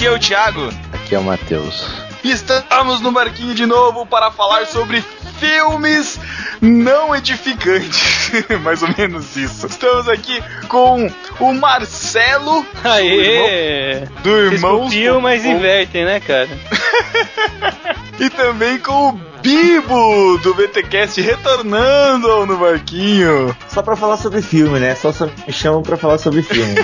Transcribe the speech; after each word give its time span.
Aqui 0.00 0.06
é 0.06 0.10
o 0.12 0.18
Thiago. 0.18 0.70
Aqui 0.94 1.14
é 1.14 1.18
o 1.18 1.22
Matheus. 1.22 1.86
Estamos 2.24 3.02
no 3.02 3.12
barquinho 3.12 3.54
de 3.54 3.66
novo 3.66 4.06
para 4.06 4.30
falar 4.30 4.64
sobre 4.64 5.04
filmes 5.38 6.18
não 6.58 7.14
edificantes. 7.14 8.32
Mais 8.64 8.82
ou 8.82 8.88
menos 8.96 9.36
isso. 9.36 9.66
Estamos 9.66 10.08
aqui 10.08 10.42
com 10.68 11.06
o 11.38 11.52
Marcelo. 11.52 12.64
Aê! 12.82 14.06
Do 14.22 14.30
irmão. 14.30 14.88
Do 14.88 14.94
irmão 14.94 15.20
mas 15.20 15.44
invertem, 15.44 16.06
né, 16.06 16.18
cara? 16.18 16.48
e 18.18 18.30
também 18.30 18.78
com 18.78 19.10
o 19.10 19.20
Bibo 19.42 20.38
do 20.38 20.54
BTcast 20.54 21.20
retornando 21.20 22.46
no 22.46 22.58
barquinho. 22.58 23.56
Só 23.68 23.82
pra 23.82 23.96
falar 23.96 24.16
sobre 24.16 24.42
filme, 24.42 24.78
né? 24.78 24.94
Só, 24.94 25.12
só 25.12 25.26
me 25.26 25.52
chamam 25.52 25.82
pra 25.82 25.96
falar 25.96 26.18
sobre 26.18 26.42
filme. 26.42 26.74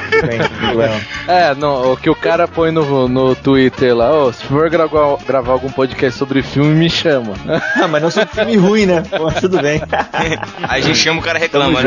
é, 1.29 1.55
não, 1.55 1.93
o 1.93 1.97
que 1.97 2.09
o 2.09 2.15
cara 2.15 2.49
põe 2.49 2.71
no, 2.71 3.09
no 3.09 3.35
Twitter 3.35 3.95
lá, 3.95 4.13
oh, 4.13 4.33
se 4.33 4.45
for 4.45 4.71
gravar, 4.71 5.17
gravar 5.27 5.53
algum 5.53 5.71
podcast 5.71 6.19
sobre 6.19 6.43
filme, 6.43 6.75
me 6.75 6.89
chama. 6.89 7.35
ah, 7.77 7.89
mas 7.89 8.03
não 8.03 8.11
sobre 8.11 8.35
filme 8.35 8.57
ruim, 8.57 8.87
né? 8.87 9.03
Pô, 9.17 9.31
tudo 9.33 9.61
bem. 9.61 9.83
a 10.63 10.81
gente 10.81 10.99
chama 10.99 11.21
o 11.21 11.23
cara 11.23 11.39
reclama, 11.39 11.81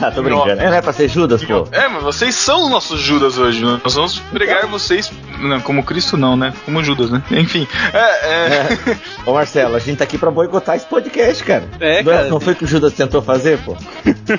ah, 0.00 0.10
tô 0.10 0.22
brincando. 0.22 0.62
É, 0.62 0.70
não 0.70 0.74
é 0.74 0.80
pra 0.80 0.92
ser 0.92 1.08
Judas, 1.08 1.44
pô. 1.44 1.66
É, 1.72 1.88
mas 1.88 2.02
vocês 2.02 2.34
são 2.34 2.64
os 2.64 2.70
nossos 2.70 3.00
Judas 3.00 3.38
hoje. 3.38 3.64
Né? 3.64 3.80
Nós 3.82 3.94
vamos 3.94 4.18
pregar 4.18 4.66
vocês. 4.66 5.10
Não, 5.38 5.60
como 5.60 5.82
Cristo 5.82 6.16
não, 6.16 6.36
né? 6.36 6.52
Como 6.64 6.82
Judas, 6.82 7.10
né? 7.10 7.22
Enfim. 7.30 7.66
É, 7.92 7.98
é... 7.98 8.78
é. 8.90 8.98
Ô 9.24 9.32
Marcelo, 9.34 9.76
a 9.76 9.78
gente 9.78 9.97
tá 9.98 10.04
aqui 10.04 10.16
pra 10.16 10.30
boicotar 10.30 10.76
esse 10.76 10.86
podcast, 10.86 11.42
cara. 11.44 11.64
É, 11.80 12.02
não, 12.02 12.12
cara. 12.12 12.28
Não 12.28 12.40
foi 12.40 12.52
o 12.52 12.56
que 12.56 12.64
o 12.64 12.66
Judas 12.66 12.92
tentou 12.92 13.20
fazer, 13.20 13.58
pô? 13.58 13.76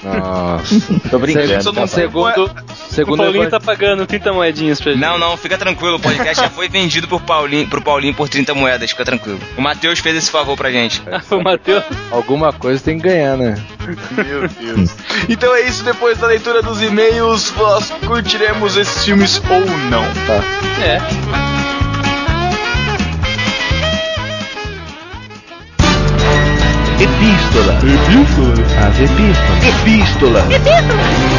Nossa. 0.03 0.75
Tô 1.09 1.19
brincando. 1.19 1.61
Segundo, 1.61 1.88
segundo, 1.88 2.52
segundo 2.89 3.19
o 3.19 3.23
Paulinho 3.23 3.49
tá 3.49 3.59
pagando 3.59 4.05
30 4.05 4.33
moedinhas 4.33 4.80
pra 4.80 4.93
gente. 4.93 5.02
Não, 5.02 5.17
não, 5.17 5.35
fica 5.35 5.57
tranquilo. 5.57 5.97
O 5.97 5.99
podcast 5.99 6.43
já 6.43 6.49
foi 6.49 6.69
vendido 6.69 7.07
por 7.07 7.21
Paulinho, 7.21 7.67
pro 7.67 7.81
Paulinho 7.81 8.13
por 8.13 8.30
30 8.30 8.53
moedas, 8.53 8.89
fica 8.91 9.03
tranquilo. 9.03 9.39
O 9.57 9.61
Matheus 9.61 9.99
fez 9.99 10.15
esse 10.15 10.31
favor 10.31 10.55
pra 10.55 10.71
gente. 10.71 11.02
o 11.31 11.43
Matheus. 11.43 11.83
Alguma 12.11 12.53
coisa 12.53 12.81
tem 12.83 12.97
que 12.97 13.07
ganhar, 13.07 13.37
né? 13.37 13.55
Meu 14.11 14.47
Deus. 14.47 14.95
então 15.27 15.53
é 15.53 15.61
isso, 15.61 15.83
depois 15.83 16.17
da 16.17 16.27
leitura 16.27 16.61
dos 16.61 16.81
e-mails, 16.81 17.53
nós 17.57 17.91
curtiremos 18.05 18.77
esses 18.77 19.03
filmes 19.03 19.41
ou 19.49 19.59
não. 19.89 20.03
Tá. 20.25 20.43
É. 20.83 21.58
Epístola. 27.00 27.75
Epístola? 27.75 28.53
As 28.86 29.00
epístolas. 29.00 29.64
Epístola. 29.64 30.42
Epístola. 30.52 31.30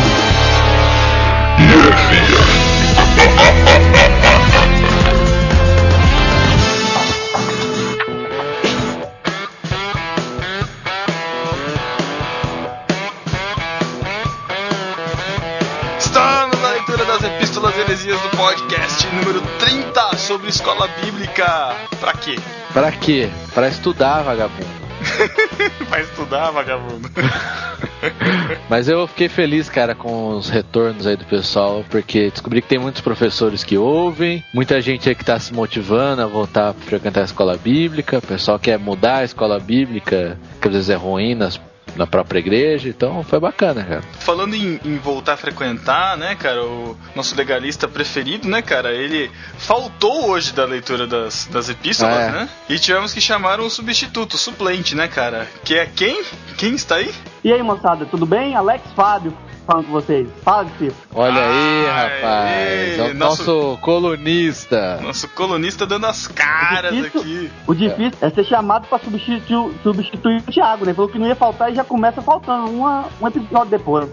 Estamos 15.98 16.59
na 16.62 16.71
leitura 16.71 17.04
das 17.04 17.22
epístolas 17.22 17.77
heresias 17.77 18.19
do 18.22 18.31
podcast 18.31 19.06
número 19.15 19.42
30 19.59 20.16
sobre 20.16 20.48
escola 20.48 20.88
bíblica. 21.04 21.75
Pra 22.00 22.15
quê? 22.15 22.38
Pra 22.72 22.91
quê? 22.92 23.28
Pra 23.53 23.69
estudar, 23.69 24.22
vagabundo. 24.22 24.90
Vai 25.88 26.03
estudar, 26.03 26.50
vagabundo. 26.50 27.09
Mas 28.69 28.88
eu 28.88 29.06
fiquei 29.06 29.28
feliz, 29.28 29.69
cara, 29.69 29.94
com 29.94 30.37
os 30.37 30.49
retornos 30.49 31.06
aí 31.06 31.16
do 31.16 31.25
pessoal, 31.25 31.84
porque 31.91 32.31
descobri 32.31 32.62
que 32.62 32.69
tem 32.69 32.78
muitos 32.78 33.00
professores 33.00 33.62
que 33.65 33.77
ouvem, 33.77 34.44
muita 34.55 34.81
gente 34.81 35.09
aí 35.09 35.15
que 35.15 35.25
tá 35.25 35.39
se 35.39 35.53
motivando 35.53 36.22
a 36.22 36.27
voltar 36.27 36.71
a 36.71 36.75
frequentar 36.75 37.22
a 37.22 37.25
escola 37.25 37.56
bíblica, 37.56 38.19
o 38.19 38.22
pessoal 38.22 38.59
quer 38.59 38.78
mudar 38.78 39.19
a 39.19 39.25
escola 39.25 39.59
bíblica, 39.59 40.39
que 40.60 40.69
às 40.69 40.75
vezes 40.75 40.91
é 40.91 40.94
ruim 40.94 41.34
nas 41.34 41.60
na 41.96 42.06
própria 42.06 42.38
igreja, 42.38 42.88
então 42.88 43.22
foi 43.24 43.41
bacana, 43.41 43.84
cara. 43.84 44.02
Falando 44.20 44.54
em, 44.54 44.80
em, 44.84 44.96
voltar 44.98 45.34
a 45.34 45.36
frequentar, 45.36 46.16
né, 46.16 46.34
cara, 46.34 46.64
o 46.64 46.96
nosso 47.14 47.36
legalista 47.36 47.88
preferido, 47.88 48.48
né, 48.48 48.62
cara, 48.62 48.92
ele 48.92 49.30
faltou 49.58 50.30
hoje 50.30 50.52
da 50.52 50.64
leitura 50.64 51.06
das, 51.06 51.46
das 51.46 51.68
epístolas, 51.68 52.16
é. 52.16 52.30
né? 52.30 52.48
E 52.68 52.78
tivemos 52.78 53.12
que 53.12 53.20
chamar 53.20 53.60
um 53.60 53.68
substituto, 53.68 54.38
suplente, 54.38 54.94
né, 54.94 55.08
cara? 55.08 55.48
Que 55.64 55.74
é 55.76 55.86
quem? 55.86 56.22
Quem 56.56 56.74
está 56.74 56.96
aí? 56.96 57.12
E 57.42 57.52
aí, 57.52 57.62
moçada, 57.62 58.06
tudo 58.06 58.26
bem? 58.26 58.54
Alex 58.54 58.84
Fábio 58.94 59.36
falando 59.70 59.86
com 59.86 59.92
vocês. 59.92 60.28
Fala, 60.42 60.66
Cifro. 60.78 60.97
Olha 61.14 61.41
aí, 61.41 61.69
rapaz. 61.93 62.99
É 62.99 63.11
o 63.11 63.15
nosso, 63.15 63.45
nosso, 63.45 63.78
colunista. 63.81 65.01
Nosso 65.03 65.28
colunista 65.28 65.87
dando 65.87 66.06
as 66.06 66.27
caras 66.27 66.93
o 66.93 66.95
difícil, 66.95 67.21
aqui. 67.21 67.51
O 67.67 67.75
difícil 67.75 68.19
é. 68.21 68.27
é 68.27 68.31
ser 68.31 68.45
chamado 68.45 68.87
pra 68.89 68.99
substituir, 68.99 69.73
substituir 69.83 70.43
o 70.47 70.53
Thiago, 70.53 70.84
né? 70.84 70.95
Falou 70.95 71.11
que 71.11 71.19
não 71.19 71.27
ia 71.27 71.37
faltar 71.37 71.73
e 71.73 71.75
já 71.75 71.84
começa 71.84 72.23
faltando 72.23 72.71
uma, 72.71 73.09
um 73.21 73.27
episódio 73.27 73.71
depois. 73.71 74.09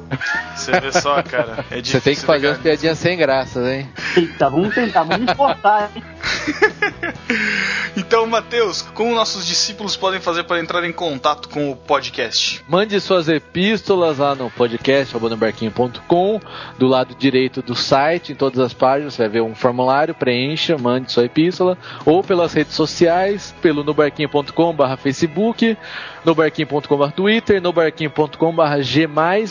Você 0.55 0.79
vê 0.79 0.91
só, 0.91 1.21
cara. 1.23 1.65
É 1.69 1.81
Você 1.81 2.01
tem 2.01 2.15
que 2.15 2.21
fazer 2.21 2.47
umas 2.47 2.57
piadinhas 2.57 2.97
sem 2.97 3.17
graça, 3.17 3.59
hein? 3.73 3.89
Eita, 4.15 4.49
vamos 4.49 4.73
tentar, 4.73 5.03
vamos 5.03 5.29
esforçar, 5.29 5.91
hein? 5.95 6.03
então, 7.95 8.25
Matheus, 8.27 8.81
como 8.81 9.13
nossos 9.13 9.45
discípulos 9.45 9.95
podem 9.95 10.19
fazer 10.19 10.43
para 10.43 10.59
entrar 10.59 10.83
em 10.83 10.91
contato 10.91 11.49
com 11.49 11.71
o 11.71 11.75
podcast? 11.75 12.63
Mande 12.67 12.99
suas 12.99 13.27
epístolas 13.27 14.17
lá 14.17 14.35
no 14.35 14.49
podcast 14.49 15.13
do 16.77 16.87
lado 16.87 17.15
direito 17.15 17.61
do 17.67 17.75
site, 17.75 18.31
em 18.31 18.35
todas 18.35 18.59
as 18.59 18.73
páginas, 18.73 19.13
você 19.13 19.23
vai 19.23 19.29
ver 19.29 19.41
um 19.41 19.53
formulário, 19.53 20.15
preencha, 20.15 20.77
mande 20.77 21.11
sua 21.11 21.25
epístola, 21.25 21.77
ou 22.05 22.23
pelas 22.23 22.53
redes 22.53 22.73
sociais, 22.73 23.53
pelo 23.61 23.83
nobarquinho.com 23.83 24.73
nobarquinho.com 26.25 26.97
barra 26.97 27.11
Twitter, 27.11 27.61
nobarquinho.com 27.61 28.53
barra 28.55 28.81
G+, 28.81 29.07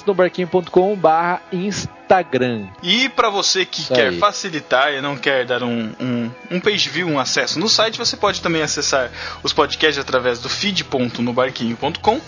nobarquinho.com 0.06 0.97
barra 0.97 1.41
Instagram. 1.53 2.66
E 2.82 3.09
para 3.09 3.28
você 3.31 3.65
que 3.65 3.81
Isso 3.81 3.93
quer 3.94 4.09
aí. 4.09 4.19
facilitar 4.19 4.93
e 4.93 5.00
não 5.00 5.16
quer 5.16 5.44
dar 5.44 5.62
um, 5.62 5.93
um, 6.00 6.31
um 6.50 6.60
page 6.60 6.88
view, 6.88 7.09
um 7.09 7.19
acesso 7.19 7.59
no 7.59 7.69
site, 7.69 7.99
você 7.99 8.16
pode 8.16 8.41
também 8.41 8.62
acessar 8.62 9.10
os 9.43 9.53
podcasts 9.53 9.99
através 9.99 10.38
do 10.38 10.49
feed.nobarquinho.com 10.49 12.21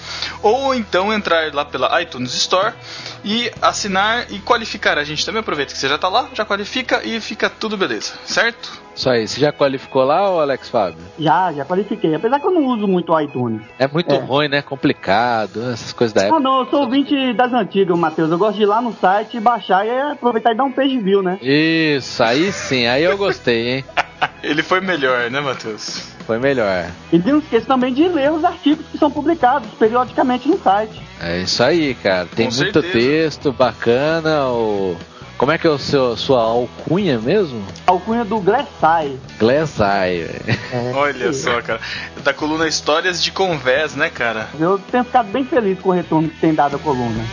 ou 0.42 0.74
então 0.74 1.12
entrar 1.12 1.52
lá 1.54 1.64
pela 1.64 2.00
iTunes 2.02 2.34
Store 2.34 2.74
e 3.24 3.50
assinar 3.62 4.26
e 4.32 4.38
qualificar 4.40 4.98
a 4.98 5.04
gente 5.04 5.24
também. 5.24 5.40
Aproveita 5.40 5.72
que 5.72 5.78
você 5.78 5.88
já 5.88 5.94
está 5.96 6.08
lá, 6.08 6.28
já 6.34 6.44
qualifica 6.44 7.02
e 7.04 7.20
fica 7.20 7.48
tudo 7.48 7.76
beleza, 7.76 8.14
certo? 8.24 8.87
Isso 8.98 9.08
aí, 9.08 9.28
você 9.28 9.40
já 9.40 9.52
qualificou 9.52 10.02
lá, 10.02 10.28
ou 10.28 10.40
Alex 10.40 10.68
Fábio? 10.68 10.98
Já, 11.16 11.52
já 11.52 11.64
qualifiquei. 11.64 12.16
Apesar 12.16 12.40
que 12.40 12.46
eu 12.48 12.50
não 12.50 12.66
uso 12.66 12.88
muito 12.88 13.12
o 13.12 13.20
iTunes. 13.20 13.62
É 13.78 13.86
muito 13.86 14.12
é. 14.12 14.18
ruim, 14.18 14.48
né? 14.48 14.60
Complicado, 14.60 15.70
essas 15.70 15.92
coisas 15.92 16.12
da 16.12 16.22
época. 16.22 16.36
Ah, 16.36 16.40
não, 16.40 16.58
eu 16.58 16.66
sou 16.66 16.80
ouvinte 16.80 17.32
das 17.32 17.52
antigas, 17.52 17.96
Matheus. 17.96 18.28
Eu 18.28 18.36
gosto 18.36 18.56
de 18.56 18.64
ir 18.64 18.66
lá 18.66 18.82
no 18.82 18.92
site, 18.92 19.38
baixar 19.38 19.86
e 19.86 19.90
aproveitar 19.90 20.50
e 20.50 20.56
dar 20.56 20.64
um 20.64 20.72
page 20.72 20.98
view, 20.98 21.22
né? 21.22 21.38
Isso, 21.40 22.20
aí 22.24 22.50
sim, 22.50 22.88
aí 22.88 23.04
eu 23.04 23.16
gostei, 23.16 23.68
hein? 23.68 23.84
Ele 24.42 24.64
foi 24.64 24.80
melhor, 24.80 25.30
né, 25.30 25.40
Matheus? 25.40 26.12
Foi 26.26 26.40
melhor. 26.40 26.90
E 27.12 27.18
não 27.18 27.38
esqueça 27.38 27.66
também 27.66 27.94
de 27.94 28.08
ler 28.08 28.32
os 28.32 28.44
artigos 28.44 28.84
que 28.90 28.98
são 28.98 29.08
publicados 29.08 29.70
periodicamente 29.78 30.48
no 30.48 30.58
site. 30.58 31.00
É 31.20 31.38
isso 31.42 31.62
aí, 31.62 31.94
cara. 31.94 32.26
Tem 32.34 32.48
Com 32.48 32.56
muito 32.56 32.82
certeza. 32.82 32.98
texto 32.98 33.52
bacana. 33.52 34.48
O... 34.48 34.96
Como 35.38 35.52
é 35.52 35.56
que 35.56 35.68
é 35.68 35.70
o 35.70 35.78
seu, 35.78 36.16
sua 36.16 36.42
alcunha 36.42 37.16
mesmo? 37.20 37.64
Alcunha 37.86 38.24
do 38.24 38.40
Glessai. 38.40 39.16
Glessai, 39.38 40.22
é, 40.22 40.40
Olha 40.92 41.32
só, 41.32 41.62
cara. 41.62 41.80
Da 42.24 42.34
coluna 42.34 42.66
Histórias 42.66 43.22
de 43.22 43.30
Convés, 43.30 43.94
né, 43.94 44.10
cara? 44.10 44.48
Eu 44.58 44.80
tenho 44.90 45.04
ficado 45.04 45.30
bem 45.30 45.44
feliz 45.44 45.78
com 45.78 45.90
o 45.90 45.92
retorno 45.92 46.28
que 46.28 46.40
tem 46.40 46.52
dado 46.52 46.74
a 46.74 46.78
coluna. 46.80 47.24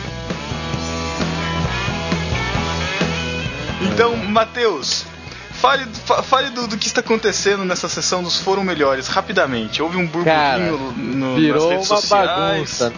Então, 3.82 4.16
Matheus, 4.16 5.04
Fale, 5.66 5.84
fale 6.22 6.50
do, 6.50 6.68
do, 6.68 6.78
que 6.78 6.86
está 6.86 7.00
acontecendo 7.00 7.64
nessa 7.64 7.88
sessão 7.88 8.22
dos 8.22 8.38
Foram 8.38 8.62
Melhores, 8.62 9.08
rapidamente. 9.08 9.82
Houve 9.82 9.96
um 9.96 10.06
burburinho 10.06 10.24
Cara, 10.24 10.70
no, 10.70 11.34
virou 11.34 11.62
nas 11.64 11.70
redes 11.72 11.90
uma 11.90 12.00
sociais. 12.00 12.28
bagunça. 12.28 12.92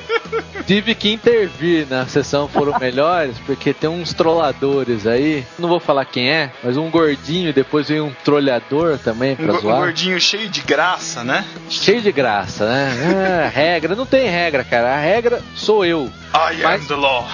Tive 0.66 0.94
que 0.94 1.12
intervir 1.12 1.86
na 1.86 2.06
sessão 2.06 2.48
Foram 2.48 2.78
Melhores, 2.78 3.36
porque 3.44 3.74
tem 3.74 3.90
uns 3.90 4.14
trolladores 4.14 5.06
aí. 5.06 5.46
Não 5.58 5.68
vou 5.68 5.78
falar 5.78 6.06
quem 6.06 6.30
é, 6.30 6.50
mas 6.64 6.78
um 6.78 6.88
gordinho, 6.88 7.52
depois 7.52 7.88
veio 7.88 8.06
um 8.06 8.12
trolhador 8.24 8.96
também 8.96 9.36
pra 9.36 9.52
um, 9.52 9.60
zoar. 9.60 9.76
Um 9.76 9.80
gordinho 9.80 10.18
cheio 10.18 10.48
de 10.48 10.62
graça, 10.62 11.22
né? 11.22 11.44
Cheio 11.68 12.00
de 12.00 12.10
graça, 12.10 12.66
né? 12.66 13.44
Ah, 13.44 13.48
regra, 13.52 13.94
não 13.94 14.06
tem 14.06 14.30
regra, 14.30 14.64
cara. 14.64 14.94
A 14.94 14.98
regra 14.98 15.42
sou 15.54 15.84
eu. 15.84 16.10
I 16.32 16.62
mas... 16.62 16.80
am 16.80 16.86
the 16.86 16.94
law. 16.94 17.28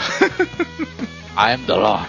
I 1.39 1.53
am 1.55 1.63
the 1.65 1.75
law. 1.75 2.05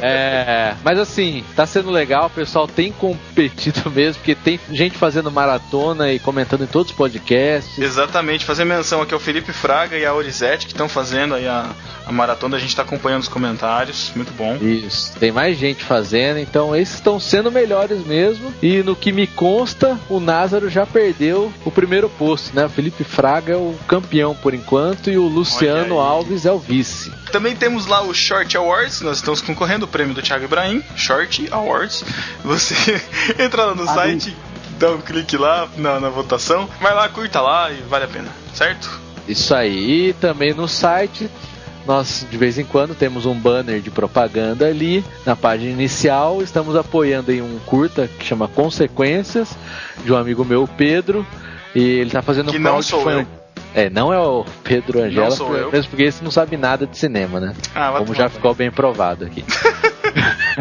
É, 0.00 0.74
mas 0.82 0.98
assim, 0.98 1.44
tá 1.54 1.66
sendo 1.66 1.90
legal, 1.90 2.26
o 2.26 2.30
pessoal 2.30 2.66
tem 2.66 2.92
competido 2.92 3.90
mesmo, 3.92 4.20
porque 4.20 4.34
tem 4.34 4.58
gente 4.70 4.96
fazendo 4.96 5.30
maratona 5.30 6.12
e 6.12 6.18
comentando 6.18 6.64
em 6.64 6.66
todos 6.66 6.90
os 6.90 6.96
podcasts. 6.96 7.78
Exatamente, 7.78 8.44
fazer 8.44 8.64
menção 8.64 9.02
aqui 9.02 9.14
ao 9.14 9.20
Felipe 9.20 9.52
Fraga 9.52 9.96
e 9.96 10.04
a 10.04 10.14
Orizete 10.14 10.66
que 10.66 10.72
estão 10.72 10.88
fazendo 10.88 11.34
aí 11.34 11.46
a, 11.46 11.70
a 12.06 12.12
maratona, 12.12 12.56
a 12.56 12.60
gente 12.60 12.74
tá 12.74 12.82
acompanhando 12.82 13.22
os 13.22 13.28
comentários, 13.28 14.12
muito 14.14 14.32
bom. 14.32 14.56
Isso, 14.56 15.12
tem 15.18 15.32
mais 15.32 15.58
gente 15.58 15.84
fazendo, 15.84 16.38
então 16.38 16.74
esses 16.74 16.96
estão 16.96 17.18
sendo 17.18 17.50
melhores 17.50 18.04
mesmo. 18.04 18.52
E 18.62 18.82
no 18.82 18.96
que 18.96 19.12
me 19.12 19.26
consta, 19.26 19.98
o 20.08 20.20
Názaro 20.20 20.68
já 20.68 20.86
perdeu 20.86 21.52
o 21.64 21.70
primeiro 21.70 22.08
posto, 22.08 22.54
né? 22.54 22.66
O 22.66 22.68
Felipe 22.68 23.04
Fraga 23.04 23.54
é 23.54 23.56
o 23.56 23.74
campeão 23.86 24.34
por 24.34 24.54
enquanto 24.54 25.10
e 25.10 25.16
o 25.16 25.26
Luciano 25.26 25.98
Alves 25.98 26.46
é 26.46 26.52
o 26.52 26.58
vice. 26.58 27.12
Também 27.30 27.56
temos 27.56 27.86
lá 27.86 28.00
o 28.02 28.14
Short 28.14 28.56
Awards, 28.56 29.00
nós 29.00 29.16
estamos 29.16 29.40
concorrendo 29.40 29.83
o 29.84 29.88
prêmio 29.88 30.14
do 30.14 30.22
Thiago 30.22 30.44
Ibrahim, 30.44 30.82
Short 30.96 31.48
Awards. 31.50 32.04
Você 32.42 32.74
entra 33.38 33.66
lá 33.66 33.74
no 33.74 33.84
ah, 33.84 33.94
site, 33.94 34.36
dá 34.78 34.90
um 34.90 35.00
clique 35.00 35.36
lá 35.36 35.68
na, 35.76 36.00
na 36.00 36.08
votação, 36.08 36.68
vai 36.80 36.94
lá, 36.94 37.08
curta 37.08 37.40
lá 37.40 37.70
e 37.70 37.76
vale 37.82 38.04
a 38.04 38.08
pena, 38.08 38.28
certo? 38.54 39.00
Isso 39.26 39.54
aí, 39.54 40.10
e 40.10 40.12
também 40.12 40.52
no 40.52 40.68
site 40.68 41.30
nós 41.86 42.26
de 42.30 42.36
vez 42.36 42.58
em 42.58 42.64
quando 42.64 42.94
temos 42.94 43.26
um 43.26 43.34
banner 43.34 43.80
de 43.80 43.90
propaganda 43.90 44.66
ali 44.66 45.04
na 45.24 45.36
página 45.36 45.70
inicial. 45.70 46.42
Estamos 46.42 46.76
apoiando 46.76 47.30
em 47.30 47.42
um 47.42 47.58
curta 47.66 48.08
que 48.08 48.24
chama 48.24 48.48
Consequências, 48.48 49.56
de 50.02 50.12
um 50.12 50.16
amigo 50.16 50.44
meu, 50.44 50.66
Pedro. 50.66 51.26
E 51.74 51.82
ele 51.82 52.06
está 52.06 52.22
fazendo 52.22 52.50
que 52.50 52.58
um 52.58 52.60
não 52.60 52.80
sou 52.82 53.10
eu. 53.10 53.26
É, 53.74 53.90
não 53.90 54.12
é 54.12 54.18
o 54.20 54.44
Pedro 54.62 55.02
Angela, 55.02 55.36
mesmo 55.72 55.90
porque 55.90 56.04
esse 56.04 56.22
não 56.22 56.30
sabe 56.30 56.56
nada 56.56 56.86
de 56.86 56.96
cinema, 56.96 57.40
né? 57.40 57.54
Ah, 57.74 57.94
Como 57.98 58.14
já 58.14 58.28
ficou 58.28 58.54
bem 58.54 58.70
provado 58.70 59.24
aqui. 59.24 59.44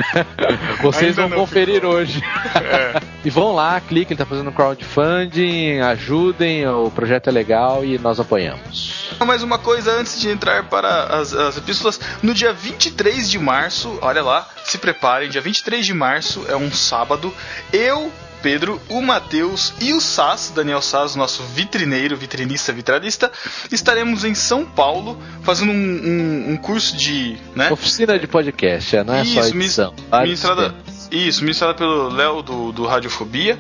Vocês 0.82 1.18
Ainda 1.18 1.28
vão 1.28 1.40
conferir 1.42 1.76
ficou. 1.76 1.92
hoje. 1.92 2.24
É. 2.56 3.02
e 3.24 3.30
vão 3.30 3.54
lá, 3.54 3.80
cliquem, 3.82 4.14
ele 4.14 4.18
tá 4.18 4.26
fazendo 4.26 4.52
crowdfunding, 4.52 5.80
ajudem, 5.80 6.68
o 6.68 6.90
projeto 6.92 7.28
é 7.30 7.32
legal 7.32 7.84
e 7.86 7.98
nós 7.98 8.20
apoiamos. 8.20 9.12
Mais 9.26 9.44
uma 9.44 9.58
coisa 9.58 9.92
antes 9.92 10.20
de 10.20 10.30
entrar 10.30 10.64
para 10.64 11.06
as, 11.06 11.34
as 11.34 11.58
epístolas, 11.58 12.00
no 12.22 12.34
dia 12.34 12.54
23 12.54 13.30
de 13.30 13.40
março, 13.40 13.98
olha 14.02 14.22
lá, 14.22 14.48
se 14.64 14.78
preparem, 14.78 15.30
dia 15.30 15.42
23 15.42 15.86
de 15.86 15.94
março 15.94 16.46
é 16.50 16.56
um 16.56 16.72
sábado, 16.72 17.34
eu 17.72 18.12
Pedro, 18.44 18.80
o 18.90 19.02
Matheus 19.02 19.74
e 19.80 19.94
o 19.94 20.02
Sass, 20.02 20.52
Daniel 20.54 20.82
Sass, 20.82 21.16
nosso 21.16 21.42
vitrineiro, 21.44 22.18
vitrinista, 22.18 22.74
vitralista, 22.74 23.32
estaremos 23.72 24.26
em 24.26 24.36
São 24.36 24.66
Paulo 24.66 25.18
fazendo 25.44 25.72
um, 25.72 25.76
um, 25.76 26.52
um 26.52 26.58
curso 26.58 26.96
de. 26.98 27.38
Né? 27.56 27.72
Oficina 27.72 28.20
de 28.20 28.28
podcast, 28.28 28.98
não 29.04 29.14
é 29.16 29.24
isso, 29.24 29.34
só 29.34 29.48
edição. 29.48 29.94
Ministrada, 30.24 30.76
isso, 31.10 31.42
ministrada 31.42 31.74
pelo 31.74 32.10
Léo 32.10 32.44
do, 32.44 32.74
do 32.74 32.86
Radiofobia. 32.86 33.58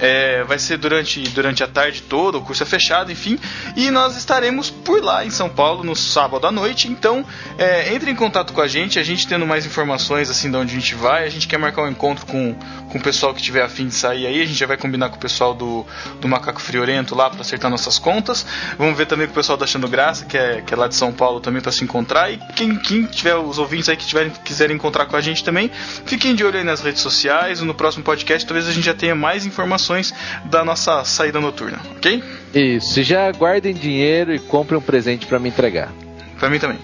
É, 0.00 0.42
vai 0.44 0.58
ser 0.58 0.78
durante, 0.78 1.20
durante 1.30 1.62
a 1.62 1.68
tarde 1.68 2.02
toda, 2.02 2.38
o 2.38 2.42
curso 2.42 2.62
é 2.62 2.66
fechado, 2.66 3.12
enfim. 3.12 3.38
E 3.76 3.90
nós 3.90 4.16
estaremos 4.16 4.70
por 4.70 5.02
lá 5.02 5.24
em 5.24 5.30
São 5.30 5.48
Paulo 5.48 5.84
no 5.84 5.94
sábado 5.94 6.46
à 6.46 6.50
noite. 6.50 6.88
Então, 6.88 7.24
é, 7.58 7.94
entre 7.94 8.10
em 8.10 8.14
contato 8.14 8.52
com 8.52 8.60
a 8.60 8.66
gente, 8.66 8.98
a 8.98 9.02
gente 9.02 9.28
tendo 9.28 9.46
mais 9.46 9.66
informações 9.66 10.30
assim 10.30 10.50
de 10.50 10.56
onde 10.56 10.74
a 10.74 10.80
gente 10.80 10.94
vai. 10.94 11.24
A 11.24 11.28
gente 11.28 11.46
quer 11.46 11.58
marcar 11.58 11.82
um 11.82 11.88
encontro 11.88 12.24
com, 12.24 12.54
com 12.90 12.98
o 12.98 13.02
pessoal 13.02 13.34
que 13.34 13.42
tiver 13.42 13.62
afim 13.62 13.88
de 13.88 13.94
sair 13.94 14.26
aí. 14.26 14.40
A 14.40 14.46
gente 14.46 14.58
já 14.58 14.66
vai 14.66 14.78
combinar 14.78 15.10
com 15.10 15.16
o 15.16 15.20
pessoal 15.20 15.52
do, 15.52 15.86
do 16.20 16.26
Macaco 16.26 16.60
Friorento 16.60 17.14
lá 17.14 17.28
para 17.28 17.42
acertar 17.42 17.70
nossas 17.70 17.98
contas. 17.98 18.46
Vamos 18.78 18.96
ver 18.96 19.06
também 19.06 19.26
com 19.26 19.32
o 19.32 19.36
pessoal 19.36 19.58
da 19.58 19.64
Achando 19.64 19.86
Graça, 19.86 20.24
que 20.24 20.38
é, 20.38 20.62
que 20.62 20.72
é 20.72 20.76
lá 20.76 20.88
de 20.88 20.94
São 20.94 21.12
Paulo 21.12 21.40
também 21.40 21.60
para 21.60 21.72
se 21.72 21.84
encontrar. 21.84 22.30
E 22.32 22.38
quem, 22.54 22.76
quem 22.76 23.04
tiver, 23.04 23.36
os 23.36 23.58
ouvintes 23.58 23.88
aí 23.88 23.96
que 23.96 24.06
tiverem, 24.06 24.32
quiserem 24.44 24.76
encontrar 24.76 25.04
com 25.06 25.16
a 25.16 25.20
gente 25.20 25.44
também, 25.44 25.70
fiquem 26.06 26.34
de 26.34 26.42
olho 26.42 26.58
aí 26.58 26.64
nas 26.64 26.80
redes 26.80 27.02
sociais. 27.02 27.60
No 27.60 27.74
próximo 27.74 28.02
podcast, 28.02 28.46
talvez 28.46 28.66
a 28.66 28.72
gente 28.72 28.84
já 28.84 28.94
tenha 28.94 29.14
mais 29.14 29.44
informações 29.44 29.89
informações 29.90 30.14
da 30.44 30.64
nossa 30.64 31.04
saída 31.04 31.40
noturna, 31.40 31.78
ok? 31.96 32.22
Isso, 32.54 33.02
já 33.02 33.30
guardem 33.32 33.74
dinheiro 33.74 34.34
e 34.34 34.38
comprem 34.38 34.78
um 34.78 34.82
presente 34.82 35.26
para 35.26 35.38
me 35.38 35.48
entregar. 35.48 35.90
Pra 36.38 36.48
mim 36.48 36.58
também. 36.58 36.78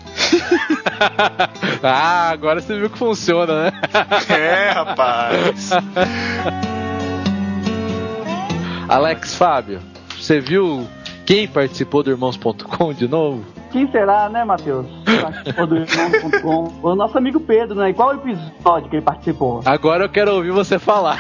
ah, 1.83 2.29
agora 2.31 2.61
você 2.61 2.79
viu 2.79 2.91
que 2.91 2.99
funciona, 2.99 3.65
né? 3.65 3.73
é, 4.29 4.71
rapaz. 4.71 5.71
Alex 8.89 9.35
Fábio, 9.35 9.81
você 10.15 10.41
viu 10.41 10.87
quem 11.25 11.49
participou 11.49 12.03
do 12.03 12.11
Irmãos.com 12.11 12.93
de 12.93 13.09
novo? 13.09 13.45
Quem 13.73 13.91
será, 13.91 14.29
né, 14.29 14.45
Matheus? 14.45 14.87
Participou 15.21 15.67
do 15.67 15.77
Irmãos.com. 15.79 16.73
O 16.83 16.95
nosso 16.95 17.17
amigo 17.17 17.41
Pedro, 17.41 17.77
né? 17.77 17.91
E 17.91 17.95
qual 17.95 18.15
episódio 18.15 18.91
que 18.91 18.97
ele 18.97 19.05
participou? 19.05 19.63
Agora 19.65 20.05
eu 20.05 20.09
quero 20.09 20.35
ouvir 20.35 20.51
você 20.51 20.79
falar. 20.79 21.19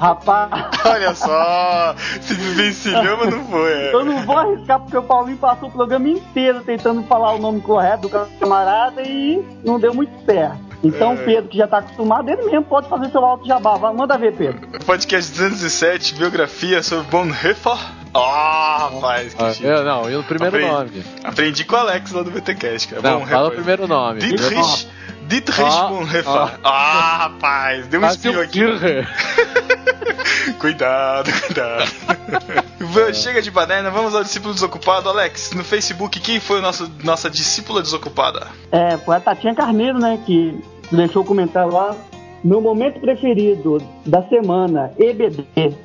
Rapaz. 0.00 0.50
Olha 0.82 1.14
só, 1.14 1.94
se 2.22 2.34
desvencilhou, 2.34 3.18
mas 3.18 3.30
não 3.30 3.44
foi. 3.44 3.70
É. 3.70 3.94
Eu 3.94 4.02
não 4.02 4.24
vou 4.24 4.38
arriscar 4.38 4.80
porque 4.80 4.96
o 4.96 5.02
Paulinho 5.02 5.36
passou 5.36 5.68
o 5.68 5.72
programa 5.72 6.08
inteiro 6.08 6.62
tentando 6.62 7.02
falar 7.02 7.34
o 7.34 7.38
nome 7.38 7.60
correto 7.60 8.08
do 8.08 8.26
camarada 8.40 9.02
e 9.02 9.44
não 9.62 9.78
deu 9.78 9.92
muito 9.92 10.12
certo. 10.24 10.58
Então, 10.82 11.12
é. 11.12 11.16
Pedro, 11.16 11.50
que 11.50 11.58
já 11.58 11.68
tá 11.68 11.78
acostumado, 11.78 12.30
ele 12.30 12.44
mesmo 12.44 12.64
pode 12.64 12.88
fazer 12.88 13.10
seu 13.10 13.22
alto 13.22 13.46
jabá. 13.46 13.76
Manda 13.92 14.16
ver, 14.16 14.34
Pedro. 14.34 14.66
Podcast 14.86 15.30
207, 15.32 16.14
biografia 16.14 16.82
sobre 16.82 17.06
Bonhoeffer. 17.10 17.76
Ah, 18.14 18.88
oh, 18.90 18.94
rapaz, 18.94 19.34
que 19.34 19.42
ah, 19.42 19.68
eu, 19.68 19.84
Não, 19.84 20.10
e 20.10 20.16
o 20.16 20.24
primeiro 20.24 20.56
aprendi, 20.56 20.72
nome. 20.72 21.04
Aprendi 21.22 21.64
com 21.64 21.76
o 21.76 21.78
Alex 21.78 22.10
lá 22.10 22.22
do 22.22 22.30
BTcast, 22.30 22.88
cara. 22.88 23.02
Não, 23.02 23.26
fala 23.26 23.48
o 23.48 23.52
primeiro 23.52 23.86
nome. 23.86 24.20
Dietrich 24.20 24.88
Dietrich 25.30 25.62
ah, 25.62 25.86
Bonhoeffer. 25.86 26.26
Ah, 26.26 26.58
ah, 26.64 27.16
rapaz, 27.18 27.86
deu 27.86 28.00
um 28.00 28.06
espinho 28.08 28.40
aqui. 28.40 28.60
cuidado, 30.58 31.30
cuidado. 31.46 33.14
Chega 33.14 33.40
de 33.40 33.48
baderna, 33.48 33.90
vamos 33.90 34.12
ao 34.12 34.24
discípulo 34.24 34.52
desocupado. 34.52 35.08
Alex, 35.08 35.52
no 35.52 35.62
Facebook, 35.62 36.18
quem 36.18 36.40
foi 36.40 36.58
a 36.58 36.62
nossa, 36.62 36.90
nossa 37.04 37.30
discípula 37.30 37.80
desocupada? 37.80 38.48
É, 38.72 38.96
foi 38.98 39.14
a 39.14 39.20
Tatinha 39.20 39.54
Carneiro, 39.54 40.00
né, 40.00 40.18
que 40.26 40.60
deixou 40.90 41.22
o 41.22 41.24
comentário 41.24 41.72
lá. 41.72 41.94
Meu 42.42 42.60
momento 42.60 42.98
preferido 43.00 43.82
da 44.04 44.22
semana, 44.22 44.90
EBD. 44.98 45.44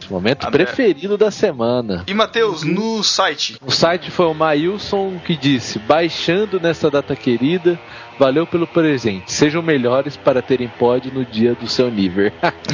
Momento 0.10 0.48
André. 0.48 0.64
preferido 0.64 1.18
da 1.18 1.30
semana. 1.30 2.04
E 2.08 2.14
Matheus, 2.14 2.64
no 2.64 3.04
site? 3.04 3.58
O 3.64 3.70
site 3.72 4.10
foi 4.10 4.26
o 4.26 4.34
Mailson 4.34 5.20
que 5.20 5.36
disse: 5.36 5.78
baixando 5.80 6.58
nessa 6.58 6.90
data 6.90 7.14
querida, 7.14 7.78
Valeu 8.18 8.48
pelo 8.48 8.66
presente. 8.66 9.32
Sejam 9.32 9.62
melhores 9.62 10.16
para 10.16 10.42
terem 10.42 10.68
pódio 10.68 11.12
no 11.14 11.26
dia 11.26 11.54
do 11.54 11.68
seu 11.68 11.92
nível. 11.92 12.32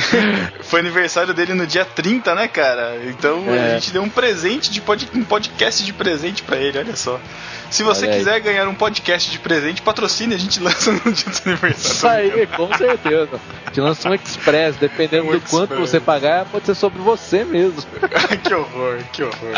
Foi 0.61 0.79
aniversário 0.79 1.33
dele 1.33 1.53
no 1.53 1.65
dia 1.65 1.83
30, 1.83 2.35
né, 2.35 2.47
cara? 2.47 2.99
Então 3.07 3.43
é. 3.47 3.59
a 3.59 3.79
gente 3.79 3.91
deu 3.91 4.03
um 4.03 4.09
presente 4.09 4.69
de 4.69 4.79
pod, 4.81 5.09
um 5.15 5.23
podcast 5.23 5.83
de 5.83 5.93
presente 5.93 6.43
para 6.43 6.57
ele, 6.57 6.77
olha 6.77 6.95
só. 6.95 7.19
Se 7.71 7.83
você 7.83 8.05
olha 8.05 8.17
quiser 8.17 8.33
aí. 8.33 8.41
ganhar 8.41 8.67
um 8.67 8.75
podcast 8.75 9.31
de 9.31 9.39
presente, 9.39 9.81
patrocine, 9.81 10.35
a 10.35 10.37
gente 10.37 10.59
lança 10.63 10.91
no 10.91 11.11
dia 11.11 11.31
do 11.31 11.49
aniversário. 11.49 12.27
Isso 12.27 12.37
aí, 12.37 12.47
com 12.47 12.77
certeza. 12.77 13.39
A 13.65 13.69
gente 13.69 13.81
lança 13.81 14.09
um 14.09 14.13
express, 14.13 14.75
dependendo 14.75 15.25
um 15.25 15.31
do 15.31 15.37
express. 15.37 15.51
quanto 15.51 15.75
você 15.75 15.99
pagar, 15.99 16.45
pode 16.45 16.65
ser 16.65 16.75
sobre 16.75 17.01
você 17.01 17.43
mesmo. 17.43 17.81
que 18.43 18.53
horror, 18.53 18.99
que 19.11 19.23
horror. 19.23 19.53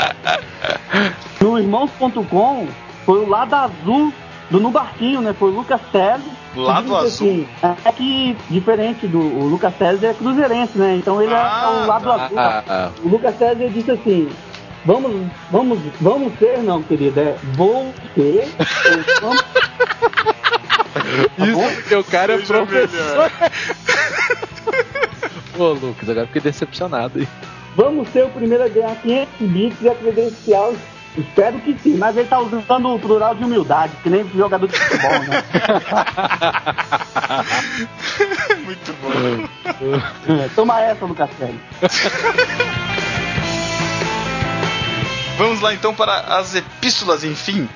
No 1.41 1.59
irmãos.com 1.59 2.67
foi 3.05 3.19
o 3.19 3.27
lado 3.27 3.53
azul 3.53 4.13
do 4.49 4.59
No 4.59 4.71
Barquinho, 4.71 5.21
né? 5.21 5.33
Foi 5.33 5.49
o 5.49 5.53
Lucas 5.55 5.81
César. 5.91 6.21
Lado 6.55 6.95
azul. 6.95 7.07
Assim, 7.07 7.47
é 7.83 7.91
que, 7.91 8.37
diferente 8.49 9.07
do 9.07 9.19
o 9.19 9.47
Lucas 9.47 9.75
César, 9.77 10.07
é 10.07 10.13
cruzeirense, 10.13 10.77
né? 10.77 10.95
Então 10.97 11.21
ele 11.21 11.33
é 11.33 11.37
ah, 11.37 11.61
é 11.63 11.83
o 11.83 11.87
lado 11.87 12.03
tá. 12.03 12.25
azul. 12.25 12.39
Ah, 12.39 12.63
ah. 12.67 12.89
O 13.03 13.07
Lucas 13.09 13.37
César 13.37 13.69
disse 13.69 13.91
assim: 13.91 14.29
Vamos, 14.85 15.31
vamos, 15.49 15.79
vamos 16.01 16.37
ser, 16.37 16.59
não, 16.59 16.83
querida. 16.83 17.21
É, 17.21 17.37
vou 17.55 17.93
ser. 18.13 18.49
Vamos... 19.21 19.43
Isso 21.37 21.75
porque 21.75 21.95
o 21.95 22.03
cara 22.03 22.33
é 22.33 22.37
professor. 22.39 23.31
Ô, 25.57 25.69
Lucas, 25.73 26.09
agora 26.09 26.27
fiquei 26.27 26.41
decepcionado 26.41 27.19
aí. 27.19 27.27
Vamos 27.75 28.09
ser 28.09 28.25
o 28.25 28.29
primeiro 28.29 28.63
a 28.63 28.67
ganhar 28.67 28.95
500 28.95 29.27
bits 29.39 29.81
e 29.81 29.89
a 29.89 29.95
credencial 29.95 30.73
Espero 31.17 31.59
que 31.59 31.77
sim, 31.77 31.97
mas 31.97 32.17
ele 32.17 32.27
tá 32.27 32.39
usando 32.39 32.95
o 32.95 32.99
plural 32.99 33.35
de 33.35 33.43
humildade, 33.43 33.93
que 34.01 34.09
nem 34.09 34.27
jogador 34.29 34.67
de 34.67 34.75
futebol, 34.77 35.11
né? 35.11 35.43
Muito 38.65 38.93
bom. 39.01 39.47
Toma 40.55 40.81
essa, 40.81 41.05
Lucas 41.05 41.29
Pérez. 41.37 41.55
Vamos 45.37 45.61
lá 45.61 45.73
então 45.73 45.93
para 45.93 46.37
as 46.37 46.55
epístolas, 46.55 47.23
enfim. 47.23 47.69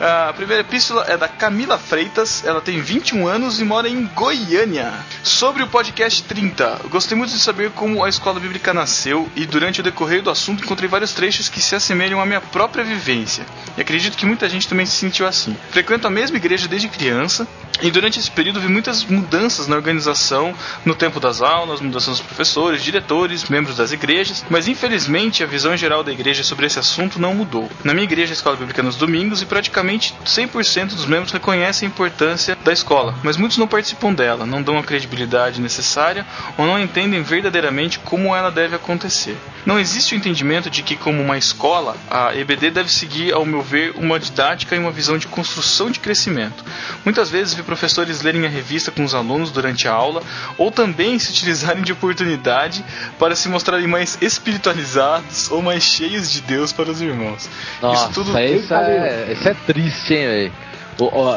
A 0.00 0.32
primeira 0.32 0.62
epístola 0.62 1.04
é 1.08 1.14
da 1.14 1.28
Camila 1.28 1.76
Freitas, 1.76 2.42
ela 2.42 2.62
tem 2.62 2.80
21 2.80 3.28
anos 3.28 3.60
e 3.60 3.64
mora 3.64 3.86
em 3.86 4.06
Goiânia. 4.06 4.94
Sobre 5.22 5.62
o 5.62 5.66
podcast 5.66 6.22
30, 6.22 6.80
gostei 6.88 7.14
muito 7.14 7.34
de 7.34 7.38
saber 7.38 7.70
como 7.72 8.02
a 8.02 8.08
escola 8.08 8.40
bíblica 8.40 8.72
nasceu 8.72 9.28
e 9.36 9.44
durante 9.44 9.80
o 9.80 9.82
decorrer 9.82 10.22
do 10.22 10.30
assunto 10.30 10.64
encontrei 10.64 10.88
vários 10.88 11.12
trechos 11.12 11.50
que 11.50 11.60
se 11.60 11.74
assemelham 11.74 12.18
à 12.18 12.24
minha 12.24 12.40
própria 12.40 12.82
vivência. 12.82 13.44
E 13.76 13.82
acredito 13.82 14.16
que 14.16 14.24
muita 14.24 14.48
gente 14.48 14.66
também 14.66 14.86
se 14.86 14.96
sentiu 14.96 15.26
assim. 15.26 15.54
Frequento 15.70 16.06
a 16.06 16.10
mesma 16.10 16.38
igreja 16.38 16.66
desde 16.66 16.88
criança 16.88 17.46
e 17.82 17.90
durante 17.90 18.18
esse 18.18 18.30
período 18.30 18.60
vi 18.60 18.68
muitas 18.68 19.04
mudanças 19.04 19.66
na 19.66 19.76
organização, 19.76 20.54
no 20.84 20.94
tempo 20.94 21.18
das 21.18 21.40
aulas, 21.40 21.80
mudanças 21.80 22.18
dos 22.18 22.20
professores, 22.20 22.82
diretores, 22.82 23.48
membros 23.48 23.76
das 23.76 23.90
igrejas, 23.90 24.44
mas 24.50 24.68
infelizmente 24.68 25.42
a 25.42 25.46
visão 25.46 25.74
geral 25.76 26.04
da 26.04 26.12
igreja 26.12 26.42
sobre 26.42 26.66
esse 26.66 26.78
assunto 26.78 27.18
não 27.18 27.34
mudou. 27.34 27.70
Na 27.82 27.94
minha 27.94 28.04
igreja, 28.04 28.32
a 28.32 28.34
escola 28.34 28.56
bíblica 28.56 28.82
nos 28.82 28.96
domingos, 28.96 29.40
e 29.40 29.46
praticamente 29.46 29.89
100% 29.98 30.94
dos 30.94 31.06
membros 31.06 31.32
reconhecem 31.32 31.86
a 31.86 31.90
importância 31.90 32.56
da 32.64 32.72
escola, 32.72 33.14
mas 33.22 33.36
muitos 33.36 33.58
não 33.58 33.66
participam 33.66 34.12
dela, 34.12 34.46
não 34.46 34.62
dão 34.62 34.78
a 34.78 34.82
credibilidade 34.82 35.60
necessária 35.60 36.26
ou 36.56 36.66
não 36.66 36.78
entendem 36.78 37.22
verdadeiramente 37.22 37.98
como 37.98 38.34
ela 38.34 38.50
deve 38.50 38.76
acontecer. 38.76 39.36
Não 39.64 39.78
existe 39.78 40.14
o 40.14 40.16
entendimento 40.16 40.70
de 40.70 40.82
que, 40.82 40.96
como 40.96 41.22
uma 41.22 41.36
escola, 41.36 41.96
a 42.10 42.34
EBD 42.34 42.70
deve 42.70 42.90
seguir, 42.90 43.32
ao 43.32 43.44
meu 43.44 43.62
ver, 43.62 43.92
uma 43.96 44.18
didática 44.18 44.74
e 44.74 44.78
uma 44.78 44.90
visão 44.90 45.18
de 45.18 45.26
construção 45.26 45.90
de 45.90 46.00
crescimento. 46.00 46.64
Muitas 47.04 47.30
vezes 47.30 47.54
vi 47.54 47.62
professores 47.62 48.22
lerem 48.22 48.46
a 48.46 48.48
revista 48.48 48.90
com 48.90 49.04
os 49.04 49.14
alunos 49.14 49.50
durante 49.50 49.86
a 49.86 49.92
aula 49.92 50.22
ou 50.56 50.70
também 50.70 51.18
se 51.18 51.30
utilizarem 51.30 51.82
de 51.82 51.92
oportunidade 51.92 52.84
para 53.18 53.36
se 53.36 53.48
mostrarem 53.48 53.86
mais 53.86 54.16
espiritualizados 54.20 55.50
ou 55.50 55.60
mais 55.60 55.82
cheios 55.82 56.30
de 56.30 56.40
Deus 56.40 56.72
para 56.72 56.90
os 56.90 57.00
irmãos. 57.00 57.48
Nossa, 57.82 58.04
isso 58.04 58.14
tudo 58.14 58.38
isso 58.38 58.74
é, 58.74 59.32
isso 59.32 59.48
é 59.48 59.54
triste, 59.54 59.79
hein, 59.86 60.26
velho? 60.26 60.52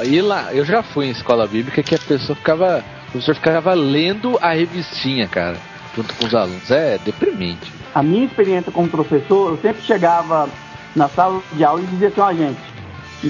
E 0.05 0.21
lá, 0.21 0.53
eu 0.53 0.65
já 0.65 0.83
fui 0.83 1.07
em 1.07 1.12
escola 1.12 1.47
bíblica 1.47 1.81
que 1.81 1.95
a 1.95 2.00
pessoa 2.00 2.35
ficava, 2.35 2.83
o 3.07 3.12
professor 3.12 3.35
ficava 3.35 3.73
lendo 3.73 4.38
a 4.41 4.51
revistinha, 4.51 5.27
cara, 5.27 5.57
junto 5.95 6.13
com 6.15 6.25
os 6.25 6.35
alunos. 6.35 6.69
É 6.69 6.97
deprimente. 6.97 7.71
A 7.95 8.03
minha 8.03 8.25
experiência 8.25 8.71
como 8.71 8.89
professor, 8.89 9.51
eu 9.51 9.57
sempre 9.57 9.81
chegava 9.83 10.50
na 10.95 11.07
sala 11.07 11.41
de 11.53 11.63
aula 11.63 11.81
e 11.81 11.85
dizia 11.85 12.09
assim, 12.09 12.21
ó, 12.21 12.29
oh, 12.29 12.33
gente, 12.33 12.73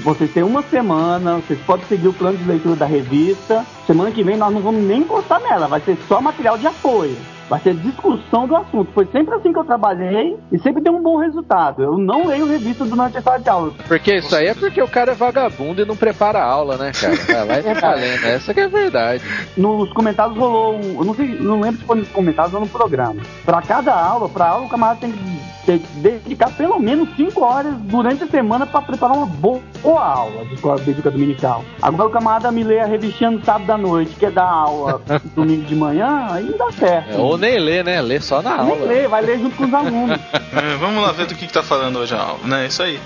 vocês 0.00 0.30
têm 0.32 0.42
uma 0.42 0.62
semana, 0.62 1.36
vocês 1.36 1.60
podem 1.60 1.86
seguir 1.86 2.08
o 2.08 2.12
plano 2.12 2.36
de 2.36 2.44
leitura 2.44 2.74
da 2.74 2.86
revista. 2.86 3.64
Semana 3.86 4.10
que 4.10 4.24
vem 4.24 4.36
nós 4.36 4.52
não 4.52 4.60
vamos 4.60 4.82
nem 4.82 5.02
encostar 5.02 5.40
nela, 5.40 5.68
vai 5.68 5.80
ser 5.80 5.96
só 6.08 6.20
material 6.20 6.58
de 6.58 6.66
apoio. 6.66 7.16
Vai 7.48 7.60
ser 7.60 7.74
discussão 7.74 8.46
do 8.46 8.56
assunto. 8.56 8.90
Foi 8.92 9.06
sempre 9.06 9.34
assim 9.34 9.52
que 9.52 9.58
eu 9.58 9.64
trabalhei 9.64 10.36
e 10.50 10.58
sempre 10.58 10.82
deu 10.82 10.94
um 10.94 11.02
bom 11.02 11.16
resultado. 11.16 11.82
Eu 11.82 11.98
não 11.98 12.26
leio 12.26 12.46
revista 12.46 12.84
durante 12.84 13.18
a 13.18 13.22
sala 13.22 13.38
de 13.38 13.48
aula. 13.48 13.72
Porque 13.86 14.16
isso 14.16 14.34
aí 14.34 14.46
é 14.46 14.54
porque 14.54 14.80
o 14.80 14.88
cara 14.88 15.12
é 15.12 15.14
vagabundo 15.14 15.82
e 15.82 15.84
não 15.84 15.96
prepara 15.96 16.38
a 16.38 16.44
aula, 16.44 16.76
né, 16.76 16.92
cara? 16.92 17.14
Vai 17.14 17.46
lá 17.46 17.58
e 17.58 17.62
fica 17.74 17.94
lendo. 17.94 18.24
Essa 18.26 18.54
que 18.54 18.60
é 18.60 18.64
a 18.64 18.68
verdade. 18.68 19.24
Nos 19.56 19.92
comentários 19.92 20.36
rolou 20.36 20.76
um. 20.76 20.98
Eu 20.98 21.04
não, 21.04 21.14
sei, 21.14 21.38
não 21.40 21.60
lembro 21.60 21.80
se 21.80 21.86
foi 21.86 21.96
nos 21.96 22.08
comentários 22.08 22.54
ou 22.54 22.60
no 22.60 22.68
programa. 22.68 23.20
Para 23.44 23.60
cada 23.62 23.94
aula, 23.94 24.28
para 24.28 24.48
aula, 24.48 24.66
o 24.66 24.68
camarada 24.68 25.00
tem 25.00 25.12
que 25.12 25.54
que 25.64 25.78
dedicar 25.96 26.50
pelo 26.56 26.78
menos 26.78 27.08
5 27.16 27.42
horas 27.42 27.74
durante 27.78 28.24
a 28.24 28.26
semana 28.26 28.66
para 28.66 28.82
preparar 28.82 29.16
uma 29.16 29.26
boa 29.26 29.62
aula 29.84 30.44
de 30.44 30.54
escola 30.54 30.78
bíblica 30.80 31.10
dominical. 31.10 31.64
Agora 31.80 32.08
o 32.08 32.12
camarada 32.12 32.52
me 32.52 32.62
lê 32.62 32.80
a 32.80 32.86
revistinha 32.86 33.30
no 33.30 33.42
sábado 33.44 33.70
à 33.70 33.78
noite, 33.78 34.14
quer 34.16 34.30
dar 34.30 34.44
aula 34.44 35.00
domingo 35.34 35.62
de 35.62 35.74
manhã, 35.74 36.26
aí 36.30 36.44
não 36.44 36.58
dá 36.58 36.70
certo. 36.72 37.10
É, 37.10 37.16
ou 37.34 37.38
nem 37.38 37.58
lê, 37.58 37.82
né? 37.82 38.00
Lê 38.00 38.20
só 38.20 38.40
na 38.40 38.56
aula. 38.56 38.86
Nem 38.86 38.88
lê, 38.88 39.08
vai 39.08 39.22
ler 39.22 39.38
junto 39.38 39.56
com 39.56 39.64
os 39.64 39.74
alunos. 39.74 40.18
é, 40.32 40.76
vamos 40.78 41.02
lá 41.02 41.12
ver 41.12 41.26
do 41.26 41.34
que, 41.34 41.46
que 41.46 41.52
tá 41.52 41.62
falando 41.62 41.98
hoje 41.98 42.14
a 42.14 42.20
aula, 42.20 42.40
né? 42.44 42.66
Isso 42.66 42.82
aí. 42.82 42.98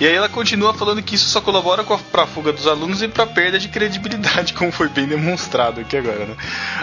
E 0.00 0.06
aí 0.06 0.14
ela 0.14 0.28
continua 0.28 0.74
falando 0.74 1.02
que 1.02 1.14
isso 1.14 1.28
só 1.28 1.40
colabora 1.40 1.84
para 1.84 2.22
a 2.22 2.26
fuga 2.26 2.52
dos 2.52 2.66
alunos 2.66 3.00
e 3.02 3.08
para 3.08 3.24
a 3.24 3.26
perda 3.26 3.58
de 3.58 3.68
credibilidade, 3.68 4.52
como 4.54 4.72
foi 4.72 4.88
bem 4.88 5.06
demonstrado 5.06 5.80
aqui 5.80 5.96
agora, 5.96 6.26
né? 6.26 6.36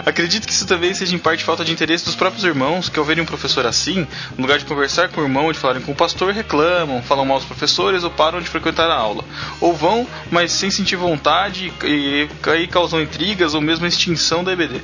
Acredito 0.04 0.46
que 0.46 0.52
isso 0.52 0.66
também 0.66 0.94
seja 0.94 1.14
em 1.14 1.18
parte 1.18 1.44
falta 1.44 1.64
de 1.64 1.72
interesse 1.72 2.04
dos 2.04 2.14
próprios 2.14 2.44
irmãos, 2.44 2.88
que 2.88 2.98
ao 2.98 3.04
verem 3.04 3.22
um 3.22 3.26
professor 3.26 3.66
assim, 3.66 4.06
no 4.36 4.42
lugar 4.42 4.58
de 4.58 4.64
conversar 4.64 5.08
com 5.08 5.20
o 5.20 5.24
irmão 5.24 5.46
ou 5.46 5.52
de 5.52 5.58
falarem 5.58 5.82
com 5.82 5.92
o 5.92 5.94
pastor, 5.94 6.32
reclamam, 6.32 7.02
falam 7.02 7.24
mal 7.24 7.38
dos 7.38 7.46
professores 7.46 8.04
ou 8.04 8.10
param 8.10 8.40
de 8.40 8.48
frequentar 8.48 8.90
a 8.90 8.94
aula. 8.94 9.24
Ou 9.60 9.74
vão, 9.74 10.06
mas 10.30 10.52
sem 10.52 10.70
sentir 10.70 10.96
vontade 10.96 11.72
e 11.84 12.28
aí 12.46 12.66
causam 12.66 13.00
intrigas 13.00 13.54
ou 13.54 13.60
mesmo 13.60 13.84
a 13.84 13.88
extinção 13.88 14.42
da 14.42 14.52
EBD. 14.52 14.80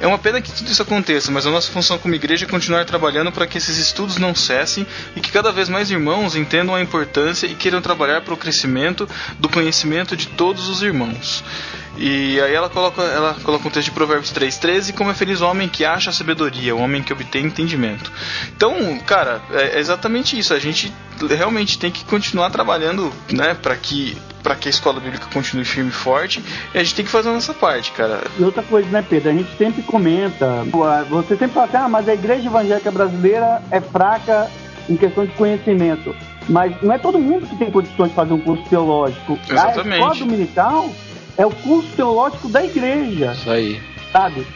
É 0.00 0.06
uma 0.06 0.18
pena 0.18 0.40
que 0.40 0.52
tudo 0.52 0.70
isso 0.70 0.82
aconteça, 0.82 1.30
mas 1.34 1.46
a 1.46 1.50
nossa 1.50 1.70
função 1.72 1.98
como 1.98 2.14
igreja 2.14 2.46
é 2.46 2.48
continuar 2.48 2.84
trabalhando 2.84 3.32
para 3.32 3.44
que 3.44 3.58
esses 3.58 3.76
estudos 3.76 4.18
não 4.18 4.36
cessem 4.36 4.86
e 5.16 5.20
que 5.20 5.32
cada 5.32 5.50
vez 5.50 5.68
mais 5.68 5.90
irmãos 5.90 6.36
entendam 6.36 6.76
a 6.76 6.80
importância 6.80 7.48
e 7.48 7.56
queiram 7.56 7.82
trabalhar 7.82 8.20
para 8.20 8.32
o 8.32 8.36
crescimento 8.36 9.08
do 9.36 9.48
conhecimento 9.48 10.16
de 10.16 10.28
todos 10.28 10.68
os 10.68 10.80
irmãos. 10.80 11.42
E 11.96 12.40
aí 12.40 12.54
ela 12.54 12.68
coloca, 12.68 13.02
ela 13.02 13.34
coloca 13.42 13.68
um 13.68 13.70
texto 13.70 13.86
de 13.86 13.92
Provérbios 13.92 14.32
3,13 14.32 14.94
como 14.94 15.10
é 15.10 15.14
feliz 15.14 15.40
o 15.40 15.46
homem 15.46 15.68
que 15.68 15.84
acha 15.84 16.10
a 16.10 16.12
sabedoria, 16.12 16.74
o 16.74 16.80
homem 16.80 17.02
que 17.02 17.12
obtém 17.12 17.46
entendimento. 17.46 18.10
Então, 18.56 18.98
cara, 19.06 19.40
é 19.52 19.78
exatamente 19.78 20.38
isso. 20.38 20.52
A 20.52 20.58
gente 20.58 20.92
realmente 21.28 21.78
tem 21.78 21.90
que 21.90 22.04
continuar 22.04 22.50
trabalhando, 22.50 23.12
né, 23.30 23.54
para 23.54 23.76
que 23.76 24.16
para 24.42 24.54
que 24.54 24.68
a 24.68 24.70
escola 24.70 25.00
bíblica 25.00 25.26
continue 25.32 25.64
firme 25.64 25.88
e 25.88 25.92
forte, 25.92 26.44
e 26.74 26.78
a 26.78 26.84
gente 26.84 26.94
tem 26.94 27.04
que 27.06 27.10
fazer 27.10 27.30
a 27.30 27.32
nossa 27.32 27.54
parte, 27.54 27.90
cara. 27.92 28.20
E 28.38 28.44
outra 28.44 28.62
coisa, 28.62 28.86
né, 28.90 29.02
Pedro? 29.08 29.30
A 29.30 29.32
gente 29.32 29.56
sempre 29.56 29.82
comenta, 29.82 30.62
você 31.08 31.34
sempre 31.34 31.54
fala 31.54 31.66
assim, 31.66 31.76
ah, 31.78 31.88
mas 31.88 32.06
a 32.06 32.12
igreja 32.12 32.46
evangélica 32.46 32.90
brasileira 32.90 33.62
é 33.70 33.80
fraca 33.80 34.50
em 34.86 34.98
questão 34.98 35.24
de 35.24 35.32
conhecimento. 35.32 36.14
Mas 36.46 36.74
não 36.82 36.92
é 36.92 36.98
todo 36.98 37.18
mundo 37.18 37.46
que 37.46 37.56
tem 37.56 37.70
condições 37.70 38.10
de 38.10 38.14
fazer 38.14 38.34
um 38.34 38.40
curso 38.40 38.62
teológico. 38.64 39.38
Exatamente. 39.48 39.94
A 39.94 39.96
escola 39.96 40.14
dominical 40.14 40.90
é 41.36 41.46
o 41.46 41.50
curso 41.50 41.88
teológico 41.96 42.48
da 42.48 42.64
igreja. 42.64 43.32
Isso 43.32 43.50
aí. 43.50 43.80
Sabe? 44.12 44.46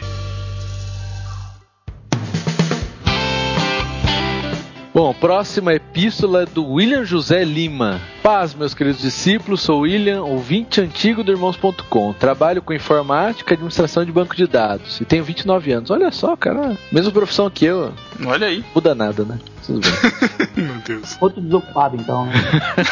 Bom, 4.99 5.13
próxima 5.13 5.73
epístola 5.73 6.43
é 6.43 6.45
do 6.45 6.73
William 6.73 7.05
José 7.05 7.45
Lima. 7.45 8.01
Paz, 8.21 8.53
meus 8.53 8.73
queridos 8.73 9.01
discípulos, 9.01 9.61
sou 9.61 9.83
William, 9.83 10.23
ouvinte 10.23 10.81
antigo 10.81 11.23
do 11.23 11.31
Irmãos.com. 11.31 12.11
Trabalho 12.11 12.61
com 12.61 12.73
informática 12.73 13.53
e 13.53 13.55
administração 13.55 14.03
de 14.03 14.11
banco 14.11 14.35
de 14.35 14.45
dados 14.45 14.99
e 14.99 15.05
tenho 15.05 15.23
29 15.23 15.71
anos. 15.71 15.89
Olha 15.89 16.11
só, 16.11 16.35
cara, 16.35 16.77
mesma 16.91 17.13
profissão 17.13 17.49
que 17.49 17.63
eu. 17.63 17.93
Olha 18.25 18.47
aí. 18.47 18.61
Muda 18.75 18.93
nada, 18.93 19.23
né? 19.23 19.39
Tudo 19.65 19.79
bem. 19.79 20.65
Meu 20.67 20.75
Deus. 20.85 21.17
Outro 21.21 21.39
desocupado, 21.39 21.95
então. 21.95 22.25
Né? 22.25 22.33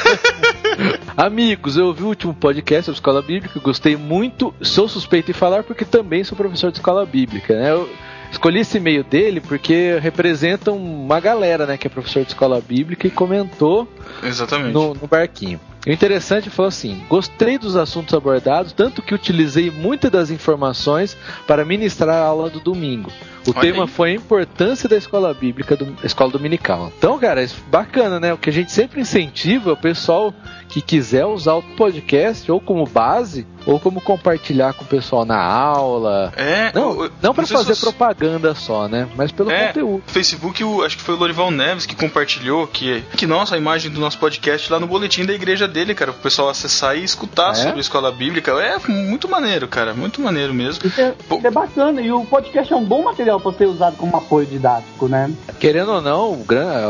Amigos, 1.18 1.76
eu 1.76 1.88
ouvi 1.88 2.04
o 2.04 2.08
último 2.08 2.34
podcast 2.34 2.86
sobre 2.86 3.00
escola 3.00 3.22
bíblica, 3.22 3.60
gostei 3.60 3.98
muito. 3.98 4.54
Sou 4.62 4.88
suspeito 4.88 5.32
em 5.32 5.34
falar 5.34 5.64
porque 5.64 5.84
também 5.84 6.24
sou 6.24 6.38
professor 6.38 6.72
de 6.72 6.78
escola 6.78 7.06
bíblica, 7.06 7.54
né? 7.54 7.72
Eu, 7.72 7.90
Escolhi 8.32 8.60
esse 8.60 8.78
e-mail 8.78 9.04
dele 9.04 9.40
porque 9.40 9.98
representa 10.02 10.72
uma 10.72 11.20
galera, 11.20 11.66
né, 11.66 11.78
que 11.78 11.88
é 11.88 11.90
professor 11.90 12.24
de 12.24 12.30
escola 12.30 12.62
bíblica 12.62 13.08
e 13.08 13.12
comentou 13.12 13.88
Exatamente. 14.24 14.74
No, 14.74 14.94
no 14.94 15.08
barquinho. 15.08 15.60
O 15.88 15.90
interessante 15.90 16.50
foi 16.50 16.68
assim: 16.68 17.02
gostei 17.08 17.58
dos 17.58 17.78
assuntos 17.78 18.14
abordados, 18.14 18.74
tanto 18.74 19.02
que 19.02 19.16
utilizei 19.16 19.72
muitas 19.72 20.12
das 20.12 20.30
informações 20.30 21.16
para 21.48 21.64
ministrar 21.64 22.16
a 22.16 22.26
aula 22.26 22.50
do 22.50 22.60
domingo. 22.60 23.10
O 23.48 23.52
Olha 23.52 23.62
tema 23.62 23.84
aí. 23.86 23.90
foi 23.90 24.12
a 24.12 24.16
importância 24.16 24.90
da 24.90 24.98
escola 24.98 25.34
bíblica, 25.34 25.78
do, 25.78 25.96
escola 26.04 26.30
dominical. 26.30 26.92
Então, 26.98 27.18
cara, 27.18 27.42
é 27.42 27.48
bacana, 27.70 28.20
né? 28.20 28.34
O 28.34 28.38
que 28.38 28.50
a 28.50 28.54
gente 28.54 28.70
sempre 28.70 29.00
incentiva 29.00 29.72
o 29.72 29.78
pessoal 29.78 30.34
que 30.68 30.82
quiser 30.82 31.26
usar 31.26 31.54
o 31.54 31.64
podcast 31.64 32.52
ou 32.52 32.60
como 32.60 32.86
base 32.86 33.48
ou 33.68 33.80
como 33.80 34.00
compartilhar 34.00 34.74
com 34.74 34.86
o 34.86 34.88
pessoal 34.88 35.26
na 35.26 35.38
aula. 35.38 36.32
É, 36.38 36.72
não, 36.74 37.10
não 37.22 37.34
para 37.34 37.46
fazer 37.46 37.76
se... 37.76 37.82
propaganda 37.82 38.56
só, 38.56 38.88
né? 38.88 39.08
Mas 39.16 39.32
pelo 39.32 39.52
é, 39.52 39.68
conteúdo. 39.68 40.04
Facebook, 40.08 40.64
o, 40.64 40.84
acho 40.84 40.98
que 40.98 41.04
foi 41.04 41.16
o 41.16 41.18
Lorival 41.18 41.52
Neves 41.52 41.86
que 41.86 41.96
compartilhou 41.96 42.66
que 42.66 43.04
que 43.18 43.28
nossa 43.28 43.56
a 43.56 43.58
imagem 43.58 43.92
do 43.92 44.00
nosso 44.00 44.18
podcast 44.18 44.72
lá 44.72 44.80
no 44.80 44.88
boletim 44.88 45.26
da 45.26 45.34
igreja 45.34 45.68
dele, 45.68 45.94
cara, 45.94 46.12
o 46.12 46.14
pessoal 46.14 46.48
acessar 46.48 46.98
e 46.98 47.04
escutar 47.04 47.52
é? 47.52 47.56
sobre 47.56 47.78
a 47.78 47.82
escola 47.82 48.12
bíblica. 48.12 48.52
É 48.52 48.80
muito 48.88 49.28
maneiro, 49.28 49.68
cara, 49.68 49.94
muito 49.94 50.22
maneiro 50.22 50.54
mesmo. 50.54 50.88
Isso 50.88 51.02
é, 51.02 51.14
isso 51.20 51.48
é 51.48 51.52
bacana 51.52 52.02
e 52.02 52.10
o 52.10 52.24
podcast 52.26 52.72
é 52.72 52.76
um 52.76 52.86
bom 52.86 53.04
material 53.04 53.40
para 53.40 53.52
ser 53.52 53.66
usado 53.66 53.98
como 53.98 54.16
apoio 54.16 54.46
didático, 54.46 55.10
né? 55.10 55.30
Querendo 55.60 55.92
ou 55.92 56.02
não, 56.02 56.46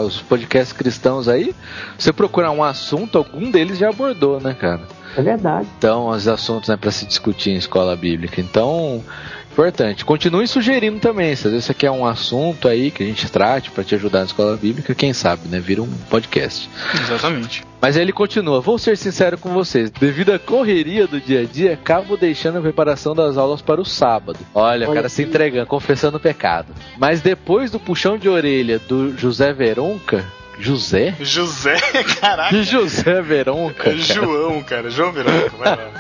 os 0.06 0.22
podcasts 0.22 0.74
cristãos 0.74 1.28
aí, 1.28 1.56
você 1.98 2.14
procurar 2.14 2.52
um 2.52 2.64
assunto, 2.64 3.18
algum 3.18 3.50
deles 3.50 3.80
já 3.80 3.90
abordou, 3.90 4.40
né, 4.40 4.54
cara? 4.54 4.82
É 5.18 5.22
verdade. 5.22 5.68
Então, 5.78 6.10
os 6.10 6.28
assuntos 6.28 6.70
né, 6.70 6.78
para 6.78 6.92
se 6.92 7.06
discutir 7.06 7.50
em 7.50 7.56
escola 7.56 7.96
bíblica. 7.96 8.40
Então, 8.40 9.04
importante. 9.52 10.06
Continue 10.06 10.48
sugerindo 10.48 11.00
também, 11.00 11.36
se 11.36 11.48
às 11.48 11.52
vezes 11.52 11.66
você 11.66 11.74
quer 11.74 11.90
um 11.90 12.06
assunto 12.06 12.68
aí 12.68 12.92
que 12.92 13.02
a 13.02 13.06
gente 13.06 13.30
trate 13.32 13.72
para 13.72 13.84
te 13.84 13.96
ajudar 13.96 14.20
na 14.20 14.26
escola 14.26 14.56
bíblica, 14.56 14.94
quem 14.94 15.14
sabe, 15.14 15.48
né? 15.50 15.60
Vira 15.60 15.82
um 15.82 15.92
podcast. 16.08 16.70
Exatamente. 16.94 17.64
Mas 17.82 17.98
aí 17.98 18.04
ele 18.04 18.14
continua: 18.14 18.62
Vou 18.62 18.78
ser 18.78 18.96
sincero 18.96 19.36
com 19.40 19.50
vocês, 19.50 19.90
devido 19.90 20.32
à 20.32 20.38
correria 20.38 21.08
do 21.08 21.20
dia 21.20 21.42
a 21.42 21.46
dia, 21.46 21.74
acabo 21.74 22.16
deixando 22.16 22.60
a 22.60 22.62
preparação 22.62 23.16
das 23.16 23.36
aulas 23.36 23.60
para 23.60 23.82
o 23.82 23.86
sábado. 23.86 24.38
Olha, 24.54 24.88
o 24.88 24.94
cara 24.94 25.10
se 25.10 25.24
entregando, 25.24 25.66
confessando 25.66 26.18
o 26.18 26.20
pecado. 26.20 26.68
Mas 27.00 27.22
depois 27.22 27.72
do 27.72 27.80
puxão 27.80 28.16
de 28.16 28.30
orelha 28.30 28.78
do 28.78 29.18
José 29.18 29.54
Veronca, 29.54 30.24
José? 30.60 31.16
José, 31.20 31.76
caraca. 32.20 32.64
José 32.64 33.22
Veronca. 33.22 33.84
Cara. 33.84 33.98
João, 33.98 34.64
cara. 34.64 34.90
João 34.90 35.12
Veronca, 35.12 35.52
vai 35.58 35.76
lá. 35.76 35.92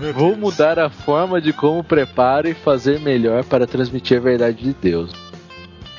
Vou 0.14 0.36
mudar 0.36 0.78
a 0.78 0.90
forma 0.90 1.40
de 1.40 1.52
como 1.52 1.84
preparo 1.84 2.48
e 2.48 2.54
fazer 2.54 3.00
melhor 3.00 3.44
para 3.44 3.66
transmitir 3.66 4.18
a 4.18 4.20
verdade 4.20 4.62
de 4.62 4.72
Deus. 4.72 5.10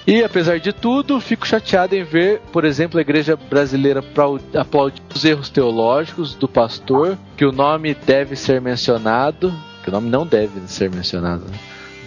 E 0.06 0.24
apesar 0.24 0.60
de 0.60 0.74
tudo, 0.74 1.20
fico 1.22 1.48
chateado 1.48 1.96
em 1.96 2.04
ver, 2.04 2.42
por 2.52 2.66
exemplo, 2.66 2.98
a 2.98 3.02
igreja 3.02 3.36
brasileira 3.36 4.04
aplaudir 4.56 5.02
os 5.14 5.24
erros 5.24 5.50
teológicos 5.50 6.34
do 6.34 6.48
pastor, 6.48 7.18
que 7.38 7.46
o 7.46 7.52
nome 7.52 7.94
deve 7.94 8.36
ser 8.36 8.60
mencionado, 8.60 9.54
que 9.84 9.90
o 9.90 9.92
nome 9.92 10.10
não 10.10 10.26
deve 10.26 10.60
ser 10.68 10.90
mencionado. 10.90 11.46
Né? 11.46 11.58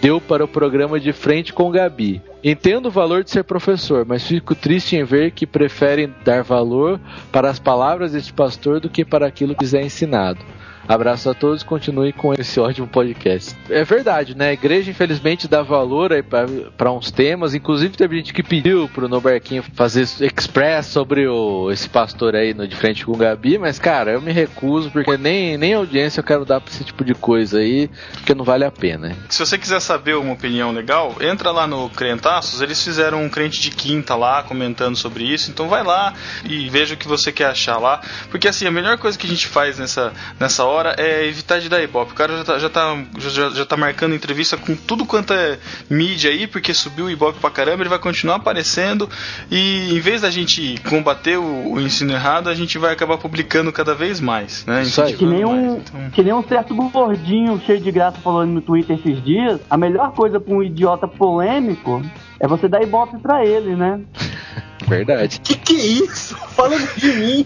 Deu 0.01 0.21
para 0.21 0.43
o 0.43 0.47
programa 0.47 0.99
de 0.99 1.11
frente 1.11 1.53
com 1.53 1.71
Gabi. 1.71 2.21
Entendo 2.43 2.87
o 2.87 2.91
valor 2.91 3.23
de 3.23 3.31
ser 3.31 3.43
professor, 3.43 4.05
mas 4.05 4.27
fico 4.27 4.53
triste 4.53 4.95
em 4.95 5.03
ver 5.03 5.31
que 5.31 5.47
preferem 5.47 6.13
dar 6.23 6.43
valor 6.43 6.99
para 7.31 7.49
as 7.49 7.57
palavras 7.57 8.11
deste 8.11 8.31
pastor 8.31 8.79
do 8.79 8.89
que 8.89 9.03
para 9.03 9.25
aquilo 9.25 9.55
que 9.55 9.63
lhes 9.63 9.73
é 9.73 9.81
ensinado. 9.81 10.39
Abraço 10.87 11.29
a 11.29 11.33
todos, 11.33 11.63
continue 11.63 12.13
com 12.13 12.31
esse 12.33 12.59
ótimo 12.59 12.87
podcast. 12.87 13.55
É 13.69 13.83
verdade, 13.83 14.35
né? 14.35 14.49
A 14.49 14.53
igreja, 14.53 14.91
infelizmente, 14.91 15.47
dá 15.47 15.63
valor 15.63 16.13
aí 16.13 16.21
para 16.21 16.91
uns 16.91 17.09
temas. 17.09 17.55
Inclusive, 17.55 17.97
teve 17.97 18.17
gente 18.17 18.33
que 18.33 18.43
pediu 18.43 18.87
pro 18.89 19.09
Nobarquinho 19.09 19.63
fazer 19.73 20.07
express 20.21 20.85
sobre 20.85 21.27
o, 21.27 21.71
esse 21.71 21.89
pastor 21.89 22.35
aí 22.35 22.53
no 22.53 22.67
de 22.67 22.75
frente 22.75 23.05
com 23.05 23.13
o 23.13 23.17
Gabi, 23.17 23.57
mas, 23.57 23.79
cara, 23.79 24.11
eu 24.11 24.21
me 24.21 24.31
recuso, 24.31 24.91
porque 24.91 25.17
nem, 25.17 25.57
nem 25.57 25.73
audiência 25.73 26.19
eu 26.19 26.23
quero 26.23 26.45
dar 26.45 26.61
pra 26.61 26.71
esse 26.71 26.83
tipo 26.83 27.03
de 27.03 27.15
coisa 27.15 27.59
aí, 27.59 27.89
porque 28.13 28.35
não 28.35 28.45
vale 28.45 28.63
a 28.63 28.71
pena. 28.71 29.15
Se 29.29 29.39
você 29.39 29.57
quiser 29.57 29.79
saber 29.79 30.15
uma 30.15 30.33
opinião 30.33 30.71
legal, 30.71 31.15
entra 31.19 31.51
lá 31.51 31.65
no 31.65 31.89
Crentaços, 31.89 32.61
eles 32.61 32.83
fizeram 32.83 33.23
um 33.23 33.29
crente 33.29 33.59
de 33.59 33.71
quinta 33.71 34.15
lá 34.15 34.43
comentando 34.43 34.95
sobre 34.95 35.23
isso, 35.23 35.49
então 35.49 35.67
vai 35.67 35.83
lá 35.83 36.13
e 36.43 36.69
veja 36.69 36.93
o 36.93 36.97
que 36.97 37.07
você 37.07 37.31
quer 37.31 37.47
achar 37.47 37.77
lá, 37.77 38.01
porque 38.29 38.47
assim, 38.47 38.67
a 38.67 38.71
melhor 38.71 38.97
coisa 38.97 39.17
que 39.17 39.25
a 39.25 39.29
gente 39.29 39.47
faz 39.47 39.79
nessa, 39.79 40.13
nessa 40.39 40.63
hora 40.63 40.74
hora 40.75 40.95
é 40.97 41.25
evitar 41.25 41.59
de 41.59 41.69
dar 41.69 41.81
ibope. 41.81 42.11
O 42.11 42.15
cara 42.15 42.37
já 42.37 42.43
tá, 42.43 42.59
já 42.59 42.69
tá, 42.69 42.97
já, 43.17 43.49
já 43.49 43.65
tá 43.65 43.77
marcando 43.77 44.13
entrevista 44.13 44.57
com 44.57 44.75
tudo 44.75 45.05
quanto 45.05 45.33
é 45.33 45.57
mídia 45.89 46.29
aí, 46.29 46.45
porque 46.47 46.73
subiu 46.73 47.05
o 47.05 47.09
ibope 47.09 47.39
pra 47.39 47.49
caramba, 47.49 47.81
ele 47.81 47.89
vai 47.89 47.99
continuar 47.99 48.35
aparecendo. 48.35 49.09
E 49.49 49.95
em 49.95 49.99
vez 49.99 50.21
da 50.21 50.29
gente 50.29 50.79
combater 50.87 51.37
o, 51.37 51.73
o 51.73 51.81
ensino 51.81 52.13
errado, 52.13 52.49
a 52.49 52.53
gente 52.53 52.77
vai 52.77 52.93
acabar 52.93 53.17
publicando 53.17 53.71
cada 53.71 53.95
vez 53.95 54.19
mais. 54.19 54.65
Né? 54.65 54.83
Isso 54.83 55.01
aí. 55.01 55.13
Que 55.13 55.25
nem, 55.25 55.45
um, 55.45 55.77
então... 55.77 56.09
que 56.11 56.23
nem 56.23 56.33
um 56.33 56.43
certo 56.43 56.75
gordinho 56.75 57.61
cheio 57.65 57.79
de 57.79 57.91
graça 57.91 58.17
falando 58.19 58.51
no 58.51 58.61
Twitter 58.61 58.97
esses 58.99 59.23
dias. 59.23 59.59
A 59.69 59.77
melhor 59.77 60.11
coisa 60.13 60.39
pra 60.39 60.53
um 60.53 60.61
idiota 60.61 61.07
polêmico 61.07 62.03
é 62.39 62.47
você 62.47 62.67
dar 62.67 62.81
ibope 62.83 63.17
pra 63.19 63.45
ele, 63.45 63.75
né? 63.75 64.01
Verdade. 64.87 65.39
Que 65.39 65.55
que 65.55 65.75
é 65.75 65.85
isso? 65.85 66.35
Falando 66.55 66.87
de 66.95 67.07
mim. 67.13 67.45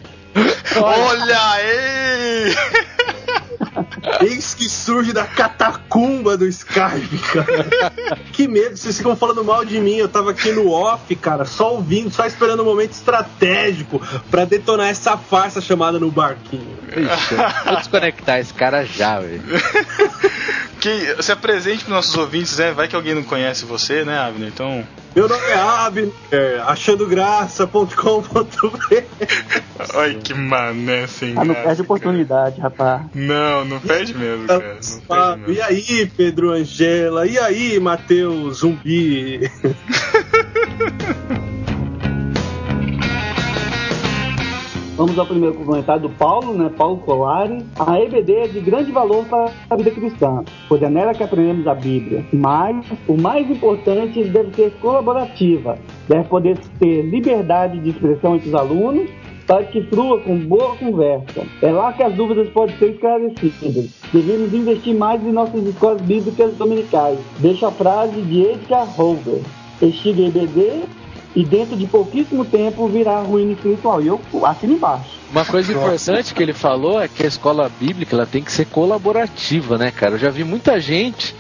Olha 0.76 1.52
aí! 1.52 2.56
Eis 4.22 4.54
que 4.54 4.70
surge 4.70 5.14
da 5.14 5.26
catacumba 5.26 6.38
do 6.38 6.48
Skype, 6.48 7.18
cara. 7.34 7.66
Que 8.34 8.48
medo, 8.48 8.78
vocês 8.78 8.98
ficam 8.98 9.16
falando 9.16 9.44
mal 9.44 9.66
de 9.66 9.80
mim. 9.80 9.96
Eu 9.96 10.08
tava 10.08 10.32
aqui 10.32 10.52
no 10.52 10.72
off, 10.72 11.16
cara, 11.16 11.46
só 11.46 11.74
ouvindo, 11.76 12.12
só 12.12 12.26
esperando 12.26 12.62
um 12.62 12.66
momento 12.66 12.92
estratégico 12.92 14.02
para 14.30 14.46
detonar 14.46 14.88
essa 14.88 15.18
farsa 15.18 15.62
chamada 15.62 16.00
no 16.00 16.12
barquinho. 16.12 16.78
Ixi, 16.90 17.36
vou 17.66 17.76
desconectar 17.78 18.40
esse 18.40 18.54
cara 18.54 18.86
já, 18.86 19.20
velho. 19.20 19.42
Que 20.80 21.22
se 21.22 21.32
apresente 21.32 21.84
para 21.84 21.96
nossos 21.96 22.16
ouvintes, 22.16 22.58
né? 22.58 22.72
Vai 22.72 22.88
que 22.88 22.96
alguém 22.96 23.14
não 23.14 23.24
conhece 23.24 23.66
você, 23.66 24.06
né, 24.06 24.18
Abner? 24.18 24.48
Então. 24.48 24.86
Meu 25.14 25.28
nome 25.28 25.44
é 25.48 25.56
Abner, 25.56 26.10
achandograça.com.br. 26.68 29.04
Ai, 29.96 30.14
que 30.24 30.34
mané 30.34 31.08
sem 31.08 31.38
Ah, 31.38 31.44
não 31.44 31.54
perde 31.56 31.82
oportunidade, 31.82 32.62
rapaz. 32.62 33.02
Não, 33.14 33.59
não 33.66 33.80
perde 33.80 34.18
mesmo, 34.18 34.48
cara. 34.48 34.80
Não 35.10 35.18
ah, 35.18 35.38
mesmo. 35.38 35.54
E 35.54 35.62
aí, 35.62 36.12
Pedro 36.16 36.52
Angela? 36.52 37.28
E 37.28 37.38
aí, 37.38 37.80
Matheus 37.80 38.60
Zumbi? 38.60 39.50
Vamos 45.00 45.18
ao 45.18 45.26
primeiro 45.26 45.56
comentário 45.56 46.02
do 46.02 46.10
Paulo, 46.10 46.54
né? 46.54 46.70
Paulo 46.76 46.98
Colari. 46.98 47.66
A 47.80 47.98
EBD 48.02 48.34
é 48.34 48.48
de 48.50 48.60
grande 48.60 48.92
valor 48.92 49.24
para 49.28 49.50
a 49.70 49.76
vida 49.78 49.92
cristã, 49.92 50.44
pois 50.68 50.82
é 50.82 50.90
nela 50.90 51.14
que 51.14 51.24
aprendemos 51.24 51.66
a 51.68 51.74
Bíblia. 51.74 52.26
Mas 52.34 52.86
o 53.08 53.16
mais 53.16 53.50
importante 53.50 54.22
deve 54.26 54.54
ser 54.54 54.72
colaborativa. 54.82 55.80
Deve 56.06 56.26
poder 56.26 56.58
ter 56.82 57.04
liberdade 57.04 57.80
de 57.80 57.92
expressão 57.92 58.36
entre 58.36 58.50
os 58.50 58.54
alunos 58.54 59.10
para 59.50 59.64
que 59.64 59.82
flua 59.82 60.22
com 60.22 60.38
boa 60.38 60.76
conversa. 60.76 61.44
É 61.60 61.72
lá 61.72 61.92
que 61.92 62.04
as 62.04 62.14
dúvidas 62.14 62.48
podem 62.50 62.78
ser 62.78 62.92
esclarecidas. 62.92 63.90
Devemos 64.14 64.54
investir 64.54 64.94
mais 64.94 65.24
em 65.24 65.32
nossas 65.32 65.66
escolas 65.66 66.00
bíblicas 66.04 66.54
dominicais. 66.54 67.18
Deixa 67.40 67.70
a 67.70 67.72
frase 67.72 68.22
de 68.22 68.44
Edgar 68.44 68.88
Hoover. 68.96 69.42
Estiga 69.82 70.22
EBD 70.22 70.84
e 71.36 71.44
dentro 71.44 71.76
de 71.76 71.88
pouquíssimo 71.88 72.46
tempo 72.46 72.88
virá 72.88 73.22
ruína 73.22 73.54
espiritual. 73.54 74.00
E 74.04 74.08
eu 74.08 74.22
assino 74.44 74.74
embaixo. 74.74 75.18
Uma 75.32 75.44
coisa 75.44 75.74
importante 75.74 76.32
que 76.32 76.44
ele 76.44 76.54
falou 76.54 77.02
é 77.02 77.08
que 77.08 77.24
a 77.24 77.28
escola 77.28 77.72
bíblica 77.80 78.16
ela 78.16 78.28
tem 78.28 78.44
que 78.44 78.52
ser 78.52 78.66
colaborativa, 78.66 79.80
né, 79.80 79.90
cara? 79.90 80.14
Eu 80.14 80.20
já 80.20 80.30
vi 80.30 80.44
muita 80.44 80.80
gente, 80.80 81.36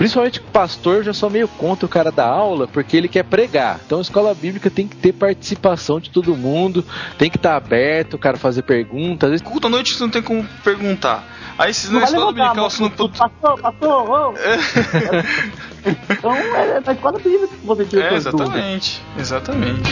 principalmente 0.00 0.40
pastor, 0.40 0.96
eu 0.96 1.02
já 1.02 1.12
sou 1.12 1.28
meio 1.28 1.46
contra 1.46 1.84
o 1.84 1.88
cara 1.88 2.10
da 2.10 2.26
aula, 2.26 2.66
porque 2.66 2.96
ele 2.96 3.06
quer 3.06 3.22
pregar. 3.22 3.78
Então 3.84 3.98
a 3.98 4.00
escola 4.00 4.34
bíblica 4.34 4.70
tem 4.70 4.88
que 4.88 4.96
ter 4.96 5.12
participação 5.12 6.00
de 6.00 6.08
todo 6.08 6.34
mundo, 6.34 6.82
tem 7.18 7.30
que 7.30 7.36
estar 7.36 7.54
aberto, 7.54 8.14
o 8.14 8.18
cara 8.18 8.38
fazer 8.38 8.62
perguntas. 8.62 9.42
Culto 9.42 9.66
à 9.66 9.70
noite 9.70 9.92
você 9.92 10.02
não 10.02 10.08
tem 10.08 10.22
como 10.22 10.42
perguntar. 10.64 11.22
Aí 11.58 11.74
se 11.74 11.92
na 11.92 12.04
escola 12.04 12.32
dominical 12.32 12.70
você 12.70 12.82
não 12.82 12.88
pode. 12.88 13.18
Passou, 13.18 13.58
passou, 13.58 14.34
Então 16.08 16.34
é 16.34 16.80
na 16.80 16.92
escola 16.92 17.18
bíblica 17.18 17.48
que 17.48 17.66
você 17.66 17.84
tira 17.84 18.04
É, 18.04 18.14
exatamente, 18.14 19.02
exatamente. 19.18 19.90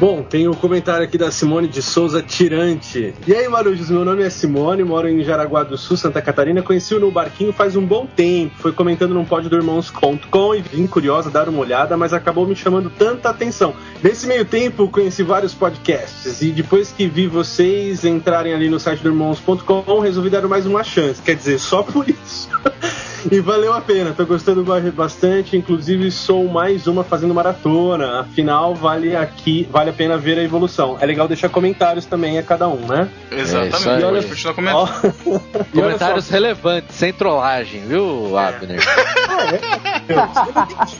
Bom, 0.00 0.22
tem 0.22 0.48
o 0.48 0.52
um 0.52 0.54
comentário 0.54 1.04
aqui 1.04 1.18
da 1.18 1.30
Simone 1.30 1.68
de 1.68 1.82
Souza 1.82 2.22
Tirante. 2.22 3.12
E 3.26 3.34
aí, 3.34 3.46
Marujos, 3.46 3.90
meu 3.90 4.02
nome 4.02 4.22
é 4.22 4.30
Simone, 4.30 4.82
moro 4.82 5.06
em 5.06 5.22
Jaraguá 5.22 5.62
do 5.62 5.76
Sul, 5.76 5.94
Santa 5.94 6.22
Catarina. 6.22 6.62
Conheci 6.62 6.94
o 6.94 6.98
No 6.98 7.10
Barquinho 7.10 7.52
faz 7.52 7.76
um 7.76 7.84
bom 7.84 8.06
tempo. 8.06 8.54
Foi 8.60 8.72
comentando 8.72 9.12
num 9.12 9.26
pódio 9.26 9.50
do 9.50 9.56
Irmãos.com 9.56 10.54
e 10.54 10.62
vim 10.62 10.86
curiosa 10.86 11.30
dar 11.30 11.50
uma 11.50 11.60
olhada, 11.60 11.98
mas 11.98 12.14
acabou 12.14 12.46
me 12.46 12.56
chamando 12.56 12.88
tanta 12.88 13.28
atenção. 13.28 13.74
Nesse 14.02 14.26
meio 14.26 14.46
tempo, 14.46 14.88
conheci 14.88 15.22
vários 15.22 15.52
podcasts 15.52 16.40
e 16.40 16.50
depois 16.50 16.90
que 16.90 17.06
vi 17.06 17.26
vocês 17.26 18.02
entrarem 18.02 18.54
ali 18.54 18.70
no 18.70 18.80
site 18.80 19.02
do 19.02 19.10
Irmãos.com, 19.10 20.00
resolvi 20.00 20.30
dar 20.30 20.48
mais 20.48 20.64
uma 20.64 20.82
chance. 20.82 21.20
Quer 21.20 21.36
dizer, 21.36 21.58
só 21.58 21.82
por 21.82 22.08
isso. 22.08 22.48
e 23.30 23.40
valeu 23.40 23.72
a 23.72 23.80
pena, 23.80 24.12
tô 24.12 24.24
gostando 24.24 24.64
bastante. 24.92 25.56
Inclusive, 25.56 26.10
sou 26.10 26.48
mais 26.48 26.86
uma 26.86 27.02
fazendo 27.02 27.34
maratona. 27.34 28.20
Afinal, 28.20 28.74
vale 28.74 29.16
aqui, 29.16 29.68
vale 29.70 29.90
a 29.90 29.92
pena 29.92 30.16
ver 30.16 30.38
a 30.38 30.42
evolução. 30.42 30.96
É 31.00 31.06
legal 31.06 31.26
deixar 31.26 31.48
comentários 31.48 32.06
também 32.06 32.38
a 32.38 32.42
cada 32.42 32.68
um, 32.68 32.86
né? 32.86 33.08
Exatamente. 33.30 34.02
É, 34.02 34.06
olha, 34.06 34.22
continuar 34.22 34.54
comentando. 34.54 35.42
comentários 35.72 36.28
relevantes, 36.28 36.96
sem 36.96 37.12
trollagem, 37.12 37.82
viu, 37.86 38.38
é. 38.38 38.48
Abner? 38.48 38.80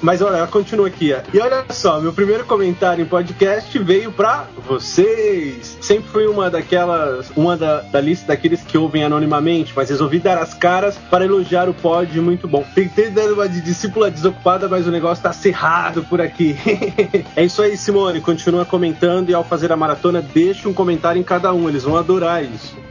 Mas 0.03 0.23
olha, 0.23 0.47
continua 0.47 0.89
aqui. 0.89 1.13
Ó. 1.13 1.21
E 1.33 1.41
olha 1.41 1.65
só, 1.71 2.01
meu 2.01 2.13
primeiro 2.13 2.45
comentário 2.45 3.03
em 3.03 3.07
podcast 3.07 3.79
veio 3.79 4.13
pra 4.13 4.47
vocês. 4.67 5.79
Sempre 5.81 6.11
fui 6.11 6.27
uma 6.27 6.51
daquelas, 6.51 7.31
uma 7.37 7.57
da, 7.57 7.81
da 7.81 8.01
lista 8.01 8.29
daqueles 8.29 8.63
que 8.63 8.77
ouvem 8.77 9.05
anonimamente, 9.05 9.73
mas 9.75 9.91
resolvi 9.91 10.19
dar 10.19 10.39
as 10.39 10.55
caras 10.55 10.97
para 11.11 11.25
elogiar 11.25 11.69
o 11.69 11.75
pod 11.75 12.10
muito 12.19 12.49
bom. 12.49 12.65
Tentei 12.75 13.11
dar 13.11 13.31
uma 13.31 13.49
de 13.49 13.61
discípula 13.61 14.11
desocupada, 14.11 14.69
mas 14.69 14.87
o 14.87 14.91
negócio 14.91 15.23
tá 15.23 15.33
cerrado 15.33 16.03
por 16.03 16.21
aqui. 16.21 16.57
é 17.37 17.45
isso 17.45 17.61
aí, 17.63 17.77
Simone. 17.77 18.21
Continua 18.21 18.65
comentando 18.65 19.29
e 19.29 19.35
ao 19.35 19.45
fazer 19.45 19.71
a 19.71 19.77
maratona, 19.77 20.23
deixa 20.23 20.69
um 20.69 20.75
comentário 20.75 21.21
em 21.21 21.25
cada 21.25 21.53
um. 21.53 21.69
Eles 21.69 21.85
vão 21.85 21.97
adorar 21.97 22.43
isso. 22.43 22.77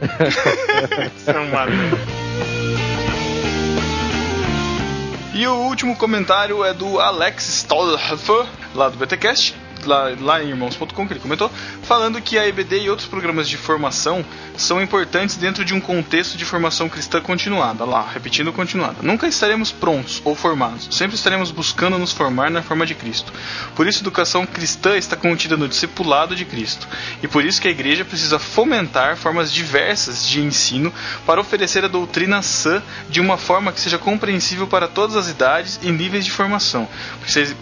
E 5.32 5.46
o 5.46 5.54
último 5.54 5.96
comentário 5.96 6.62
é 6.62 6.74
do 6.74 7.00
Alex 7.00 7.48
Stolhofer, 7.48 8.44
lá 8.74 8.90
do 8.90 8.98
BTcast 8.98 9.54
lá, 9.88 10.10
lá 10.20 10.42
em 10.42 10.48
irmãos.com, 10.48 11.06
que 11.06 11.12
ele 11.12 11.20
comentou, 11.20 11.50
falando 11.82 12.20
que 12.20 12.38
a 12.38 12.46
EBD 12.46 12.82
e 12.82 12.90
outros 12.90 13.08
programas 13.08 13.48
de 13.48 13.56
formação 13.56 14.24
são 14.56 14.82
importantes 14.82 15.36
dentro 15.36 15.64
de 15.64 15.74
um 15.74 15.80
contexto 15.80 16.36
de 16.36 16.44
formação 16.44 16.88
cristã 16.88 17.20
continuada. 17.20 17.84
Lá, 17.84 18.06
repetindo 18.12 18.52
continuada. 18.52 18.96
Nunca 19.02 19.26
estaremos 19.26 19.72
prontos 19.72 20.20
ou 20.24 20.34
formados, 20.34 20.88
sempre 20.90 21.16
estaremos 21.16 21.50
buscando 21.50 21.98
nos 21.98 22.12
formar 22.12 22.50
na 22.50 22.62
forma 22.62 22.84
de 22.86 22.94
Cristo. 22.94 23.32
Por 23.74 23.86
isso, 23.86 24.02
educação 24.02 24.46
cristã 24.46 24.96
está 24.96 25.16
contida 25.16 25.56
no 25.56 25.68
discipulado 25.68 26.34
de 26.36 26.44
Cristo. 26.44 26.86
E 27.22 27.28
por 27.28 27.44
isso 27.44 27.60
que 27.60 27.68
a 27.68 27.70
igreja 27.70 28.04
precisa 28.04 28.38
fomentar 28.38 29.16
formas 29.16 29.52
diversas 29.52 30.26
de 30.26 30.40
ensino 30.40 30.92
para 31.26 31.40
oferecer 31.40 31.84
a 31.84 31.88
doutrina 31.88 32.42
sã 32.42 32.82
de 33.08 33.20
uma 33.20 33.36
forma 33.36 33.72
que 33.72 33.80
seja 33.80 33.98
compreensível 33.98 34.66
para 34.66 34.88
todas 34.88 35.16
as 35.16 35.28
idades 35.28 35.78
e 35.82 35.90
níveis 35.90 36.24
de 36.24 36.30
formação, 36.30 36.88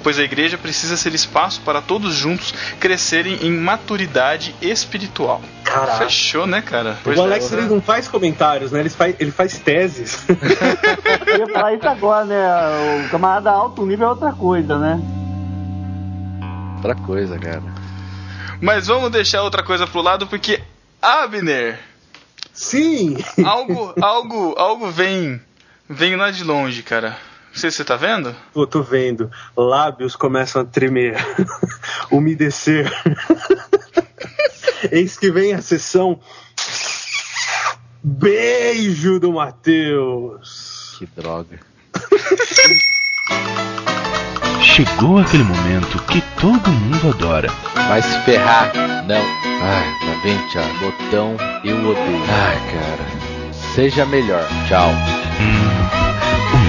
pois 0.02 0.18
a 0.18 0.22
igreja 0.22 0.58
precisa 0.58 0.96
ser 0.96 1.14
espaço 1.14 1.60
para 1.60 1.80
todos 1.80 2.07
juntos 2.14 2.52
crescerem 2.80 3.38
em 3.42 3.50
maturidade 3.50 4.54
espiritual. 4.60 5.40
Caraca. 5.64 5.98
Fechou, 5.98 6.46
né, 6.46 6.62
cara? 6.62 6.96
o 7.04 7.20
Alex 7.20 7.52
é. 7.52 7.56
ele 7.56 7.66
não 7.66 7.80
faz 7.80 8.08
comentários, 8.08 8.72
né? 8.72 8.80
Ele 8.80 8.90
faz, 8.90 9.16
ele 9.18 9.30
faz 9.30 9.58
teses. 9.58 10.24
Eu 11.26 11.38
ia 11.38 11.46
falar 11.46 11.74
isso 11.74 11.88
agora, 11.88 12.24
né? 12.24 13.04
O 13.04 13.08
camarada 13.10 13.50
alto 13.50 13.84
nível 13.84 14.06
é 14.06 14.10
outra 14.10 14.32
coisa, 14.32 14.78
né? 14.78 15.00
Outra 16.76 16.94
coisa, 16.94 17.38
cara. 17.38 17.62
Mas 18.60 18.86
vamos 18.86 19.10
deixar 19.10 19.42
outra 19.42 19.62
coisa 19.62 19.86
pro 19.86 20.00
lado, 20.00 20.26
porque 20.26 20.60
Abner. 21.02 21.78
Sim! 22.52 23.16
Algo, 23.44 23.94
algo, 24.00 24.54
algo 24.58 24.90
vem, 24.90 25.40
vem 25.88 26.16
lá 26.16 26.30
de 26.30 26.42
longe, 26.42 26.82
cara. 26.82 27.16
Não 27.58 27.60
sei 27.60 27.72
se 27.72 27.78
você 27.78 27.84
tá 27.84 27.96
vendo? 27.96 28.36
Pô, 28.52 28.64
tô 28.68 28.84
vendo. 28.84 29.28
Lábios 29.56 30.14
começam 30.14 30.62
a 30.62 30.64
tremer, 30.64 31.16
umedecer. 32.08 32.88
Eis 34.92 35.16
que 35.16 35.28
vem 35.28 35.54
a 35.54 35.60
sessão 35.60 36.20
Beijo 38.00 39.18
do 39.18 39.32
Matheus. 39.32 40.94
Que 41.00 41.06
droga. 41.20 41.58
Chegou 44.62 45.18
aquele 45.18 45.42
momento 45.42 46.00
que 46.04 46.22
todo 46.40 46.70
mundo 46.70 47.08
adora. 47.08 47.48
Vai 47.74 48.00
se 48.02 48.20
ferrar. 48.20 48.72
Não. 49.04 49.16
Ai, 49.16 49.94
tá 50.06 50.22
bem, 50.22 50.38
tchau. 50.46 50.62
Botão 50.80 51.36
eu 51.64 51.76
odeio. 51.90 52.22
Ai, 52.30 52.56
cara. 52.70 53.52
Seja 53.74 54.06
melhor. 54.06 54.46
Tchau. 54.68 54.90
Hum, 55.40 56.04
um 56.04 56.07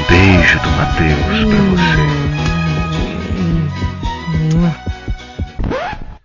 beijo 0.10 0.60
do 0.60 0.69
Matheus 0.69 1.19
pra 1.45 1.63
você. 1.69 2.19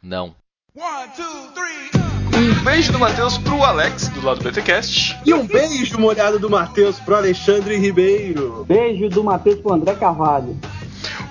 Não. 0.03 0.35
One, 0.75 1.09
two, 1.15 1.53
three. 1.55 1.91
Um 2.37 2.65
beijo 2.65 2.93
do 2.93 2.99
Matheus 2.99 3.39
pro 3.39 3.63
Alex, 3.63 4.09
do 4.09 4.25
lado 4.25 4.41
do 4.41 4.51
BTcast. 4.51 5.19
E 5.25 5.33
um 5.35 5.47
beijo 5.47 5.99
molhado 5.99 6.39
do 6.39 6.51
Matheus 6.51 6.99
pro 7.01 7.17
Alexandre 7.17 7.77
Ribeiro. 7.77 8.65
Beijo 8.67 9.09
do 9.09 9.23
Matheus 9.23 9.61
pro 9.61 9.75
André 9.75 9.95
Carvalho 9.95 10.59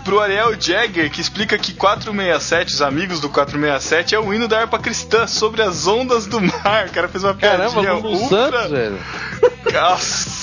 pro 0.04 0.20
Ariel 0.20 0.60
Jagger, 0.60 1.10
que 1.10 1.22
explica 1.22 1.58
que 1.58 1.74
467, 1.74 2.74
os 2.74 2.82
amigos 2.82 3.22
do 3.22 3.30
467, 3.30 4.14
é 4.14 4.20
o 4.20 4.34
hino 4.34 4.50
da 4.50 4.60
harpa 4.60 4.78
cristã 4.78 5.26
sobre 5.26 5.62
as 5.62 5.88
ondas 5.88 6.26
do 6.26 6.42
mar. 6.42 6.88
O 6.88 6.92
cara 6.92 7.08
fez 7.08 7.24
uma 7.24 7.34
Caramba, 7.34 7.82
piadinha 7.82 7.94
ultra... 7.96 8.52
Santos, 8.52 8.72
velho. 8.72 9.00
Nossa. 9.74 10.43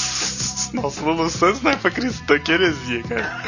Nossa, 0.73 1.05
Lulu 1.05 1.29
Santos 1.29 1.63
na 1.63 1.71
harpa 1.71 1.91
cristã, 1.91 2.39
que 2.39 2.53
heresia, 2.53 3.03
cara. 3.03 3.43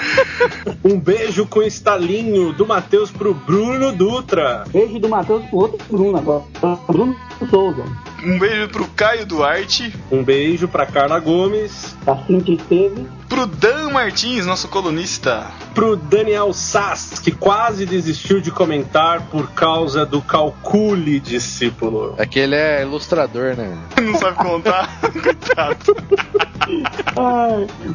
um 0.85 0.98
beijo 0.98 1.46
com 1.46 1.62
estalinho 1.62 2.52
do 2.52 2.66
Matheus 2.66 3.11
pro 3.11 3.35
Bruno 3.35 3.92
Dutra. 3.92 4.64
Beijo 4.72 4.98
do 4.98 5.08
Matheus 5.08 5.44
pro 5.46 5.58
outro 5.58 5.78
Bruno 5.88 6.18
agora. 6.18 6.44
Bruno 6.87 7.16
Souza. 7.48 7.85
Um 8.24 8.38
beijo 8.38 8.68
pro 8.68 8.87
Caio 8.88 9.26
Duarte. 9.26 9.92
Um 10.11 10.22
beijo 10.22 10.68
pra 10.68 10.87
Carla 10.87 11.18
Gomes. 11.18 11.96
Pra 12.05 12.16
Cintia 12.24 12.55
Esteves. 12.55 13.05
Pro 13.28 13.46
Dan 13.46 13.90
Martins, 13.90 14.44
nosso 14.44 14.68
colunista. 14.68 15.50
Pro 15.74 15.96
Daniel 15.96 16.52
Sass, 16.52 17.18
que 17.18 17.31
quase 17.31 17.87
desistiu 17.87 18.40
de 18.40 18.50
comentar 18.50 19.22
por 19.22 19.50
causa 19.52 20.05
do 20.05 20.20
calcule, 20.20 21.18
discípulo. 21.18 22.14
É 22.18 22.26
que 22.26 22.38
ele 22.38 22.55
é 22.55 22.83
ilustrador, 22.83 23.57
né? 23.57 23.76
Não 24.00 24.18
sabe 24.18 24.37
contar? 24.37 25.00
Coitado. 25.11 25.96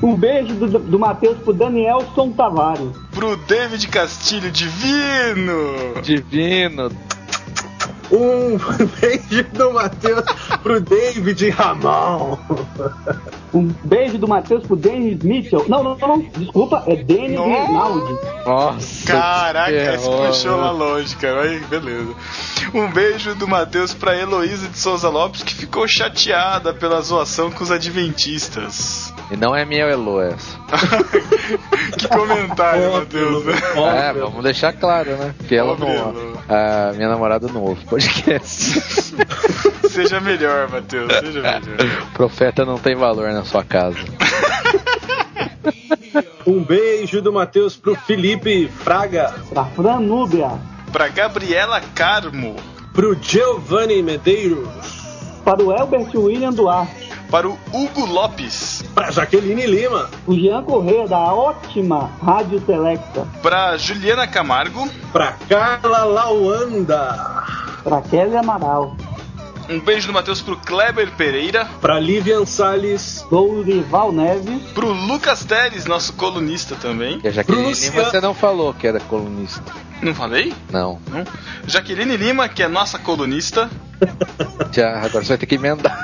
um 0.01 0.15
beijo 0.15 0.55
do, 0.55 0.79
do 0.79 0.99
Matheus 0.99 1.37
pro 1.37 1.53
Danielson 1.53 2.31
Tavares. 2.31 2.89
Pro 3.11 3.37
David 3.37 3.87
Castilho, 3.87 4.51
divino! 4.51 6.01
Divino! 6.01 6.91
Um 8.11 8.57
beijo 8.99 9.43
do 9.53 9.73
Matheus 9.73 10.25
pro 10.63 10.79
David 10.79 11.49
Ramon. 11.49 12.37
Um 13.53 13.73
beijo 13.83 14.17
do 14.17 14.27
Matheus 14.27 14.65
pro 14.65 14.75
Dennis 14.75 15.21
Mitchell. 15.23 15.65
Não, 15.67 15.83
não, 15.83 15.97
não, 15.97 16.19
desculpa, 16.37 16.83
é 16.87 16.95
Dennis 16.95 17.39
Rinaldi. 17.39 18.17
Nossa. 18.45 19.07
Caraca, 19.07 19.71
esse 19.71 20.09
puxou 20.09 20.57
lá 20.57 20.71
longe, 20.71 21.15
cara. 21.15 21.41
Aí, 21.41 21.59
beleza. 21.61 22.13
Um 22.73 22.89
beijo 22.91 23.35
do 23.35 23.47
Matheus 23.47 23.93
pra 23.93 24.17
Heloísa 24.17 24.67
de 24.67 24.77
Souza 24.77 25.09
Lopes, 25.09 25.43
que 25.43 25.53
ficou 25.53 25.87
chateada 25.87 26.73
pela 26.73 27.01
zoação 27.01 27.51
com 27.51 27.63
os 27.63 27.71
adventistas. 27.71 29.13
E 29.29 29.35
não 29.35 29.53
é 29.53 29.65
minha 29.65 29.83
Elo 29.83 30.21
essa. 30.21 30.57
que 31.97 32.07
comentário, 32.07 32.93
Matheus. 32.93 33.43
É, 33.77 34.13
vamos 34.13 34.43
deixar 34.43 34.73
claro, 34.73 35.17
né? 35.17 35.35
Que 35.47 35.55
ela 35.55 35.75
não. 35.77 36.13
A 36.47 36.93
minha 36.93 37.09
namorada 37.09 37.47
não 37.47 37.61
ouve 37.63 37.83
podcast. 37.85 38.81
seja 39.89 40.19
melhor, 40.19 40.69
Matheus, 40.69 41.11
seja 41.13 41.41
melhor. 41.41 41.77
Profeta 42.13 42.65
não 42.65 42.77
tem 42.77 42.95
valor 42.95 43.31
na 43.31 43.43
sua 43.43 43.63
casa. 43.63 43.97
Um 46.45 46.63
beijo 46.63 47.21
do 47.21 47.33
Matheus 47.33 47.75
pro 47.75 47.95
Felipe 47.95 48.69
Fraga. 48.69 49.33
Pra 49.49 49.65
Franúbia. 49.65 50.51
Pra 50.93 51.09
Gabriela 51.09 51.81
Carmo. 51.93 52.55
Pro 52.93 53.17
Giovanni 53.21 54.01
Medeiros. 54.01 54.69
Para 55.43 55.61
o 55.61 55.73
Elbert 55.73 56.15
William 56.15 56.53
Duarte. 56.53 57.06
Para 57.29 57.47
o 57.47 57.57
Hugo 57.73 58.05
Lopes. 58.05 58.83
Para 58.95 59.11
Jaqueline 59.11 59.65
Lima. 59.65 60.09
O 60.25 60.33
Jean 60.33 60.63
Correia, 60.63 61.07
da 61.07 61.33
ótima 61.33 62.09
Rádio 62.23 62.61
Selecta. 62.65 63.27
Para 63.43 63.77
Juliana 63.77 64.27
Camargo. 64.27 64.89
Para 65.11 65.33
Carla 65.49 66.03
Lauanda. 66.05 67.43
Para 67.83 68.01
Kelly 68.01 68.37
Amaral. 68.37 68.95
Um 69.69 69.81
beijo 69.81 70.07
do 70.07 70.13
Matheus 70.13 70.41
pro 70.41 70.55
Kleber 70.55 71.11
Pereira. 71.17 71.65
Pra 71.81 71.99
Livian 71.99 72.45
Salles. 72.45 73.25
Dorival 73.29 74.13
Neves. 74.13 74.61
Pro 74.73 74.93
Lucas 74.93 75.43
Teres, 75.43 75.85
nosso 75.85 76.13
colunista 76.13 76.75
também. 76.75 77.19
E 77.21 77.27
a 77.27 77.31
Jaqueline 77.31 77.73
Lima 77.73 78.03
você 78.05 78.21
não 78.21 78.33
falou 78.33 78.73
que 78.73 78.87
era 78.87 78.99
colunista. 79.01 79.73
Não 80.01 80.13
falei? 80.13 80.53
Não. 80.71 80.99
não. 81.11 81.25
Jaqueline 81.65 82.15
Lima, 82.15 82.47
que 82.47 82.63
é 82.63 82.67
nossa 82.69 82.97
colunista. 82.97 83.69
Já, 84.71 84.99
agora 84.99 85.23
você 85.23 85.29
vai 85.29 85.37
ter 85.37 85.45
que 85.45 85.55
emendar. 85.55 85.97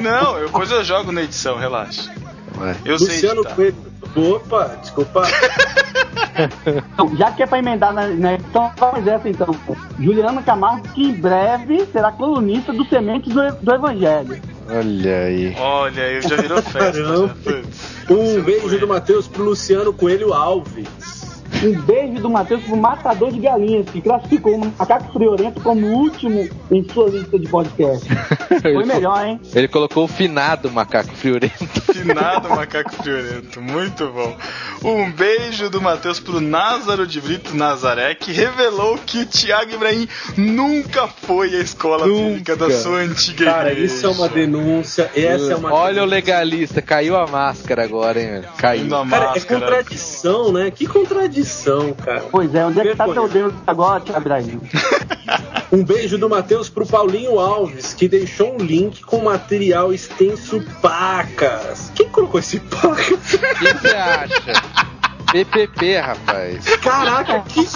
Não, 0.00 0.38
eu, 0.38 0.46
depois 0.46 0.70
eu 0.70 0.84
jogo 0.84 1.12
na 1.12 1.22
edição, 1.22 1.56
relaxa. 1.56 2.12
Ué. 2.58 2.76
Eu 2.84 2.96
Luciano 2.96 3.42
sei 3.42 3.54
Coelho. 3.54 3.94
Opa, 4.16 4.76
desculpa. 4.80 5.22
então, 6.92 7.16
já 7.16 7.32
que 7.32 7.42
é 7.42 7.46
pra 7.46 7.58
emendar 7.58 7.92
na, 7.92 8.06
na 8.08 8.34
então 8.34 8.70
faz 8.76 9.06
essa 9.06 9.28
então. 9.28 9.56
Juliana 9.98 10.42
Camargo, 10.42 10.88
que 10.90 11.02
em 11.02 11.14
breve 11.14 11.84
será 11.86 12.12
colunista 12.12 12.72
do 12.72 12.84
Sementes 12.84 13.32
do, 13.32 13.40
do 13.56 13.74
Evangelho. 13.74 14.40
Olha 14.68 15.16
aí. 15.24 15.56
Olha 15.58 16.04
aí, 16.04 16.20
já 16.22 16.36
virou 16.36 16.62
festa. 16.62 16.92
Já. 16.92 18.14
Um 18.14 18.42
beijo 18.42 18.78
do 18.78 18.86
Matheus 18.86 19.26
pro 19.26 19.42
Luciano 19.42 19.92
Coelho 19.92 20.32
Alves. 20.32 21.23
Um 21.62 21.80
beijo 21.82 22.14
do 22.20 22.28
Matheus 22.28 22.62
pro 22.64 22.76
Matador 22.76 23.32
de 23.32 23.38
Galinhas, 23.40 23.88
que 23.88 24.00
classificou 24.00 24.56
o 24.56 24.72
Macaco 24.78 25.12
Friorento 25.12 25.60
como 25.62 25.86
último 25.86 26.46
em 26.70 26.86
sua 26.92 27.08
lista 27.08 27.38
de 27.38 27.48
podcast. 27.48 28.06
Foi 28.60 28.84
melhor, 28.84 29.24
hein? 29.26 29.40
Ele 29.54 29.68
colocou 29.68 30.04
o 30.04 30.08
finado 30.08 30.70
Macaco 30.70 31.14
Friorento. 31.14 31.54
Finado 31.94 32.50
Macaco 32.50 32.92
Friorento, 32.96 33.62
muito 33.62 34.06
bom. 34.10 34.36
Um 34.84 35.10
beijo 35.10 35.70
do 35.70 35.80
Matheus 35.80 36.20
pro 36.20 36.40
Názaro 36.40 37.06
de 37.06 37.20
Brito 37.20 37.56
Nazaré, 37.56 38.14
que 38.14 38.30
revelou 38.32 38.98
que 38.98 39.20
o 39.20 39.26
Thiago 39.26 39.72
Ibrahim 39.72 40.06
nunca 40.36 41.08
foi 41.08 41.54
à 41.54 41.60
escola 41.60 42.06
nunca. 42.06 42.24
bíblica 42.28 42.56
da 42.56 42.70
sua 42.72 42.98
antiga 42.98 43.44
Cara, 43.46 43.72
igreja. 43.72 43.94
isso 43.94 44.06
é 44.06 44.10
uma 44.10 44.28
denúncia. 44.28 45.10
Essa 45.14 45.52
é 45.52 45.56
uma 45.56 45.72
Olha 45.72 45.94
denúncia. 45.94 46.02
o 46.02 46.06
legalista, 46.06 46.82
caiu 46.82 47.16
a 47.16 47.26
máscara 47.26 47.84
agora, 47.84 48.20
hein? 48.20 48.42
Caiu. 48.58 48.86
a 48.94 49.06
Cara, 49.06 49.24
é 49.24 49.28
máscara. 49.28 49.38
é 49.38 49.60
contradição, 49.60 50.52
né? 50.52 50.70
Que 50.70 50.86
contradição 50.86 51.43
cara. 51.94 52.24
Pois 52.30 52.54
é, 52.54 52.64
onde 52.64 52.80
é 52.80 52.82
que 52.84 52.96
tá 52.96 53.08
teu 53.08 53.28
Deus 53.28 53.52
agora, 53.66 54.20
Brasil? 54.20 54.60
um 55.72 55.84
beijo 55.84 56.16
do 56.18 56.28
Matheus 56.28 56.68
pro 56.68 56.86
Paulinho 56.86 57.38
Alves, 57.38 57.94
que 57.94 58.08
deixou 58.08 58.54
um 58.54 58.58
link 58.58 59.02
com 59.02 59.22
material 59.22 59.92
extenso 59.92 60.60
pacas. 60.80 61.90
Quem 61.94 62.08
colocou 62.08 62.40
esse 62.40 62.60
pacas? 62.60 63.34
O 63.34 63.38
que 63.38 63.74
você 63.74 63.88
acha? 63.88 64.52
PPP, 65.32 65.98
rapaz. 65.98 66.64
Caraca, 66.76 67.40
que, 67.48 67.66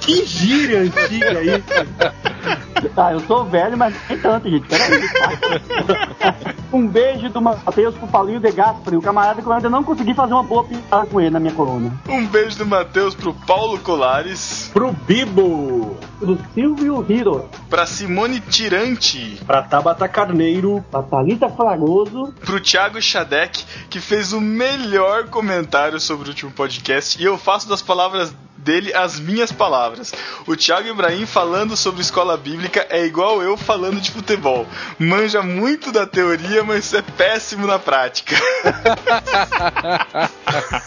Que 0.00 0.24
gíria 0.24 0.80
antiga 0.80 1.42
isso. 1.42 2.90
Tá, 2.94 3.12
eu 3.12 3.20
sou 3.20 3.44
velho, 3.44 3.76
mas 3.76 3.94
nem 4.08 4.18
tanto, 4.18 4.48
gente. 4.48 4.66
Peraí. 4.66 5.08
Tá? 5.08 6.54
um 6.72 6.86
beijo 6.86 7.28
do 7.28 7.40
Matheus 7.40 7.94
pro 7.94 8.06
Paulinho 8.06 8.40
de 8.40 8.50
Gaspari, 8.52 8.96
o 8.96 9.02
camarada 9.02 9.42
que 9.42 9.46
eu 9.46 9.52
ainda 9.52 9.68
não 9.68 9.84
consegui 9.84 10.14
fazer 10.14 10.32
uma 10.32 10.42
boa 10.42 10.64
pintada 10.64 11.06
com 11.06 11.20
ele 11.20 11.30
na 11.30 11.40
minha 11.40 11.52
coluna. 11.52 11.92
Um 12.08 12.26
beijo 12.26 12.58
do 12.58 12.66
Matheus 12.66 13.14
pro 13.14 13.34
Paulo 13.34 13.78
Colares. 13.80 14.70
Pro 14.72 14.92
Bibo. 14.92 15.96
Pro 16.18 16.38
Silvio 16.54 17.04
Hiro. 17.08 17.48
Pra 17.68 17.86
Simone 17.86 18.40
Tirante. 18.40 19.40
Pra 19.46 19.62
Tabata 19.62 20.08
Carneiro. 20.08 20.84
Pra 20.90 21.02
Thalita 21.02 21.48
Fragoso. 21.48 22.32
Pro 22.40 22.60
Thiago 22.60 23.00
Xadec, 23.00 23.64
que 23.88 24.00
fez 24.00 24.32
o 24.32 24.40
melhor 24.40 25.28
comentário 25.28 26.00
sobre 26.00 26.26
o 26.26 26.30
último 26.30 26.50
podcast. 26.50 27.20
E 27.20 27.24
eu 27.24 27.36
faço 27.36 27.68
das 27.68 27.82
palavras 27.82 28.34
dele 28.60 28.92
as 28.94 29.18
minhas 29.18 29.50
palavras. 29.52 30.12
O 30.46 30.56
Thiago 30.56 30.88
Ibrahim 30.88 31.26
falando 31.26 31.76
sobre 31.76 32.00
escola 32.02 32.36
bíblica 32.36 32.86
é 32.90 33.04
igual 33.04 33.42
eu 33.42 33.56
falando 33.56 34.00
de 34.00 34.10
futebol. 34.10 34.66
Manja 34.98 35.42
muito 35.42 35.90
da 35.92 36.06
teoria, 36.06 36.62
mas 36.62 36.92
é 36.94 37.02
péssimo 37.02 37.66
na 37.66 37.78
prática. 37.78 38.36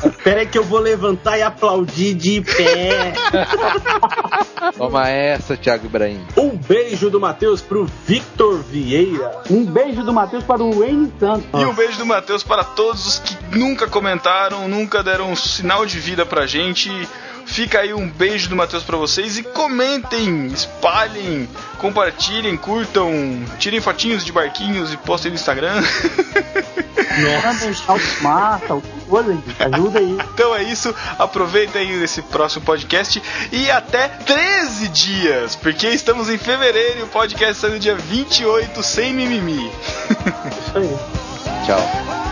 Espera 0.05 0.45
que 0.45 0.57
eu 0.57 0.63
vou 0.63 0.79
levantar 0.79 1.37
e 1.37 1.41
aplaudir 1.41 2.13
de 2.13 2.41
pé. 2.41 3.13
Toma 4.77 5.09
essa, 5.09 5.57
Thiago 5.57 5.85
Ibrahim. 5.85 6.25
Um 6.37 6.49
beijo 6.49 7.09
do 7.09 7.19
Matheus 7.19 7.61
pro 7.61 7.85
Victor 8.05 8.59
Vieira. 8.63 9.41
Um 9.49 9.65
beijo 9.65 10.03
do 10.03 10.13
Matheus 10.13 10.43
para 10.43 10.63
o 10.63 10.79
Wayne 10.79 11.11
Santos. 11.19 11.47
E 11.53 11.65
um 11.65 11.73
beijo 11.73 11.97
do 11.97 12.05
Matheus 12.05 12.43
para 12.43 12.63
todos 12.63 13.05
os 13.05 13.19
que 13.19 13.35
nunca 13.57 13.87
comentaram, 13.87 14.67
nunca 14.67 15.03
deram 15.03 15.31
um 15.31 15.35
sinal 15.35 15.85
de 15.85 15.99
vida 15.99 16.25
pra 16.25 16.45
gente. 16.45 16.89
Fica 17.45 17.79
aí 17.79 17.93
um 17.93 18.09
beijo 18.09 18.49
do 18.49 18.55
Matheus 18.55 18.83
para 18.83 18.97
vocês 18.97 19.37
e 19.37 19.43
comentem, 19.43 20.47
espalhem, 20.47 21.47
compartilhem, 21.77 22.57
curtam, 22.57 23.11
tirem 23.59 23.79
fotinhos 23.79 24.25
de 24.25 24.31
barquinhos 24.31 24.93
e 24.93 24.97
postem 24.97 25.31
no 25.31 25.35
Instagram. 25.35 25.83
Nossa, 27.21 28.81
coisa, 29.07 29.37
ajuda 29.59 29.99
aí. 29.99 30.17
Então 30.33 30.55
é 30.55 30.63
isso, 30.63 30.95
aproveita 31.19 31.77
aí 31.77 32.03
esse 32.03 32.21
próximo 32.23 32.65
podcast 32.65 33.21
e 33.51 33.69
até 33.69 34.07
13 34.07 34.87
dias, 34.87 35.55
porque 35.55 35.87
estamos 35.89 36.29
em 36.29 36.37
fevereiro 36.37 37.01
e 37.01 37.03
o 37.03 37.07
podcast 37.07 37.61
sai 37.61 37.71
no 37.71 37.79
dia 37.79 37.95
28 37.95 38.81
sem 38.81 39.13
mimimi. 39.13 39.69
Isso 39.69 40.77
aí. 40.77 40.97
Tchau. 41.65 42.22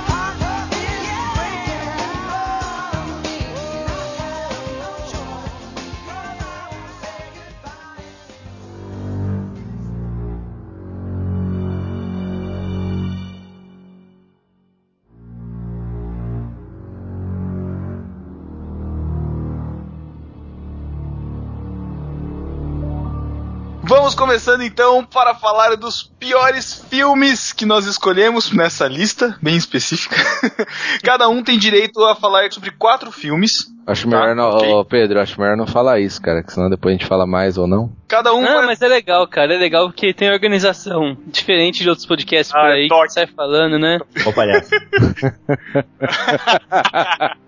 Começando 24.21 24.61
então 24.61 25.03
para 25.03 25.33
falar 25.33 25.75
dos 25.75 26.03
piores 26.03 26.75
filmes 26.87 27.51
que 27.51 27.65
nós 27.65 27.87
escolhemos 27.87 28.51
nessa 28.51 28.87
lista, 28.87 29.35
bem 29.41 29.57
específica. 29.57 30.15
Cada 31.01 31.27
um 31.27 31.43
tem 31.43 31.57
direito 31.57 32.05
a 32.05 32.15
falar 32.15 32.51
sobre 32.51 32.69
quatro 32.69 33.11
filmes. 33.11 33.65
Acho 33.87 34.07
melhor 34.07 34.27
Tá, 34.29 34.35
não, 34.35 34.49
ok. 34.49 34.69
ô, 34.73 34.85
Pedro, 34.85 35.19
acho 35.19 35.39
melhor 35.41 35.57
não 35.57 35.65
falar 35.65 35.99
isso, 35.99 36.21
cara, 36.21 36.43
que 36.43 36.53
senão 36.53 36.69
depois 36.69 36.93
a 36.93 36.97
gente 36.97 37.07
fala 37.07 37.25
mais 37.25 37.57
ou 37.57 37.65
não. 37.67 37.91
Cada 38.07 38.31
um 38.33 38.41
Não, 38.41 38.57
vai- 38.57 38.65
mas 38.67 38.81
é 38.81 38.87
legal, 38.87 39.27
cara. 39.27 39.55
É 39.55 39.57
legal 39.57 39.87
porque 39.89 40.13
tem 40.13 40.31
organização. 40.31 41.17
Diferente 41.27 41.81
de 41.81 41.89
outros 41.89 42.05
podcasts 42.05 42.53
Ah, 42.53 42.59
por 42.59 42.69
aí 42.69 42.87
toque. 42.87 43.07
que 43.07 43.13
sai 43.13 43.27
falando, 43.27 43.79
né? 43.79 43.97
Ô 44.25 44.31
palhaço. 44.31 44.69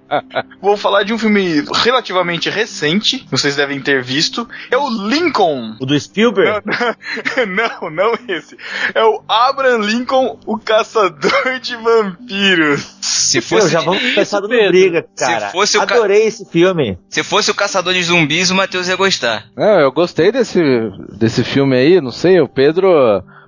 Vou 0.61 0.77
falar 0.77 1.01
de 1.03 1.11
um 1.11 1.17
filme 1.17 1.63
relativamente 1.83 2.47
recente, 2.47 3.25
vocês 3.31 3.55
devem 3.55 3.81
ter 3.81 4.03
visto. 4.03 4.47
É 4.69 4.77
o 4.77 4.87
Lincoln. 5.07 5.75
O 5.79 5.85
do 5.87 5.99
Spielberg? 5.99 6.61
Não, 7.47 7.89
não 7.89 8.13
esse. 8.27 8.55
É 8.93 9.03
o 9.03 9.23
Abraham 9.27 9.79
Lincoln, 9.79 10.37
o 10.45 10.57
caçador 10.59 11.59
de 11.59 11.75
vampiros. 11.77 12.95
Se 13.01 13.41
fosse, 13.41 13.69
já 13.69 13.81
vamos 13.81 14.01
começar 14.01 14.39
dando 14.39 14.49
briga, 14.67 15.03
cara. 15.17 15.49
fosse 15.49 15.77
o 15.77 15.81
Adorei 15.81 16.22
esse 16.25 16.45
filme. 16.49 16.97
se 17.09 17.23
fosse 17.23 17.51
o 17.51 17.55
caçador 17.55 17.93
de 17.93 18.03
zumbis, 18.03 18.49
o 18.51 18.55
Matheus 18.55 18.87
ia 18.87 18.95
gostar. 18.95 19.45
Não, 19.55 19.79
eu 19.79 19.91
gostei 19.91 20.31
desse, 20.31 20.59
desse 21.17 21.43
filme 21.43 21.75
aí, 21.75 22.01
não 22.01 22.11
sei, 22.11 22.39
o 22.39 22.47
Pedro, 22.47 22.89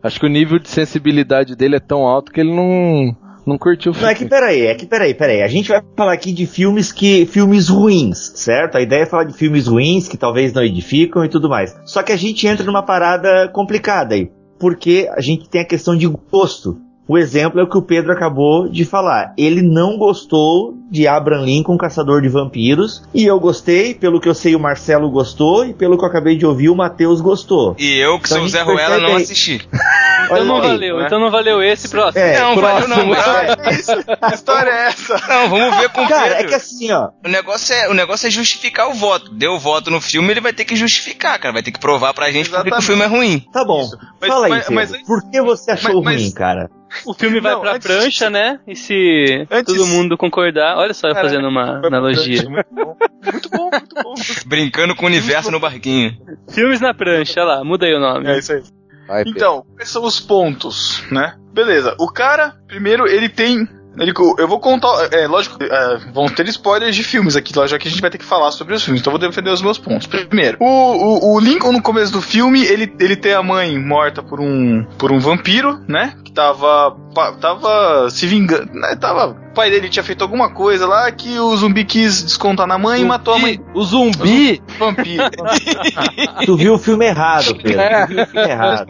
acho 0.04 0.20
que 0.20 0.26
o 0.26 0.30
nível 0.30 0.60
de 0.60 0.70
sensibilidade 0.70 1.56
dele 1.56 1.76
é 1.76 1.80
tão 1.80 2.06
alto 2.08 2.32
que 2.32 2.40
ele 2.42 2.54
não, 2.54 3.16
não 3.46 3.58
curtiu 3.58 3.92
o 3.92 3.96
Não, 3.96 4.00
filme. 4.00 4.14
é 4.14 4.16
que 4.16 4.26
peraí, 4.26 4.62
é 4.66 4.76
que 4.76 4.86
peraí, 4.86 5.14
peraí. 5.14 5.42
A 5.42 5.48
gente 5.48 5.70
vai 5.70 5.82
falar 5.96 6.14
aqui 6.14 6.32
de 6.32 6.46
filmes 6.46 6.92
que. 6.92 7.26
filmes 7.26 7.68
ruins, 7.70 8.32
certo? 8.36 8.76
A 8.78 8.82
ideia 8.82 9.04
é 9.04 9.06
falar 9.06 9.26
de 9.26 9.34
filmes 9.38 9.68
ruins 9.68 10.08
que 10.08 10.18
talvez 10.18 10.54
não 10.54 10.64
edificam 10.64 11.24
e 11.24 11.30
tudo 11.30 11.48
mais. 11.50 11.76
Só 11.86 12.02
que 12.04 12.12
a 12.12 12.18
gente 12.18 12.48
entra 12.48 12.66
numa 12.66 12.84
parada 12.84 13.50
complicada 13.54 14.16
aí. 14.16 14.30
Porque 14.60 15.08
a 15.16 15.22
gente 15.22 15.50
tem 15.50 15.62
a 15.62 15.68
questão 15.68 15.96
de 15.98 16.08
gosto. 16.08 16.78
O 17.08 17.18
exemplo 17.18 17.60
é 17.60 17.64
o 17.64 17.70
que 17.70 17.78
o 17.78 17.82
Pedro 17.82 18.12
acabou 18.12 18.68
de 18.68 18.84
falar. 18.84 19.34
Ele 19.38 19.62
não 19.62 19.98
gostou 19.98 20.74
de 20.90 21.08
Abraham 21.08 21.46
Lincoln, 21.46 21.78
Caçador 21.78 22.22
de 22.22 22.30
Vampiros. 22.30 23.04
E 23.14 23.24
eu 23.26 23.40
gostei, 23.40 23.94
pelo 23.94 24.20
que 24.20 24.28
eu 24.28 24.34
sei, 24.34 24.56
o 24.56 24.60
Marcelo 24.60 25.10
gostou. 25.12 25.66
E 25.66 25.74
pelo 25.74 25.98
que 25.98 26.04
eu 26.04 26.10
acabei 26.10 26.36
de 26.36 26.46
ouvir, 26.46 26.70
o 26.70 26.76
Matheus 26.76 27.22
gostou. 27.22 27.76
E 27.78 27.94
eu, 28.00 28.20
que 28.20 28.26
Então 28.26 28.38
sou 28.40 28.46
o 28.46 28.50
Zé 28.50 28.62
Ruela, 28.64 28.78
percebe 28.80 29.02
não 29.04 29.16
aí. 29.18 29.24
assisti. 29.24 29.68
Então 30.26 30.44
não 30.44 30.56
aí, 30.56 30.62
valeu, 30.70 30.98
né? 30.98 31.06
então 31.06 31.20
não 31.20 31.30
valeu 31.30 31.62
esse 31.62 31.88
próximo. 31.88 32.24
É, 32.24 32.40
não, 32.40 32.56
valeu 32.56 32.88
não, 32.88 33.06
mas... 33.06 33.78
Isso, 33.80 33.92
que 33.96 34.34
história 34.34 34.72
é 34.72 34.88
essa? 34.88 35.22
Não, 35.28 35.50
vamos 35.50 35.78
ver 35.78 35.90
com 35.90 36.02
o 36.04 36.08
Cara, 36.10 36.26
é 36.30 36.34
Pedro. 36.38 36.50
que 36.50 36.56
assim, 36.56 36.92
ó. 36.92 37.10
O 37.24 37.30
negócio 37.30 37.76
é, 37.76 37.90
o 37.90 37.94
negócio 37.94 38.26
é 38.26 38.32
justificar 38.32 38.90
o 38.90 38.96
voto. 38.96 39.32
Deu 39.32 39.52
o 39.54 39.60
voto 39.60 39.92
no 39.92 40.02
filme, 40.02 40.32
ele 40.32 40.42
vai 40.42 40.52
ter 40.52 40.66
que 40.66 40.76
justificar, 40.76 41.38
cara. 41.38 41.54
Vai 41.54 41.62
ter 41.62 41.72
que 41.72 41.80
provar 41.80 42.12
pra 42.16 42.32
gente 42.32 42.50
que 42.50 42.56
o 42.74 42.82
filme 42.82 43.04
é 43.04 43.06
ruim. 43.06 43.40
Tá 43.54 43.64
bom. 43.64 43.88
Mas- 44.20 44.30
Fala 44.32 44.46
aí, 44.48 44.52
mas- 44.54 44.66
Pedro. 44.68 44.76
mas 44.76 45.02
Por 45.06 45.30
que 45.30 45.42
você 45.44 45.72
achou 45.72 46.02
mas- 46.02 46.20
ruim, 46.20 46.32
cara? 46.32 46.72
O 47.06 47.14
filme 47.14 47.40
vai 47.40 47.54
Não, 47.54 47.62
pra 47.62 47.74
antes- 47.76 47.88
prancha, 47.88 48.30
né? 48.30 48.60
E 48.68 48.76
se 48.76 49.48
Antes- 49.52 49.74
todo 49.74 49.88
mundo 49.88 50.18
concordar. 50.18 50.78
Olha 50.78 50.94
só 50.94 51.08
eu 51.10 51.16
fazendo 51.16 51.48
uma 51.48 51.86
analogia. 51.86 52.44
prancha, 52.44 52.66
Muito 52.70 52.70
bom, 52.86 52.98
muito 53.32 53.50
bom, 53.50 53.70
muito 53.72 53.96
bom. 54.04 54.14
Brincando 54.46 54.96
com 54.96 55.04
o 55.04 55.08
universo 55.08 55.52
no 55.52 55.60
barquinho. 55.60 56.16
Filmes 56.50 56.80
na 56.80 56.94
prancha, 56.94 57.42
olha 57.42 57.56
lá, 57.58 57.64
muda 57.64 57.86
aí 57.86 57.94
o 57.94 58.00
nome. 58.00 58.28
É 58.30 58.38
isso 58.38 58.54
aí. 58.54 58.64
Vai. 59.08 59.24
Então, 59.28 59.64
quais 59.76 59.90
são 59.90 60.04
os 60.04 60.20
pontos, 60.20 61.04
né? 61.12 61.36
Beleza, 61.54 61.96
o 62.00 62.08
cara, 62.12 62.56
primeiro, 62.68 63.08
ele 63.08 63.30
tem. 63.30 63.68
Ele, 63.98 64.14
eu 64.38 64.48
vou 64.48 64.60
contar. 64.60 64.88
É 65.12 65.28
lógico, 65.28 65.58
é, 65.64 65.98
vão 66.14 66.28
ter 66.28 66.48
spoilers 66.50 66.96
de 66.96 67.04
filmes 67.04 67.36
aqui, 67.36 67.54
já 67.68 67.78
que 67.80 67.88
a 67.88 67.92
gente 67.92 68.02
vai 68.02 68.10
ter 68.10 68.18
que 68.18 68.26
falar 68.26 68.52
sobre 68.52 68.74
os 68.74 68.84
filmes, 68.84 69.02
então 69.02 69.12
eu 69.14 69.20
vou 69.20 69.30
defender 69.30 69.50
os 69.52 69.62
meus 69.62 69.78
pontos. 69.78 70.08
Primeiro, 70.08 70.58
o, 70.60 70.66
o, 70.66 71.36
o 71.36 71.40
Lincoln, 71.40 71.72
no 71.72 71.82
começo 71.82 72.12
do 72.12 72.22
filme, 72.22 72.64
ele, 72.66 72.94
ele 73.00 73.16
tem 73.16 73.34
a 73.34 73.42
mãe 73.44 73.78
morta 73.80 74.22
por 74.22 74.40
um, 74.42 74.84
por 74.98 75.12
um 75.12 75.20
vampiro, 75.20 75.80
né? 75.88 76.14
Que 76.24 76.32
tava. 76.32 76.96
pa- 77.14 77.32
tava 77.34 78.10
se 78.10 78.26
vingando. 78.28 78.70
Né, 78.74 78.96
tava, 79.00 79.28
o 79.28 79.54
pai 79.54 79.70
dele 79.70 79.88
tinha 79.90 80.04
feito 80.04 80.22
alguma 80.22 80.50
coisa 80.50 80.86
lá 80.86 81.10
que 81.12 81.40
o 81.40 81.56
zumbi 81.56 81.86
quis 81.86 82.22
descontar 82.24 82.68
na 82.68 82.78
mãe 82.78 83.02
e 83.02 83.06
matou 83.06 83.34
a 83.34 83.40
mãe. 83.40 83.60
O 83.74 83.84
zumbi? 83.84 84.62
Vampiro. 84.78 85.24
Tu 86.46 86.56
viu 86.58 86.74
o 86.74 86.78
filme 86.80 87.06
errado, 87.06 87.56
Pedro. 87.56 87.80
É. 87.82 88.06
Tu 88.06 88.14
viu 88.14 88.24
o 88.24 88.28
filme 88.28 88.50
errado. 88.50 88.86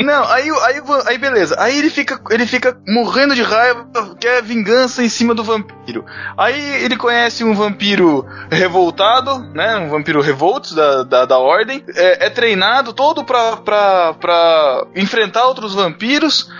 Não, 0.00 0.24
aí, 0.24 0.50
aí, 0.50 0.82
aí 1.06 1.18
beleza. 1.18 1.56
Aí 1.58 1.78
ele 1.78 1.90
fica, 1.90 2.20
ele 2.30 2.46
fica 2.46 2.78
morrendo 2.86 3.34
de 3.34 3.42
raiva, 3.42 3.86
quer 4.20 4.42
vingança 4.42 5.02
em 5.02 5.08
cima 5.08 5.34
do 5.34 5.42
vampiro. 5.42 6.04
Aí 6.36 6.84
ele 6.84 6.96
conhece 6.96 7.44
um 7.44 7.54
vampiro 7.54 8.26
revoltado, 8.50 9.38
né? 9.54 9.76
Um 9.78 9.88
vampiro 9.88 10.20
revoltos 10.20 10.74
da, 10.74 11.02
da, 11.02 11.24
da 11.24 11.38
ordem. 11.38 11.84
É, 11.94 12.26
é 12.26 12.30
treinado 12.30 12.92
todo 12.92 13.24
pra, 13.24 13.56
pra, 13.58 14.14
pra 14.14 14.86
enfrentar 14.94 15.46
outros 15.46 15.74
vampiros. 15.74 16.50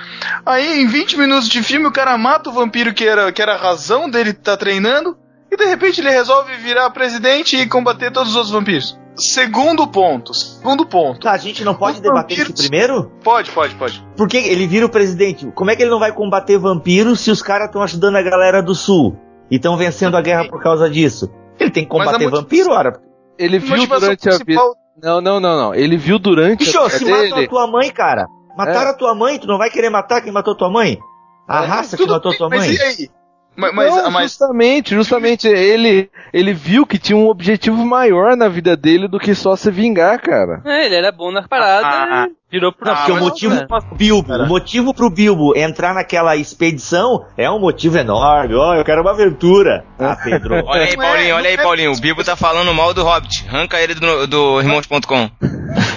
Aí 0.44 0.80
em 0.80 0.86
20 0.86 1.18
minutos 1.18 1.48
de 1.48 1.62
filme 1.62 1.86
o 1.86 1.92
cara 1.92 2.16
mata 2.16 2.50
o 2.50 2.52
vampiro 2.52 2.94
que 2.94 3.06
era, 3.06 3.30
que 3.32 3.42
era 3.42 3.54
a 3.54 3.58
razão 3.58 4.08
dele 4.08 4.30
estar 4.30 4.56
treinando. 4.56 5.16
E 5.50 5.56
de 5.56 5.64
repente 5.64 6.00
ele 6.00 6.10
resolve 6.10 6.54
virar 6.56 6.90
presidente 6.90 7.56
e 7.56 7.66
combater 7.66 8.10
todos 8.10 8.30
os 8.30 8.36
outros 8.36 8.52
vampiros. 8.52 8.98
Segundo 9.18 9.87
ponto. 9.87 10.33
Segundo 10.35 10.87
ponto. 10.87 11.20
Tá, 11.20 11.33
a 11.33 11.37
gente 11.38 11.64
não 11.64 11.74
pode 11.74 11.96
Os 11.96 12.00
debater 12.02 12.37
vampiros- 12.38 12.61
isso 12.61 12.68
primeiro? 12.68 13.11
Pode, 13.22 13.50
pode, 13.50 13.74
pode. 13.74 14.07
Porque 14.16 14.37
ele 14.37 14.66
vira 14.66 14.87
o 14.87 14.88
presidente. 14.88 15.46
Como 15.54 15.70
é 15.70 15.76
que 15.76 15.83
ele 15.83 15.90
não 15.90 15.98
vai 15.98 16.12
combater 16.12 16.59
vampiros 16.59 17.20
se 17.20 17.31
os 17.31 17.42
caras 17.42 17.66
estão 17.66 17.83
ajudando 17.83 18.16
a 18.16 18.22
galera 18.22 18.62
do 18.62 18.74
sul? 18.74 19.16
E 19.50 19.57
estão 19.57 19.76
vencendo 19.76 20.16
a 20.16 20.20
guerra 20.22 20.46
por 20.48 20.62
causa 20.62 20.88
disso? 20.90 21.31
Ele 21.59 21.70
tem 21.70 21.85
que 21.85 21.88
a 21.88 21.90
combater 21.90 22.12
motivação- 22.24 22.42
vampiro, 22.42 22.70
ora? 22.70 23.00
Ele 23.38 23.59
viu 23.59 23.87
durante 23.87 24.28
a 24.28 24.38
vida. 24.38 24.61
Não, 25.02 25.20
não, 25.20 25.40
não, 25.40 25.57
não. 25.57 25.74
Ele 25.74 25.96
viu 25.96 26.18
durante 26.18 26.64
Bicho, 26.64 26.78
a 26.81 26.90
se 26.90 26.98
vida 27.04 27.11
matam 27.12 27.33
a 27.33 27.35
dele. 27.37 27.48
tua 27.48 27.66
mãe, 27.66 27.90
cara. 27.90 28.26
Mataram 28.57 28.90
a 28.90 28.94
tua 28.94 29.14
mãe, 29.14 29.38
tu 29.38 29.46
não 29.46 29.57
vai 29.59 29.70
querer 29.70 29.88
matar 29.90 30.20
quem 30.20 30.33
matou 30.33 30.54
tua 30.57 30.68
mãe? 30.70 30.98
A 31.48 31.61
raça 31.61 31.96
que 31.96 32.04
matou 32.07 32.31
bem, 32.33 32.38
tua 32.38 32.48
mas 32.50 32.66
mãe? 32.66 32.74
e 32.74 32.81
aí? 32.83 33.09
Mas, 33.59 33.75
mas, 33.75 33.97
Não, 33.97 34.11
mas- 34.12 34.31
justamente, 34.31 34.94
justamente 34.94 35.49
ele, 35.49 36.09
ele 36.33 36.53
viu 36.55 36.87
que 36.87 36.97
tinha 36.97 37.16
um 37.16 37.27
objetivo 37.29 37.85
maior 37.85 38.37
na 38.37 38.49
vida 38.49 38.77
dele 38.77 39.09
do 39.09 39.18
que 39.18 39.35
só 39.35 39.57
se 39.57 39.68
vingar, 39.68 40.21
cara. 40.21 40.62
É, 40.64 40.87
ele 40.87 40.94
era 40.94 41.11
bom 41.11 41.33
na 41.33 41.42
parada 41.42 41.87
Ah, 41.88 42.29
e 42.47 42.47
virou 42.50 42.72
pro 42.72 42.88
Não, 42.88 42.96
porque 42.96 43.12
o 43.12 43.16
motivo 43.16 43.54
né? 43.54 43.66
pro 43.66 43.96
Bilbo, 43.96 44.32
o 44.34 44.46
motivo 44.46 44.94
pro 44.94 45.11
Bilbo 45.11 45.56
entrar 45.56 45.94
naquela 45.94 46.34
expedição 46.37 47.24
é 47.37 47.50
um 47.50 47.58
motivo 47.58 47.98
enorme. 47.98 48.54
Ó, 48.54 48.74
eu 48.74 48.84
quero 48.84 49.02
uma 49.02 49.11
aventura. 49.11 49.84
Ah, 49.98 50.16
Pedro. 50.22 50.62
Olha 50.66 50.84
aí, 50.84 50.96
Não 50.96 51.02
é- 51.02 51.06
Paulinho, 51.08 51.34
olha 51.37 51.48
aí, 51.50 51.56
não 51.56 51.62
é 51.62 51.64
Paulinho. 51.64 51.92
O 51.92 52.00
Bibo 52.00 52.24
tá 52.24 52.37
falando 52.37 52.72
mal 52.74 52.94
do 52.94 53.04
Hobbit. 53.04 53.46
Arranca 53.48 53.80
ele 53.80 53.94
do, 53.94 54.26
do 54.26 54.61
irmãos.com. 54.61 55.30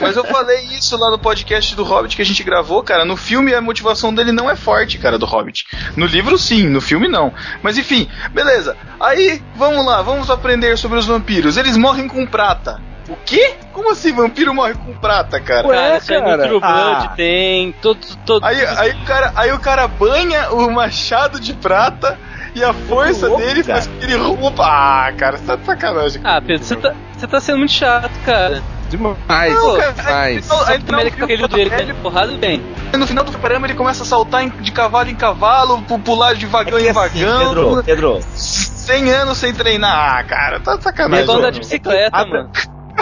Mas 0.01 0.17
eu 0.17 0.23
falei 0.25 0.65
isso 0.77 0.97
lá 0.97 1.09
no 1.11 1.19
podcast 1.19 1.75
do 1.75 1.83
Hobbit 1.83 2.15
que 2.15 2.21
a 2.21 2.25
gente 2.25 2.43
gravou, 2.43 2.83
cara. 2.83 3.05
No 3.05 3.15
filme 3.15 3.53
a 3.53 3.61
motivação 3.61 4.13
dele 4.13 4.31
não 4.31 4.49
é 4.49 4.55
forte, 4.55 4.97
cara, 4.97 5.17
do 5.17 5.25
Hobbit. 5.25 5.65
No 5.95 6.05
livro 6.05 6.37
sim, 6.37 6.67
no 6.67 6.81
filme 6.81 7.07
não. 7.07 7.31
Mas 7.63 7.77
enfim, 7.77 8.07
beleza. 8.31 8.75
Aí, 8.99 9.41
vamos 9.55 9.85
lá, 9.85 10.01
vamos 10.01 10.29
aprender 10.29 10.77
sobre 10.77 10.97
os 10.97 11.05
vampiros. 11.05 11.55
Eles 11.57 11.77
morrem 11.77 12.07
com 12.07 12.25
prata. 12.25 12.81
O 13.09 13.15
quê? 13.25 13.55
Como 13.73 13.91
assim 13.91 14.13
vampiro 14.13 14.53
morre 14.53 14.73
com 14.75 14.93
prata, 14.93 15.39
cara? 15.39 15.67
Ué, 15.67 15.75
Cara, 15.75 15.97
isso 15.97 16.13
aí 16.13 16.19
no 16.19 16.25
cara. 16.25 16.43
True 16.47 16.59
Blood 16.59 17.05
Ah. 17.07 17.13
tem. 17.15 17.71
Todos. 17.81 18.17
todos 18.25 18.47
Aí, 18.47 18.65
aí, 18.65 18.91
o 18.91 19.05
cara, 19.05 19.33
aí 19.35 19.51
o 19.51 19.59
cara 19.59 19.87
banha 19.87 20.51
o 20.51 20.69
machado 20.71 21.39
de 21.39 21.53
prata 21.53 22.17
e 22.55 22.63
a 22.63 22.73
força 22.73 23.27
louco, 23.27 23.41
dele 23.43 23.63
cara. 23.63 23.81
faz 23.81 23.87
que 23.99 24.05
ele 24.05 24.15
rompa. 24.17 24.63
Ah, 24.65 25.11
cara, 25.17 25.37
você 25.37 25.45
tá 25.45 25.55
de 25.55 25.65
sacanagem. 25.65 26.21
Ah, 26.23 26.41
Pedro, 26.41 26.63
você 26.63 26.75
tá, 26.75 26.93
você 27.17 27.27
tá 27.27 27.39
sendo 27.41 27.57
muito 27.57 27.71
chato, 27.73 28.11
cara. 28.25 28.61
Demais, 28.89 29.53
Não, 29.55 29.77
cara, 29.77 29.93
demais. 29.93 30.45
então- 30.45 30.57
Só 30.57 30.65
aí 30.69 30.79
que 30.81 30.91
não, 30.91 30.99
ele 30.99 31.11
com 31.11 31.23
aquele 31.23 31.47
dele 31.47 31.69
dando 31.69 31.95
porrada 32.01 32.33
bem. 32.33 32.61
No 32.93 33.07
final 33.07 33.23
do 33.23 33.31
programa 33.31 33.65
ele 33.65 33.73
começa 33.73 34.03
a 34.03 34.05
saltar 34.05 34.47
de 34.49 34.71
cavalo 34.71 35.09
em 35.09 35.15
cavalo, 35.15 35.81
pu- 35.83 35.97
pular 35.99 36.35
de 36.35 36.45
É 36.45 36.49
vagão 36.49 36.77
que 36.77 36.85
em 36.85 36.89
assim, 36.89 37.23
vagão. 37.23 37.39
Pedro, 37.47 37.83
Pedro, 37.85 38.19
100 38.35 39.09
anos 39.11 39.37
sem 39.37 39.53
treinar. 39.53 40.17
Ah, 40.19 40.23
cara, 40.25 40.59
tá 40.59 40.71
de 40.71 40.77
Ele 40.77 40.83
sacanagem. 40.83 41.25
vai 41.25 41.35
andar 41.37 41.51
de 41.51 41.59
bicicleta, 41.59 42.17
Abra- 42.17 42.39
mano. 42.43 42.51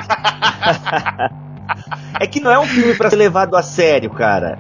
é 2.19 2.28
que 2.28 2.39
não 2.39 2.52
é 2.52 2.60
um 2.60 2.65
filme 2.65 2.95
pra 2.95 3.10
ser 3.10 3.15
levado 3.15 3.56
a 3.56 3.63
sério, 3.63 4.10
cara. 4.10 4.60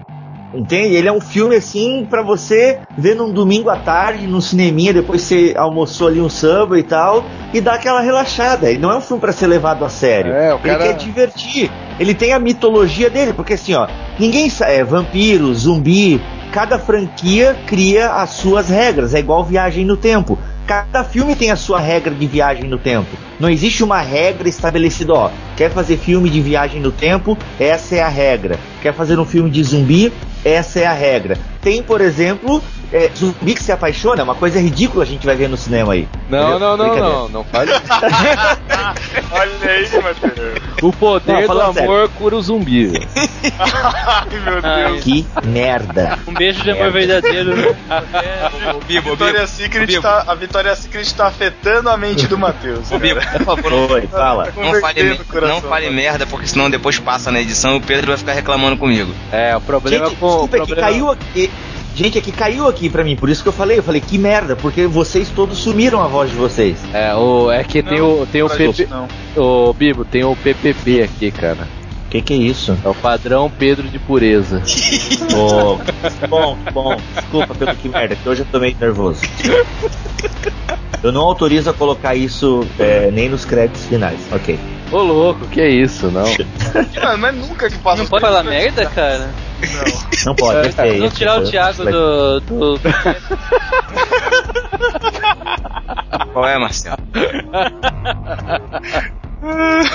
Entende? 0.53 0.95
Ele 0.95 1.07
é 1.07 1.11
um 1.11 1.21
filme 1.21 1.55
assim 1.55 2.07
pra 2.09 2.23
você 2.23 2.79
ver 2.97 3.15
num 3.15 3.31
domingo 3.31 3.69
à 3.69 3.77
tarde, 3.77 4.25
num 4.25 4.41
cineminha, 4.41 4.91
depois 4.91 5.21
você 5.21 5.53
almoçou 5.55 6.07
ali 6.07 6.19
um 6.19 6.29
samba 6.29 6.79
e 6.79 6.83
tal, 6.83 7.23
e 7.53 7.61
dar 7.61 7.75
aquela 7.75 8.01
relaxada. 8.01 8.67
Ele 8.69 8.79
não 8.79 8.91
é 8.91 8.97
um 8.97 9.01
filme 9.01 9.21
pra 9.21 9.31
ser 9.31 9.45
levado 9.45 9.85
a 9.85 9.89
sério. 9.89 10.33
É, 10.33 10.51
o 10.53 10.57
Ele 10.57 10.63
cara- 10.63 10.83
quer 10.85 10.93
divertir. 10.95 11.69
Ele 11.99 12.15
tem 12.15 12.33
a 12.33 12.39
mitologia 12.39 13.09
dele, 13.11 13.33
porque 13.33 13.53
assim, 13.53 13.75
ó, 13.75 13.87
ninguém 14.17 14.49
sabe, 14.49 14.71
é 14.73 14.83
vampiro, 14.83 15.53
zumbi, 15.53 16.19
cada 16.51 16.79
franquia 16.79 17.55
cria 17.67 18.09
as 18.13 18.31
suas 18.31 18.69
regras, 18.69 19.13
é 19.13 19.19
igual 19.19 19.43
viagem 19.43 19.85
no 19.85 19.97
tempo. 19.97 20.39
Cada 20.69 21.03
filme 21.03 21.35
tem 21.35 21.49
a 21.49 21.55
sua 21.55 21.79
regra 21.79 22.13
de 22.13 22.27
viagem 22.27 22.65
no 22.65 22.77
tempo. 22.77 23.09
Não 23.39 23.49
existe 23.49 23.83
uma 23.83 24.01
regra 24.01 24.47
estabelecida, 24.47 25.11
ó. 25.11 25.31
Quer 25.57 25.71
fazer 25.71 25.97
filme 25.97 26.29
de 26.29 26.39
viagem 26.41 26.79
no 26.79 26.91
tempo? 26.91 27.35
Essa 27.59 27.95
é 27.95 28.03
a 28.03 28.07
regra. 28.07 28.59
Quer 28.79 28.93
fazer 28.93 29.17
um 29.17 29.25
filme 29.25 29.49
de 29.49 29.63
zumbi? 29.63 30.13
Essa 30.45 30.81
é 30.81 30.85
a 30.85 30.93
regra. 30.93 31.39
Tem, 31.59 31.81
por 31.81 32.01
exemplo, 32.01 32.61
é, 32.91 33.09
zumbi 33.15 33.53
que 33.53 33.63
se 33.63 33.71
apaixona, 33.71 34.21
é 34.21 34.23
uma 34.23 34.35
coisa 34.35 34.59
ridícula 34.59 35.03
a 35.03 35.07
gente 35.07 35.25
vai 35.25 35.35
ver 35.35 35.49
no 35.49 35.57
cinema 35.57 35.93
aí. 35.93 36.07
Não, 36.29 36.49
Entendeu? 36.51 36.59
não, 36.59 36.77
não, 36.77 36.95
não, 36.97 37.29
não 37.29 37.43
fale. 37.43 37.71
Olha 39.31 39.71
aí, 39.71 39.89
Matheus. 40.01 40.59
O 40.81 40.93
poder 40.93 41.47
Não, 41.47 41.55
do 41.55 41.61
amor 41.61 42.09
cura 42.17 42.35
o 42.35 42.41
zumbi. 42.41 42.91
Ai, 43.59 44.39
meu 44.43 44.61
Deus. 44.61 45.03
Que 45.03 45.25
merda. 45.43 46.17
Um 46.27 46.33
beijo 46.33 46.63
de 46.63 46.71
amor 46.71 46.91
verdadeiro, 46.91 47.55
né? 47.55 47.75
Bibo, 48.87 49.11
Vitória. 49.11 49.45
Secret 49.45 49.85
Bibo. 49.87 50.01
tá, 50.01 50.23
a 50.25 50.35
Vitória 50.35 50.58
Secret 50.75 51.13
tá 51.15 51.27
afetando 51.27 51.89
a 51.89 51.97
mente 51.97 52.27
do 52.27 52.37
Matheus. 52.37 52.91
Ô, 52.91 52.99
Bibo, 52.99 53.19
cara. 53.19 53.39
por 53.39 53.45
favor, 53.45 53.71
não, 53.71 53.87
Oi, 53.91 54.07
fala. 54.07 54.45
Tá 54.51 54.61
não 54.61 54.79
fale, 54.79 55.11
o 55.11 55.25
coração, 55.25 55.61
não 55.61 55.61
fale 55.61 55.85
mano. 55.85 55.97
merda, 55.97 56.25
porque 56.25 56.47
senão 56.47 56.69
depois 56.69 56.99
passa 56.99 57.31
na 57.31 57.41
edição 57.41 57.75
e 57.75 57.77
o 57.77 57.81
Pedro 57.81 58.07
vai 58.07 58.17
ficar 58.17 58.33
reclamando 58.33 58.77
comigo. 58.77 59.13
É, 59.31 59.55
o 59.55 59.61
problema 59.61 60.07
Gente, 60.07 60.17
com. 60.17 60.25
o 60.25 60.47
desculpa, 60.47 60.57
é 60.57 60.65
que 60.65 60.75
caiu 60.75 61.09
aqui. 61.09 61.51
Gente, 61.95 62.17
é 62.17 62.21
que 62.21 62.31
caiu 62.31 62.67
aqui 62.67 62.89
pra 62.89 63.03
mim, 63.03 63.15
por 63.15 63.29
isso 63.29 63.43
que 63.43 63.49
eu 63.49 63.53
falei, 63.53 63.79
eu 63.79 63.83
falei, 63.83 63.99
que 63.99 64.17
merda, 64.17 64.55
porque 64.55 64.85
vocês 64.87 65.27
todos 65.29 65.57
sumiram 65.57 66.01
a 66.01 66.07
voz 66.07 66.29
de 66.29 66.35
vocês. 66.37 66.77
É, 66.93 67.13
o, 67.13 67.51
é 67.51 67.63
que 67.63 67.83
tem 67.83 67.99
o, 67.99 68.25
tem 68.31 68.41
o 68.41 68.49
PP. 68.49 68.63
gente 68.65 68.87
não. 68.87 69.07
Ô, 69.35 69.73
Bibo, 69.73 70.05
tem 70.05 70.23
o 70.23 70.35
PPP 70.35 71.01
aqui, 71.03 71.31
cara. 71.31 71.67
Que 72.09 72.21
que 72.21 72.33
é 72.33 72.37
isso? 72.37 72.77
É 72.83 72.87
o 72.87 72.95
padrão 72.95 73.51
Pedro 73.51 73.87
de 73.87 73.99
pureza. 73.99 74.63
Ô, 75.37 75.77
bom, 76.27 76.57
bom, 76.73 76.95
desculpa 77.15 77.53
pelo 77.53 77.75
que 77.75 77.87
merda, 77.87 78.15
que 78.15 78.27
hoje 78.27 78.41
eu 78.41 78.47
tô 78.51 78.59
meio 78.59 78.75
nervoso. 78.79 79.21
Eu 81.03 81.11
não 81.11 81.21
autorizo 81.21 81.69
a 81.69 81.73
colocar 81.73 82.15
isso 82.15 82.65
é, 82.79 83.11
nem 83.11 83.29
nos 83.29 83.45
créditos 83.45 83.85
finais. 83.85 84.19
Ok. 84.31 84.59
Ô, 84.91 84.97
louco, 84.97 85.47
que 85.47 85.61
é 85.61 85.69
isso, 85.69 86.09
não? 86.09 86.25
Mano, 87.01 87.17
mas 87.19 87.35
nunca 87.35 87.69
que 87.69 87.77
passa 87.77 88.01
Não 88.01 88.09
pode 88.09 88.21
falar 88.21 88.43
merda, 88.43 88.85
cara? 88.87 89.29
Não 90.25 90.35
pode, 90.35 90.67
é 90.67 90.71
feio. 90.71 91.03
Não 91.03 91.09
tirar 91.09 91.41
o 91.41 91.43
Thiago 91.49 91.83
do. 91.85 92.39
do... 92.41 92.79
Qual 96.33 96.47
é, 96.47 96.57
Marcelo? 96.57 96.97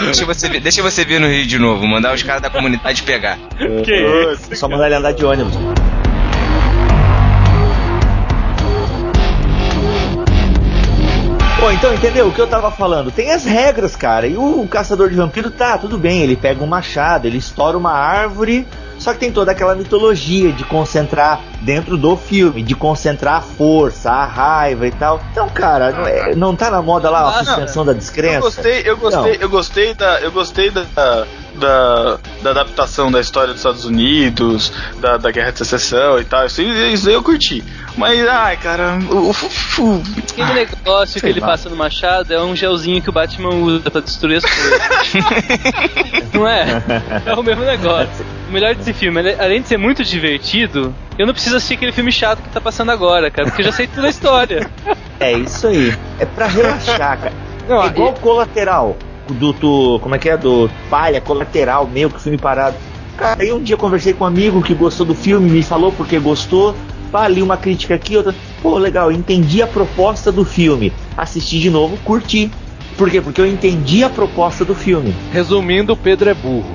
deixa, 0.05 0.24
você, 0.24 0.48
vir- 0.48 0.61
deixa 0.61 0.83
você 0.83 1.05
vir 1.05 1.20
no 1.20 1.27
Rio 1.29 1.46
de 1.46 1.59
novo, 1.59 1.87
mandar 1.87 2.14
os 2.14 2.22
caras 2.22 2.42
da 2.42 2.50
comunidade 2.50 3.03
pegar. 3.03 3.38
É 4.50 4.55
só 4.55 4.68
mandar 4.68 4.87
ele 4.87 4.94
andar 4.96 5.12
de 5.12 5.24
ônibus. 5.24 5.55
Pô, 11.61 11.70
então 11.70 11.94
entendeu 11.94 12.27
o 12.29 12.33
que 12.33 12.40
eu 12.40 12.46
tava 12.46 12.70
falando? 12.70 13.11
Tem 13.11 13.33
as 13.33 13.44
regras, 13.44 13.96
cara. 13.96 14.27
E 14.27 14.37
o, 14.37 14.66
caçador 14.68 15.09
de 15.09 15.16
vampiro 15.16 15.50
tá, 15.50 15.79
tudo 15.79 15.96
bem, 15.96 16.20
ele 16.20 16.37
pega 16.37 16.62
um 16.62 16.66
machado, 16.66 17.27
ele 17.27 17.38
estoura 17.38 17.79
uma 17.79 17.92
árvore. 17.92 18.66
Só 19.05 19.12
que 19.12 19.19
tem 19.19 19.31
toda 19.31 19.53
aquela 19.53 19.75
mitologia 19.75 20.51
de 20.51 20.64
concentrar 20.64 21.38
dentro 21.64 21.96
do 21.96 22.16
filme, 22.16 22.62
de 22.62 22.74
concentrar 22.74 23.37
a 23.37 23.40
força, 23.40 24.11
a 24.11 24.24
raiva 24.27 24.87
e 24.87 24.90
tal. 24.92 25.20
Então, 25.33 25.48
cara, 25.48 25.90
não, 25.92 26.07
é- 26.07 26.35
não 26.35 26.55
tá 26.57 26.70
na 26.70 26.83
moda 26.83 27.09
lá 27.11 27.20
a 27.20 27.29
Ah, 27.29 27.42
não. 27.42 27.44
suspensão 27.44 27.85
da 27.85 27.92
Eu 27.92 27.96
descrença? 27.96 28.40
gostei, 28.40 28.83
eu 28.85 28.96
gostei, 28.96 29.33
Não. 29.35 29.40
eu 29.40 29.48
gostei 29.48 29.94
da, 29.94 30.20
eu 30.20 30.31
gostei 30.31 30.70
da, 30.70 30.85
da, 31.55 32.18
da 32.42 32.50
adaptação 32.50 33.11
da 33.11 33.20
história 33.20 33.48
dos 33.48 33.59
Estados 33.61 33.85
Unidos, 33.85 34.72
da, 35.00 35.16
da 35.16 35.31
Guerra 35.31 35.53
de 35.53 35.59
Secessão 35.59 36.18
e 36.20 36.24
tal. 36.24 36.44
Isso, 36.46 36.61
isso 36.62 37.09
aí 37.09 37.14
eu 37.14 37.22
curti. 37.22 37.64
Mas, 37.96 38.27
ai, 38.29 38.57
cara, 38.57 38.98
o, 39.09 39.31
o, 39.31 39.31
o- 39.31 40.03
Aquele 40.33 40.53
negócio 40.53 41.20
que 41.20 41.27
ele 41.29 41.38
lá. 41.40 41.46
passa 41.46 41.68
no 41.70 41.77
machado 41.77 42.35
é 42.35 42.42
um 42.42 42.55
gelzinho 42.57 43.00
que 43.00 43.09
o 43.09 43.12
Batman 43.12 43.50
usa 43.55 43.88
pra 43.90 44.00
destruir 44.00 44.38
as 44.38 44.44
coisas. 44.44 44.81
não 46.35 46.46
é? 46.46 46.83
É 47.24 47.35
o 47.35 47.42
mesmo 47.42 47.64
negócio. 47.64 48.24
O 48.48 48.53
melhor 48.53 48.74
desse 48.74 48.92
filme, 48.92 49.20
além 49.38 49.62
de 49.62 49.68
ser 49.68 49.77
muito 49.79 50.03
divertido, 50.05 50.94
eu 51.18 51.27
não 51.27 51.33
preciso 51.33 51.57
assistir 51.57 51.74
aquele 51.74 51.92
filme 51.92 52.11
chato 52.11 52.42
que 52.42 52.48
tá 52.48 52.61
passando 52.61 52.90
agora, 52.90 53.31
cara, 53.31 53.48
porque 53.48 53.62
eu 53.62 53.66
já 53.66 53.72
sei 53.72 53.87
toda 53.87 54.07
a 54.07 54.11
história. 54.11 54.68
É 55.20 55.33
isso 55.33 55.66
aí. 55.66 55.96
É 56.18 56.27
pra 56.27 56.46
relaxar, 56.46 57.18
cara. 57.18 57.33
Não, 57.68 57.83
é 57.83 57.87
igual 57.87 58.12
colateral. 58.14 58.96
Do, 59.29 59.53
do. 59.53 59.98
Como 60.00 60.14
é 60.14 60.18
que 60.18 60.29
é? 60.29 60.37
Do 60.37 60.70
palha, 60.90 61.20
colateral, 61.20 61.87
meio 61.87 62.11
que 62.11 62.20
filme 62.20 62.37
parado. 62.37 62.77
Cara, 63.16 63.42
aí 63.42 63.53
um 63.53 63.62
dia 63.62 63.74
eu 63.74 63.79
conversei 63.79 64.12
com 64.12 64.24
um 64.24 64.27
amigo 64.27 64.61
que 64.61 64.74
gostou 64.74 65.07
do 65.07 65.14
filme, 65.14 65.50
me 65.50 65.62
falou 65.62 65.92
porque 65.92 66.18
gostou. 66.18 66.74
Pá, 67.11 67.29
li 67.29 67.40
uma 67.40 67.57
crítica 67.57 67.94
aqui, 67.94 68.16
outra. 68.16 68.35
Pô, 68.61 68.77
legal, 68.77 69.12
entendi 69.12 69.62
a 69.62 69.66
proposta 69.66 70.33
do 70.33 70.44
filme. 70.44 70.92
Assisti 71.16 71.61
de 71.61 71.70
novo, 71.70 71.96
curti. 72.05 72.50
Por 72.96 73.11
quê? 73.11 73.20
Porque 73.20 73.40
eu 73.40 73.46
entendi 73.46 74.04
a 74.04 74.09
proposta 74.11 74.64
do 74.64 74.74
filme. 74.74 75.14
Resumindo, 75.33 75.92
o 75.92 75.96
Pedro 75.96 76.30
é 76.30 76.35
burro. 76.35 76.72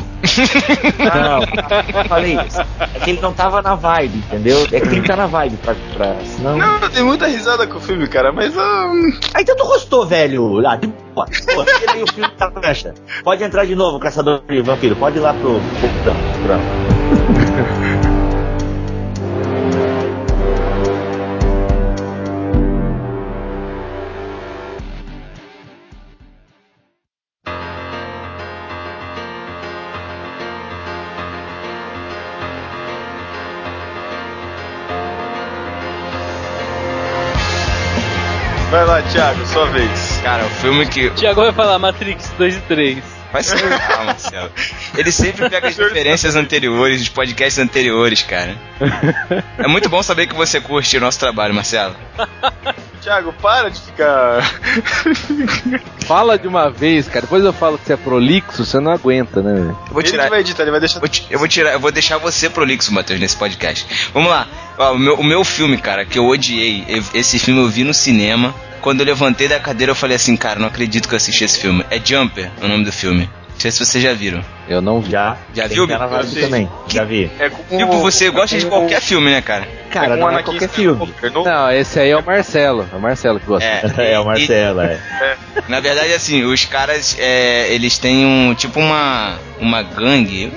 Não, 0.99 2.03
falei 2.07 2.37
isso. 2.45 2.59
É 2.93 2.99
que 2.99 3.09
ele 3.11 3.21
não 3.21 3.33
tava 3.33 3.61
na 3.61 3.73
vibe, 3.75 4.17
entendeu? 4.17 4.63
É 4.71 4.79
que 4.79 4.89
tem 4.89 4.95
que 4.95 4.99
estar 4.99 5.15
na 5.15 5.25
vibe 5.27 5.57
pra. 5.57 5.75
pra 5.93 6.15
senão. 6.25 6.57
Não, 6.57 6.89
tenho 6.89 7.05
muita 7.05 7.25
risada 7.27 7.65
com 7.65 7.77
o 7.77 7.81
filme, 7.81 8.07
cara, 8.07 8.31
mas. 8.31 8.55
ah, 8.57 8.91
Ah, 9.33 9.41
então 9.41 9.55
tu 9.55 9.65
gostou, 9.65 10.05
velho. 10.05 10.65
Ah, 10.67 10.75
de 10.75 10.87
boa. 10.87 11.25
O 12.03 12.07
filme 12.13 12.29
prancha. 12.61 12.93
Pode 13.23 13.43
entrar 13.43 13.65
de 13.65 13.75
novo, 13.75 13.97
caçador 13.99 14.41
de 14.47 14.61
vampiro. 14.61 14.95
Pode 14.95 15.17
ir 15.17 15.21
lá 15.21 15.33
pro. 15.33 15.59
pro 15.79 15.89
pronto, 16.03 16.39
pronto. 16.45 16.98
Sua 39.51 39.65
vez. 39.67 40.19
Cara, 40.23 40.45
o 40.45 40.49
filme 40.49 40.85
que. 40.87 41.07
O 41.07 41.11
Thiago 41.15 41.41
vai 41.41 41.51
falar 41.53 41.79
Matrix 41.79 42.31
2 42.37 42.55
e 42.57 42.59
3. 42.61 42.97
Vai 43.31 43.43
se 43.43 43.55
ferrar, 43.55 44.05
Marcelo. 44.07 44.49
Ele 44.97 45.11
sempre 45.11 45.47
pega 45.49 45.67
as 45.67 45.77
referências 45.77 46.35
anteriores, 46.35 46.99
os 47.01 47.09
podcasts 47.09 47.59
anteriores, 47.59 48.23
cara. 48.23 48.55
É 49.57 49.67
muito 49.67 49.87
bom 49.87 50.01
saber 50.01 50.25
que 50.27 50.33
você 50.35 50.59
curte 50.59 50.97
o 50.97 51.01
nosso 51.01 51.19
trabalho, 51.19 51.53
Marcelo. 51.53 51.95
Thiago, 53.01 53.31
para 53.33 53.69
de 53.69 53.79
ficar. 53.79 54.41
Fala 56.05 56.37
de 56.37 56.47
uma 56.47 56.69
vez, 56.69 57.07
cara. 57.07 57.21
Depois 57.21 57.43
eu 57.43 57.53
falo 57.53 57.77
que 57.77 57.85
você 57.85 57.93
é 57.93 57.97
prolixo, 57.97 58.65
você 58.65 58.79
não 58.79 58.91
aguenta, 58.91 59.41
né? 59.41 59.75
Eu 59.87 59.93
vou 59.93 60.03
tirar. 60.03 60.23
Ele 60.23 60.29
vai 60.31 60.39
editar, 60.41 60.63
ele 60.63 60.71
vai 60.71 60.79
deixar. 60.79 60.99
Vou 60.99 61.07
ti- 61.07 61.25
eu 61.29 61.39
vou 61.39 61.47
tirar, 61.47 61.71
eu 61.73 61.79
vou 61.79 61.91
deixar 61.91 62.17
você 62.17 62.49
prolixo, 62.49 62.93
Matheus, 62.93 63.19
nesse 63.19 63.37
podcast. 63.37 64.09
Vamos 64.13 64.29
lá. 64.29 64.47
Ó, 64.77 64.93
o, 64.93 64.97
meu, 64.99 65.15
o 65.15 65.23
meu 65.23 65.43
filme, 65.45 65.77
cara, 65.77 66.03
que 66.03 66.17
eu 66.19 66.25
odiei, 66.27 66.83
esse 67.13 67.37
filme 67.39 67.61
eu 67.61 67.69
vi 67.69 67.83
no 67.83 67.93
cinema. 67.93 68.53
Quando 68.81 69.01
eu 69.01 69.05
levantei 69.05 69.47
da 69.47 69.59
cadeira, 69.59 69.91
eu 69.91 69.95
falei 69.95 70.15
assim, 70.15 70.35
cara, 70.37 70.59
não 70.59 70.67
acredito 70.67 71.07
que 71.07 71.13
eu 71.13 71.17
assisti 71.17 71.43
esse 71.43 71.59
filme. 71.59 71.85
É 71.89 71.99
Jumper, 72.03 72.49
o 72.61 72.67
nome 72.67 72.85
do 72.85 72.91
filme. 72.91 73.29
Não 73.59 73.61
sei 73.61 73.71
se 73.71 73.85
vocês 73.85 74.01
já 74.01 74.13
viram. 74.13 74.41
Eu 74.69 74.81
não 74.81 75.01
vi. 75.01 75.11
Já, 75.11 75.35
Já 75.53 75.67
viu, 75.67 75.85
que 75.85 75.91
Eu 75.91 76.23
sei. 76.23 76.43
também. 76.43 76.69
Já 76.87 77.03
vi. 77.03 77.29
É 77.37 77.49
com 77.49 77.77
Tipo, 77.77 77.95
o- 77.95 77.99
você 77.99 78.29
gosta 78.29 78.57
de 78.57 78.65
qualquer 78.65 78.99
o- 78.99 79.01
filme, 79.01 79.29
né, 79.29 79.41
cara? 79.41 79.67
Cara, 79.91 80.13
o 80.13 80.17
não 80.17 80.31
é 80.31 80.41
qualquer 80.43 80.69
filme. 80.69 81.13
Não? 81.33 81.43
Não, 81.43 81.69
esse 81.73 81.99
aí 81.99 82.09
é 82.11 82.15
o 82.15 82.25
Marcelo. 82.25 82.87
É 82.89 82.95
o 82.95 83.01
Marcelo 83.01 83.37
que 83.37 83.45
gosta. 83.45 83.67
É, 83.67 83.81
É, 84.13 84.19
o 84.19 84.23
Marcelo, 84.23 84.79
é. 84.79 84.97
Na 85.67 85.81
verdade, 85.81 86.13
assim, 86.13 86.41
os 86.45 86.63
caras, 86.63 87.17
é, 87.19 87.67
eles 87.73 87.97
têm 87.97 88.25
um, 88.25 88.53
tipo 88.55 88.79
uma, 88.79 89.37
uma 89.59 89.81
gangue, 89.83 90.53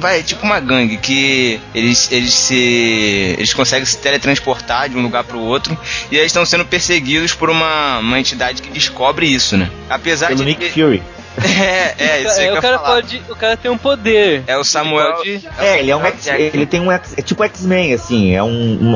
vai, 0.00 0.24
tipo 0.24 0.44
uma 0.44 0.58
gangue, 0.58 0.96
que 0.96 1.60
eles, 1.72 2.10
eles 2.10 2.32
se, 2.32 3.36
eles 3.38 3.54
conseguem 3.54 3.86
se 3.86 3.96
teletransportar 3.98 4.88
de 4.88 4.96
um 4.96 5.02
lugar 5.02 5.22
pro 5.22 5.38
outro, 5.38 5.78
e 6.10 6.16
eles 6.16 6.26
estão 6.26 6.44
sendo 6.44 6.64
perseguidos 6.64 7.32
por 7.32 7.48
uma, 7.48 7.98
uma 8.00 8.18
entidade 8.18 8.60
que 8.60 8.70
descobre 8.70 9.26
isso, 9.32 9.56
né? 9.56 9.70
Apesar 9.88 10.26
Pelo 10.28 10.40
de... 10.40 10.46
Nick 10.46 10.68
que- 10.70 10.70
Fury. 10.82 11.00
É, 11.38 11.94
é, 11.98 12.22
isso 12.22 12.40
aí 12.40 12.46
É, 12.48 12.52
que 12.52 12.58
o 12.58 12.62
cara 12.62 12.78
falar. 12.78 12.94
pode. 12.94 13.22
O 13.28 13.36
cara 13.36 13.56
tem 13.56 13.70
um 13.70 13.78
poder. 13.78 14.42
É 14.46 14.56
o 14.56 14.64
Samuel... 14.64 15.20
Ele 15.24 15.48
É, 15.58 15.78
ele 15.78 15.90
é 15.90 15.96
um 15.96 16.04
X, 16.04 16.26
ele 16.26 16.66
tem 16.66 16.80
um 16.80 16.90
é 16.90 16.98
tipo 17.22 17.42
X-Men, 17.44 17.94
assim, 17.94 18.34
é 18.34 18.42
um, 18.42 18.48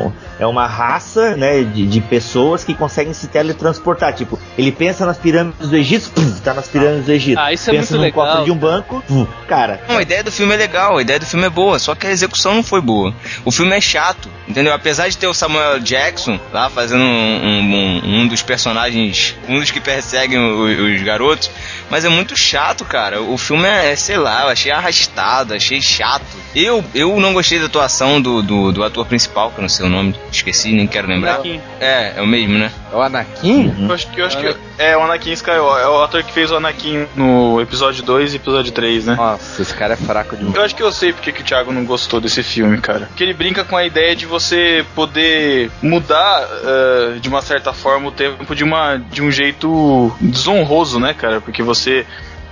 um- 0.07 0.12
é 0.39 0.47
uma 0.47 0.66
raça, 0.66 1.37
né, 1.37 1.62
de, 1.62 1.87
de 1.87 2.01
pessoas 2.01 2.64
que 2.64 2.74
conseguem 2.74 3.14
se 3.14 3.28
teletransportar, 3.28 4.12
tipo, 4.14 4.39
ele 4.59 4.72
pensa 4.72 5.07
nas 5.07 5.16
pirâmides 5.16 5.68
do 5.68 5.76
Egito, 5.76 6.11
pum, 6.11 6.28
tá 6.43 6.53
nas 6.53 6.66
pirâmides 6.66 7.07
do 7.07 7.12
Egito. 7.12 7.39
Ah, 7.39 7.53
isso 7.53 7.70
é 7.70 7.72
pensa 7.72 7.97
muito 7.97 7.99
no 7.99 8.03
legal, 8.03 8.26
cofre 8.37 8.45
de 8.45 8.51
um 8.51 8.57
banco, 8.57 9.05
pum, 9.07 9.26
cara, 9.47 9.80
Não, 9.89 9.99
a 9.99 10.03
ideia 10.03 10.24
do 10.24 10.32
filme 10.32 10.53
é 10.55 10.57
legal, 10.57 10.99
a 10.99 11.03
ideia 11.03 11.20
do 11.20 11.26
filme 11.26 11.47
é 11.47 11.51
boa, 11.51 11.78
só 11.78 11.95
que 11.95 12.07
a 12.07 12.11
execução 12.11 12.53
não 12.55 12.62
foi 12.64 12.80
boa. 12.80 13.14
O 13.45 13.53
filme 13.53 13.76
é 13.76 13.80
chato, 13.80 14.28
entendeu? 14.49 14.74
Apesar 14.74 15.09
de 15.09 15.16
ter 15.16 15.28
o 15.28 15.35
Samuel 15.35 15.78
Jackson 15.80 16.39
lá 16.53 16.68
fazendo 16.68 17.03
um, 17.03 17.07
um- 17.07 18.01
um- 18.22 18.26
dos 18.26 18.43
personagens, 18.43 19.37
um 19.49 19.59
dos 19.61 19.70
que 19.70 19.80
perseguem 19.80 20.39
o- 20.39 20.95
os, 20.95 21.03
garotos, 21.03 21.51
mas 21.91 22.05
é 22.05 22.09
muito 22.09 22.24
chato, 22.37 22.85
cara. 22.85 23.20
O 23.22 23.37
filme 23.37 23.66
é, 23.66 23.95
sei 23.97 24.16
lá, 24.16 24.43
eu 24.43 24.49
achei 24.49 24.72
arrastado, 24.72 25.55
achei 25.55 25.81
chato. 25.81 26.25
Eu, 26.55 26.85
eu 26.95 27.18
não 27.20 27.35
gostei 27.35 27.59
da 27.59 27.66
atuação 27.66 28.20
do, 28.20 28.43
do, 28.43 28.72
do 28.72 28.85
ator 28.85 29.07
principal, 29.07 29.51
que 29.51 29.59
eu 29.59 29.62
não 29.62 29.68
sei 29.68 29.87
o 29.87 29.89
nome, 29.89 30.14
esqueci, 30.31 30.72
nem 30.72 30.87
quero 30.87 31.09
lembrar. 31.09 31.35
Anakin. 31.35 31.61
É, 31.81 32.14
é 32.16 32.22
o 32.22 32.27
mesmo, 32.27 32.59
né? 32.59 32.70
É 32.93 32.97
o 32.97 33.03
Anakin? 33.03 33.75
Eu 33.89 33.95
acho 33.95 34.11
que, 34.11 34.20
eu 34.20 34.27
acho 34.27 34.39
que 34.39 34.57
é 34.79 34.97
o 34.97 35.03
Anakin 35.03 35.33
Skywalker. 35.33 35.83
É 35.83 35.89
o 35.89 36.03
ator 36.03 36.22
que 36.22 36.33
fez 36.33 36.51
o 36.51 36.57
Anakin 36.57 37.07
no 37.16 37.61
episódio 37.61 38.03
2 38.03 38.35
e 38.35 38.37
episódio 38.37 38.72
3, 38.72 39.07
né? 39.07 39.14
Nossa, 39.16 39.62
esse 39.62 39.75
cara 39.75 39.95
é 39.95 39.97
fraco 39.97 40.37
demais. 40.37 40.55
Eu 40.55 40.62
acho 40.62 40.75
que 40.75 40.83
eu 40.83 40.93
sei 40.93 41.12
porque 41.12 41.33
que 41.33 41.43
o 41.43 41.45
Thiago 41.45 41.72
não 41.72 41.85
gostou 41.85 42.20
desse 42.20 42.43
filme, 42.43 42.81
cara. 42.81 43.07
Porque 43.07 43.22
ele 43.22 43.35
brinca 43.35 43.64
com 43.64 43.77
a 43.77 43.85
ideia 43.85 44.14
de 44.14 44.27
você 44.27 44.85
poder 44.95 45.70
mudar 45.83 46.49
eh, 46.64 47.18
de 47.20 47.29
uma 47.29 47.43
certa 47.43 47.72
forma 47.72 48.09
o 48.09 48.12
tempo 48.12 48.55
de, 48.55 48.64
uma, 48.64 48.97
de 48.97 49.22
um 49.22 49.31
jeito 49.31 50.14
desonroso, 50.20 50.99
né, 51.01 51.14
cara? 51.14 51.41
Porque 51.41 51.62
você 51.62 52.07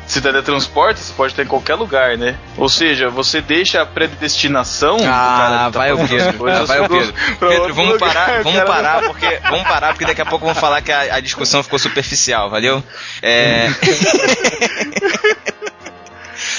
se 0.07 0.20
teletransporta, 0.20 1.00
você 1.00 1.12
pode 1.12 1.32
estar 1.32 1.42
em 1.42 1.46
qualquer 1.46 1.74
lugar, 1.74 2.18
né? 2.18 2.36
Ou 2.57 2.68
seja, 2.68 3.09
você 3.09 3.40
deixa 3.40 3.80
a 3.82 3.86
predestinação 3.86 4.96
do 4.96 5.05
cara 5.05 5.64
Ah, 5.64 5.66
que 5.66 5.72
tá 5.72 5.78
vai 5.78 5.92
o 5.92 6.09
Pedro, 6.09 6.66
vai 6.66 6.80
o 6.80 6.88
Pedro. 6.88 7.14
Pedro, 7.40 7.74
vamos 7.74 7.92
lugar, 7.92 8.14
parar, 8.14 8.42
vamos 8.42 8.59
cara. 8.59 8.66
parar, 8.66 9.03
porque 9.03 9.40
vamos 9.48 9.62
parar 9.62 9.88
porque 9.92 10.05
daqui 10.05 10.20
a 10.20 10.26
pouco 10.26 10.44
vamos 10.44 10.61
falar 10.61 10.82
que 10.82 10.92
a, 10.92 11.16
a 11.16 11.20
discussão 11.20 11.62
ficou 11.62 11.78
superficial, 11.78 12.50
valeu? 12.50 12.82
É... 13.22 13.68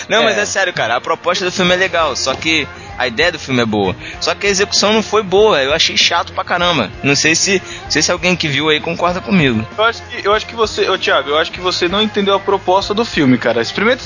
Não, 0.09 0.23
mas 0.23 0.37
é 0.37 0.45
sério, 0.45 0.73
cara, 0.73 0.95
a 0.95 1.01
proposta 1.01 1.45
do 1.45 1.51
filme 1.51 1.73
é 1.73 1.77
legal, 1.77 2.15
só 2.15 2.33
que 2.33 2.67
a 2.97 3.07
ideia 3.07 3.31
do 3.31 3.39
filme 3.39 3.61
é 3.61 3.65
boa. 3.65 3.95
Só 4.19 4.35
que 4.35 4.47
a 4.47 4.49
execução 4.49 4.93
não 4.93 5.03
foi 5.03 5.23
boa, 5.23 5.61
eu 5.61 5.73
achei 5.73 5.97
chato 5.97 6.33
pra 6.33 6.43
caramba. 6.43 6.91
Não 7.01 7.15
sei 7.15 7.35
se, 7.35 7.61
não 7.83 7.91
sei 7.91 8.01
se 8.01 8.11
alguém 8.11 8.35
que 8.35 8.47
viu 8.47 8.69
aí 8.69 8.79
concorda 8.79 9.21
comigo. 9.21 9.65
Eu 9.77 9.83
acho 9.83 10.03
que, 10.03 10.27
eu 10.27 10.33
acho 10.33 10.45
que 10.45 10.55
você, 10.55 10.89
ô 10.89 10.97
Thiago, 10.97 11.29
eu 11.29 11.37
acho 11.37 11.51
que 11.51 11.59
você 11.59 11.87
não 11.87 12.01
entendeu 12.01 12.35
a 12.35 12.39
proposta 12.39 12.93
do 12.93 13.05
filme, 13.05 13.37
cara. 13.37 13.61
Experimenta 13.61 14.03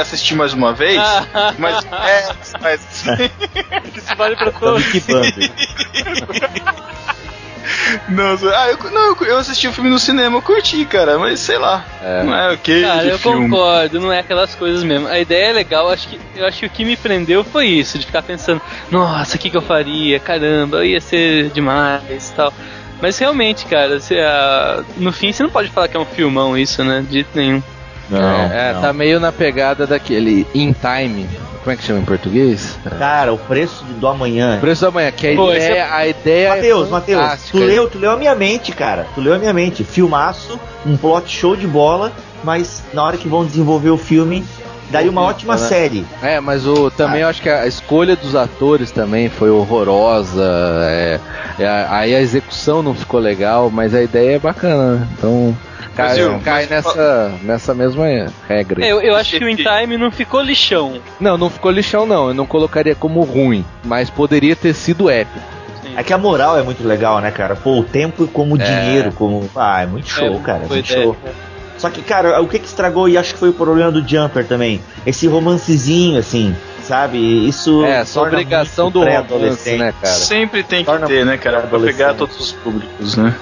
assistir 0.00 0.34
mais 0.34 0.52
uma 0.52 0.72
vez, 0.72 1.00
mas 1.58 1.84
é, 1.84 2.28
mas 2.60 2.80
Isso 3.96 4.16
vale 4.16 4.36
pra 4.36 4.52
todos. 4.52 4.84
Não, 8.08 8.24
ah, 8.54 8.68
eu, 8.70 8.90
não, 8.90 9.16
eu 9.26 9.38
assisti 9.38 9.68
o 9.68 9.72
filme 9.72 9.90
no 9.90 9.98
cinema, 9.98 10.36
eu 10.38 10.42
curti, 10.42 10.84
cara, 10.84 11.18
mas 11.18 11.40
sei 11.40 11.58
lá, 11.58 11.84
É. 12.02 12.22
não 12.22 12.34
é 12.34 12.52
ok 12.52 12.82
Cara, 12.82 13.02
de 13.02 13.08
eu 13.10 13.18
filme. 13.18 13.48
concordo, 13.48 14.00
não 14.00 14.12
é 14.12 14.18
aquelas 14.20 14.54
coisas 14.54 14.82
mesmo. 14.82 15.06
A 15.08 15.18
ideia 15.18 15.46
é 15.50 15.52
legal, 15.52 15.90
acho 15.90 16.08
que, 16.08 16.20
eu 16.36 16.46
acho 16.46 16.60
que 16.60 16.66
o 16.66 16.70
que 16.70 16.84
me 16.84 16.96
prendeu 16.96 17.44
foi 17.44 17.66
isso, 17.66 17.98
de 17.98 18.06
ficar 18.06 18.22
pensando, 18.22 18.60
nossa, 18.90 19.36
o 19.36 19.38
que, 19.38 19.50
que 19.50 19.56
eu 19.56 19.62
faria? 19.62 20.18
Caramba, 20.18 20.84
ia 20.84 21.00
ser 21.00 21.50
demais 21.50 22.30
e 22.30 22.34
tal. 22.34 22.52
Mas 23.00 23.18
realmente, 23.18 23.64
cara, 23.66 23.98
você, 23.98 24.18
ah, 24.20 24.82
no 24.96 25.12
fim 25.12 25.32
você 25.32 25.42
não 25.42 25.50
pode 25.50 25.68
falar 25.70 25.88
que 25.88 25.96
é 25.96 26.00
um 26.00 26.04
filmão 26.04 26.56
isso, 26.56 26.84
né? 26.84 27.02
De 27.06 27.14
jeito 27.14 27.30
nenhum. 27.34 27.62
É, 28.16 28.70
é, 28.70 28.72
não. 28.72 28.80
tá 28.80 28.92
meio 28.92 29.20
na 29.20 29.32
pegada 29.32 29.86
daquele 29.86 30.46
In 30.54 30.72
Time. 30.72 31.28
Como 31.62 31.72
é 31.72 31.76
que 31.76 31.84
chama 31.84 32.00
em 32.00 32.04
português? 32.04 32.78
Cara, 32.98 33.32
o 33.34 33.38
preço 33.38 33.84
do 33.84 34.08
amanhã. 34.08 34.58
Preço 34.60 34.82
da 34.82 34.90
manhã, 34.90 35.10
que 35.12 35.28
a 35.28 35.36
Pô, 35.36 35.50
ideia, 35.52 35.72
esse 35.72 35.92
a 35.92 36.06
ideia 36.08 36.48
Matheus, 36.48 36.88
é 36.88 36.90
Matheus, 36.90 37.22
fantástica. 37.22 37.58
tu 37.58 37.64
leu, 37.64 37.88
tu 37.90 37.98
leu 37.98 38.10
a 38.12 38.16
minha 38.16 38.34
mente, 38.34 38.72
cara. 38.72 39.06
Tu 39.14 39.20
leu 39.20 39.34
a 39.34 39.38
minha 39.38 39.52
mente. 39.52 39.84
Filmaço, 39.84 40.58
um 40.86 40.96
plot 40.96 41.30
show 41.30 41.54
de 41.54 41.66
bola, 41.66 42.12
mas 42.42 42.82
na 42.94 43.04
hora 43.04 43.18
que 43.18 43.28
vão 43.28 43.44
desenvolver 43.44 43.90
o 43.90 43.98
filme, 43.98 44.42
daria 44.90 45.10
uma 45.10 45.22
ótima 45.22 45.54
né? 45.54 45.58
série. 45.68 46.04
É, 46.22 46.40
mas 46.40 46.66
o, 46.66 46.90
também 46.90 47.22
eu 47.22 47.28
acho 47.28 47.40
que 47.40 47.48
a 47.48 47.66
escolha 47.66 48.16
dos 48.16 48.34
atores 48.34 48.90
também 48.90 49.28
foi 49.28 49.50
horrorosa. 49.50 50.42
é, 50.84 51.20
é, 51.58 51.86
aí 51.88 52.14
a 52.14 52.20
execução 52.20 52.82
não 52.82 52.94
ficou 52.94 53.20
legal, 53.20 53.70
mas 53.70 53.94
a 53.94 54.02
ideia 54.02 54.36
é 54.36 54.38
bacana. 54.38 54.96
né? 54.96 55.08
Então 55.16 55.56
cai, 55.94 56.06
Brasil, 56.06 56.40
cai 56.44 56.60
mas- 56.62 56.70
nessa, 56.70 57.32
nessa 57.42 57.74
mesma 57.74 58.04
regra. 58.48 58.84
É, 58.84 58.88
eu, 58.92 59.00
eu 59.00 59.16
acho 59.16 59.36
que 59.38 59.44
o 59.44 59.48
In 59.48 59.56
Time 59.56 59.96
não 59.96 60.10
ficou 60.10 60.40
lixão. 60.40 61.00
Não, 61.18 61.36
não 61.38 61.50
ficou 61.50 61.70
lixão 61.70 62.06
não. 62.06 62.28
Eu 62.28 62.34
não 62.34 62.46
colocaria 62.46 62.94
como 62.94 63.20
ruim, 63.22 63.64
mas 63.84 64.08
poderia 64.10 64.54
ter 64.56 64.74
sido 64.74 65.08
épico. 65.10 65.40
É 65.96 66.04
que 66.04 66.12
a 66.12 66.18
moral 66.18 66.56
é 66.56 66.62
muito 66.62 66.86
legal, 66.86 67.20
né, 67.20 67.32
cara? 67.32 67.56
Pô, 67.56 67.80
o 67.80 67.84
tempo 67.84 68.26
como 68.28 68.56
É. 68.60 68.64
dinheiro, 68.64 69.10
como. 69.12 69.50
Ah, 69.56 69.82
é 69.82 69.86
muito 69.86 70.08
show, 70.08 70.36
É, 70.36 70.38
cara. 70.38 70.62
É 70.64 70.68
muito 70.68 70.88
ideia. 70.88 71.02
show. 71.02 71.16
Só 71.80 71.88
que, 71.88 72.02
cara, 72.02 72.42
o 72.42 72.46
que 72.46 72.58
que 72.58 72.66
estragou 72.66 73.08
e 73.08 73.16
acho 73.16 73.32
que 73.32 73.40
foi 73.40 73.48
o 73.48 73.54
problema 73.54 73.90
do 73.90 74.06
Jumper 74.06 74.46
também? 74.46 74.82
Esse 75.06 75.26
romancezinho, 75.26 76.18
assim, 76.18 76.54
sabe? 76.82 77.16
Isso. 77.48 77.82
É, 77.86 78.04
só 78.04 78.24
obrigação 78.24 78.90
do 78.90 78.98
romance, 78.98 79.16
pré-adolescente. 79.16 79.78
né, 79.78 79.94
cara? 79.98 80.14
Sempre 80.14 80.62
tem 80.62 80.80
que 80.80 80.90
Torna 80.90 81.06
ter, 81.06 81.24
né, 81.24 81.38
cara, 81.38 81.62
pra 81.62 81.80
pegar 81.80 82.12
todos 82.12 82.38
os 82.38 82.52
públicos, 82.52 83.16
né? 83.16 83.34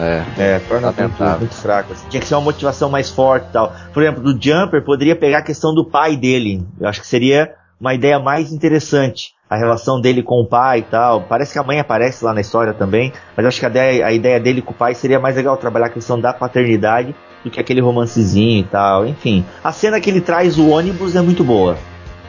É. 0.00 0.22
É, 0.38 0.58
torna 0.60 0.86
muito, 0.86 1.00
Lamentável. 1.00 1.38
muito 1.40 1.54
fraco. 1.54 1.92
assim. 1.92 2.08
Tinha 2.08 2.22
que 2.22 2.26
ser 2.26 2.34
uma 2.34 2.40
motivação 2.40 2.88
mais 2.88 3.10
forte 3.10 3.48
e 3.50 3.52
tal. 3.52 3.74
Por 3.92 4.02
exemplo, 4.02 4.22
do 4.22 4.42
Jumper 4.42 4.82
poderia 4.82 5.14
pegar 5.14 5.38
a 5.38 5.44
questão 5.44 5.74
do 5.74 5.84
pai 5.84 6.16
dele. 6.16 6.66
Eu 6.80 6.88
acho 6.88 6.98
que 6.98 7.06
seria 7.06 7.50
uma 7.78 7.92
ideia 7.92 8.18
mais 8.18 8.50
interessante. 8.52 9.34
A 9.50 9.56
relação 9.58 10.00
dele 10.00 10.22
com 10.22 10.40
o 10.40 10.46
pai 10.48 10.78
e 10.78 10.82
tal. 10.82 11.24
Parece 11.24 11.52
que 11.52 11.58
a 11.58 11.62
mãe 11.62 11.78
aparece 11.78 12.24
lá 12.24 12.32
na 12.32 12.40
história 12.40 12.72
também. 12.72 13.12
Mas 13.36 13.44
eu 13.44 13.48
acho 13.48 13.60
que 13.60 13.66
a 13.66 13.68
ideia, 13.68 14.06
a 14.06 14.12
ideia 14.14 14.40
dele 14.40 14.62
com 14.62 14.70
o 14.72 14.74
pai 14.74 14.94
seria 14.94 15.20
mais 15.20 15.36
legal 15.36 15.58
trabalhar 15.58 15.86
a 15.86 15.90
questão 15.90 16.18
da 16.18 16.32
paternidade 16.32 17.14
do 17.44 17.50
que 17.50 17.60
aquele 17.60 17.80
romancezinho 17.80 18.60
e 18.60 18.64
tal. 18.64 19.06
Enfim. 19.06 19.44
A 19.62 19.72
cena 19.72 20.00
que 20.00 20.08
ele 20.10 20.20
traz 20.20 20.58
o 20.58 20.68
ônibus 20.68 21.16
é 21.16 21.20
muito 21.20 21.42
boa. 21.44 21.76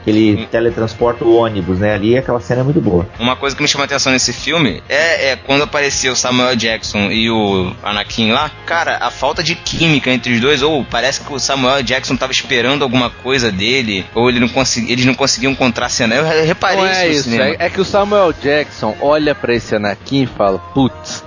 Que 0.04 0.10
ele 0.10 0.46
teletransporta 0.48 1.24
o 1.24 1.34
ônibus, 1.38 1.80
né? 1.80 1.94
Ali 1.94 2.18
aquela 2.18 2.42
cena 2.42 2.60
é 2.60 2.64
muito 2.66 2.82
boa. 2.82 3.08
Uma 3.18 3.38
coisa 3.38 3.56
que 3.56 3.62
me 3.62 3.70
chamou 3.70 3.84
a 3.84 3.86
atenção 3.86 4.12
nesse 4.12 4.34
filme 4.34 4.84
é, 4.90 5.30
é 5.30 5.36
quando 5.38 5.62
apareceu 5.64 6.12
o 6.12 6.16
Samuel 6.16 6.58
Jackson 6.58 7.10
e 7.10 7.32
o 7.32 7.72
Anakin 7.82 8.34
lá, 8.34 8.52
cara, 8.66 8.98
a 9.00 9.10
falta 9.10 9.42
de 9.42 9.56
química 9.56 10.12
entre 10.12 10.34
os 10.34 10.42
dois, 10.42 10.62
ou 10.62 10.84
parece 10.84 11.22
que 11.22 11.32
o 11.34 11.40
Samuel 11.40 11.82
Jackson 11.84 12.18
tava 12.18 12.34
esperando 12.34 12.84
alguma 12.84 13.10
coisa 13.10 13.50
dele, 13.50 14.06
ou 14.14 14.28
ele 14.28 14.42
não 14.42 14.50
consegui, 14.50 14.92
eles 14.92 15.06
não 15.06 15.14
conseguiam 15.16 15.56
contracenar. 15.56 16.18
Eu 16.18 16.26
re- 16.26 16.42
reparei 16.42 16.80
Não 16.80 16.86
é 16.86 17.08
isso 17.08 17.20
isso, 17.22 17.30
no 17.30 17.36
cinema. 17.38 17.56
é, 17.58 17.66
é 17.68 17.70
que 17.70 17.80
o 17.80 17.86
Samuel 17.86 18.34
Jackson 18.34 18.98
olha 19.00 19.34
pra 19.34 19.56
esse 19.56 19.74
Anakin 19.74 20.24
e 20.24 20.28
fala, 20.28 20.60
putz, 20.74 21.24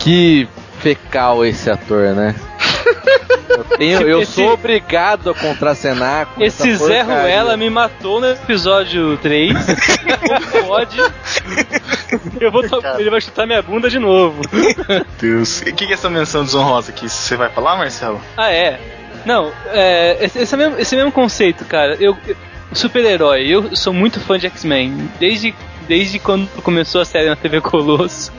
que 0.00 0.48
fecal 0.80 1.44
esse 1.44 1.70
ator, 1.70 2.12
né? 2.14 2.34
Eu, 3.48 3.64
tenho- 3.78 4.02
eu 4.02 4.22
Esse- 4.22 4.32
sou 4.32 4.52
obrigado 4.52 5.30
a 5.30 5.34
contracenar 5.34 6.26
com 6.26 6.42
Esse 6.42 6.70
essa 6.70 6.84
Zé 6.86 6.98
porcaria. 7.04 7.22
Ruela 7.22 7.56
me 7.56 7.68
matou 7.70 8.20
no 8.20 8.28
episódio 8.28 9.16
3. 9.18 9.52
Não 9.54 10.64
pode. 10.66 10.96
Eu 12.40 12.50
vou 12.52 12.62
ele 12.98 13.10
vai 13.10 13.20
chutar 13.20 13.46
minha 13.46 13.62
bunda 13.62 13.88
de 13.90 13.98
novo. 13.98 14.40
Deus. 15.20 15.62
E 15.62 15.70
o 15.70 15.74
que, 15.74 15.86
que 15.86 15.92
é 15.92 15.94
essa 15.94 16.08
menção 16.10 16.44
desonrosa 16.44 16.90
aqui? 16.90 17.08
Você 17.08 17.36
vai 17.36 17.48
falar, 17.48 17.76
Marcelo? 17.76 18.20
Ah, 18.36 18.50
é? 18.52 18.78
Não, 19.24 19.52
é, 19.72 20.18
esse, 20.20 20.38
esse 20.38 20.56
mesmo, 20.56 20.78
esse 20.78 20.94
mesmo 20.94 21.10
conceito, 21.10 21.64
cara. 21.64 21.96
Eu, 21.98 22.16
eu- 22.26 22.36
super-herói, 22.72 23.46
eu 23.46 23.74
sou 23.76 23.92
muito 23.92 24.20
fã 24.20 24.38
de 24.38 24.46
X-Men. 24.46 25.10
Desde, 25.18 25.54
desde 25.86 26.18
quando 26.18 26.48
começou 26.62 27.00
a 27.00 27.04
série 27.04 27.28
na 27.28 27.36
TV 27.36 27.60
Colosso. 27.60 28.32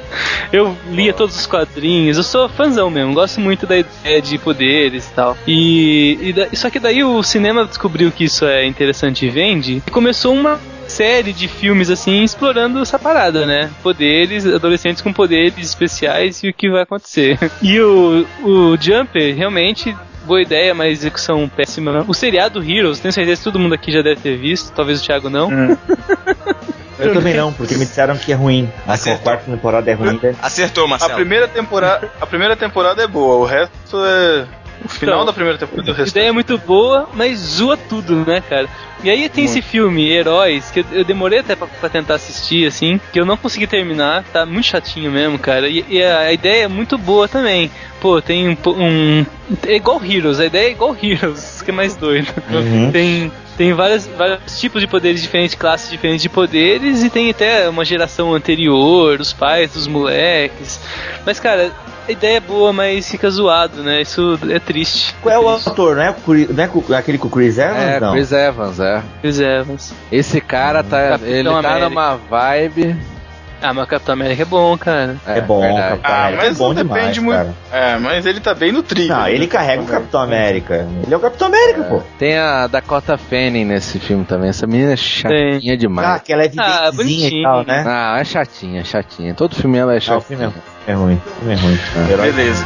Eu 0.52 0.76
lia 0.90 1.14
todos 1.14 1.36
os 1.38 1.46
quadrinhos, 1.46 2.18
eu 2.18 2.24
sou 2.24 2.48
fãzão 2.48 2.90
mesmo, 2.90 3.14
gosto 3.14 3.40
muito 3.40 3.66
da 3.66 3.78
ideia 3.78 4.22
de 4.22 4.38
poderes 4.38 5.08
e 5.08 5.14
tal. 5.14 5.38
E, 5.48 6.18
e 6.22 6.34
da, 6.34 6.48
só 6.54 6.70
que 6.70 6.80
daí 6.80 7.04
o 7.04 7.22
cinema 7.24 7.66
descobriu 7.66 8.12
que 8.12 8.26
isso 8.26 8.46
é 8.46 8.66
interessante 8.66 9.26
e 9.26 9.30
vende, 9.30 9.82
e 9.86 9.92
começou 9.92 10.34
uma 10.34 10.60
série 10.88 11.34
de 11.34 11.48
filmes 11.48 11.90
assim 11.90 12.24
explorando 12.24 12.80
essa 12.80 12.98
parada, 12.98 13.46
né? 13.46 13.70
Poderes, 13.84 14.46
adolescentes 14.46 15.02
com 15.02 15.12
poderes 15.12 15.68
especiais 15.68 16.42
e 16.44 16.50
o 16.50 16.54
que 16.54 16.70
vai 16.70 16.84
acontecer. 16.84 17.38
E 17.62 17.80
o, 17.82 18.26
o 18.44 18.78
Jumper 18.80 19.36
realmente 19.36 19.96
boa 20.26 20.42
ideia, 20.42 20.74
mas 20.74 21.00
execução 21.00 21.50
péssima. 21.50 22.06
O 22.08 22.14
seriado 22.14 22.62
Heroes, 22.62 23.00
tenho 23.00 23.14
certeza 23.14 23.40
que 23.40 23.44
todo 23.46 23.60
mundo 23.60 23.74
aqui 23.74 23.92
já 23.92 24.02
deve 24.02 24.22
ter 24.22 24.38
visto, 24.38 24.74
talvez 24.74 25.02
o 25.02 25.04
Thiago 25.04 25.30
não. 25.30 25.50
Hum. 25.50 25.78
Eu 27.00 27.14
também 27.14 27.36
não, 27.36 27.54
porque 27.54 27.76
me 27.76 27.86
disseram 27.86 28.18
que 28.18 28.32
é 28.32 28.36
ruim. 28.36 28.72
A 28.88 28.98
quarta 29.18 29.50
temporada 29.50 29.90
é 29.90 29.94
ruim. 29.94 30.20
Né? 30.22 30.36
Acertou, 30.42 30.88
Marcelo. 30.88 31.14
A 31.14 31.16
primeira 31.16 31.48
temporada, 31.48 32.12
a 32.20 32.26
primeira 32.26 32.56
temporada 32.56 33.04
é 33.04 33.08
boa, 33.08 33.36
o 33.36 33.46
resto 33.46 33.98
é 34.04 34.48
o 34.84 34.88
final 34.88 35.16
então, 35.16 35.26
da 35.26 35.34
primeira 35.34 35.58
temporada. 35.58 36.04
A 36.04 36.08
ideia 36.08 36.28
é 36.28 36.32
muito 36.32 36.58
boa, 36.58 37.10
mas 37.14 37.40
zoa 37.40 37.76
tudo, 37.78 38.16
né, 38.26 38.42
cara? 38.48 38.70
E 39.04 39.10
aí 39.10 39.30
tem 39.30 39.44
muito. 39.44 39.58
esse 39.58 39.62
filme, 39.62 40.10
Heróis, 40.10 40.72
que 40.72 40.86
eu, 40.92 41.04
demorei 41.04 41.40
até 41.40 41.56
pra, 41.56 41.68
pra, 41.68 41.90
tentar 41.90 42.16
assistir, 42.16 42.68
assim, 42.68 43.00
que 43.12 43.20
eu 43.20 43.26
não 43.26 43.38
consegui 43.38 43.68
terminar, 43.68 44.24
tá 44.32 44.46
muito 44.46 44.66
chatinho 44.66 45.12
mesmo, 45.12 45.38
cara. 45.40 45.68
E, 45.68 45.86
e 45.90 46.04
a, 46.04 46.20
a, 46.20 46.34
ideia 46.34 46.66
é 46.66 46.68
muito 46.68 46.98
boa 46.98 47.28
também. 47.28 47.72
Pô, 48.00 48.22
tem 48.22 48.50
um, 48.50 48.58
um, 48.68 49.26
É 49.66 49.76
igual 49.76 50.02
Heroes, 50.04 50.40
a 50.40 50.46
ideia 50.46 50.68
é 50.68 50.72
igual 50.72 50.96
Heroes, 51.02 51.62
que 51.62 51.72
é 51.72 51.74
mais 51.74 51.96
doido. 51.96 52.32
Uhum. 52.50 52.92
Tem 52.92 53.32
tem 53.58 53.74
vários, 53.74 54.06
vários 54.06 54.60
tipos 54.60 54.80
de 54.80 54.88
poderes 54.88 55.22
diferentes, 55.22 55.56
classes 55.56 55.90
diferentes 55.90 56.22
de 56.22 56.30
poderes, 56.30 57.04
e 57.04 57.10
tem 57.10 57.32
até 57.32 57.68
uma 57.68 57.84
geração 57.84 58.34
anterior, 58.34 59.20
os 59.20 59.34
pais 59.34 59.74
dos 59.74 59.88
moleques. 59.88 60.80
Mas, 61.26 61.40
cara, 61.40 61.72
a 62.08 62.12
ideia 62.12 62.38
é 62.38 62.40
boa, 62.40 62.72
mas 62.72 63.10
fica 63.10 63.30
zoado, 63.30 63.82
né? 63.82 64.02
Isso 64.02 64.40
é 64.50 64.60
triste. 64.60 65.14
Qual 65.22 65.34
é, 65.34 65.36
é 65.36 65.40
o 65.40 65.50
ator? 65.50 65.96
Não 65.96 66.04
é, 66.04 66.16
não 66.50 66.96
é 66.96 66.98
aquele 66.98 67.18
com 67.18 67.28
o 67.28 67.32
Chris 67.32 67.58
Evans? 67.58 67.78
É, 67.78 68.00
não? 68.00 68.14
Chris 68.14 68.32
Evans, 68.32 68.80
é. 68.80 69.04
Chris 69.22 69.40
Evans. 69.40 69.94
Esse 70.12 70.40
cara 70.40 70.84
tá. 70.84 71.10
Capitão 71.10 71.28
ele 71.28 71.50
América. 71.50 71.74
tá 71.74 71.80
numa 71.80 72.16
vibe. 72.16 73.17
Ah, 73.62 73.74
mas 73.74 73.86
o 73.86 73.88
Capitão 73.88 74.14
América 74.14 74.44
é 74.44 74.46
bom, 74.46 74.78
cara. 74.78 75.18
É, 75.26 75.40
é 75.40 75.42
bom, 75.42 75.62
verdade. 75.62 75.90
Capitão 75.90 76.12
ah, 76.14 76.28
América 76.28 76.46
é 76.46 76.52
bom 76.52 76.74
demais, 76.74 77.18
muito. 77.18 77.38
Cara. 77.38 77.56
É, 77.72 77.98
mas 77.98 78.26
ele 78.26 78.40
tá 78.40 78.54
bem 78.54 78.72
no 78.72 78.84
trilho. 78.84 79.10
Não, 79.10 79.28
ele 79.28 79.48
carrega 79.48 79.82
o 79.82 79.86
Capitão 79.86 80.22
América. 80.22 80.88
Ele 81.04 81.14
é 81.14 81.18
o 81.18 81.20
Capitão 81.20 81.48
América, 81.48 81.82
é. 81.82 81.84
pô. 81.84 82.02
Tem 82.20 82.38
a 82.38 82.68
Dakota 82.68 83.18
Fanning 83.18 83.66
nesse 83.66 84.00
filme 84.00 84.26
também. 84.26 84.50
Essa 84.50 84.68
menina 84.68 84.94
é 84.94 84.96
chatinha 84.96 85.60
Tem. 85.60 85.78
demais. 85.78 86.08
Ah, 86.08 86.20
que 86.20 86.32
ela 86.32 86.44
é 86.44 86.52
ah, 86.58 86.92
e 86.94 87.44
tal, 87.44 87.66
né? 87.66 87.84
Ah, 87.88 88.18
é 88.20 88.24
chatinha, 88.24 88.84
chatinha. 88.84 89.34
Todo 89.34 89.56
filme 89.56 89.78
ela 89.78 89.96
é 89.96 90.00
chatinha. 90.00 90.46
Ah, 90.46 90.50
o 90.50 90.52
filme 90.52 90.64
é, 90.88 90.92
é 90.92 90.94
ruim. 90.94 91.16
O 91.16 91.40
filme 91.40 91.54
é 91.54 91.58
ruim. 91.58 91.80
Ah. 91.96 92.22
Beleza. 92.22 92.66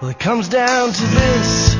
Well, 0.00 0.10
it 0.10 0.20
comes 0.20 0.46
down 0.48 0.92
to 0.92 1.02
this. 1.02 1.75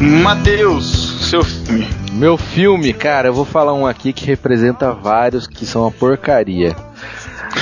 Matheus, 0.00 1.28
seu 1.28 1.42
filme. 1.42 1.88
Meu 2.12 2.36
filme, 2.38 2.92
cara, 2.92 3.28
eu 3.28 3.34
vou 3.34 3.44
falar 3.44 3.74
um 3.74 3.84
aqui 3.84 4.12
que 4.12 4.24
representa 4.24 4.92
vários 4.92 5.48
que 5.48 5.66
são 5.66 5.82
uma 5.82 5.90
porcaria. 5.90 6.76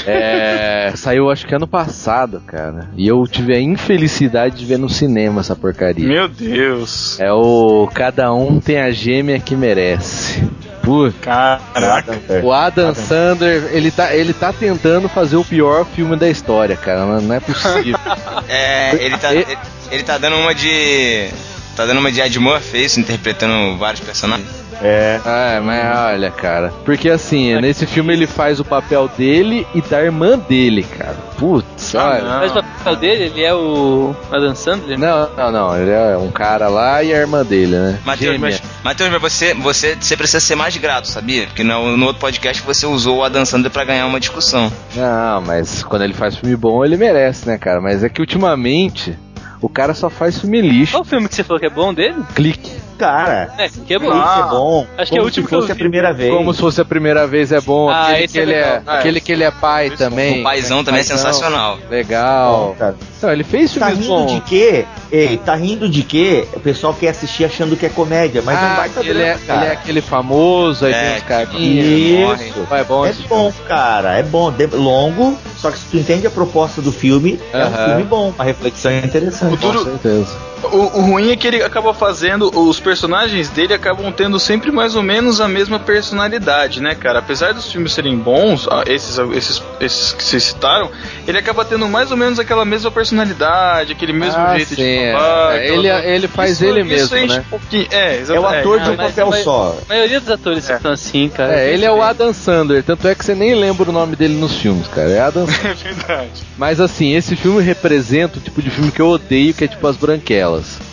É, 0.07 0.93
saiu 0.97 1.31
acho 1.31 1.47
que 1.47 1.55
ano 1.55 1.67
passado, 1.67 2.43
cara. 2.47 2.91
E 2.95 3.09
eu 3.09 3.27
tive 3.27 3.55
a 3.55 3.61
infelicidade 3.61 4.57
de 4.57 4.67
ver 4.67 4.79
no 4.79 4.89
cinema 4.89 5.41
essa 5.41 5.57
porcaria. 5.57 6.07
Meu 6.07 6.29
Deus. 6.29 7.19
É 7.19 7.33
o 7.33 7.89
Cada 7.95 8.33
um 8.35 8.61
tem 8.61 8.81
a 8.81 8.91
gêmea 8.91 9.41
que 9.41 9.57
merece. 9.57 10.47
Puta. 10.83 11.17
Caraca. 11.23 12.21
O 12.45 12.53
Adam 12.53 12.95
Sandler, 12.95 13.71
ele 13.73 13.91
tá, 13.91 14.15
ele 14.15 14.35
tá 14.35 14.53
tentando 14.53 15.09
fazer 15.09 15.37
o 15.37 15.45
pior 15.45 15.87
filme 15.87 16.17
da 16.17 16.29
história, 16.29 16.77
cara. 16.77 17.07
Não, 17.07 17.21
não 17.23 17.35
é 17.35 17.41
possível. 17.41 17.99
é, 18.47 18.95
ele 19.03 19.17
tá, 19.17 19.35
ele, 19.35 19.59
ele 19.91 20.03
tá 20.03 20.19
dando 20.19 20.37
uma 20.37 20.55
de 20.55 21.31
Tá 21.77 21.85
dando 21.85 21.99
uma 21.99 22.11
de 22.11 22.21
Ed 22.23 22.39
Murphy, 22.39 22.85
isso, 22.85 22.99
interpretando 22.99 23.77
vários 23.77 24.01
personagens. 24.01 24.49
É. 24.83 25.21
Ah, 25.25 25.61
mas 25.63 26.15
olha, 26.15 26.31
cara. 26.31 26.73
Porque 26.85 27.11
assim, 27.11 27.55
nesse 27.61 27.87
filme 27.87 28.15
ele 28.15 28.27
faz 28.27 28.59
o 28.59 28.65
papel 28.65 29.11
dele 29.17 29.67
e 29.75 29.83
da 29.83 30.03
irmã 30.03 30.39
dele, 30.39 30.83
cara. 30.83 31.17
Putz, 31.39 31.95
ah, 31.95 32.09
olha. 32.09 32.39
Faz 32.39 32.53
o 32.53 32.55
papel 32.55 32.97
dele? 32.97 33.25
Ele 33.25 33.43
é 33.43 33.55
o 33.55 34.15
Adam 34.33 34.55
Sandler? 34.55 34.99
Não, 34.99 35.29
não, 35.37 35.53
não. 35.53 35.77
Ele 35.79 35.91
é 35.91 36.17
um 36.17 36.31
cara 36.31 36.69
lá 36.69 37.03
e 37.03 37.13
a 37.13 37.19
irmã 37.19 37.45
dele, 37.45 37.77
né? 37.77 37.99
Matheus, 38.05 38.39
mas, 38.39 38.63
Matheus, 38.83 39.11
mas 39.11 39.21
você, 39.21 39.53
você, 39.53 39.97
você 40.01 40.17
precisa 40.17 40.41
ser 40.41 40.55
mais 40.55 40.75
grato, 40.79 41.09
sabia? 41.09 41.47
Porque 41.47 41.63
no, 41.63 41.97
no 41.97 42.07
outro 42.07 42.21
podcast 42.21 42.63
você 42.63 42.87
usou 42.87 43.19
o 43.19 43.25
Adam 43.25 43.45
Sandler 43.45 43.71
pra 43.71 43.85
ganhar 43.85 44.07
uma 44.07 44.19
discussão. 44.21 44.73
Não, 44.95 45.43
mas 45.43 45.83
quando 45.83 46.03
ele 46.03 46.15
faz 46.15 46.37
filme 46.37 46.57
bom, 46.57 46.83
ele 46.83 46.97
merece, 46.97 47.47
né, 47.47 47.59
cara? 47.59 47.83
Mas 47.83 48.03
é 48.03 48.09
que 48.09 48.21
ultimamente 48.21 49.17
o 49.61 49.69
cara 49.69 49.95
só 49.95 50.11
faz 50.11 50.41
filme 50.41 50.61
lixo. 50.61 50.93
Qual 50.93 51.03
o 51.03 51.05
filme 51.05 51.29
que 51.29 51.35
você 51.35 51.45
falou 51.45 51.61
que 51.61 51.67
é 51.67 51.71
bom 51.71 51.93
dele? 51.93 52.23
Clique. 52.35 52.86
Cara, 52.99 53.53
é, 53.59 53.69
que 53.69 53.95
é 53.95 53.99
bom. 53.99 54.11
Ah, 54.13 54.45
é 54.47 54.51
bom. 54.51 54.87
Acho 54.97 55.13
que 55.13 55.19
é 55.19 55.21
o 55.21 55.25
último 55.25 55.47
se 55.47 55.55
fosse 55.55 55.67
que 55.67 55.73
a 55.73 55.77
primeira 55.77 56.13
vez. 56.13 56.33
Como 56.33 56.55
se 56.55 56.61
fosse 56.61 56.81
a 56.81 56.85
primeira 56.85 57.27
vez 57.27 57.53
é 57.53 57.61
bom. 57.61 57.89
Ah, 57.89 58.09
aquele, 58.09 58.29
que, 58.29 58.39
é 58.39 58.43
ele 58.43 58.55
é, 58.55 58.59
é, 58.59 58.83
aquele 58.87 59.21
que 59.21 59.33
ele 59.33 59.45
é 59.45 59.51
pai 59.51 59.91
também. 59.91 60.41
O 60.41 60.43
paizão 60.43 60.83
também 60.83 61.01
é 61.01 61.05
sensacional. 61.05 61.79
Legal. 61.91 62.75
Bom, 62.79 62.95
então, 63.19 63.33
ele 63.33 63.45
fez 63.45 63.73
filme 63.73 63.89
tá 63.89 63.95
rindo 63.95 64.09
bom. 64.09 64.27
de 64.27 64.41
quê? 64.41 64.85
Ei, 65.11 65.39
tá 65.39 65.55
rindo 65.55 65.89
de 65.89 66.03
quê? 66.03 66.47
O 66.55 66.61
pessoal 66.61 66.95
quer 66.95 67.09
assistir 67.09 67.45
achando 67.45 67.77
que 67.77 67.87
é 67.87 67.89
comédia, 67.89 68.43
mas 68.43 68.59
ah, 68.59 68.69
não 68.69 68.77
vai 68.77 68.91
ele, 69.05 69.23
é, 69.23 69.39
ele 69.49 69.65
é 69.65 69.73
aquele 69.73 70.01
famoso, 70.01 70.85
aí 70.85 70.93
é, 70.93 71.03
tem 71.03 71.17
uns 71.17 71.23
carinhos. 71.23 72.41
Isso. 72.41 72.67
É 72.71 72.85
bom, 72.85 73.07
é 73.07 73.13
bom 73.29 73.53
cara. 73.67 74.19
É 74.19 74.23
bom. 74.23 74.53
Longo, 74.73 75.39
só 75.57 75.71
que 75.71 75.79
se 75.79 75.87
tu 75.87 75.97
entende 75.97 76.27
a 76.27 76.31
proposta 76.31 76.81
do 76.83 76.93
filme, 76.93 77.35
uh 77.35 77.57
-huh. 77.57 77.61
é 77.61 77.67
um 77.67 77.89
filme 77.89 78.05
bom. 78.05 78.35
A 78.39 78.45
reflexão 78.45 78.91
é 78.91 78.99
interessante. 78.99 79.57
Com 79.59 79.85
certeza. 79.85 80.37
O, 80.63 80.99
o, 80.99 81.01
ruim 81.03 81.31
é 81.31 81.37
que 81.37 81.47
ele 81.47 81.63
acaba 81.63 81.93
fazendo. 81.93 82.51
Os 82.59 82.81
personagens 82.81 83.49
dele 83.51 83.75
acabam 83.75 84.11
tendo 84.13 84.39
sempre 84.39 84.71
mais 84.71 84.97
ou 84.97 85.03
menos 85.03 85.41
a 85.41 85.47
mesma 85.47 85.79
personalidade, 85.79 86.81
né, 86.81 86.95
cara? 86.95 87.19
Apesar 87.19 87.53
dos 87.53 87.71
filmes 87.71 87.93
serem 87.93 88.17
bons, 88.17 88.67
ah, 88.71 88.83
esses, 88.87 89.19
esses, 89.19 89.63
esses 89.81 90.13
que 90.13 90.25
se 90.25 90.41
citaram, 90.41 90.91
ele 91.27 91.39
acaba 91.39 91.65
tendo 91.65 91.87
mais 91.89 92.11
ou 92.11 92.17
menos 92.17 92.39
aquela 92.39 92.65
mesma 92.65 92.91
personalidade, 92.91 93.93
aquele 93.93 94.13
mesmo 94.13 94.41
ah, 94.41 94.57
jeito 94.57 94.75
sim, 94.75 94.77
de 94.77 95.13
falar. 95.13 95.57
É. 95.57 95.69
Ele, 95.69 95.89
ele 95.89 96.29
faz 96.29 96.53
isso, 96.53 96.65
ele 96.65 96.85
mesmo, 96.85 97.17
né? 97.17 97.45
é, 97.91 98.23
é 98.27 98.41
o 98.41 98.47
ator 98.47 98.81
é, 98.81 98.85
de 98.85 98.91
um 98.91 98.97
papel 98.97 99.33
só. 99.45 99.79
A 99.89 99.93
maioria 99.93 100.21
dos 100.21 100.31
atores 100.31 100.69
é. 100.71 100.79
são 100.79 100.93
assim, 100.93 101.29
cara. 101.29 101.61
É, 101.61 101.73
ele 101.73 101.85
é 101.85 101.93
o 101.93 102.03
Adam 102.03 102.33
Sandler, 102.33 102.83
tanto 102.83 103.07
é 103.07 103.15
que 103.15 103.25
você 103.25 103.35
nem 103.35 103.55
lembra 103.55 103.91
o 103.91 103.93
nome 103.93 104.17
dele 104.17 104.35
nos 104.35 104.57
filmes, 104.57 104.89
cara. 104.89 105.11
É 105.11 105.21
Adam 105.21 105.47
Sandler. 105.47 105.71
É 105.71 105.75
verdade. 105.75 106.43
Mas 106.57 106.81
assim, 106.81 107.15
esse 107.15 107.37
filme 107.37 107.63
representa 107.63 108.39
o 108.39 108.41
tipo 108.41 108.63
de 108.63 108.71
filme 108.71 108.91
que 108.91 109.01
eu 109.01 109.09
odeio, 109.09 109.53
que 109.53 109.65
é 109.65 109.69
tipo 109.69 109.87
as 109.87 109.97
branquelas. 109.97 110.46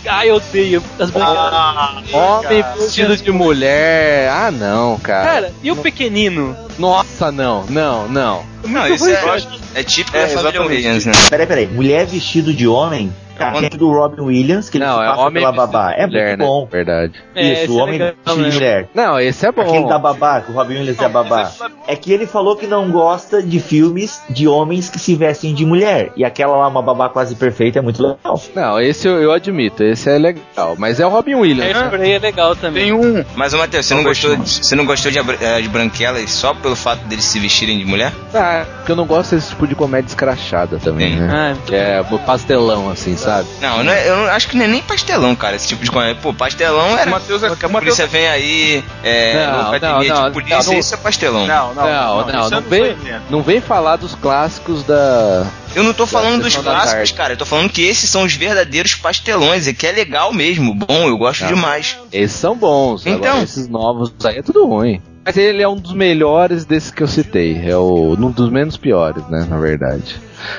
Ai, 0.08 0.30
eu 0.30 0.36
odeio 0.36 0.84
as 1.00 1.10
branquelas. 1.10 1.54
Ah, 1.54 2.02
Homem 2.12 2.64
vestido 2.78 3.16
de 3.18 3.32
mulher. 3.32 4.30
Ah, 4.30 4.52
não, 4.52 4.98
cara. 5.00 5.32
Cara, 5.32 5.54
e 5.62 5.72
o 5.72 5.76
pequenino? 5.76 6.56
Nossa, 6.78 7.32
não, 7.32 7.66
não, 7.68 8.08
não. 8.08 8.46
Não, 8.64 8.88
isso 8.88 9.08
é, 9.10 9.22
é 9.76 9.84
típico 9.84 10.16
é, 10.16 10.28
da 10.28 10.30
família 10.30 10.62
Williams, 10.62 11.06
né? 11.06 11.12
Peraí, 11.30 11.46
peraí. 11.46 11.68
Mulher 11.68 12.06
vestido 12.06 12.54
de 12.54 12.68
homem 12.68 13.14
é 13.44 13.70
do 13.70 13.92
Robin 13.92 14.22
Williams, 14.22 14.70
que 14.70 14.78
ele 14.78 14.86
não, 14.86 14.94
se 14.94 15.06
passa 15.06 15.22
é 15.22 15.24
homem 15.26 15.44
pela 15.44 15.52
babá. 15.52 15.94
É 15.94 16.06
mulher, 16.06 16.28
muito 16.28 16.40
né? 16.40 16.46
bom. 16.46 16.68
Verdade. 16.72 17.14
É, 17.36 17.64
Isso, 17.64 17.74
o 17.74 17.78
homem 17.78 18.02
é 18.02 18.14
de 18.26 18.36
mulher. 18.36 18.90
Não, 18.94 19.20
esse 19.20 19.46
é 19.46 19.52
bom. 19.52 19.62
Aquele 19.62 19.88
da 19.88 20.00
babá, 20.00 20.42
que 20.42 20.52
o 20.52 20.56
Robin 20.56 20.76
Williams 20.76 20.98
não, 20.98 21.06
é 21.06 21.10
babá. 21.10 21.52
É 21.88 21.96
que 21.96 22.12
ele 22.12 22.26
falou 22.26 22.56
que 22.56 22.68
não 22.68 22.90
gosta 22.92 23.42
de 23.42 23.60
filmes 23.60 24.22
de 24.30 24.48
homens 24.48 24.90
que 24.90 25.00
se 25.00 25.16
vestem 25.16 25.54
de 25.54 25.66
mulher. 25.66 26.12
E 26.16 26.24
aquela 26.24 26.56
lá, 26.58 26.68
uma 26.68 26.82
babá 26.82 27.10
quase 27.10 27.36
perfeita, 27.36 27.80
é 27.80 27.82
muito 27.82 28.02
legal. 28.02 28.42
Não, 28.56 28.80
esse 28.80 29.08
eu, 29.08 29.22
eu 29.22 29.32
admito, 29.32 29.84
esse 29.84 30.10
é 30.10 30.18
legal. 30.18 30.76
Mas 30.78 31.00
é 31.00 31.06
o 31.06 31.10
Robin 31.10 31.36
Williams. 31.36 31.76
É, 31.76 31.98
né? 31.98 32.10
é 32.10 32.20
legal 32.20 32.56
também. 32.56 32.84
Tem 32.84 32.94
um. 32.94 33.24
Mas, 33.36 33.54
Matheus, 33.54 33.86
você 33.86 33.96
não, 33.96 34.04
gostou, 34.04 34.36
de, 34.36 34.50
você 34.50 34.76
não 34.76 34.86
gostou 34.86 35.12
de, 35.12 35.20
eh, 35.20 35.62
de 35.62 35.70
Branquelas 35.70 36.30
só 36.32 36.54
pelo 36.54 36.76
fato 36.76 37.06
deles 37.06 37.26
se 37.26 37.40
vestirem 37.40 37.78
de 37.78 37.86
mulher? 37.86 38.12
Ah, 38.34 38.66
porque 38.78 38.92
eu 38.92 38.96
não 38.96 39.06
gosto 39.06 39.36
desse 39.36 39.50
tipo 39.50 39.68
de 39.68 39.76
comédia 39.76 40.08
escrachada 40.08 40.78
também, 40.78 41.16
né? 41.16 41.30
Ah, 41.32 41.56
que 41.66 41.76
é 41.76 42.04
pastelão, 42.26 42.90
assim, 42.90 43.16
sabe? 43.16 43.33
Não, 43.62 43.84
não 43.84 43.92
é, 43.92 44.10
eu 44.10 44.30
acho 44.32 44.48
que 44.48 44.58
não 44.58 44.66
é 44.66 44.68
nem 44.68 44.82
pastelão, 44.82 45.36
cara, 45.36 45.56
esse 45.56 45.68
tipo 45.68 45.84
de 45.84 45.92
coisa. 45.92 46.16
Pô, 46.16 46.34
pastelão 46.34 46.98
era. 46.98 47.10
Mateus 47.10 47.44
é, 47.44 47.48
a 47.48 47.70
polícia 47.70 48.08
vem 48.08 48.28
aí, 48.28 48.84
é, 49.04 49.46
não, 49.48 49.72
não, 49.72 50.04
não, 50.04 50.26
de 50.26 50.32
polícia, 50.32 50.72
não, 50.72 50.80
isso 50.80 50.94
é 50.94 50.98
pastelão. 50.98 51.48
Não, 51.48 51.74
não, 51.74 51.84
não, 51.84 52.28
não, 52.28 52.50
não, 52.50 52.62
vem, 52.62 52.98
não 53.30 53.42
vem 53.42 53.62
falar 53.62 53.96
dos 53.96 54.16
clássicos 54.16 54.84
da. 54.84 55.46
Eu 55.76 55.84
não 55.84 55.94
tô 55.94 56.06
falando 56.06 56.44
dos 56.44 56.56
clássicos, 56.56 57.12
cara. 57.12 57.34
Eu 57.34 57.38
tô 57.38 57.46
falando 57.46 57.70
que 57.70 57.82
esses 57.82 58.10
são 58.10 58.24
os 58.24 58.36
verdadeiros 58.36 58.96
pastelões. 58.96 59.68
E 59.68 59.74
que 59.74 59.88
é 59.88 59.92
legal 59.92 60.32
mesmo, 60.32 60.74
bom, 60.74 61.08
eu 61.08 61.18
gosto 61.18 61.46
demais. 61.46 61.98
Esses 62.12 62.38
são 62.38 62.56
bons. 62.56 63.06
Então, 63.06 63.32
Agora, 63.32 63.44
esses 63.44 63.68
novos 63.68 64.14
aí 64.26 64.38
é 64.38 64.42
tudo 64.42 64.66
ruim. 64.68 65.02
Mas 65.26 65.38
ele 65.38 65.62
é 65.62 65.68
um 65.68 65.76
dos 65.78 65.94
melhores 65.94 66.66
desses 66.66 66.92
que 66.92 67.02
eu 67.02 67.08
citei. 67.08 67.62
É 67.66 67.78
o, 67.78 68.14
um 68.20 68.32
dos 68.32 68.50
menos 68.50 68.76
piores, 68.76 69.26
né? 69.30 69.46
Na 69.50 69.58
verdade. 69.58 70.16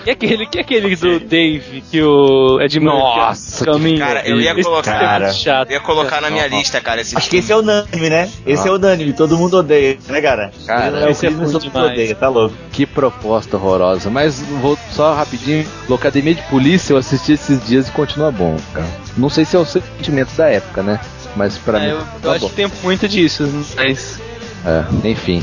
E 0.06 0.10
aquele, 0.10 0.46
que 0.46 0.58
aquele 0.58 0.96
do 0.96 1.20
Dave, 1.20 1.82
que 1.90 2.02
o 2.02 2.58
Ed 2.62 2.80
Nossa, 2.80 3.66
caminho. 3.66 3.98
Cara, 3.98 4.26
eu 4.26 4.40
ia 4.40 4.54
colocar, 4.54 4.98
Cara. 4.98 5.32
chato. 5.34 5.68
eu 5.68 5.74
ia 5.74 5.80
colocar 5.80 6.22
na 6.22 6.30
minha 6.30 6.46
lista, 6.46 6.80
cara, 6.80 7.02
esse 7.02 7.14
Acho 7.14 7.28
que 7.28 7.36
esse 7.36 7.52
é 7.52 7.56
unânime, 7.56 8.08
né? 8.08 8.30
Esse 8.46 8.66
é 8.66 8.72
unânime, 8.72 9.12
todo 9.12 9.36
mundo 9.36 9.58
odeia, 9.58 9.98
né, 10.08 10.22
cara? 10.22 10.50
Cara, 10.66 11.06
é 11.06 11.10
esse 11.10 11.26
é 11.26 11.30
filme 11.30 11.44
que 11.44 11.52
todo 11.52 11.64
mundo 11.64 11.84
odeia, 11.84 12.14
tá 12.14 12.28
louco. 12.28 12.54
Que 12.72 12.86
proposta 12.86 13.58
horrorosa. 13.58 14.08
Mas 14.08 14.40
vou 14.40 14.78
só 14.90 15.12
rapidinho. 15.12 15.66
Academia 15.92 16.34
de 16.34 16.42
Polícia 16.44 16.94
eu 16.94 16.96
assisti 16.96 17.32
esses 17.32 17.62
dias 17.66 17.88
e 17.88 17.92
continua 17.92 18.30
bom, 18.32 18.56
cara. 18.72 18.86
Não 19.18 19.28
sei 19.28 19.44
se 19.44 19.54
é 19.56 19.58
o 19.58 19.64
sentimento 19.66 20.34
da 20.34 20.48
época, 20.48 20.82
né? 20.82 20.98
Mas 21.36 21.58
pra 21.58 21.78
É, 21.78 21.86
mim. 21.86 21.88
eu, 21.90 21.96
eu 21.98 22.04
tá 22.22 22.30
acho 22.32 22.40
bom. 22.40 22.48
que 22.48 22.54
tem 22.54 22.70
muito 22.82 23.06
disso, 23.08 23.46
mas. 23.76 24.18
É, 24.66 25.08
enfim. 25.08 25.42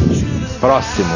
Próximo. 0.59 1.09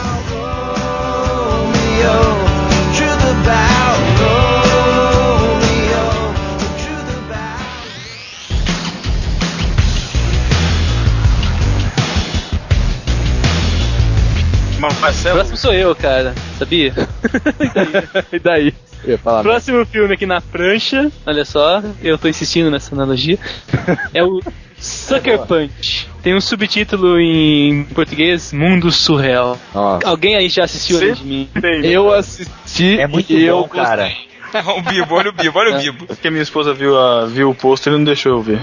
Marcelo, 15.06 15.36
Próximo 15.36 15.58
sou 15.58 15.74
eu, 15.74 15.96
cara. 15.96 16.34
Sabia? 16.58 16.92
e 18.34 18.40
daí? 18.40 18.74
Eu 19.04 19.12
ia 19.12 19.18
falar. 19.20 19.44
Próximo 19.44 19.86
filme 19.86 20.12
aqui 20.12 20.26
na 20.26 20.42
prancha, 20.42 21.12
olha 21.28 21.46
só, 21.46 21.84
eu 22.02 22.18
tô 22.18 22.28
insistindo 22.28 22.72
nessa 22.72 22.96
analogia, 22.96 23.38
é 24.12 24.24
o 24.24 24.42
Sucker 24.86 25.40
Punch. 25.46 26.08
Tem 26.22 26.36
um 26.36 26.42
subtítulo 26.42 27.20
em 27.20 27.84
português, 27.86 28.54
Mundo 28.54 28.92
Surreal. 28.92 29.58
Nossa. 29.74 30.08
Alguém 30.08 30.36
aí 30.36 30.48
já 30.48 30.64
assistiu 30.64 30.98
além 30.98 31.14
de 31.14 31.24
mim? 31.24 31.50
Eu 31.84 32.14
assisti 32.14 33.00
É 33.00 33.08
muito 33.08 33.32
e 33.34 33.44
eu 33.44 33.62
bom, 33.62 33.68
cara. 33.68 34.12
o 34.78 34.82
Bibo, 34.82 35.16
olha 35.16 35.30
o 35.30 35.34
Bibo, 35.34 35.60
olha 35.60 35.76
o 35.76 35.80
Bibo. 35.80 36.06
porque 36.08 36.30
minha 36.30 36.44
esposa 36.44 36.74
viu, 36.74 36.98
a, 36.98 37.26
viu 37.26 37.50
o 37.50 37.56
pôster 37.56 37.94
e 37.94 37.98
não 37.98 38.04
deixou 38.04 38.34
eu 38.34 38.42
ver. 38.42 38.60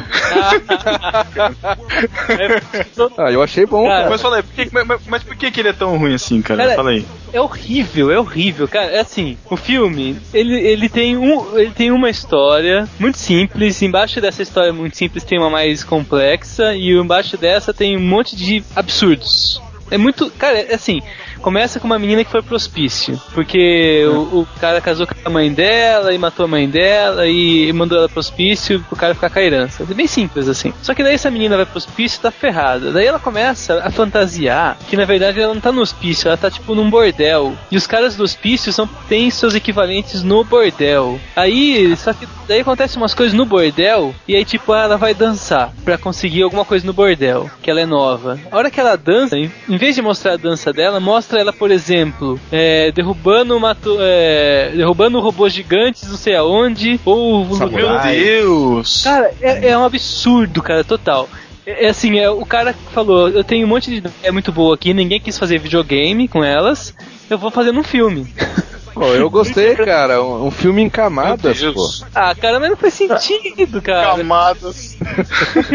Ah, 3.19 3.31
eu 3.31 3.43
achei 3.43 3.67
bom, 3.67 3.85
Cara, 3.85 3.99
cara. 3.99 4.11
Mas 4.11 4.23
fala 4.23 4.37
aí, 4.37 4.43
por 4.43 4.55
que, 4.55 4.69
mas, 4.73 5.01
mas 5.07 5.23
por 5.23 5.37
que, 5.37 5.51
que 5.51 5.61
ele 5.61 5.69
é 5.69 5.73
tão 5.73 5.97
ruim 5.97 6.15
assim, 6.15 6.41
cara? 6.43 6.63
Cara, 6.63 6.75
fala 6.75 6.91
aí. 6.91 7.05
É 7.33 7.41
horrível, 7.41 8.11
é 8.11 8.19
horrível, 8.19 8.69
cara. 8.69 8.91
É 8.91 9.01
assim, 9.01 9.37
o 9.49 9.57
filme, 9.57 10.19
ele, 10.35 10.55
ele, 10.55 10.89
tem 10.89 11.17
um, 11.17 11.59
ele 11.59 11.71
tem 11.71 11.91
uma 11.91 12.11
história 12.11 12.89
muito 12.99 13.19
simples. 13.19 13.81
Embaixo 13.83 14.21
dessa 14.21 14.43
história 14.43 14.73
muito 14.73 14.97
simples 14.97 15.25
tem 15.25 15.39
uma 15.39 15.51
mais 15.51 15.83
complexa. 15.83 16.75
E 16.75 16.93
embaixo 16.93 17.37
dessa 17.37 17.73
tem 17.73 17.97
um 17.97 18.01
monte 18.01 18.37
de 18.37 18.63
absurdos. 18.77 19.61
É 19.91 19.99
muito. 19.99 20.31
Cara, 20.31 20.59
é 20.59 20.75
assim. 20.75 21.03
Começa 21.43 21.81
com 21.81 21.87
uma 21.87 21.99
menina 21.99 22.25
que 22.25 22.31
foi 22.31 22.41
pro 22.41 22.55
hospício. 22.55 23.21
Porque 23.35 24.05
o, 24.07 24.41
o 24.41 24.49
cara 24.61 24.81
casou 24.81 25.07
com 25.07 25.15
a 25.25 25.31
mãe 25.31 25.53
dela 25.53 26.15
e 26.15 26.19
matou 26.19 26.45
a 26.45 26.49
mãe 26.49 26.69
dela 26.69 27.27
e 27.27 27.73
mandou 27.73 27.99
ela 27.99 28.09
pro 28.09 28.21
hospício 28.21 28.81
pro 28.89 28.97
cara 28.97 29.15
ficar 29.15 29.29
com 29.29 29.39
a 29.39 29.43
herança. 29.43 29.83
É 29.83 29.95
bem 29.95 30.07
simples 30.07 30.49
assim. 30.49 30.73
Só 30.83 30.95
que 30.95 31.03
daí 31.03 31.15
essa 31.15 31.31
menina 31.31 31.57
vai 31.57 31.67
pro 31.67 31.79
hospício 31.79 32.19
e 32.19 32.23
tá 32.23 32.31
ferrada. 32.31 32.93
Daí 32.93 33.07
ela 33.07 33.19
começa 33.19 33.83
a 33.85 33.91
fantasiar 33.91 34.79
que 34.89 34.97
na 34.97 35.05
verdade 35.05 35.41
ela 35.41 35.53
não 35.53 35.61
tá 35.61 35.73
no 35.73 35.83
hospício, 35.83 36.29
ela 36.29 36.37
tá 36.37 36.51
tipo 36.51 36.75
num 36.75 36.89
bordel. 36.89 37.55
E 37.71 37.77
os 37.77 37.87
caras 37.87 38.15
do 38.15 38.23
hospício 38.23 38.73
são, 38.73 38.89
têm 39.09 39.31
seus 39.31 39.55
equivalentes 39.55 40.23
no 40.23 40.45
bordel. 40.45 41.19
Aí, 41.35 41.97
só 41.97 42.13
que 42.13 42.29
daí 42.47 42.61
acontecem 42.61 43.01
umas 43.01 43.15
coisas 43.15 43.35
no 43.35 43.45
bordel 43.45 44.15
e 44.29 44.37
aí 44.37 44.45
tipo 44.45 44.75
ela 44.75 44.97
vai 44.97 45.15
dançar 45.15 45.73
pra 45.85 45.99
conseguir 45.99 46.43
alguma 46.43 46.65
coisa 46.65 46.87
no 46.87 46.93
bordel, 46.93 47.51
que 47.63 47.71
ela 47.71 47.81
é 47.81 47.87
nova. 47.87 48.39
A 48.51 48.57
hora 48.57 48.71
que 48.71 48.79
ela 48.79 48.97
dança, 48.97 49.37
em 49.37 49.77
vez 49.77 49.95
de 49.95 50.03
mostrar 50.03 50.35
a 50.35 50.37
dança 50.37 50.73
dela, 50.73 51.01
mostra 51.01 51.32
ela, 51.37 51.53
por 51.53 51.71
exemplo, 51.71 52.39
é, 52.51 52.91
derrubando 52.93 53.57
uma 53.57 53.75
to- 53.75 53.99
é, 54.01 54.73
derrubando 54.75 55.21
robôs 55.21 55.53
gigantes, 55.53 56.09
não 56.09 56.17
sei 56.17 56.37
aonde, 56.37 57.01
ou 57.05 57.45
Meu 57.47 57.57
Samurai. 57.57 58.17
Deus! 58.17 59.03
Cara, 59.05 59.31
é, 59.41 59.69
é 59.71 59.79
um 59.79 59.85
absurdo, 59.85 60.63
cara, 60.63 60.83
total. 60.85 61.29
É, 61.67 61.87
é 61.87 61.89
assim, 61.91 62.19
é, 62.19 62.29
o 62.31 62.45
cara 62.45 62.73
que 62.73 62.93
falou, 62.93 63.29
eu 63.29 63.45
tenho 63.45 63.67
um 63.67 63.69
monte 63.69 63.91
de 63.91 63.97
ideia 63.99 64.33
muito 64.33 64.51
boa 64.53 64.75
aqui, 64.75 64.93
ninguém 64.93 65.21
quis 65.21 65.39
fazer 65.39 65.59
videogame 65.59 66.27
com 66.29 66.43
elas, 66.43 66.95
eu 67.31 67.39
vou 67.39 67.51
fazer 67.51 67.73
num 67.73 67.83
filme. 67.85 68.27
Pô, 68.95 69.07
eu 69.07 69.31
gostei, 69.31 69.75
cara. 69.75 70.23
Um, 70.23 70.49
um 70.49 70.51
filme 70.51 70.83
em 70.83 70.91
camadas, 70.91 71.63
Meu 71.63 71.73
pô. 71.73 71.81
Ah, 72.15 72.35
cara, 72.35 72.61
mas 72.61 72.69
não 72.69 72.77
faz 72.77 72.93
sentido, 72.93 73.81
cara. 73.81 74.19
Camadas. 74.19 74.99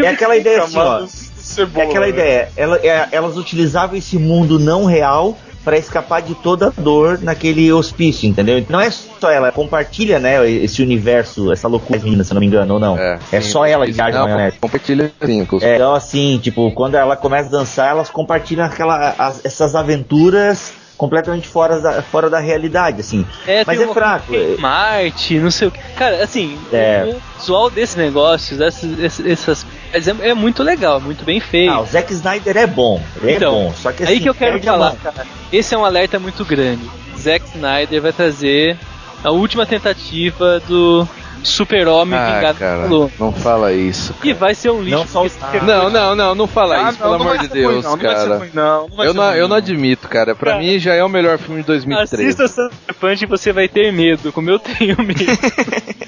É 0.00 0.06
aquela 0.06 0.36
ideia 0.36 0.62
assim, 0.62 0.78
ó. 0.78 0.84
Camadas 0.84 1.32
de 1.36 1.42
cebola. 1.42 1.84
É 1.84 1.88
aquela 1.88 2.04
né? 2.06 2.10
ideia. 2.12 2.48
Ela- 2.56 2.76
é- 2.76 3.08
elas 3.10 3.36
utilizavam 3.36 3.96
esse 3.96 4.16
mundo 4.16 4.56
não 4.60 4.84
real 4.84 5.36
pra 5.68 5.76
escapar 5.76 6.22
de 6.22 6.34
toda 6.34 6.68
a 6.68 6.80
dor 6.80 7.18
naquele 7.20 7.70
hospício, 7.70 8.26
entendeu? 8.26 8.64
Não 8.70 8.80
é 8.80 8.90
só 8.90 9.30
ela, 9.30 9.52
compartilha, 9.52 10.18
né, 10.18 10.48
esse 10.50 10.80
universo, 10.82 11.52
essa 11.52 11.68
loucura 11.68 11.98
menina, 12.00 12.24
se 12.24 12.30
eu 12.30 12.36
não 12.36 12.40
me 12.40 12.46
engano, 12.46 12.74
ou 12.74 12.80
não. 12.80 12.96
É, 12.98 13.18
sim, 13.30 13.40
só 13.42 13.66
ela 13.66 13.84
que 13.84 13.92
não, 13.92 14.24
maionese. 14.24 14.56
Compartilha 14.58 15.12
sim, 15.22 15.44
com 15.44 15.58
É, 15.60 15.74
então 15.74 15.94
assim, 15.94 16.38
tipo, 16.42 16.70
quando 16.72 16.94
ela 16.94 17.16
começa 17.16 17.48
a 17.48 17.52
dançar, 17.52 17.90
elas 17.90 18.08
compartilham 18.08 18.64
aquela, 18.64 19.14
as- 19.18 19.44
essas 19.44 19.74
aventuras 19.74 20.72
completamente 20.96 21.46
fora 21.46 21.78
da, 21.80 22.00
fora 22.02 22.30
da 22.30 22.38
realidade, 22.40 23.00
assim. 23.02 23.26
É, 23.46 23.62
Mas 23.66 23.78
é 23.80 23.86
fraco. 23.88 24.32
Marte, 24.58 25.38
não 25.38 25.50
sei 25.50 25.68
o 25.68 25.70
que. 25.70 25.78
Cara, 25.96 26.24
assim, 26.24 26.58
É. 26.72 27.04
o 27.14 27.38
visual 27.38 27.68
desse 27.70 27.96
negócio, 27.98 28.56
dessas, 28.56 29.20
essas, 29.24 29.66
essas- 29.92 30.20
é, 30.20 30.28
é 30.30 30.34
muito 30.34 30.62
legal, 30.62 31.00
muito 31.00 31.24
bem 31.24 31.40
feito. 31.40 31.72
Ah, 31.72 31.80
o 31.80 31.86
Zack 31.86 32.12
Snyder 32.12 32.56
é 32.56 32.66
bom, 32.66 33.02
ele 33.22 33.32
Então, 33.36 33.54
é 33.60 33.64
bom, 33.64 33.74
só 33.74 33.92
que 33.92 34.02
assim, 34.02 34.12
Aí 34.14 34.20
que 34.20 34.28
eu 34.28 34.34
quero 34.34 34.60
falar, 34.62 34.94
cara. 34.96 35.26
Esse 35.52 35.74
é 35.74 35.78
um 35.78 35.84
alerta 35.84 36.18
muito 36.18 36.44
grande. 36.44 36.82
Zack 37.18 37.44
Snyder 37.54 38.00
vai 38.02 38.12
trazer 38.12 38.76
a 39.24 39.30
última 39.30 39.66
tentativa 39.66 40.60
do 40.60 41.08
Super-Homem 41.42 42.18
Ah, 42.18 42.34
Vingado 42.36 42.58
cara, 42.58 42.88
não 42.88 43.32
fala 43.32 43.72
isso. 43.72 44.14
E 44.22 44.32
vai 44.32 44.54
ser 44.54 44.70
um 44.70 44.80
lixo. 44.82 44.96
Não 44.98 45.28
porque- 45.28 45.60
Não, 45.60 45.90
não, 45.90 46.14
não, 46.14 46.34
não 46.34 46.46
fala 46.46 46.76
Ah, 46.76 46.90
isso, 46.90 46.98
não, 47.00 47.06
pelo 47.10 47.18
não 47.24 47.30
amor 47.32 47.38
de 47.38 47.46
ruim, 47.48 47.60
Deus, 47.60 47.84
não, 47.84 47.90
não 47.92 47.98
vai 47.98 48.16
ser 48.16 48.22
cara. 48.28 48.38
ruim, 48.38 48.50
não, 48.54 48.88
eu, 49.04 49.14
não, 49.14 49.28
ruim, 49.28 49.36
eu 49.38 49.48
não 49.48 49.56
admito, 49.56 50.08
cara. 50.08 50.34
Pra 50.34 50.52
Cara. 50.52 50.62
mim 50.62 50.78
já 50.78 50.94
é 50.94 51.02
o 51.04 51.08
melhor 51.08 51.38
filme 51.38 51.60
de 51.60 51.66
2013. 51.66 52.42
Assista 52.42 52.48
Sucker 52.48 52.94
Punch 53.00 53.24
e 53.24 53.26
você 53.26 53.52
vai 53.52 53.68
ter 53.68 53.92
medo, 53.92 54.32
como 54.32 54.50
eu 54.50 54.58
tenho 54.58 54.96
medo. 55.02 55.18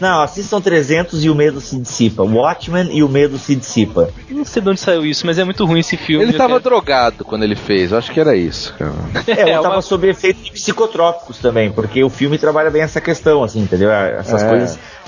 Não, 0.00 0.22
assistam 0.22 0.60
300 0.60 1.24
e 1.24 1.30
o 1.30 1.34
medo 1.34 1.60
se 1.60 1.76
dissipa. 1.78 2.22
Watchmen 2.22 2.88
e 2.90 3.02
o 3.02 3.08
medo 3.08 3.38
se 3.38 3.54
dissipa. 3.54 4.08
não 4.30 4.44
sei 4.44 4.62
de 4.62 4.68
onde 4.70 4.80
saiu 4.80 5.04
isso, 5.04 5.26
mas 5.26 5.38
é 5.38 5.44
muito 5.44 5.64
ruim 5.66 5.80
esse 5.80 5.96
filme. 5.96 6.24
Ele 6.24 6.32
eu 6.34 6.38
tava 6.38 6.54
quero- 6.54 6.62
drogado 6.64 7.24
quando 7.24 7.42
ele 7.42 7.54
fez, 7.54 7.92
eu 7.92 7.98
acho 7.98 8.10
que 8.10 8.18
era 8.18 8.34
isso, 8.34 8.74
cara. 8.78 8.92
É, 9.26 9.42
eu 9.42 9.48
É, 9.48 9.52
tava 9.62 9.74
uma- 9.76 9.82
sob 9.82 10.08
efeito 10.08 10.42
de 10.42 10.50
psicotrópicos 10.52 11.38
também, 11.38 11.70
porque 11.70 12.02
o 12.02 12.08
filme 12.10 12.38
trabalha 12.38 12.70
bem 12.70 12.82
essa 12.82 13.00
questão, 13.00 13.42
assim, 13.44 13.60
entendeu? 13.60 13.90
Essas 13.90 14.42
É. 14.42 14.48
coisas 14.48 14.59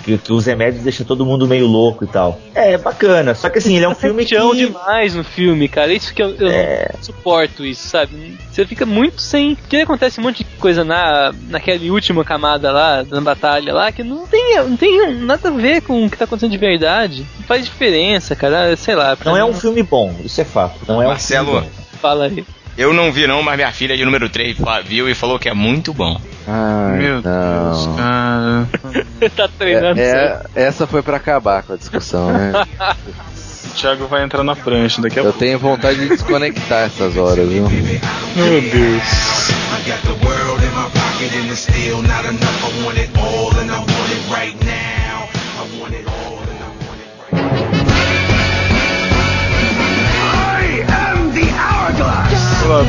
que, 0.04 0.18
que 0.18 0.32
os 0.32 0.46
remédios 0.46 0.82
deixam 0.82 1.06
todo 1.06 1.24
mundo 1.24 1.46
meio 1.46 1.66
louco 1.66 2.04
e 2.04 2.06
tal. 2.08 2.38
É, 2.54 2.76
bacana. 2.76 3.34
Só 3.34 3.48
que 3.48 3.58
assim, 3.58 3.76
ele 3.76 3.84
é 3.84 3.88
um 3.88 3.94
filme 3.94 4.24
que. 4.24 4.36
Demais 4.36 5.14
no 5.14 5.22
filme, 5.24 5.68
cara. 5.68 5.92
Isso 5.92 6.12
que 6.14 6.22
eu, 6.22 6.34
eu 6.36 6.48
É. 6.48 6.90
não 6.94 7.02
suporto 7.02 7.64
isso, 7.64 7.86
sabe? 7.88 8.36
Você 8.50 8.66
fica 8.66 8.84
muito 8.84 9.20
sem. 9.20 9.54
Porque 9.54 9.76
acontece 9.78 10.20
um 10.20 10.24
monte 10.24 10.38
de 10.38 10.44
coisa 10.58 10.84
na 10.84 11.32
naquela 11.48 11.80
última 11.92 12.24
camada 12.24 12.70
lá, 12.72 13.04
na 13.08 13.20
batalha 13.20 13.72
lá, 13.72 13.92
que 13.92 14.02
não 14.02 14.26
tem, 14.26 14.56
não 14.58 14.76
tem 14.76 15.14
nada 15.14 15.48
a 15.48 15.52
ver 15.52 15.82
com 15.82 16.04
o 16.04 16.10
que 16.10 16.16
tá 16.16 16.24
acontecendo 16.24 16.50
de 16.52 16.58
verdade. 16.58 17.26
Não 17.38 17.46
faz 17.46 17.64
diferença, 17.64 18.34
cara. 18.36 18.76
Sei 18.76 18.94
lá. 18.94 19.16
Não 19.24 19.36
é 19.36 19.44
mim, 19.44 19.50
um 19.50 19.54
filme 19.54 19.82
bom, 19.82 20.14
isso 20.24 20.40
é 20.40 20.44
fato. 20.44 20.80
Não 20.86 21.00
é 21.02 21.06
um 21.06 21.10
Marcelo, 21.10 21.52
filme 21.52 21.66
bom. 21.66 21.98
Fala 22.00 22.24
aí. 22.26 22.44
eu 22.76 22.92
não 22.92 23.12
vi 23.12 23.26
não, 23.26 23.42
mas 23.42 23.54
minha 23.56 23.70
filha 23.72 23.96
de 23.96 24.04
número 24.04 24.28
3 24.28 24.56
viu 24.84 25.08
e 25.08 25.14
falou 25.14 25.38
que 25.38 25.48
é 25.48 25.54
muito 25.54 25.94
bom. 25.94 26.20
Ai, 26.46 26.98
Meu 26.98 27.22
Deus, 27.22 27.86
não. 27.86 27.96
cara. 27.96 28.68
tá 29.36 29.48
treinando. 29.58 30.00
É, 30.00 30.42
é- 30.54 30.62
essa 30.64 30.86
foi 30.86 31.02
pra 31.02 31.16
acabar 31.16 31.62
com 31.62 31.72
a 31.72 31.76
discussão, 31.76 32.32
né? 32.32 32.52
O 33.64 33.74
Thiago 33.74 34.06
vai 34.06 34.22
entrar 34.22 34.44
na 34.44 34.54
prancha 34.54 35.00
daqui 35.00 35.18
a 35.18 35.20
Eu 35.22 35.24
pouco. 35.26 35.38
tenho 35.38 35.58
vontade 35.58 35.98
de 36.00 36.08
desconectar 36.10 36.80
essas 36.84 37.16
horas, 37.16 37.48
viu? 37.48 37.62
Meu 38.36 38.60
Deus. 38.60 39.02
I 50.24 50.84
am 50.88 51.32
the 51.32 51.46
hourglass. 51.50 52.41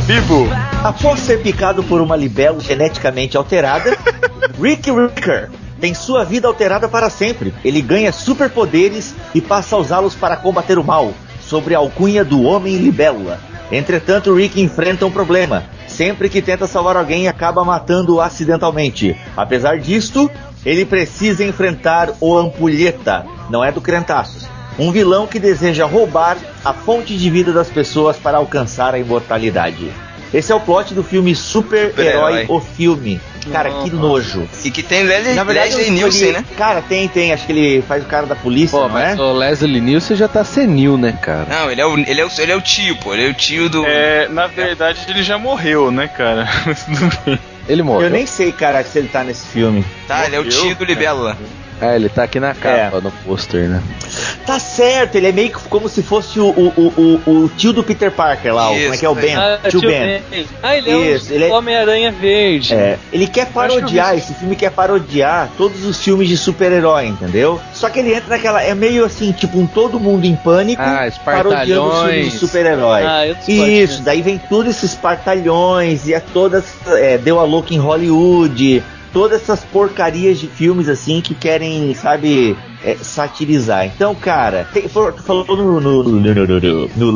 Bibo. 0.05 0.47
Após 0.83 1.19
ser 1.19 1.41
picado 1.41 1.83
por 1.83 1.99
uma 1.99 2.15
libelo 2.15 2.61
geneticamente 2.61 3.35
alterada, 3.35 3.97
Rick 4.61 4.91
Ricker 4.91 5.49
tem 5.81 5.93
sua 5.95 6.23
vida 6.23 6.47
alterada 6.47 6.87
para 6.87 7.09
sempre. 7.09 7.53
Ele 7.65 7.81
ganha 7.81 8.11
superpoderes 8.11 9.15
e 9.33 9.41
passa 9.41 9.75
a 9.75 9.79
usá-los 9.79 10.13
para 10.13 10.37
combater 10.37 10.77
o 10.77 10.83
mal, 10.83 11.11
sobre 11.41 11.73
a 11.73 11.79
alcunha 11.79 12.23
do 12.23 12.43
Homem 12.43 12.77
Libélula. 12.77 13.39
Entretanto, 13.71 14.33
Rick 14.33 14.61
enfrenta 14.61 15.05
um 15.05 15.11
problema. 15.11 15.63
Sempre 15.87 16.29
que 16.29 16.41
tenta 16.41 16.67
salvar 16.67 16.95
alguém, 16.95 17.27
acaba 17.27 17.65
matando-o 17.65 18.21
acidentalmente. 18.21 19.17
Apesar 19.35 19.79
disto, 19.79 20.29
ele 20.63 20.85
precisa 20.85 21.43
enfrentar 21.43 22.11
o 22.21 22.37
Ampulheta, 22.37 23.25
não 23.49 23.63
é 23.63 23.71
do 23.71 23.81
Crentaços, 23.81 24.47
um 24.77 24.91
vilão 24.91 25.27
que 25.27 25.39
deseja 25.39 25.85
roubar 25.85 26.37
a 26.63 26.73
fonte 26.73 27.15
de 27.17 27.29
vida 27.29 27.51
das 27.53 27.69
pessoas 27.69 28.17
para 28.17 28.37
alcançar 28.37 28.93
a 28.93 28.99
imortalidade. 28.99 29.91
Esse 30.33 30.51
é 30.51 30.55
o 30.55 30.59
plot 30.59 30.95
do 30.95 31.03
filme 31.03 31.35
Super-Herói, 31.35 31.91
Super-Herói. 31.91 32.45
o 32.49 32.59
filme. 32.59 33.21
Cara, 33.51 33.69
que 33.83 33.91
nojo. 33.91 34.47
E 34.63 34.71
que 34.71 34.81
tem 34.81 35.03
Leslie, 35.03 35.35
Na 35.35 35.43
verdade, 35.43 35.75
Leslie 35.75 35.91
Nielsen, 35.91 36.31
né? 36.31 36.45
Cara, 36.57 36.81
tem, 36.81 37.07
tem. 37.09 37.33
Acho 37.33 37.45
que 37.45 37.51
ele 37.51 37.81
faz 37.83 38.01
o 38.03 38.07
cara 38.07 38.25
da 38.25 38.35
polícia, 38.35 38.79
Pô, 38.79 38.87
não 38.87 38.97
é? 38.97 39.09
mas 39.09 39.19
o 39.19 39.33
Leslie 39.33 39.81
Nielsen 39.81 40.15
já 40.17 40.27
tá 40.27 40.43
senil, 40.43 40.97
né, 40.97 41.17
cara? 41.21 41.45
Não, 41.49 41.69
ele 41.69 41.81
é, 41.81 41.85
o, 41.85 41.97
ele, 41.99 42.21
é 42.21 42.25
o, 42.25 42.29
ele 42.37 42.51
é 42.51 42.55
o 42.55 42.61
tio, 42.61 42.95
pô. 42.97 43.13
Ele 43.13 43.27
é 43.27 43.29
o 43.29 43.33
tio 43.33 43.69
do. 43.69 43.85
É, 43.85 44.27
na 44.29 44.47
verdade, 44.47 44.99
ele 45.09 45.21
já 45.21 45.37
morreu, 45.37 45.91
né, 45.91 46.07
cara? 46.07 46.47
Mas 46.65 46.83
tudo 46.85 47.11
bem. 47.25 47.39
Ele 47.67 47.83
morreu. 47.83 48.07
Eu 48.07 48.09
nem 48.09 48.25
sei, 48.25 48.51
cara, 48.51 48.83
se 48.83 48.97
ele 48.99 49.07
tá 49.09 49.23
nesse 49.23 49.45
filme. 49.47 49.85
Tá, 50.07 50.25
ele 50.25 50.35
é 50.35 50.39
o 50.39 50.43
Morreu? 50.45 50.59
tio 50.61 50.75
do 50.75 50.83
Libélula. 50.85 51.37
É, 51.39 51.62
ele 51.81 52.07
tá 52.09 52.23
aqui 52.23 52.39
na 52.39 52.53
capa, 52.53 53.01
no 53.01 53.11
pôster, 53.11 53.67
né? 53.67 53.81
Tá 54.45 54.59
certo, 54.59 55.15
ele 55.15 55.27
é 55.27 55.31
meio 55.31 55.49
que 55.49 55.59
como 55.69 55.89
se 55.89 56.01
fosse 56.03 56.39
o, 56.39 56.47
o, 56.47 56.73
o, 56.77 57.21
o, 57.25 57.31
o 57.43 57.49
tio 57.57 57.73
do 57.73 57.83
Peter 57.83 58.11
Parker 58.11 58.53
lá, 58.53 58.69
o- 58.69 58.73
como 58.79 58.93
é 58.93 58.97
que 58.97 59.05
é 59.05 59.09
o 59.09 59.15
Ben? 59.15 59.35
Ah, 59.35 59.59
tio 59.69 59.79
tio 59.81 59.89
Ben. 59.89 60.21
Ben. 60.29 60.45
Ah, 60.61 60.77
ele 60.77 60.89
é 60.89 61.15
Isso, 61.15 61.31
o 61.31 61.35
ele 61.35 61.45
é- 61.45 61.51
Homem-Aranha 61.53 62.11
Verde. 62.11 62.73
É, 62.73 62.97
ele 63.11 63.27
quer 63.27 63.47
parodiar, 63.47 64.17
esse 64.17 64.33
filme 64.33 64.55
quer 64.55 64.71
parodiar 64.71 65.49
todos 65.57 65.83
os 65.85 66.01
filmes 66.01 66.27
de 66.27 66.37
super-herói, 66.37 67.07
entendeu? 67.07 67.59
Só 67.73 67.89
que 67.89 67.99
ele 67.99 68.13
entra 68.13 68.29
naquela. 68.29 68.61
É 68.61 68.73
meio 68.75 69.03
assim, 69.05 69.31
tipo 69.31 69.57
um 69.59 69.65
todo 69.67 69.99
mundo 69.99 70.25
em 70.25 70.35
pânico, 70.35 70.81
Ah, 70.81 71.07
parodiando 71.25 71.87
os 71.87 71.99
filmes 72.03 72.31
de 72.33 72.37
super-herói. 72.37 73.03
Ah, 73.05 73.27
eu 73.27 73.35
Isso, 73.47 74.01
daí 74.03 74.21
vem 74.21 74.37
todos 74.37 74.75
esses 74.75 74.93
partalhões 74.95 76.07
e 76.07 76.13
a 76.15 76.21
todas. 76.21 76.65
É, 76.87 77.17
deu 77.17 77.39
a 77.39 77.43
louca 77.43 77.73
em 77.73 77.77
Hollywood. 77.77 78.83
Todas 79.13 79.43
essas 79.43 79.63
porcarias 79.63 80.39
de 80.39 80.47
filmes 80.47 80.89
assim 80.89 81.21
que 81.21 81.35
querem, 81.35 81.93
sabe, 81.93 82.57
é, 82.83 82.95
satirizar. 83.01 83.85
Então, 83.85 84.13
cara, 84.15 84.67
tem, 84.73 84.83
tu 84.83 84.89
falou 84.89 85.45
no, 85.55 85.79
no, 85.79 86.03
no, 86.03 86.13
no, 86.13 87.13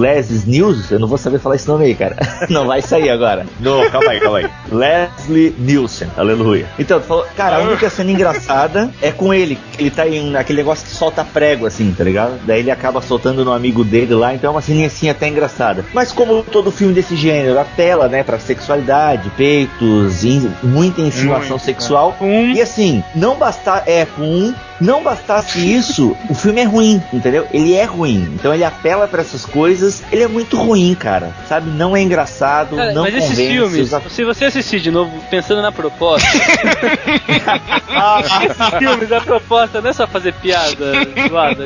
News, 0.47 0.91
eu 0.91 0.99
não 0.99 1.07
vou 1.07 1.18
saber 1.18 1.39
falar 1.39 1.55
esse 1.55 1.68
nome 1.68 1.86
aí, 1.86 1.95
cara. 1.95 2.15
Não 2.49 2.65
vai 2.65 2.82
sair 2.82 3.09
agora. 3.09 3.45
Não, 3.59 3.89
calma 3.89 4.11
aí, 4.11 4.20
calma 4.20 4.38
aí. 4.39 4.49
Leslie 4.72 5.53
Nielsen, 5.57 6.07
aleluia. 6.18 6.65
Então, 6.80 6.99
tu 6.99 7.05
falou, 7.07 7.26
cara, 7.36 7.57
a 7.57 7.59
única 7.61 7.89
cena 7.89 8.11
engraçada 8.11 8.89
é 9.01 9.11
com 9.11 9.34
ele, 9.34 9.57
ele 9.78 9.89
tá 9.89 10.07
em 10.07 10.36
aquele 10.36 10.59
negócio 10.59 10.86
que 10.86 10.91
solta 10.91 11.24
prego, 11.24 11.65
assim, 11.65 11.93
tá 11.97 12.03
ligado? 12.03 12.39
Daí 12.45 12.59
ele 12.59 12.72
acaba 12.72 13.01
soltando 13.01 13.43
no 13.43 13.51
amigo 13.51 13.84
dele 13.84 14.13
lá, 14.13 14.34
então 14.34 14.49
é 14.49 14.51
uma 14.51 14.61
ceninha 14.61 14.88
assim 14.88 15.09
até 15.09 15.28
engraçada. 15.28 15.84
Mas 15.93 16.11
como 16.11 16.43
todo 16.43 16.72
filme 16.72 16.93
desse 16.93 17.15
gênero, 17.15 17.59
apela, 17.59 18.07
né, 18.07 18.24
pra 18.24 18.39
sexualidade, 18.39 19.30
peitos, 19.36 20.24
in- 20.24 20.51
muita 20.63 21.01
insinuação 21.01 21.59
sexual. 21.59 22.15
Um, 22.22 22.51
E 22.53 22.61
assim, 22.61 23.03
não 23.15 23.36
bastar 23.36 23.84
é 23.88 24.07
um, 24.20 24.53
não 24.80 25.03
bastasse 25.03 25.59
isso, 25.59 26.15
o 26.30 26.34
filme 26.34 26.61
é 26.61 26.63
ruim, 26.63 27.01
entendeu? 27.11 27.47
Ele 27.51 27.73
é 27.73 27.84
ruim. 27.84 28.32
Então 28.36 28.53
ele 28.53 28.63
apela 28.63 29.07
pra 29.07 29.21
essas 29.21 29.45
coisas. 29.45 30.03
Ele 30.11 30.23
é 30.23 30.28
muito 30.28 30.57
ruim, 30.57 30.95
cara. 30.95 31.34
Sabe? 31.47 31.69
Não 31.69 31.95
é 31.95 32.01
engraçado, 32.01 32.75
Cara, 32.75 32.93
não 32.93 33.03
mas 33.03 33.15
esses 33.15 33.38
filmes, 33.38 33.91
os 33.93 34.11
se 34.11 34.23
você 34.23 34.45
assistir 34.45 34.80
de 34.80 34.91
novo 34.91 35.11
pensando 35.30 35.61
na 35.61 35.71
proposta, 35.71 36.28
esses 38.43 38.78
filmes, 38.78 39.11
a 39.11 39.21
proposta 39.21 39.82
não 39.82 39.89
é 39.89 39.93
só 39.93 40.07
fazer 40.07 40.34
piada 40.34 40.91
zoada. 41.28 41.65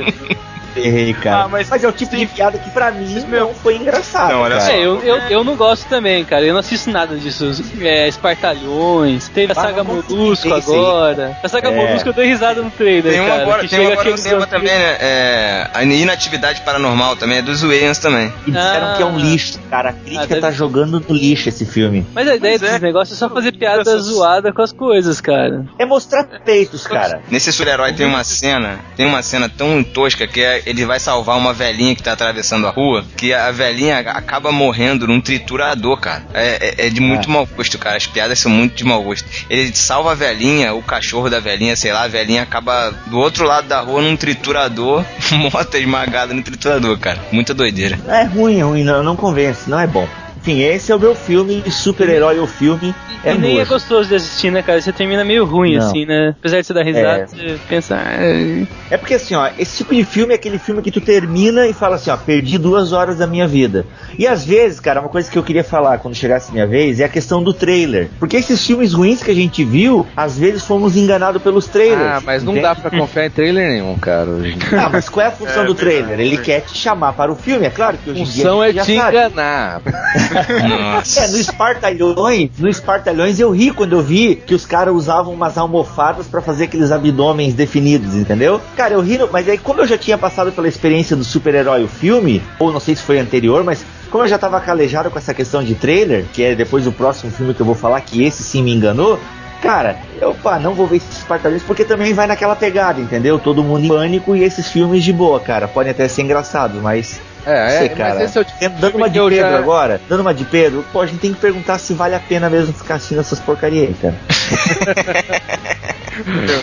Errei, 0.75 1.13
cara. 1.13 1.43
Ah, 1.43 1.47
mas- 1.47 1.69
mas, 1.69 1.83
é 1.83 1.87
o 1.87 1.91
tipo 1.91 2.15
de 2.15 2.25
piada 2.25 2.57
que 2.57 2.69
pra 2.71 2.91
mim 2.91 3.23
meu- 3.27 3.47
não 3.47 3.53
foi 3.53 3.75
engraçado. 3.77 4.31
Não, 4.31 4.41
olha 4.41 4.57
cara. 4.57 4.67
só. 4.67 4.71
É, 4.71 4.85
eu, 4.85 4.99
eu, 5.03 5.15
eu 5.29 5.43
não 5.43 5.55
gosto 5.55 5.87
também, 5.87 6.23
cara. 6.23 6.43
Eu 6.45 6.53
não 6.53 6.59
assisto 6.59 6.89
nada 6.89 7.15
disso. 7.17 7.51
É, 7.81 8.07
Espartalhões, 8.07 9.27
teve 9.29 9.51
a 9.53 9.55
Ah, 9.59 9.63
saga 9.63 9.83
Molusco 9.83 10.53
agora. 10.53 11.37
A 11.43 11.47
saga 11.47 11.69
É. 11.69 11.75
Molusco 11.75 12.09
eu 12.09 12.13
dei 12.13 12.25
risada 12.27 12.61
no 12.61 12.69
trailer, 12.71 13.11
Tem 13.11 13.19
uma 13.21 13.29
cara. 13.29 13.41
agora, 13.43 13.61
que 13.63 13.67
tem 13.69 13.85
agora 13.91 14.09
no 14.11 14.17
cinema 14.17 14.47
também, 14.47 14.69
né? 14.71 14.97
É, 14.99 15.67
a 15.73 15.83
inatividade 15.83 16.61
paranormal 16.61 17.15
também, 17.15 17.37
é 17.37 17.41
dos 17.41 17.61
Wayans 17.61 17.99
também. 17.99 18.31
E 18.47 18.51
disseram 18.51 18.87
Ah. 18.87 18.93
que 18.97 19.03
é 19.03 19.05
um 19.05 19.17
lixo, 19.17 19.59
cara. 19.69 19.89
A 19.89 19.93
crítica 19.93 20.23
Ah, 20.23 20.27
deve- 20.27 20.41
tá 20.41 20.51
jogando 20.51 20.99
no 20.99 21.15
lixo 21.15 21.49
esse 21.49 21.65
filme. 21.65 22.05
Mas 22.13 22.27
a 22.27 22.35
ideia 22.35 22.55
é. 22.55 22.57
desses 22.59 22.81
negócios 22.81 23.17
é 23.17 23.19
só 23.19 23.29
fazer 23.29 23.51
piada 23.53 23.81
Essas- 23.81 24.03
zoada 24.03 24.51
com 24.53 24.61
as 24.61 24.71
coisas, 24.71 25.19
cara. 25.21 25.65
É 25.77 25.85
mostrar 25.85 26.23
peitos, 26.45 26.85
cara. 26.87 27.21
Nesse 27.29 27.51
super-herói 27.51 27.93
tem 27.93 28.05
uma 28.05 28.23
cena, 28.23 28.79
tem 28.95 29.05
uma 29.05 29.21
cena 29.21 29.49
tão 29.49 29.83
tosca 29.83 30.27
que 30.27 30.41
é, 30.41 30.60
ele 30.65 30.85
vai 30.85 30.99
salvar 30.99 31.37
uma 31.37 31.53
velhinha 31.53 31.95
que 31.95 32.03
tá 32.03 32.13
atravessando 32.13 32.67
a 32.67 32.71
rua, 32.71 33.03
que 33.17 33.33
a 33.33 33.51
velhinha 33.51 33.99
acaba 33.99 34.51
morrendo 34.51 35.07
num 35.07 35.19
triturador, 35.21 35.97
cara. 35.97 36.23
É, 36.33 36.75
é- 36.79 36.87
é 36.87 36.89
de 36.89 36.99
muito 37.01 37.29
Ah. 37.29 37.33
mau 37.33 37.45
gosto, 37.45 37.77
cara. 37.77 37.97
As 37.97 38.07
piadas 38.07 38.39
são 38.39 38.51
muito 38.51 38.75
de 38.75 38.83
mau 38.83 39.01
gosto. 39.03 39.27
Ele 39.49 39.73
salva 39.75 40.11
a 40.11 40.15
velhinha, 40.15 40.73
o 40.73 40.81
cachorro 40.81 41.29
da 41.29 41.39
velhinha, 41.39 41.75
sei 41.75 41.91
lá, 41.91 42.03
a 42.03 42.07
velhinha 42.07 42.43
acaba 42.43 42.91
do 43.07 43.17
outro 43.19 43.45
lado 43.45 43.67
da 43.67 43.79
rua 43.81 44.01
num 44.01 44.15
triturador, 44.15 45.03
morta 45.51 45.77
esmagada 45.77 46.33
no 46.33 46.41
triturador, 46.41 46.97
cara. 46.99 47.19
Muita 47.31 47.53
doideira. 47.53 47.99
É 48.07 48.23
ruim, 48.23 48.59
é 48.59 48.63
ruim, 48.63 48.83
não, 48.83 49.03
não 49.03 49.15
convence, 49.15 49.69
não 49.69 49.79
é 49.79 49.87
bom. 49.87 50.07
Enfim, 50.41 50.59
esse 50.61 50.91
é 50.91 50.95
o 50.95 50.99
meu 50.99 51.13
filme, 51.13 51.63
super-herói 51.69 52.39
o 52.39 52.47
filme. 52.47 52.95
É 53.23 53.35
e 53.35 53.37
nem 53.37 53.59
é 53.59 53.65
gostoso 53.65 54.09
de 54.09 54.15
assistir, 54.15 54.51
né, 54.51 54.63
cara? 54.63 54.81
Você 54.81 54.91
termina 54.91 55.23
meio 55.23 55.45
ruim, 55.45 55.77
Não. 55.77 55.85
assim, 55.85 56.03
né? 56.07 56.33
Apesar 56.39 56.59
de 56.61 56.65
você 56.65 56.73
dar 56.73 56.81
risada, 56.83 57.19
É. 57.21 57.27
você 57.27 57.59
pensa. 57.69 57.95
"Ah, 57.95 58.65
É 58.89 58.97
porque 58.97 59.13
assim, 59.13 59.35
ó, 59.35 59.47
esse 59.59 59.77
tipo 59.77 59.93
de 59.93 60.03
filme 60.03 60.33
é 60.33 60.35
aquele 60.35 60.57
filme 60.57 60.81
que 60.81 60.89
tu 60.89 60.99
termina 60.99 61.67
e 61.67 61.73
fala 61.73 61.97
assim, 61.97 62.09
ó, 62.09 62.17
perdi 62.17 62.57
duas 62.57 62.91
horas 62.91 63.19
da 63.19 63.27
minha 63.27 63.47
vida. 63.47 63.85
E 64.17 64.25
às 64.25 64.43
vezes, 64.43 64.79
cara, 64.79 64.99
uma 65.01 65.09
coisa 65.09 65.29
que 65.29 65.37
eu 65.37 65.43
queria 65.43 65.63
falar 65.63 65.99
quando 65.99 66.15
chegasse 66.15 66.49
a 66.49 66.53
minha 66.53 66.65
vez 66.65 66.99
é 66.99 67.03
a 67.05 67.09
questão 67.09 67.43
do 67.43 67.53
trailer. 67.53 68.09
Porque 68.19 68.35
esses 68.37 68.65
filmes 68.65 68.91
ruins 68.93 69.21
que 69.21 69.29
a 69.29 69.35
gente 69.35 69.63
viu, 69.63 70.07
às 70.17 70.39
vezes 70.39 70.65
fomos 70.65 70.97
enganados 70.97 71.43
pelos 71.43 71.67
trailers. 71.67 72.01
Ah, 72.01 72.21
mas 72.25 72.43
não 72.43 72.53
entende? 72.53 72.67
dá 72.67 72.73
pra 72.75 72.89
confiar 72.89 73.27
em 73.27 73.29
trailer 73.29 73.69
nenhum, 73.69 73.95
cara. 73.99 74.27
Hoje. 74.27 74.57
Ah, 74.73 74.89
mas 74.91 75.07
qual 75.07 75.23
é 75.23 75.29
a 75.29 75.31
função 75.31 75.61
É 75.61 75.65
do 75.67 75.75
trailer? 75.75 76.19
Ele 76.19 76.37
quer 76.37 76.61
te 76.61 76.75
chamar 76.75 77.13
para 77.13 77.31
o 77.31 77.35
filme, 77.35 77.67
é 77.67 77.69
claro 77.69 77.97
que 78.03 78.09
hoje 78.09 78.21
em 78.21 78.23
dia 78.23 78.33
função 78.33 78.61
a 78.61 78.69
é 78.69 78.73
gente 78.73 78.85
te 78.85 78.95
sabe. 78.97 79.17
enganar. 79.17 79.81
Nossa. 80.31 81.21
É, 81.21 81.27
no 81.27 81.37
Espartalhões, 81.37 82.49
no 82.57 82.69
Espartalhões 82.69 83.39
eu 83.39 83.51
ri 83.51 83.71
quando 83.71 83.93
eu 83.93 84.01
vi 84.01 84.35
que 84.35 84.53
os 84.53 84.65
caras 84.65 84.93
usavam 84.93 85.33
umas 85.33 85.57
almofadas 85.57 86.27
pra 86.27 86.41
fazer 86.41 86.65
aqueles 86.65 86.91
abdômenes 86.91 87.53
definidos, 87.53 88.15
entendeu? 88.15 88.61
Cara, 88.75 88.93
eu 88.93 89.01
ri, 89.01 89.19
mas 89.31 89.47
aí 89.47 89.57
como 89.57 89.81
eu 89.81 89.87
já 89.87 89.97
tinha 89.97 90.17
passado 90.17 90.51
pela 90.51 90.67
experiência 90.67 91.15
do 91.15 91.23
super-herói 91.23 91.83
o 91.83 91.87
filme, 91.87 92.41
ou 92.59 92.71
não 92.71 92.79
sei 92.79 92.95
se 92.95 93.03
foi 93.03 93.19
anterior, 93.19 93.63
mas 93.63 93.85
como 94.09 94.23
eu 94.23 94.27
já 94.27 94.37
tava 94.37 94.59
calejado 94.59 95.09
com 95.09 95.17
essa 95.17 95.33
questão 95.33 95.63
de 95.63 95.75
trailer, 95.75 96.25
que 96.33 96.43
é 96.43 96.55
depois 96.55 96.83
do 96.83 96.91
próximo 96.91 97.31
filme 97.31 97.53
que 97.53 97.61
eu 97.61 97.65
vou 97.65 97.75
falar, 97.75 98.01
que 98.01 98.23
esse 98.23 98.43
sim 98.43 98.63
me 98.63 98.73
enganou, 98.73 99.19
Cara, 99.61 99.95
eu 100.19 100.33
pá, 100.33 100.57
não 100.57 100.73
vou 100.73 100.87
ver 100.87 100.97
esses 100.97 101.19
Espartalhões 101.19 101.61
porque 101.61 101.85
também 101.85 102.13
vai 102.13 102.25
naquela 102.25 102.55
pegada, 102.55 102.99
entendeu? 102.99 103.37
Todo 103.37 103.63
mundo 103.63 103.85
em 103.85 103.87
pânico 103.87 104.35
e 104.35 104.43
esses 104.43 104.67
filmes 104.71 105.03
de 105.03 105.13
boa, 105.13 105.39
cara. 105.39 105.67
Podem 105.67 105.91
até 105.91 106.07
ser 106.07 106.23
engraçados, 106.23 106.81
mas 106.81 107.21
É, 107.45 107.69
sei, 107.77 107.85
é, 107.87 107.89
cara. 107.89 108.15
mas 108.15 108.23
esse 108.29 108.37
é 108.37 108.41
o 108.41 108.45
tipo 108.45 108.69
Dando 108.79 108.97
uma 108.97 109.09
de 109.09 109.19
Pedro 109.19 109.35
já- 109.35 109.57
agora, 109.57 109.99
dando 110.07 110.21
uma 110.21 110.33
de 110.33 110.45
Pedro, 110.45 110.85
pô, 110.93 111.01
a 111.01 111.05
gente 111.07 111.19
tem 111.19 111.33
que 111.33 111.39
perguntar 111.39 111.77
se 111.79 111.93
vale 111.93 112.13
a 112.15 112.19
pena 112.19 112.49
mesmo 112.49 112.73
ficar 112.73 112.95
assistindo 112.95 113.19
essas 113.21 113.39
porcarias 113.39 113.87
aí, 113.89 113.93
cara. 113.95 114.15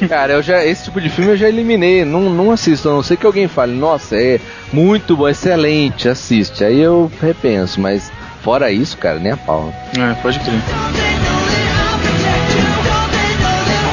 Cara, 0.09 0.35
eu 0.35 0.43
já, 0.43 0.65
esse 0.65 0.85
tipo 0.85 1.01
de 1.01 1.09
filme 1.09 1.33
eu 1.33 1.37
já 1.37 1.49
eliminei, 1.49 2.05
não, 2.05 2.21
não 2.31 2.53
assisto, 2.53 2.89
a 2.89 2.93
não 2.93 3.03
ser 3.03 3.17
que 3.17 3.27
alguém 3.27 3.49
fale, 3.49 3.73
nossa, 3.73 4.15
é 4.17 4.39
muito 4.73 5.17
bom, 5.17 5.29
excelente, 5.29 6.09
assiste. 6.09 6.63
Aí 6.65 6.79
eu 6.79 7.11
repenso, 7.21 7.81
mas 7.81 8.13
fora 8.43 8.71
isso, 8.71 8.97
cara, 8.99 9.19
nem 9.19 9.33
a 9.33 9.37
pau. 9.37 9.73
É, 9.99 10.15
pode 10.23 10.39
crer. 10.39 10.61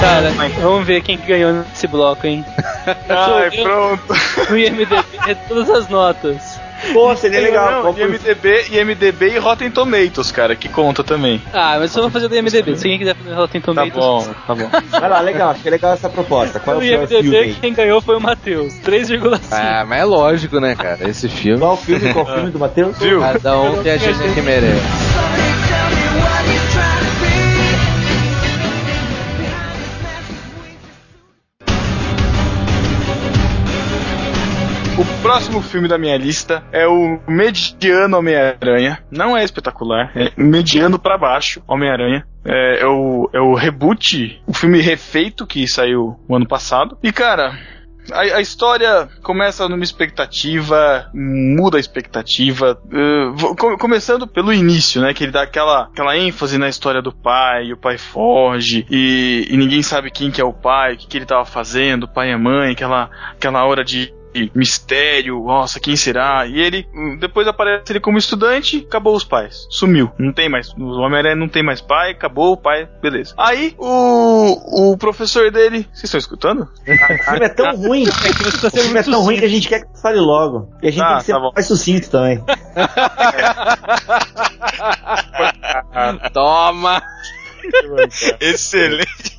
Cara, 0.02 0.32
vamos 0.62 0.86
ver 0.86 1.02
quem 1.02 1.18
que 1.18 1.26
ganhou 1.26 1.54
nesse 1.54 1.88
bloco, 1.88 2.28
hein? 2.28 2.46
Ai, 3.10 3.50
pronto. 3.64 4.04
No 4.50 4.58
IMDB, 4.58 4.96
todas 5.48 5.70
as 5.70 5.88
notas. 5.90 6.55
Pô, 6.94 7.16
seria 7.16 7.40
legal. 7.40 7.84
Não, 7.84 7.98
IMDB, 7.98 8.66
IMDB 8.72 9.28
e 9.36 9.38
Rotten 9.38 9.72
Tomatoes, 9.72 10.32
cara, 10.32 10.56
que 10.56 10.68
conta 10.70 11.04
também. 11.04 11.42
Ah, 11.54 11.78
mas 11.80 11.92
só 11.92 12.02
vou 12.02 12.10
fazer 12.12 12.28
do 12.28 12.36
IMDB. 12.36 12.76
Se 12.78 12.84
quem 12.88 12.98
quiser 12.98 13.16
fazer 13.16 13.34
Rotten 13.34 13.62
Tá 13.62 13.66
Tomatoes. 13.66 13.94
bom, 13.94 14.34
tá 14.46 14.56
bom. 14.56 14.70
Vai 15.00 15.10
lá, 15.10 15.20
legal, 15.22 15.50
achei 15.52 15.72
legal 15.72 15.94
essa 15.94 16.10
proposta. 16.10 16.60
Qual 16.60 16.76
é 16.76 16.78
o 16.78 16.82
pior 16.82 17.08
filme 17.08 17.24
IMDB, 17.24 17.38
aí? 17.38 17.54
quem 17.56 17.74
ganhou 17.74 18.02
foi 18.02 18.16
o 18.18 18.22
Matheus. 18.22 18.74
3,5. 18.84 19.40
Ah, 19.52 19.86
mas 19.88 20.00
é 20.02 20.06
lógico, 20.06 20.60
né, 20.60 20.76
cara? 20.76 21.10
Esse 21.10 21.28
filme. 21.30 21.60
Qual 21.60 21.78
filme? 21.78 22.14
Qual 22.14 22.26
filme 22.26 22.52
do 22.52 22.60
Matheus? 22.60 22.98
Cada 22.98 23.60
um 23.60 23.82
tem 23.82 23.92
a 23.94 23.98
gente 23.98 24.34
que 24.34 24.42
merece. 24.42 25.55
O 34.98 35.22
próximo 35.22 35.62
filme 35.62 35.88
da 35.90 35.98
minha 35.98 36.18
lista 36.18 36.64
é 36.72 36.88
o 36.88 37.20
Mediano 37.28 38.18
Homem-Aranha. 38.18 39.00
Não 39.12 39.36
é 39.36 39.44
espetacular, 39.44 40.12
é 40.16 40.32
mediano 40.38 40.98
pra 40.98 41.18
baixo 41.18 41.62
Homem-Aranha. 41.68 42.26
É, 42.46 42.80
é 42.82 42.88
o, 42.88 43.30
é 43.34 43.40
o 43.42 43.54
reboot, 43.56 44.42
o 44.48 44.54
filme 44.54 44.80
refeito 44.80 45.46
que 45.46 45.68
saiu 45.68 46.18
o 46.28 46.36
ano 46.36 46.48
passado. 46.48 46.98
E 47.04 47.12
cara, 47.12 47.58
a, 48.12 48.20
a 48.22 48.42
história 48.42 49.10
começa 49.22 49.68
numa 49.68 49.84
expectativa, 49.84 51.10
muda 51.14 51.76
a 51.76 51.80
expectativa. 51.80 52.80
eh, 52.94 53.32
vou- 53.34 53.56
co- 53.56 53.78
começando 53.78 54.26
pelo 54.28 54.54
início, 54.54 55.02
né? 55.02 55.14
Que 55.14 55.26
ele 55.26 55.32
dá 55.32 55.42
aquela, 55.42 55.86
aquela 55.92 56.16
ênfase 56.16 56.58
na 56.58 56.70
história 56.70 57.02
do 57.02 57.12
pai, 57.12 57.74
o 57.74 57.78
pai 57.78 57.98
foge, 57.98 58.86
e, 58.90 59.48
e 59.50 59.58
ninguém 59.58 59.82
sabe 59.82 60.10
quem 60.12 60.30
que 60.32 60.40
é 60.40 60.46
o 60.46 60.54
pai, 60.54 60.94
o 60.94 60.98
que, 60.98 61.08
que 61.08 61.18
ele 61.18 61.26
tava 61.26 61.44
fazendo, 61.46 62.08
pai 62.08 62.32
e 62.32 62.38
mãe, 62.38 62.72
aquela, 62.74 63.10
aquela 63.34 63.66
hora 63.66 63.84
de 63.84 64.14
mistério, 64.54 65.44
nossa, 65.44 65.80
quem 65.80 65.96
será? 65.96 66.46
E 66.48 66.60
ele, 66.60 66.88
hum, 66.94 67.18
depois 67.20 67.48
aparece 67.48 67.92
ele 67.92 68.00
como 68.00 68.18
estudante, 68.18 68.86
acabou 68.88 69.16
os 69.16 69.24
pais, 69.24 69.66
sumiu, 69.70 70.12
não 70.20 70.34
tem 70.34 70.50
mais, 70.50 70.70
o 70.78 71.00
Homem-Aranha 71.02 71.36
não 71.36 71.48
tem 71.48 71.64
mais 71.64 71.82
pai, 71.82 72.12
acabou 72.12 72.54
o 72.54 72.58
pai, 72.58 72.88
beleza. 73.02 73.34
Aí, 73.38 73.74
o, 73.78 74.92
o 74.92 74.98
professor 74.98 75.52
dele, 75.52 75.88
vocês 75.94 76.06
estão 76.06 76.20
escutando? 76.20 76.62
O 76.62 77.24
filme 77.24 77.46
é 77.46 77.50
tão 77.50 77.76
ruim, 77.76 78.04
o 78.08 78.72
filme 78.72 79.00
é 79.00 79.04
tão 79.04 79.22
ruim 79.22 79.38
que 79.40 79.46
a 79.46 79.50
gente 79.50 79.68
quer 79.68 79.82
que 79.82 80.02
fale 80.02 80.20
logo. 80.20 80.70
E 80.82 80.88
a 80.88 80.92
gente 80.92 81.04
Ah, 81.04 81.08
tem 81.10 81.18
que 81.20 81.26
ser 81.26 81.34
tá 81.34 81.52
mais 81.54 81.66
sucinto 81.68 82.10
também. 82.10 82.44
Toma! 86.34 87.02
Excelente. 88.40 89.35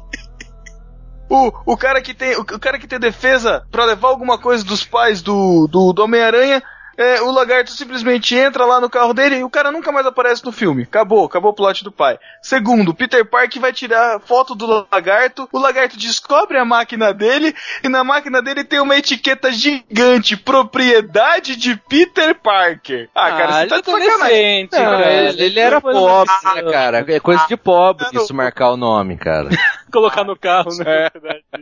O, 1.28 1.52
o 1.72 1.76
cara 1.76 2.00
que 2.00 2.14
tem 2.14 2.36
o, 2.36 2.40
o 2.40 2.58
cara 2.58 2.78
que 2.78 2.86
tem 2.86 2.98
defesa 2.98 3.66
pra 3.70 3.84
levar 3.84 4.08
alguma 4.08 4.38
coisa 4.38 4.64
dos 4.64 4.84
pais 4.84 5.22
do, 5.22 5.66
do, 5.66 5.92
do 5.92 6.02
Homem-Aranha, 6.02 6.62
é, 6.96 7.20
o 7.20 7.30
lagarto 7.30 7.70
simplesmente 7.72 8.34
entra 8.34 8.64
lá 8.64 8.80
no 8.80 8.88
carro 8.88 9.12
dele 9.12 9.36
e 9.36 9.44
o 9.44 9.50
cara 9.50 9.70
nunca 9.70 9.92
mais 9.92 10.06
aparece 10.06 10.44
no 10.44 10.50
filme. 10.50 10.84
Acabou, 10.84 11.26
acabou 11.26 11.50
o 11.50 11.54
plot 11.54 11.84
do 11.84 11.92
pai. 11.92 12.18
Segundo, 12.40 12.94
Peter 12.94 13.24
Parker 13.24 13.60
vai 13.60 13.72
tirar 13.72 14.20
foto 14.20 14.54
do 14.54 14.86
lagarto, 14.90 15.48
o 15.52 15.58
lagarto 15.58 15.98
descobre 15.98 16.58
a 16.58 16.64
máquina 16.64 17.12
dele 17.12 17.54
e 17.84 17.88
na 17.88 18.02
máquina 18.02 18.40
dele 18.40 18.64
tem 18.64 18.80
uma 18.80 18.96
etiqueta 18.96 19.52
gigante, 19.52 20.36
propriedade 20.36 21.56
de 21.56 21.76
Peter 21.76 22.34
Parker. 22.34 23.10
Ah, 23.14 23.30
cara, 23.30 23.52
você 23.52 23.60
ele 23.60 23.68
tá 23.68 23.76
de 23.76 23.82
tá 23.82 23.92
sacanagem. 23.92 24.68
Não, 24.72 25.00
ele, 25.00 25.42
ele 25.42 25.60
era 25.60 25.80
Foi 25.80 25.92
pobre, 25.92 26.34
né, 26.54 26.62
cara? 26.72 27.04
É 27.06 27.20
coisa 27.20 27.44
de 27.46 27.56
pobre 27.56 28.06
isso 28.14 28.34
marcar 28.34 28.70
o 28.70 28.76
nome, 28.76 29.16
cara. 29.18 29.50
Colocar 29.96 30.24
no 30.24 30.36
carro, 30.36 30.68
né? 30.76 31.08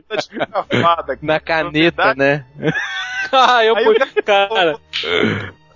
Tá 0.09 0.17
de 0.17 0.27
safada, 0.27 1.17
Na 1.23 1.39
caneta, 1.39 2.17
né? 2.17 2.45
ah, 3.31 3.65
eu 3.65 3.75
o 3.75 4.23
cara. 4.25 4.77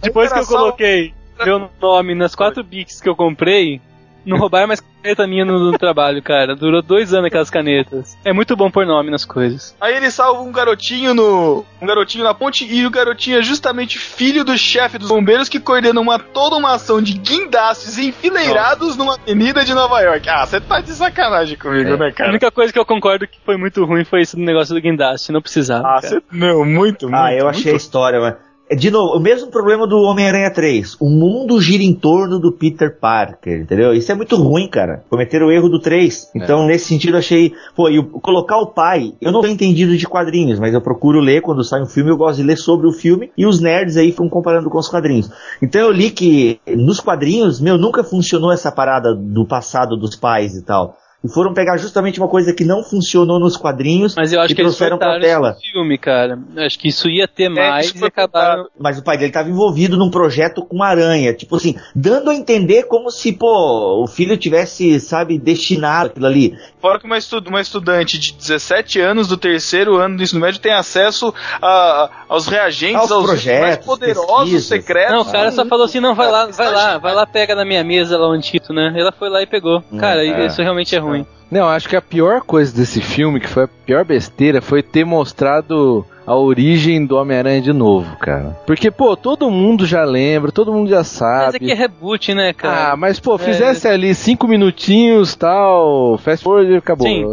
Depois 0.03 0.33
que 0.33 0.41
eu 0.41 0.47
coloquei 0.47 1.15
meu 1.45 1.71
nome 1.81 2.17
nas 2.17 2.35
quatro 2.35 2.65
Bics 2.65 3.01
que 3.01 3.09
eu 3.09 3.15
comprei, 3.15 3.81
não 4.29 4.39
roubaram 4.39 4.69
mais 4.69 4.81
caneta 4.81 5.27
minha 5.27 5.45
no, 5.45 5.59
no 5.73 5.79
trabalho, 5.79 6.23
cara. 6.23 6.55
Durou 6.55 6.83
dois 6.83 7.15
anos 7.15 7.27
aquelas 7.27 7.51
canetas. 7.51 8.17
É 8.25 8.33
muito 8.33 8.55
bom 8.57 8.71
pôr 8.71 8.87
nome 8.87 9.11
nas 9.11 9.25
coisas. 9.25 9.75
Aí 9.81 9.95
ele 9.97 10.11
salva 10.11 10.43
um 10.43 10.53
garotinho 10.53 11.15
no. 11.15 11.65
um 11.81 11.87
garotinho 11.87 12.25
na 12.25 12.35
ponte 12.35 12.65
e 12.65 12.85
o 12.87 12.91
garotinho 12.91 13.39
é 13.39 13.43
justamente 13.43 13.99
filho 13.99 14.45
do 14.45 14.57
chefe 14.57 14.99
dos 14.99 15.09
bombeiros 15.09 15.49
que 15.49 15.59
coordena 15.59 16.01
uma, 16.01 16.19
toda 16.19 16.57
uma 16.57 16.75
ação 16.75 17.01
de 17.01 17.15
guindastes 17.15 17.99
enfileirados 17.99 18.97
numa 18.97 19.15
avenida 19.15 19.65
de 19.65 19.75
Nova 19.75 20.01
York. 20.01 20.29
Ah, 20.29 20.47
você 20.47 20.61
tá 20.61 20.81
de 20.81 20.91
sacanagem 20.93 21.57
comigo, 21.57 21.97
né, 21.97 22.09
A 22.09 22.13
cara? 22.13 22.31
única 22.31 22.51
coisa 22.51 22.73
que 22.73 22.79
eu 22.79 22.85
concordo 22.85 23.27
que 23.27 23.39
foi 23.45 23.57
muito 23.57 23.85
ruim 23.85 24.05
foi 24.05 24.23
esse 24.23 24.39
negócio 24.39 24.75
do 24.75 24.81
guindaste, 24.81 25.33
não 25.33 25.41
precisava. 25.41 25.89
Ah, 25.89 26.01
você. 26.01 26.21
Não, 26.31 26.65
muito, 26.65 27.09
muito. 27.09 27.15
Ah, 27.17 27.33
eu 27.33 27.49
achei 27.49 27.71
a 27.71 27.73
muito. 27.73 27.77
história, 27.83 28.21
mas. 28.21 28.48
É, 28.71 28.75
De 28.75 28.91
novo, 28.91 29.17
o 29.17 29.21
mesmo 29.21 29.51
problema 29.51 29.87
do 29.87 29.97
Homem-Aranha 29.99 30.53
3. 30.53 30.97
O 31.01 31.09
mundo 31.09 31.61
gira 31.61 31.83
em 31.83 31.95
torno 31.95 32.39
do 32.39 32.53
Peter 32.53 32.99
Parker, 32.99 33.63
entendeu? 33.63 33.93
Isso 33.93 34.11
é 34.13 34.15
muito 34.15 34.37
ruim, 34.37 34.69
cara. 34.69 35.05
Cometeram 35.09 35.47
o 35.47 35.53
erro 35.53 35.69
do 35.69 35.81
3. 35.81 36.33
Então, 36.35 36.67
nesse 36.67 36.87
sentido, 36.87 37.17
achei. 37.17 37.53
Pô, 37.75 37.89
e 37.89 38.03
colocar 38.03 38.59
o 38.59 38.67
pai. 38.67 39.15
Eu 39.21 39.33
não 39.33 39.41
tenho 39.41 39.55
entendido 39.55 39.97
de 39.97 40.07
quadrinhos, 40.07 40.59
mas 40.59 40.75
eu 40.75 40.81
procuro 40.81 41.21
ler 41.21 41.43
quando 41.43 41.65
sai 41.65 41.83
um 41.83 41.87
filme. 41.87 42.11
Eu 42.11 42.17
gosto 42.17 42.39
de 42.39 42.45
ler 42.45 42.57
sobre 42.57 42.87
o 42.87 42.93
filme. 42.93 43.31
E 43.37 43.47
os 43.47 43.61
nerds 43.61 43.97
aí 43.97 44.11
ficam 44.11 44.29
comparando 44.29 44.71
com 44.71 44.79
os 44.79 44.89
quadrinhos. 44.89 45.31
Então, 45.63 45.81
eu 45.81 45.91
li 45.91 46.11
que 46.11 46.61
nos 46.67 47.01
quadrinhos, 47.01 47.61
meu, 47.61 47.79
nunca 47.79 48.05
funcionou 48.05 48.53
essa 48.53 48.71
parada 48.71 49.15
do 49.15 49.47
passado 49.47 49.97
dos 49.97 50.15
pais 50.15 50.55
e 50.55 50.65
tal. 50.65 50.97
E 51.25 51.29
foram 51.29 51.53
pegar 51.53 51.77
justamente 51.79 52.21
uma 52.21 52.29
coisa 52.29 52.53
que 52.55 52.65
não 52.65 52.85
funcionou 52.85 53.41
nos 53.41 53.57
quadrinhos 53.57 54.15
Mas 54.15 54.33
eu 54.33 54.41
acho 54.41 54.53
e 54.53 54.55
que 54.55 54.61
eles 54.63 54.77
trouxeram 54.77 54.97
pra 54.99 55.19
isso 55.19 55.27
tela. 55.27 55.57
filme, 55.73 55.99
cara. 55.99 56.39
Eu 56.55 56.63
acho 56.65 56.79
que 56.79 56.87
isso 56.87 57.09
ia 57.09 57.27
ter 57.27 57.49
mais 57.49 57.87
isso 57.87 58.05
e 58.05 58.07
acabaram. 58.07 58.69
Mas 58.79 58.99
o 58.99 59.03
pai 59.03 59.17
dele 59.19 59.31
estava 59.31 59.49
envolvido 59.51 59.97
num 59.97 60.11
projeto 60.11 60.65
com 60.65 60.77
uma 60.77 60.87
aranha, 60.87 61.35
tipo 61.35 61.57
assim, 61.57 61.75
dando 61.93 62.31
a 62.31 62.35
entender 62.37 62.85
como 62.85 63.11
se, 63.11 63.33
pô, 63.33 64.01
o 64.01 64.07
filho 64.07 64.37
tivesse, 64.37 65.01
sabe, 65.01 65.39
destinado 65.41 66.11
aquilo 66.11 66.27
ali. 66.27 66.57
Fora 66.81 67.01
que 67.01 67.07
uma, 67.07 67.19
estu- 67.19 67.43
uma 67.49 67.61
estudante 67.61 68.17
de 68.17 68.33
17 68.35 69.01
anos 69.01 69.27
do 69.27 69.37
terceiro 69.37 69.97
ano 69.97 70.17
do 70.19 70.23
ensino 70.23 70.41
médio 70.41 70.61
tem 70.61 70.73
acesso 70.73 71.35
a- 71.61 72.11
aos 72.29 72.47
reagentes, 72.47 72.95
Aos 72.95 73.11
aos, 73.11 73.27
mais 73.27 73.41
projetos, 73.43 73.87
poderosos 73.87 74.39
pesquisas. 74.43 74.65
secretos. 74.67 75.13
Não, 75.13 75.23
o 75.23 75.33
cara 75.33 75.51
só 75.51 75.67
falou 75.67 75.85
assim, 75.87 75.99
não, 75.99 76.15
vai 76.15 76.31
lá, 76.31 76.47
vai 76.47 76.71
lá, 76.73 76.99
vai 76.99 77.13
lá, 77.13 77.27
pega 77.27 77.57
na 77.57 77.65
minha 77.65 77.83
mesa 77.83 78.17
lá 78.17 78.29
o 78.29 78.33
Antito, 78.33 78.73
né? 78.73 78.95
Ela 78.97 79.11
foi 79.11 79.29
lá 79.29 79.43
e 79.43 79.47
pegou. 79.47 79.83
Cara, 79.99 80.25
é. 80.25 80.47
isso 80.47 80.63
realmente 80.63 80.95
é 80.95 80.99
ruim. 80.99 81.18
Não, 81.51 81.67
acho 81.69 81.89
que 81.89 81.97
a 81.97 82.03
pior 82.03 82.43
coisa 82.43 82.75
desse 82.77 83.01
filme, 83.01 83.41
que 83.41 83.49
foi 83.49 83.65
a 83.65 83.69
pior 83.87 84.05
besteira, 84.05 84.61
foi 84.61 84.83
ter 84.83 85.05
mostrado 85.05 86.05
a 86.27 86.37
origem 86.37 87.07
do 87.07 87.17
Homem-Aranha 87.17 87.63
de 87.63 87.73
novo, 87.73 88.15
cara. 88.19 88.55
Porque, 88.67 88.91
pô, 88.91 89.17
todo 89.17 89.51
mundo 89.51 89.87
já 89.87 90.05
lembra, 90.05 90.53
todo 90.53 90.71
mundo 90.71 90.91
já 90.91 91.03
sabe. 91.03 91.47
Mas 91.47 91.55
é 91.55 91.59
que 91.59 91.73
é 91.73 91.75
reboot, 91.75 92.35
né, 92.35 92.53
cara? 92.53 92.93
Ah, 92.93 92.97
mas 92.97 93.19
pô, 93.19 93.37
É. 93.37 93.39
fizesse 93.39 93.89
ali 93.89 94.15
cinco 94.15 94.47
minutinhos, 94.47 95.35
tal, 95.35 96.19
fast 96.19 96.45
forward 96.45 96.71
e 96.71 96.77
acabou. 96.77 97.07
Sim. 97.07 97.25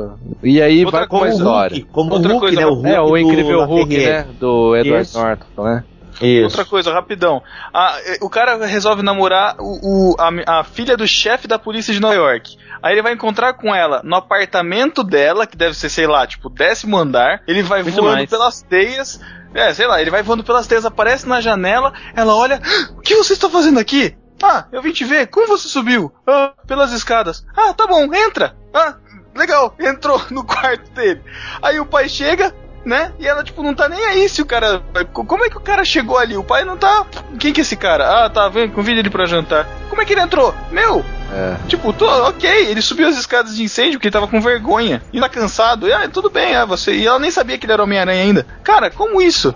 E 0.41 0.61
aí 0.61 0.85
Outra 0.85 0.99
vai 0.99 1.07
com 1.09 1.23
a 1.23 1.27
história. 1.27 1.75
Hulk, 1.77 1.91
como 1.91 2.13
Outra 2.13 2.29
o 2.29 2.31
Hulk, 2.37 2.45
coisa, 2.55 2.61
né? 2.61 2.65
O 2.67 2.73
Hulk 2.73 2.87
É, 2.89 3.01
o 3.01 3.07
do 3.09 3.17
incrível 3.17 3.65
Hulk, 3.65 3.97
né? 3.97 4.25
Do 4.39 4.75
Edward 4.77 5.01
Isso. 5.07 5.19
Norton, 5.19 5.63
né? 5.63 5.83
Isso. 6.21 6.43
Outra 6.45 6.65
coisa, 6.65 6.93
rapidão. 6.93 7.41
A- 7.73 7.97
eh, 8.05 8.17
o 8.21 8.29
cara 8.29 8.65
resolve 8.65 9.01
namorar 9.03 9.55
o, 9.59 10.13
o- 10.13 10.15
a, 10.19 10.59
a 10.59 10.63
filha 10.63 10.95
do 10.95 11.07
chefe 11.07 11.47
da 11.47 11.59
polícia 11.59 11.93
de 11.93 11.99
Nova 11.99 12.15
York. 12.15 12.57
Aí 12.81 12.93
ele 12.93 13.01
vai 13.01 13.13
encontrar 13.13 13.53
com 13.53 13.73
ela 13.73 14.01
no 14.03 14.15
apartamento 14.15 15.03
dela, 15.03 15.47
que 15.47 15.57
deve 15.57 15.75
ser, 15.75 15.89
sei 15.89 16.07
lá, 16.07 16.25
tipo, 16.27 16.49
décimo 16.49 16.97
andar. 16.97 17.41
Ele 17.47 17.63
vai 17.63 17.81
Muito 17.83 17.95
voando 17.95 18.13
mais. 18.15 18.29
pelas 18.29 18.61
teias. 18.61 19.19
É, 19.53 19.73
sei 19.73 19.87
lá, 19.87 20.01
ele 20.01 20.11
vai 20.11 20.21
voando 20.21 20.43
pelas 20.43 20.67
teias, 20.67 20.85
aparece 20.85 21.27
na 21.27 21.39
janela. 21.41 21.93
Ela 22.15 22.35
olha: 22.35 22.61
"Ah, 22.63 22.91
O 22.97 23.01
que 23.01 23.15
você 23.15 23.33
está 23.33 23.49
fazendo 23.49 23.79
aqui? 23.79 24.15
Ah, 24.43 24.65
eu 24.71 24.81
vim 24.81 24.91
te 24.91 25.05
ver. 25.05 25.27
Como 25.27 25.47
você 25.47 25.67
subiu? 25.69 26.11
Ah, 26.27 26.51
pelas 26.67 26.91
escadas. 26.91 27.45
Ah, 27.55 27.73
tá 27.73 27.87
bom, 27.87 28.13
entra. 28.13 28.53
Ah, 28.73 28.95
legal, 29.33 29.73
entrou 29.79 30.21
no 30.29 30.43
quarto 30.45 30.91
dele. 30.91 31.21
Aí 31.61 31.79
o 31.79 31.85
pai 31.85 32.09
chega, 32.09 32.53
né? 32.85 33.11
E 33.19 33.27
ela, 33.27 33.43
tipo, 33.43 33.63
não 33.63 33.73
tá 33.73 33.89
nem 33.89 34.03
aí 34.05 34.29
se 34.29 34.41
o 34.41 34.45
cara. 34.45 34.81
Como 35.11 35.43
é 35.43 35.49
que 35.49 35.57
o 35.57 35.61
cara 35.61 35.83
chegou 35.83 36.17
ali? 36.17 36.37
O 36.37 36.43
pai 36.43 36.63
não 36.63 36.77
tá. 36.77 37.05
Quem 37.39 37.51
que 37.51 37.61
é 37.61 37.63
esse 37.63 37.75
cara? 37.75 38.25
Ah, 38.25 38.29
tá, 38.29 38.47
vem, 38.47 38.69
convida 38.69 38.99
ele 38.99 39.09
pra 39.09 39.25
jantar. 39.25 39.67
Como 39.89 40.01
é 40.01 40.05
que 40.05 40.13
ele 40.13 40.21
entrou? 40.21 40.53
Meu! 40.71 41.03
É. 41.33 41.55
Tipo, 41.67 41.91
tô, 41.91 42.05
ok, 42.27 42.49
ele 42.67 42.81
subiu 42.81 43.07
as 43.07 43.17
escadas 43.17 43.55
de 43.55 43.63
incêndio 43.63 43.93
porque 43.93 44.07
ele 44.07 44.13
tava 44.13 44.27
com 44.27 44.39
vergonha. 44.39 45.01
E 45.11 45.19
tá 45.19 45.27
cansado. 45.27 45.87
E, 45.87 45.91
ah, 45.93 46.07
tudo 46.07 46.29
bem, 46.29 46.55
ah, 46.55 46.65
você. 46.65 46.93
E 46.93 47.07
ela 47.07 47.17
nem 47.19 47.31
sabia 47.31 47.57
que 47.57 47.65
ele 47.65 47.73
era 47.73 47.83
Homem-Aranha 47.83 48.21
ainda. 48.21 48.45
Cara, 48.63 48.89
como 48.91 49.21
isso? 49.21 49.53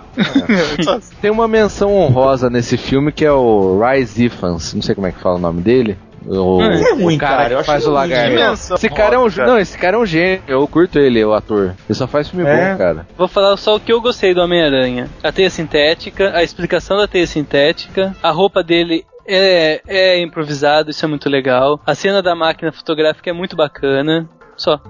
Só- 0.82 0.98
Tem 1.22 1.30
uma 1.30 1.46
menção 1.46 1.94
honrosa 1.94 2.50
nesse 2.50 2.76
filme 2.76 3.12
que 3.12 3.24
é 3.24 3.32
o 3.32 3.80
Rise 3.80 4.24
Ifans, 4.26 4.74
não 4.74 4.82
sei 4.82 4.94
como 4.94 5.06
é 5.06 5.12
que 5.12 5.20
fala 5.20 5.36
o 5.36 5.40
nome 5.40 5.62
dele. 5.62 5.96
O, 6.26 6.60
é 6.62 6.92
ruim, 6.94 7.16
o 7.16 7.18
cara, 7.18 7.36
cara, 7.36 7.44
eu 7.44 7.48
que 7.48 7.54
acho 7.60 7.66
faz 7.66 7.86
o 7.86 7.90
lagarto. 7.90 8.34
Menção 8.34 8.76
Esse 8.76 8.88
cara 8.90 9.14
é 9.14 9.18
um, 9.18 9.26
não, 9.28 9.58
esse 9.58 9.78
cara 9.78 9.96
é 9.96 10.00
um 10.00 10.04
gênio. 10.06 10.42
Eu 10.46 10.66
curto 10.68 10.98
ele, 10.98 11.24
o 11.24 11.32
ator. 11.32 11.74
Ele 11.88 11.94
só 11.98 12.06
faz 12.06 12.28
filme 12.28 12.46
É. 12.46 12.72
bom, 12.72 12.78
cara. 12.78 13.06
Vou 13.16 13.26
falar 13.28 13.56
só 13.56 13.76
o 13.76 13.80
que 13.80 13.92
eu 13.92 14.00
gostei 14.00 14.34
do 14.34 14.40
Homem-Aranha. 14.42 15.08
A 15.22 15.32
teia 15.32 15.48
sintética, 15.50 16.32
a 16.36 16.42
explicação 16.42 16.98
da 16.98 17.08
teia 17.08 17.26
sintética, 17.26 18.14
a 18.22 18.30
roupa 18.30 18.62
dele 18.62 19.04
é, 19.26 19.80
é 19.86 20.20
improvisado, 20.20 20.90
isso 20.90 21.04
é 21.04 21.08
muito 21.08 21.28
legal. 21.28 21.80
A 21.86 21.94
cena 21.94 22.22
da 22.22 22.34
máquina 22.34 22.70
fotográfica 22.72 23.30
é 23.30 23.32
muito 23.32 23.56
bacana. 23.56 24.28
Só. 24.56 24.78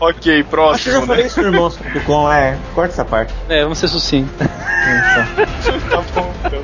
ok, 0.00 0.10
Acho 0.10 0.22
que 0.22 0.28
eu 0.30 0.38
já 0.38 0.44
próximo. 0.44 1.06
falei 1.06 1.22
Né? 1.22 1.26
isso 1.28 1.42
no 1.42 1.48
irmãos.com, 1.48 2.32
é. 2.32 2.56
Corta 2.74 2.92
essa 2.94 3.04
parte. 3.04 3.34
É, 3.50 3.62
vamos 3.62 3.76
ser 3.76 3.88
sucintos. 3.88 4.32
tá 4.38 6.02
bom, 6.14 6.32
então. 6.46 6.62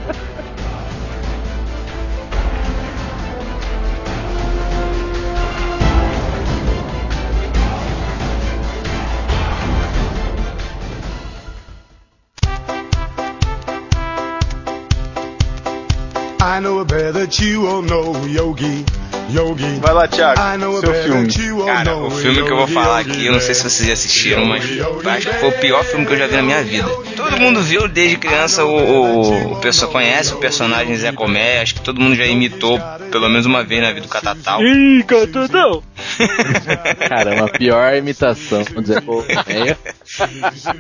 I 16.47 16.61
know 16.61 16.79
a 16.79 16.85
bear 16.85 17.13
that 17.13 17.41
you 17.41 17.67
all 17.67 17.83
know, 17.83 18.25
Yogi, 18.25 18.85
Yogi. 19.29 19.81
Vai 19.81 19.93
lá, 19.93 20.07
Thiago. 20.07 20.41
I 20.41 20.57
know 20.57 20.77
a 20.77 20.81
Seu 20.81 20.95
filme. 20.95 21.65
Cara, 21.67 21.97
o 21.97 22.09
filme 22.09 22.45
que 22.45 22.53
eu 22.53 22.57
vou 22.57 22.69
falar 22.69 23.01
aqui, 23.01 23.27
eu 23.27 23.33
não 23.33 23.41
sei 23.41 23.53
se 23.53 23.65
vocês 23.65 23.85
já 23.89 23.93
assistiram, 23.93 24.47
mas 24.47 24.63
acho 24.63 25.29
que 25.29 25.35
foi 25.35 25.49
o 25.49 25.59
pior 25.59 25.85
filme 25.85 26.07
que 26.07 26.13
eu 26.13 26.19
já 26.19 26.29
vi 26.29 26.37
na 26.37 26.43
minha 26.43 26.63
vida. 26.63 26.89
Todo 27.17 27.37
mundo 27.41 27.61
viu 27.61 27.89
desde 27.89 28.17
criança 28.17 28.65
o, 28.65 28.71
o, 28.71 29.53
o 29.55 29.57
pessoa 29.57 29.91
conhece 29.91 30.35
o 30.35 30.37
personagem 30.37 30.97
Zé 30.97 31.11
Comé, 31.11 31.61
acho 31.63 31.75
que 31.75 31.81
todo 31.81 32.01
mundo 32.01 32.15
já 32.15 32.27
imitou 32.27 32.81
pelo 33.11 33.29
menos 33.29 33.45
uma 33.45 33.65
vez 33.65 33.83
na 33.83 33.89
vida 33.89 34.03
do 34.03 34.09
Catatal. 34.09 34.63
Ih, 34.63 35.03
Catudão! 35.03 35.83
Caramba, 37.09 37.47
a 37.47 37.59
pior 37.59 37.93
imitação. 37.97 38.63
Vamos 38.63 38.83
dizer, 38.83 39.03
pô, 39.03 39.25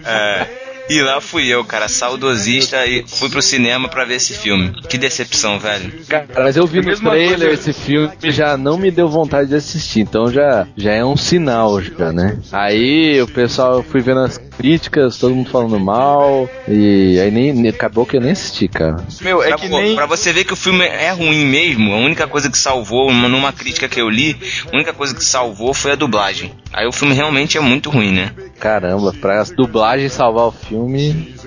é. 0.04 0.75
E 0.88 1.00
lá 1.02 1.20
fui 1.20 1.46
eu, 1.48 1.64
cara, 1.64 1.88
saudosista, 1.88 2.86
e 2.86 3.04
fui 3.06 3.28
pro 3.28 3.42
cinema 3.42 3.88
pra 3.88 4.04
ver 4.04 4.14
esse 4.16 4.34
filme. 4.34 4.72
Que 4.88 4.96
decepção, 4.96 5.58
velho. 5.58 5.92
Cara, 6.08 6.26
mas 6.36 6.56
eu 6.56 6.66
vi 6.66 6.80
no 6.80 6.94
trailer 6.96 7.52
esse 7.52 7.72
filme 7.72 8.10
e 8.22 8.30
já 8.30 8.56
não 8.56 8.76
me 8.78 8.90
deu 8.90 9.08
vontade 9.08 9.48
de 9.48 9.56
assistir, 9.56 10.00
então 10.00 10.30
já, 10.30 10.66
já 10.76 10.92
é 10.92 11.04
um 11.04 11.16
sinal, 11.16 11.80
já, 11.82 12.12
né? 12.12 12.38
Aí 12.52 13.20
o 13.20 13.26
pessoal, 13.26 13.74
eu 13.76 13.82
fui 13.82 14.00
vendo 14.00 14.20
as 14.20 14.38
críticas, 14.38 15.18
todo 15.18 15.34
mundo 15.34 15.50
falando 15.50 15.78
mal, 15.78 16.48
e 16.68 17.18
aí 17.20 17.30
nem, 17.30 17.52
nem- 17.52 17.70
acabou 17.70 18.06
que 18.06 18.16
eu 18.16 18.20
nem 18.20 18.30
assisti, 18.32 18.68
cara. 18.68 18.96
Meu, 19.20 19.42
é 19.42 19.48
pra, 19.48 19.58
que 19.58 19.68
nem. 19.68 19.94
pra 19.94 20.06
você 20.06 20.32
ver 20.32 20.44
que 20.44 20.52
o 20.52 20.56
filme 20.56 20.84
é 20.84 21.10
ruim 21.10 21.44
mesmo, 21.46 21.92
a 21.92 21.98
única 21.98 22.26
coisa 22.26 22.48
que 22.50 22.56
salvou, 22.58 23.12
numa- 23.12 23.28
numa 23.28 23.52
crítica 23.52 23.88
que 23.88 24.00
eu 24.00 24.08
li, 24.08 24.36
a 24.72 24.74
única 24.74 24.92
coisa 24.92 25.14
que 25.14 25.24
salvou 25.24 25.74
foi 25.74 25.92
a 25.92 25.94
dublagem. 25.96 26.52
Aí 26.72 26.86
o 26.86 26.92
filme 26.92 27.14
realmente 27.14 27.56
é 27.58 27.60
muito 27.60 27.90
ruim, 27.90 28.12
né? 28.12 28.30
Caramba, 28.60 29.12
pra 29.20 29.40
as 29.40 29.50
dublagens 29.50 30.12
salvar 30.12 30.46
o 30.46 30.52
filme. 30.52 30.75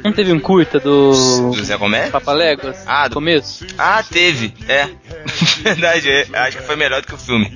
Não 0.03 0.11
teve 0.13 0.31
um 0.33 0.39
curta 0.39 0.79
do. 0.79 1.51
Do 1.51 1.63
Zé 1.63 1.77
Comé? 1.77 2.09
Papaléguas? 2.09 2.77
Ah, 2.87 3.07
do 3.07 3.15
começo? 3.15 3.65
Ah, 3.77 4.01
teve, 4.03 4.53
é. 4.67 4.89
Verdade, 5.63 6.09
é, 6.09 6.27
acho 6.33 6.57
que 6.57 6.63
foi 6.63 6.75
melhor 6.75 7.01
do 7.01 7.07
que 7.07 7.13
o 7.15 7.17
filme. 7.17 7.51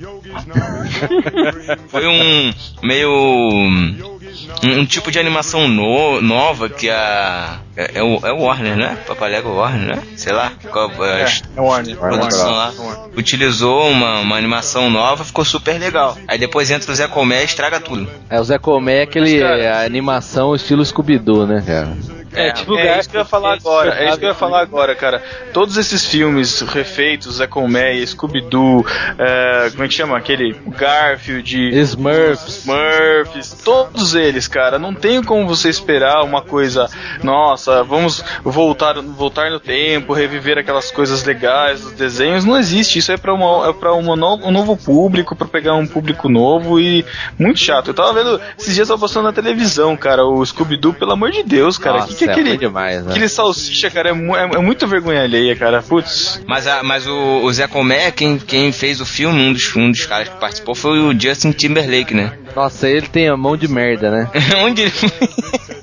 foi 1.88 2.06
um 2.06 2.52
meio. 2.82 3.10
um, 3.10 4.80
um 4.80 4.86
tipo 4.86 5.10
de 5.10 5.18
animação 5.18 5.68
no- 5.68 6.20
nova 6.20 6.68
que 6.68 6.88
a. 6.90 7.60
É, 7.76 7.98
é 7.98 8.02
o, 8.02 8.20
é 8.24 8.32
o 8.32 8.42
Warner, 8.42 8.76
né? 8.76 8.98
Papalego 9.06 9.50
Warner, 9.50 9.96
né? 9.96 10.02
Sei 10.16 10.32
lá. 10.32 10.52
Qual, 10.70 10.90
é, 11.04 11.22
É, 11.22 11.26
é 11.56 11.60
Warner. 11.60 11.96
produção 11.96 12.52
Warner. 12.52 12.80
lá. 12.80 13.06
Utilizou 13.16 13.88
uma, 13.90 14.20
uma 14.20 14.36
animação 14.36 14.88
nova, 14.90 15.24
ficou 15.24 15.44
super 15.44 15.78
legal. 15.78 16.16
Aí 16.28 16.38
depois 16.38 16.70
entra 16.70 16.90
o 16.90 16.94
Zé 16.94 17.08
Comé 17.08 17.42
e 17.42 17.46
estraga 17.46 17.80
tudo. 17.80 18.08
É, 18.30 18.40
o 18.40 18.44
Zé 18.44 18.58
Comé 18.58 18.98
é 18.98 19.02
aquele 19.02 19.42
a 19.42 19.84
animação 19.84 20.54
estilo 20.54 20.84
Scooby-Doo, 20.84 21.46
né, 21.46 21.62
cara? 21.66 21.96
É, 22.36 22.50
tipo 22.50 22.76
É 22.76 22.98
isso 22.98 23.08
que 23.08 23.16
eu 23.16 23.20
ia 23.20 23.24
falar 23.24 23.54
agora, 23.54 23.94
é 23.94 24.08
isso 24.08 24.18
que 24.18 24.24
eu 24.24 24.30
ia 24.30 24.34
falar 24.34 24.60
agora, 24.60 24.94
cara. 24.96 25.22
Todos 25.52 25.76
esses 25.76 26.04
filmes 26.04 26.62
refeitos, 26.62 27.36
Zé 27.36 27.46
Colmeia, 27.46 28.04
Scooby-Doo, 28.04 28.84
é, 29.18 29.70
como 29.70 29.84
é 29.84 29.88
que 29.88 29.94
chama? 29.94 30.18
Aquele 30.18 30.52
Garfield, 30.66 31.78
Smurfs. 31.80 32.58
Smurfs, 32.64 33.62
todos 33.64 34.16
eles, 34.16 34.48
cara. 34.48 34.80
Não 34.80 34.92
tem 34.92 35.22
como 35.22 35.46
você 35.46 35.68
esperar 35.68 36.24
uma 36.24 36.42
coisa, 36.42 36.88
nossa, 37.22 37.63
vamos 37.86 38.22
voltar, 38.42 38.94
voltar 39.00 39.50
no 39.50 39.60
tempo, 39.60 40.12
reviver 40.12 40.58
aquelas 40.58 40.90
coisas 40.90 41.24
legais 41.24 41.80
dos 41.80 41.92
desenhos. 41.92 42.44
Não 42.44 42.56
existe, 42.58 42.98
isso 42.98 43.12
é 43.12 43.16
pra, 43.16 43.32
uma, 43.32 43.68
é 43.68 43.72
pra 43.72 43.92
uma 43.94 44.16
no- 44.16 44.46
um 44.46 44.50
novo 44.50 44.76
público, 44.76 45.34
pra 45.36 45.46
pegar 45.46 45.74
um 45.74 45.86
público 45.86 46.28
novo 46.28 46.78
e 46.80 47.04
muito 47.38 47.58
chato. 47.58 47.88
Eu 47.88 47.94
tava 47.94 48.12
vendo, 48.12 48.40
esses 48.58 48.74
dias 48.74 48.88
eu 48.88 48.94
tava 48.96 49.06
passando 49.06 49.24
na 49.24 49.32
televisão, 49.32 49.96
cara, 49.96 50.24
o 50.24 50.44
Scooby-Doo, 50.44 50.94
pelo 50.94 51.12
amor 51.12 51.30
de 51.30 51.42
Deus, 51.42 51.78
cara. 51.78 51.98
Nossa, 51.98 52.08
que 52.08 52.14
que 52.16 52.24
é 52.24 52.32
aquele, 52.32 52.56
demais, 52.56 53.04
né? 53.04 53.10
aquele 53.10 53.28
salsicha, 53.28 53.90
cara, 53.90 54.10
é, 54.10 54.12
é, 54.12 54.56
é 54.56 54.58
muito 54.58 54.86
vergonha 54.86 55.22
alheia, 55.22 55.54
cara. 55.56 55.82
Putz. 55.82 56.42
Mas, 56.46 56.66
a, 56.66 56.82
mas 56.82 57.06
o, 57.06 57.42
o 57.42 57.52
Zé 57.52 57.66
Comé, 57.66 58.10
quem, 58.10 58.38
quem 58.38 58.72
fez 58.72 59.00
o 59.00 59.06
filme, 59.06 59.40
um 59.40 59.52
dos, 59.52 59.74
um 59.76 59.90
dos 59.90 60.06
caras 60.06 60.28
que 60.28 60.36
participou 60.36 60.74
foi 60.74 60.98
o 61.00 61.18
Justin 61.18 61.52
Timberlake, 61.52 62.14
né? 62.14 62.32
Nossa, 62.54 62.88
ele 62.88 63.08
tem 63.08 63.28
a 63.28 63.36
mão 63.36 63.56
de 63.56 63.66
merda, 63.68 64.10
né? 64.10 64.30
Onde 64.64 64.82
ele. 64.82 64.92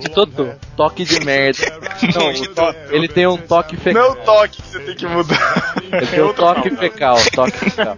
De 0.00 0.08
Totô. 0.08 0.48
Toque 0.76 1.04
de 1.04 1.20
merda. 1.24 1.58
Não, 2.14 2.30
o 2.30 2.48
to- 2.54 2.74
ele 2.90 3.06
tem 3.06 3.26
um 3.26 3.36
toque 3.36 3.74
Não 3.76 3.80
é 3.80 3.84
fecal. 3.84 4.10
o 4.12 4.16
toque 4.24 4.62
que 4.62 4.68
você 4.68 4.78
tem 4.80 4.94
que 4.94 5.06
mudar. 5.06 5.74
Ele 5.92 6.06
tem 6.06 6.22
um 6.24 6.32
toque 6.32 6.70
fecal, 6.70 7.16
toque 7.34 7.52
fecal. 7.70 7.96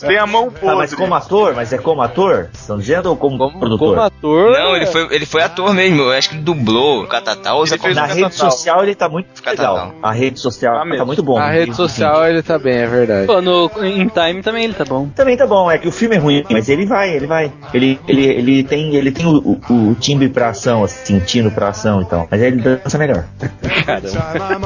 Tem 0.00 0.18
a 0.18 0.26
mão 0.26 0.50
Tá, 0.50 0.58
podre. 0.60 0.76
mas 0.76 0.94
como 0.94 1.14
ator? 1.14 1.54
Mas 1.54 1.72
é 1.72 1.78
como 1.78 2.02
ator? 2.02 2.48
Estão 2.52 2.78
dizendo 2.78 3.06
ou 3.10 3.16
como, 3.16 3.38
Como, 3.38 3.58
produtor? 3.60 3.88
como 3.90 4.00
ator. 4.00 4.52
Não, 4.52 4.76
ele 4.76 4.86
foi, 4.86 5.14
ele 5.14 5.26
foi 5.26 5.42
ator 5.42 5.72
mesmo. 5.72 6.02
Eu 6.02 6.12
acho 6.12 6.30
que 6.30 6.34
ele 6.36 6.42
dublou 6.42 7.02
o 7.04 7.06
Catatal 7.06 7.58
ou 7.58 7.64
Ele 7.66 7.78
Comé. 7.78 7.94
Na 7.94 8.06
rede 8.06 8.34
social 8.34 8.82
ele 8.82 8.94
tá 8.94 9.08
muito 9.08 9.42
Catatal. 9.42 9.74
legal. 9.74 9.94
A 10.02 10.12
rede 10.12 10.40
social 10.40 10.72
Tá 10.74 10.78
tá, 10.80 10.84
mesmo. 10.84 11.06
muito 11.06 11.22
bom. 11.22 11.38
Na 11.38 11.50
rede 11.50 11.74
social 11.76 12.26
ele 12.28 12.42
tá 12.42 12.58
bem, 12.58 12.78
é 12.78 12.86
verdade. 12.86 13.26
Pô, 13.26 13.40
no, 13.40 13.70
em 13.84 14.08
Time 14.08 14.42
também 14.42 14.64
ele 14.64 14.74
tá 14.74 14.84
bom. 14.84 15.08
Também 15.14 15.36
tá 15.36 15.46
bom, 15.46 15.70
é 15.70 15.78
que 15.78 15.86
o 15.88 15.92
filme 15.92 16.16
é 16.16 16.18
ruim, 16.18 16.44
mas 16.50 16.68
ele 16.68 16.86
vai, 16.86 17.10
ele 17.14 17.26
vai. 17.26 17.52
Ele, 17.72 17.98
ele, 18.08 18.24
ele 18.26 18.64
tem, 18.64 18.94
ele 18.96 19.12
tem 19.12 19.26
o, 19.26 19.36
o, 19.70 19.91
o 19.92 19.94
timbre 19.94 20.28
pra 20.28 20.48
ação, 20.48 20.82
assim, 20.82 21.18
tino 21.20 21.50
pra 21.50 21.68
ação 21.68 22.02
e 22.02 22.04
tal. 22.04 22.26
Mas 22.30 22.40
ele 22.40 22.62
dança 22.62 22.98
melhor. 22.98 23.24
Caramba. 23.86 24.58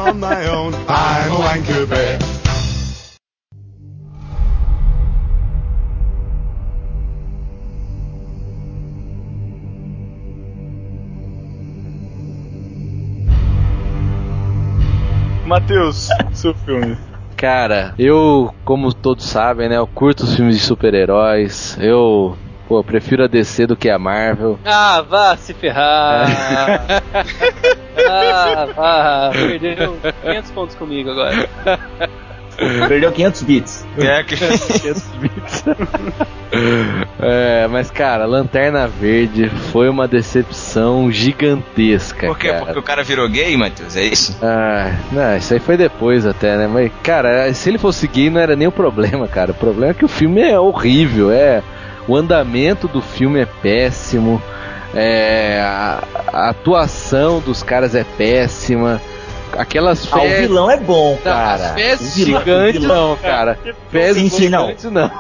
Matheus, 15.47 16.09
seu 16.33 16.53
filme. 16.55 16.97
Cara, 17.37 17.95
eu, 17.99 18.53
como 18.65 18.93
todos 18.93 19.27
sabem, 19.27 19.69
né, 19.69 19.77
eu 19.77 19.87
curto 19.87 20.25
os 20.25 20.35
filmes 20.35 20.57
de 20.57 20.63
super-heróis. 20.63 21.77
Eu, 21.81 22.37
pô, 22.69 22.83
prefiro 22.83 23.25
a 23.25 23.27
DC 23.27 23.67
do 23.67 23.77
que 23.77 23.89
a 23.89 23.99
Marvel. 23.99 24.59
Ah, 24.65 25.03
vá 25.03 25.37
se 25.37 25.55
ferrar. 25.55 26.27
ah, 28.09 28.67
vá. 28.75 29.31
Perdeu 29.33 29.97
500 30.23 30.51
pontos 30.51 30.77
comigo 30.77 31.11
agora. 31.11 31.49
Perdeu 32.89 33.13
500 33.13 33.43
bits. 33.43 33.87
É, 33.99 34.23
que... 34.23 34.35
É, 37.21 37.67
mas 37.69 37.91
cara, 37.91 38.25
Lanterna 38.25 38.87
Verde 38.87 39.49
foi 39.73 39.89
uma 39.89 40.09
decepção 40.09 41.11
gigantesca, 41.11 42.29
Por 42.29 42.39
quê? 42.39 42.49
cara. 42.49 42.65
Porque 42.65 42.79
o 42.79 42.83
cara 42.83 43.03
virou 43.03 43.29
gay, 43.29 43.57
Matheus? 43.57 43.97
É 43.97 44.05
isso? 44.05 44.37
Ah, 44.43 44.93
não, 45.13 45.37
isso 45.37 45.53
aí 45.53 45.61
foi 45.61 45.77
depois 45.77 46.25
até, 46.25 46.57
né? 46.57 46.67
Mas, 46.67 46.91
cara, 47.03 47.53
se 47.53 47.69
ele 47.69 47.79
fosse 47.79 48.07
gay 48.07 48.31
não 48.31 48.41
era 48.41 48.57
nem 48.57 48.69
o 48.69 48.73
problema, 48.73 49.29
cara. 49.29 49.51
O 49.51 49.55
problema 49.55 49.91
é 49.91 49.95
que 49.95 50.05
o 50.05 50.09
filme 50.09 50.41
é 50.41 50.59
horrível, 50.59 51.31
é. 51.31 51.63
O 52.09 52.17
andamento 52.17 52.87
do 52.89 53.01
filme 53.03 53.41
é 53.41 53.47
péssimo, 53.47 54.41
é. 54.95 55.61
A, 55.63 56.03
a 56.33 56.49
atuação 56.51 57.41
dos 57.41 57.63
caras 57.63 57.95
é 57.95 58.05
péssima. 58.17 59.01
Aquelas 59.57 60.07
Ah, 60.13 60.19
o 60.19 60.21
fezes. 60.21 60.39
vilão 60.49 60.71
é 60.71 60.77
bom, 60.77 61.13
Não, 61.25 61.33
cara. 61.33 61.55
as 61.55 61.71
fezes 61.73 62.17
vilão- 62.17 62.41
gigantes 62.41 62.81
vilão- 62.83 63.09
não, 63.11 63.17
cara. 63.17 63.59
Fezes 63.91 64.23
Sim, 64.23 64.29
sim, 64.29 64.49
não. 64.49 64.63
gigantes 64.67 64.85
não. 64.85 65.11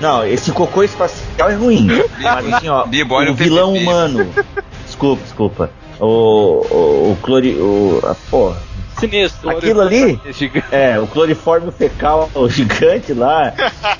Não, 0.00 0.24
esse 0.26 0.52
cocô 0.52 0.82
espacial 0.84 1.50
é 1.50 1.54
ruim. 1.54 1.88
Mas 2.20 2.54
assim, 2.54 2.68
ó, 2.68 2.86
Bibo, 2.86 3.16
o 3.20 3.34
vilão 3.34 3.72
PPP. 3.72 3.84
humano. 3.90 4.28
Desculpa, 4.86 5.22
desculpa. 5.22 5.70
O. 6.00 6.06
O, 6.70 7.12
o 7.12 7.18
clori. 7.22 7.54
O, 7.56 8.00
a, 8.04 8.14
pô, 8.30 8.52
Sinistro. 9.00 9.50
aquilo 9.50 9.80
ali. 9.80 10.18
Gigante. 10.32 10.66
É, 10.72 10.98
o 10.98 11.06
clorifórmio 11.06 11.70
fecal 11.72 12.28
gigante 12.48 13.12
lá. 13.12 13.52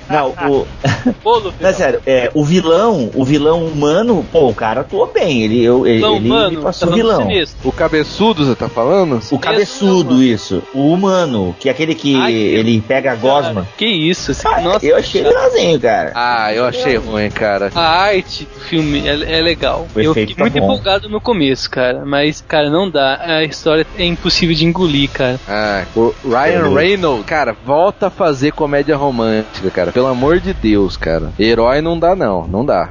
Não, 0.08 0.30
o. 0.48 0.66
Bolo, 1.22 1.52
Não, 1.60 1.68
é 1.68 1.72
sério, 1.72 2.00
é, 2.06 2.30
o 2.34 2.44
vilão, 2.44 3.10
o 3.14 3.24
vilão 3.24 3.64
humano, 3.64 4.24
pô, 4.32 4.48
o 4.48 4.54
cara 4.54 4.80
atuou 4.82 5.06
bem. 5.06 5.42
Ele, 5.42 5.62
eu, 5.62 5.86
ele, 5.86 6.00
Não, 6.00 6.16
ele 6.16 6.28
mano, 6.28 6.62
passou 6.62 6.88
tá 6.88 6.94
o 6.94 6.96
vilão. 6.96 7.22
sinistro. 7.22 7.68
O 7.68 7.72
cabeçudo, 7.72 8.44
você 8.44 8.54
tá 8.54 8.68
falando? 8.68 9.20
O 9.30 9.38
cabeçudo, 9.38 10.22
isso. 10.22 10.62
O 10.74 10.92
humano, 10.92 11.54
que 11.58 11.68
é 11.68 11.72
aquele 11.72 11.94
que 11.94 12.14
Ai, 12.16 12.32
ele 12.32 12.80
pega 12.80 13.12
a 13.12 13.14
gosma. 13.14 13.66
Que 13.76 13.86
isso? 13.86 14.30
esse- 14.32 14.46
Ah, 14.46 14.60
Nossa, 14.60 14.84
eu 14.86 14.96
achei 14.96 15.22
legalzinho, 15.22 15.80
cara. 15.80 16.12
Ah, 16.14 16.52
eu 16.54 16.64
achei 16.64 16.96
ruim, 16.96 17.30
cara. 17.30 17.70
A 17.74 17.80
arte 18.02 18.44
do 18.44 18.60
filme 18.60 19.06
é, 19.06 19.38
é 19.38 19.40
legal. 19.40 19.86
O 19.94 20.00
eu 20.00 20.14
fiquei 20.14 20.34
tá 20.34 20.42
muito 20.42 20.58
bom. 20.58 20.64
empolgado 20.64 21.08
no 21.08 21.20
começo, 21.20 21.70
cara. 21.70 22.04
Mas, 22.04 22.40
cara, 22.46 22.70
não 22.70 22.90
dá. 22.90 23.20
A 23.24 23.44
história 23.44 23.86
é 23.96 24.04
impossível 24.04 24.54
de 24.54 24.64
engolir, 24.64 24.87
cara. 25.08 25.38
Ah, 25.48 25.84
o 25.94 26.14
Ryan 26.24 26.74
Reynolds, 26.74 27.26
cara, 27.26 27.54
volta 27.64 28.06
a 28.06 28.10
fazer 28.10 28.52
comédia 28.52 28.96
romântica, 28.96 29.70
cara. 29.70 29.92
Pelo 29.92 30.06
amor 30.06 30.40
de 30.40 30.52
Deus, 30.54 30.96
cara. 30.96 31.32
Herói 31.38 31.80
não 31.80 31.98
dá, 31.98 32.16
não. 32.16 32.46
Não 32.46 32.64
dá. 32.64 32.90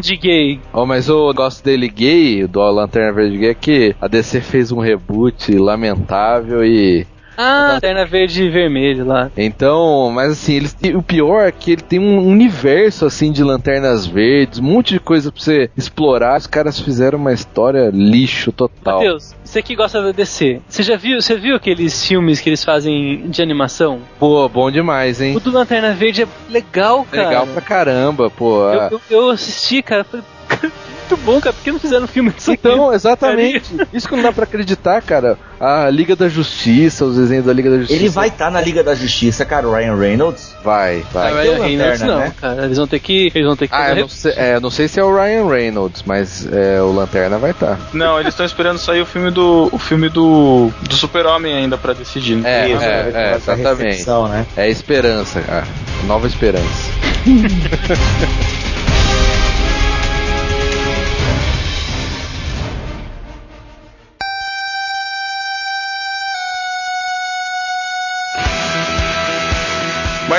De 0.00 0.16
gay. 0.16 0.60
Oh, 0.72 0.86
mas 0.86 1.08
o 1.08 1.28
negócio 1.28 1.64
dele 1.64 1.88
gay, 1.88 2.46
do 2.46 2.60
Lanterna 2.60 3.12
Verde 3.12 3.38
gay, 3.38 3.50
é 3.50 3.54
que 3.54 3.96
a 4.00 4.08
DC 4.08 4.40
fez 4.40 4.72
um 4.72 4.80
reboot 4.80 5.52
lamentável 5.56 6.64
e. 6.64 7.06
Ah, 7.42 7.72
lanterna 7.74 8.04
verde 8.04 8.42
e 8.44 8.50
vermelho 8.50 9.06
lá. 9.06 9.30
Então, 9.34 10.10
mas 10.10 10.32
assim, 10.32 10.56
eles, 10.56 10.76
o 10.94 11.02
pior 11.02 11.46
é 11.46 11.50
que 11.50 11.72
ele 11.72 11.80
tem 11.80 11.98
um 11.98 12.26
universo 12.26 13.06
assim 13.06 13.32
de 13.32 13.42
lanternas 13.42 14.06
verdes, 14.06 14.58
um 14.58 14.62
monte 14.62 14.92
de 14.92 15.00
coisa 15.00 15.32
pra 15.32 15.40
você 15.40 15.70
explorar. 15.74 16.36
Os 16.38 16.46
caras 16.46 16.78
fizeram 16.78 17.18
uma 17.18 17.32
história 17.32 17.90
lixo 17.90 18.52
total. 18.52 18.98
Matheus, 18.98 19.34
você 19.42 19.62
que 19.62 19.74
gosta 19.74 20.02
da 20.02 20.12
DC, 20.12 20.60
você 20.68 20.82
já 20.82 20.96
viu, 20.96 21.20
você 21.20 21.34
viu 21.36 21.56
aqueles 21.56 22.06
filmes 22.06 22.40
que 22.40 22.50
eles 22.50 22.62
fazem 22.62 23.30
de 23.30 23.40
animação? 23.40 24.00
Pô, 24.18 24.46
bom 24.46 24.70
demais, 24.70 25.22
hein? 25.22 25.34
O 25.34 25.40
do 25.40 25.50
Lanterna 25.50 25.94
Verde 25.94 26.24
é 26.24 26.28
legal, 26.50 27.06
cara. 27.10 27.28
Legal 27.28 27.46
pra 27.46 27.62
caramba, 27.62 28.28
pô. 28.28 28.68
Eu, 28.68 28.90
eu, 28.90 29.00
eu 29.10 29.30
assisti, 29.30 29.82
cara, 29.82 30.04
falei, 30.04 30.24
muito 31.10 31.16
bom, 31.24 31.40
cara. 31.40 31.52
Por 31.52 31.62
que 31.62 31.72
não 31.72 31.78
fizeram 31.78 32.04
um 32.04 32.08
filme 32.08 32.30
disso 32.30 32.52
Então, 32.52 32.92
exatamente. 32.92 33.74
Isso 33.92 34.08
que 34.08 34.14
não 34.14 34.22
dá 34.22 34.32
pra 34.32 34.44
acreditar, 34.44 35.00
cara. 35.02 35.36
A 35.58 35.90
Liga 35.90 36.16
da 36.16 36.28
Justiça, 36.28 37.04
os 37.04 37.16
desenhos 37.16 37.44
da 37.44 37.52
Liga 37.52 37.70
da 37.70 37.78
Justiça. 37.78 37.98
Ele 38.00 38.08
vai 38.08 38.28
estar 38.28 38.46
tá 38.46 38.50
na 38.50 38.60
Liga 38.60 38.82
da 38.82 38.94
Justiça, 38.94 39.44
cara, 39.44 39.68
o 39.68 39.74
Ryan 39.74 39.96
Reynolds. 39.96 40.54
Vai, 40.64 41.04
vai. 41.12 41.32
Vai 41.32 41.44
Ryan 41.44 41.62
Reynolds 41.62 42.00
Lanterna, 42.00 42.06
não, 42.06 42.20
né? 42.20 42.34
cara. 42.40 42.64
Eles 42.64 42.78
vão 42.78 42.86
ter 42.86 42.98
que. 43.00 43.32
Eles 43.34 43.46
vão 43.46 43.56
ter 43.56 43.68
que 43.68 43.74
Ah, 43.74 43.94
não, 43.94 44.08
sei, 44.08 44.32
é, 44.36 44.60
não 44.60 44.70
sei 44.70 44.88
se 44.88 45.00
é 45.00 45.04
o 45.04 45.14
Ryan 45.14 45.48
Reynolds, 45.48 46.02
mas 46.06 46.48
é, 46.50 46.80
o 46.80 46.92
Lanterna 46.92 47.38
vai 47.38 47.50
estar. 47.50 47.78
Não, 47.92 48.18
eles 48.18 48.32
estão 48.32 48.46
esperando 48.46 48.78
sair 48.78 49.02
o 49.02 49.06
filme 49.06 49.30
do 49.30 49.68
o 49.72 49.78
filme 49.78 50.08
do, 50.08 50.70
do 50.82 50.94
Super-Homem 50.94 51.54
ainda 51.54 51.76
pra 51.76 51.92
decidir. 51.92 52.36
né? 52.36 52.62
É, 52.62 52.72
Isso, 52.72 52.84
é, 52.84 53.10
é, 53.12 53.36
exatamente. 53.36 53.82
recepção, 53.82 54.28
né? 54.28 54.46
É 54.56 54.70
esperança, 54.70 55.40
cara. 55.40 55.66
Nova 56.06 56.26
esperança. 56.26 56.90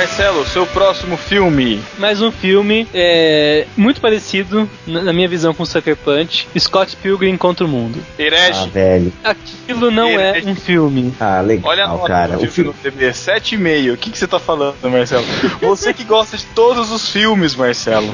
Marcelo, 0.02 0.44
seu 0.44 0.66
próximo 0.66 1.16
filme. 1.16 1.80
Mais 1.96 2.20
um 2.20 2.32
filme 2.32 2.88
é, 2.92 3.68
muito 3.76 4.00
parecido, 4.00 4.68
na 4.84 5.12
minha 5.12 5.28
visão, 5.28 5.54
com 5.54 5.64
Sucker 5.64 5.96
Punch: 5.96 6.48
Scott 6.58 6.96
Pilgrim 6.96 7.36
contra 7.36 7.64
o 7.64 7.68
Mundo. 7.68 8.00
Ah, 8.18 8.22
Herege. 8.22 8.68
velho. 8.70 9.12
Aquilo 9.22 9.92
não 9.92 10.08
é 10.08 10.42
um 10.44 10.56
filme. 10.56 11.14
Ah, 11.20 11.40
legal, 11.40 11.70
Olha 11.70 11.84
a 11.84 11.98
cara. 12.00 12.34
O 12.36 12.40
filme 12.48 12.50
filme... 12.50 12.74
no 12.84 12.90
TB, 12.90 13.10
7,5. 13.12 13.94
O 13.94 13.96
que, 13.96 14.10
que 14.10 14.18
você 14.18 14.26
tá 14.26 14.40
falando, 14.40 14.74
Marcelo? 14.82 15.24
Você 15.60 15.94
que 15.94 16.02
gosta 16.02 16.36
de 16.36 16.46
todos 16.46 16.90
os 16.90 17.08
filmes, 17.08 17.54
Marcelo. 17.54 18.12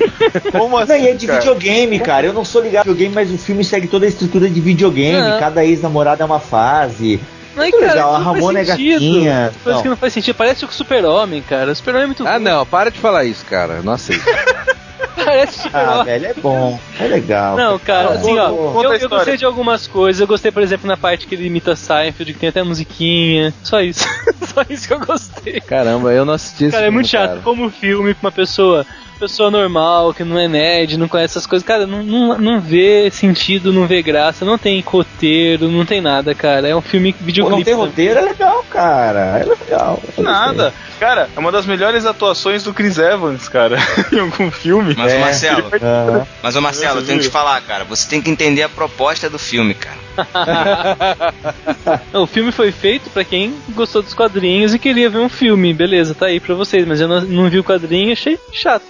Como 0.52 0.76
assim? 0.76 0.92
Não, 0.92 0.98
e 0.98 1.08
é 1.08 1.14
de 1.14 1.26
cara? 1.26 1.40
videogame, 1.40 2.00
cara. 2.00 2.26
Eu 2.26 2.34
não 2.34 2.44
sou 2.44 2.60
ligado 2.60 2.84
no 2.84 2.92
videogame, 2.92 3.14
mas 3.14 3.32
o 3.32 3.38
filme 3.38 3.64
segue 3.64 3.88
toda 3.88 4.04
a 4.04 4.08
estrutura 4.10 4.50
de 4.50 4.60
videogame. 4.60 5.16
Ah. 5.16 5.38
Cada 5.40 5.64
ex-namorada 5.64 6.22
é 6.22 6.26
uma 6.26 6.38
fase. 6.38 7.18
Muito 7.62 7.78
cara, 7.78 7.92
legal, 7.92 8.08
isso 8.12 8.16
a 8.16 8.18
não 8.24 8.32
Ramona 8.34 8.60
é 8.60 8.64
gatinha. 8.64 9.52
Coisa 9.62 9.76
Não. 9.76 9.82
que 9.82 9.88
não 9.88 9.96
faz 9.96 10.12
sentido. 10.12 10.34
Parece 10.34 10.64
o 10.64 10.70
Super-Homem, 10.72 11.42
cara. 11.42 11.70
O 11.70 11.74
Super-Homem 11.74 12.04
é 12.04 12.06
muito 12.06 12.26
Ah, 12.26 12.34
ruim. 12.34 12.42
não, 12.44 12.64
para 12.66 12.90
de 12.90 12.98
falar 12.98 13.24
isso, 13.24 13.44
cara. 13.44 13.80
Não 13.82 13.92
aceito. 13.92 14.24
Parece 15.24 15.58
o 15.58 15.70
Ah, 15.72 15.78
Super-Homem. 15.80 16.04
velho, 16.04 16.26
é 16.26 16.34
bom. 16.34 16.80
É 17.00 17.06
legal. 17.06 17.56
Não, 17.56 17.78
cara, 17.78 18.10
assim, 18.10 18.38
ó, 18.38 18.48
boa, 18.48 18.84
eu, 18.84 18.90
a 18.92 18.96
eu 18.96 19.08
gostei 19.08 19.36
de 19.36 19.44
algumas 19.44 19.86
coisas. 19.86 20.20
Eu 20.20 20.26
gostei, 20.26 20.50
por 20.50 20.62
exemplo, 20.62 20.86
na 20.86 20.96
parte 20.96 21.26
que 21.26 21.34
ele 21.34 21.46
imita 21.46 21.76
Seinfeld, 21.76 22.32
que 22.32 22.38
tem 22.38 22.48
até 22.48 22.62
musiquinha. 22.62 23.52
Só 23.62 23.80
isso. 23.80 24.06
Só 24.54 24.64
isso 24.70 24.86
que 24.88 24.94
eu 24.94 25.00
gostei. 25.00 25.60
Caramba, 25.60 26.12
eu 26.12 26.24
não 26.24 26.34
assisti 26.34 26.64
esse 26.64 26.72
Cara, 26.72 26.86
é 26.86 26.90
muito 26.90 27.08
chato. 27.08 27.28
cara. 27.30 27.40
Como 27.42 27.68
filme 27.70 28.14
pra 28.14 28.28
uma 28.28 28.32
pessoa, 28.32 28.86
pessoa 29.18 29.50
normal, 29.50 30.14
que 30.14 30.24
não 30.24 30.38
é 30.38 30.46
nerd, 30.48 30.96
não 30.96 31.08
conhece 31.08 31.32
essas 31.32 31.46
coisas. 31.46 31.66
Cara, 31.66 31.86
não, 31.86 32.02
não, 32.02 32.38
não 32.38 32.60
vê 32.60 33.10
sentido, 33.10 33.72
não 33.72 33.86
vê 33.86 34.00
graça, 34.02 34.44
não 34.44 34.56
tem 34.56 34.80
roteiro, 34.80 35.68
não 35.68 35.84
tem 35.84 36.00
nada, 36.00 36.34
cara. 36.34 36.68
É 36.68 36.74
um 36.76 36.80
filme 36.80 37.12
Pô, 37.12 37.24
videoclipe. 37.24 37.58
não 37.58 37.64
tem 37.64 37.74
roteiro, 37.74 38.18
é 38.18 38.22
legal, 38.22 38.64
cara. 38.70 39.38
É 39.40 39.44
legal. 39.44 40.02
Eu 40.16 40.24
Nada. 40.24 40.72
Cara, 41.00 41.28
é 41.36 41.38
uma 41.38 41.52
das 41.52 41.64
melhores 41.64 42.04
atuações 42.04 42.64
do 42.64 42.74
Chris 42.74 42.98
Evans, 42.98 43.48
cara, 43.48 43.78
em 44.12 44.18
algum 44.18 44.50
filme. 44.50 44.94
Mas, 44.96 45.12
É. 45.12 45.16
o 45.16 45.20
Marcelo. 45.20 45.64
Aham. 45.80 46.26
mas 46.42 46.56
o 46.56 46.62
Marcelo, 46.62 47.00
eu 47.00 47.06
tenho 47.06 47.18
que 47.18 47.26
te 47.26 47.30
falar, 47.30 47.60
cara. 47.62 47.84
Você 47.84 48.08
tem 48.08 48.20
que 48.20 48.30
entender 48.30 48.62
a 48.62 48.68
proposta 48.68 49.28
do 49.30 49.38
filme, 49.38 49.74
cara. 49.74 49.98
Não, 52.12 52.22
o 52.24 52.26
filme 52.26 52.50
foi 52.50 52.72
feito 52.72 53.08
pra 53.10 53.22
quem 53.24 53.54
gostou 53.70 54.02
dos 54.02 54.14
quadrinhos 54.14 54.74
e 54.74 54.78
queria 54.78 55.08
ver 55.08 55.18
um 55.18 55.28
filme. 55.28 55.72
Beleza, 55.72 56.14
tá 56.14 56.26
aí 56.26 56.40
pra 56.40 56.54
vocês. 56.54 56.84
Mas 56.86 57.00
eu 57.00 57.06
não, 57.08 57.20
não 57.20 57.48
vi 57.48 57.58
o 57.58 57.64
quadrinho 57.64 58.08
e 58.08 58.12
achei 58.12 58.38
chato. 58.52 58.84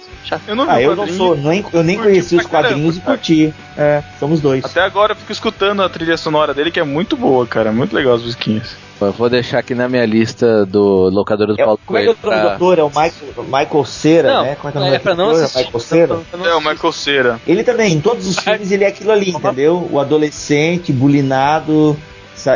Eu 0.47 0.55
não 0.55 0.65
vi 0.65 0.71
Ah, 0.71 0.81
eu 0.81 0.95
não 0.95 1.07
sou, 1.07 1.35
nem, 1.35 1.65
eu 1.73 1.83
nem 1.83 1.97
conheci 1.97 2.35
os 2.35 2.43
pra 2.43 2.51
caramba, 2.51 2.69
quadrinhos 2.73 2.97
e 2.97 3.01
curti. 3.01 3.53
É, 3.77 4.03
somos 4.19 4.41
dois. 4.41 4.63
Até 4.65 4.81
agora 4.81 5.13
eu 5.13 5.15
fico 5.15 5.31
escutando 5.31 5.81
a 5.81 5.89
trilha 5.89 6.17
sonora 6.17 6.53
dele, 6.53 6.71
que 6.71 6.79
é 6.79 6.83
muito 6.83 7.15
boa, 7.17 7.45
cara. 7.47 7.71
Muito 7.71 7.95
legal 7.95 8.15
as 8.15 8.21
musiquinhas. 8.21 8.75
Eu 9.01 9.13
vou 9.13 9.29
deixar 9.29 9.59
aqui 9.59 9.73
na 9.73 9.87
minha 9.87 10.05
lista 10.05 10.65
do 10.65 11.09
locadora 11.09 11.53
do 11.53 11.61
É, 11.61 11.63
Paulo 11.63 11.79
como 11.85 11.97
é 11.97 12.03
que 12.03 12.09
é 12.09 12.13
Coelho 12.13 12.19
o 12.19 12.41
pra... 12.41 12.53
ator? 12.55 12.79
É 12.79 12.83
o 12.83 12.89
Michael, 12.89 13.13
Michael 13.45 13.85
Cera, 13.85 14.33
Não, 14.33 14.43
né? 14.43 14.55
Como 14.55 14.67
é 14.67 14.71
que 14.71 14.77
é 14.77 14.81
o 14.81 14.83
é 14.83 14.85
nome 14.87 14.97
do 14.97 15.01
pra 15.01 15.15
não 15.15 15.29
assistir. 15.29 15.57
Michael 15.59 15.79
Cera? 15.79 16.17
Pra 16.29 16.37
não 16.39 16.45
É 16.45 16.55
o. 16.55 16.59
Michael 16.59 16.91
Cera. 16.91 17.39
Ele 17.47 17.63
também, 17.63 17.93
em 17.93 18.01
todos 18.01 18.27
os 18.27 18.35
filmes, 18.43 18.71
ele 18.73 18.83
é 18.83 18.87
aquilo 18.87 19.11
ali, 19.11 19.29
entendeu? 19.29 19.87
O 19.89 19.99
adolescente, 20.01 20.91
bulinado. 20.91 21.97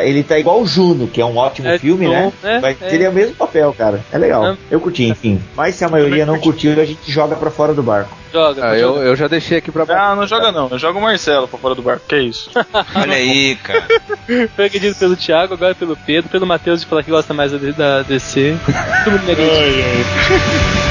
Ele 0.03 0.23
tá 0.23 0.37
igual 0.39 0.61
o 0.61 0.65
Juno, 0.65 1.07
que 1.07 1.21
é 1.21 1.25
um 1.25 1.37
ótimo 1.37 1.67
É, 1.67 1.77
filme, 1.79 2.07
né? 2.07 2.31
bom, 2.41 2.47
é, 2.47 2.59
Mas 2.59 2.81
é. 2.81 2.93
ele 2.93 3.03
é 3.03 3.09
o 3.09 3.13
mesmo 3.13 3.35
papel, 3.35 3.73
cara. 3.77 3.99
É 4.11 4.17
legal. 4.17 4.45
É. 4.45 4.57
Eu 4.71 4.79
curti, 4.79 5.03
enfim. 5.05 5.41
Mas 5.55 5.75
se 5.75 5.83
a 5.83 5.89
maioria 5.89 6.25
não 6.25 6.39
curtiu, 6.39 6.71
a 6.79 6.85
gente 6.85 7.11
joga 7.11 7.35
pra 7.35 7.51
fora 7.51 7.73
do 7.73 7.83
barco. 7.83 8.15
Joga. 8.31 8.69
Ah, 8.69 8.77
eu, 8.77 8.95
eu 8.97 9.15
já 9.15 9.27
deixei 9.27 9.59
aqui 9.59 9.71
pra 9.71 9.85
Ah, 9.89 10.15
não 10.15 10.25
joga 10.25 10.51
não. 10.51 10.67
Eu 10.69 10.79
jogo 10.79 10.97
o 10.97 11.01
Marcelo 11.01 11.47
pra 11.47 11.59
fora 11.59 11.75
do 11.75 11.81
barco. 11.83 12.05
Que 12.07 12.17
isso? 12.17 12.49
Olha 12.95 13.13
aí, 13.15 13.55
cara. 13.57 13.83
Foi 14.55 14.65
agredido 14.65 14.95
pelo 14.95 15.15
Thiago, 15.15 15.53
agora 15.53 15.75
pelo 15.75 15.95
Pedro, 15.95 16.29
pelo 16.29 16.47
Matheus 16.47 16.81
de 16.81 16.87
falar 16.87 17.03
que 17.03 17.11
gosta 17.11 17.33
mais 17.33 17.51
da, 17.51 17.57
da 17.57 18.01
DC. 18.01 18.55
Todo 19.03 19.11
mundo. 19.13 19.35
Vai 19.35 20.73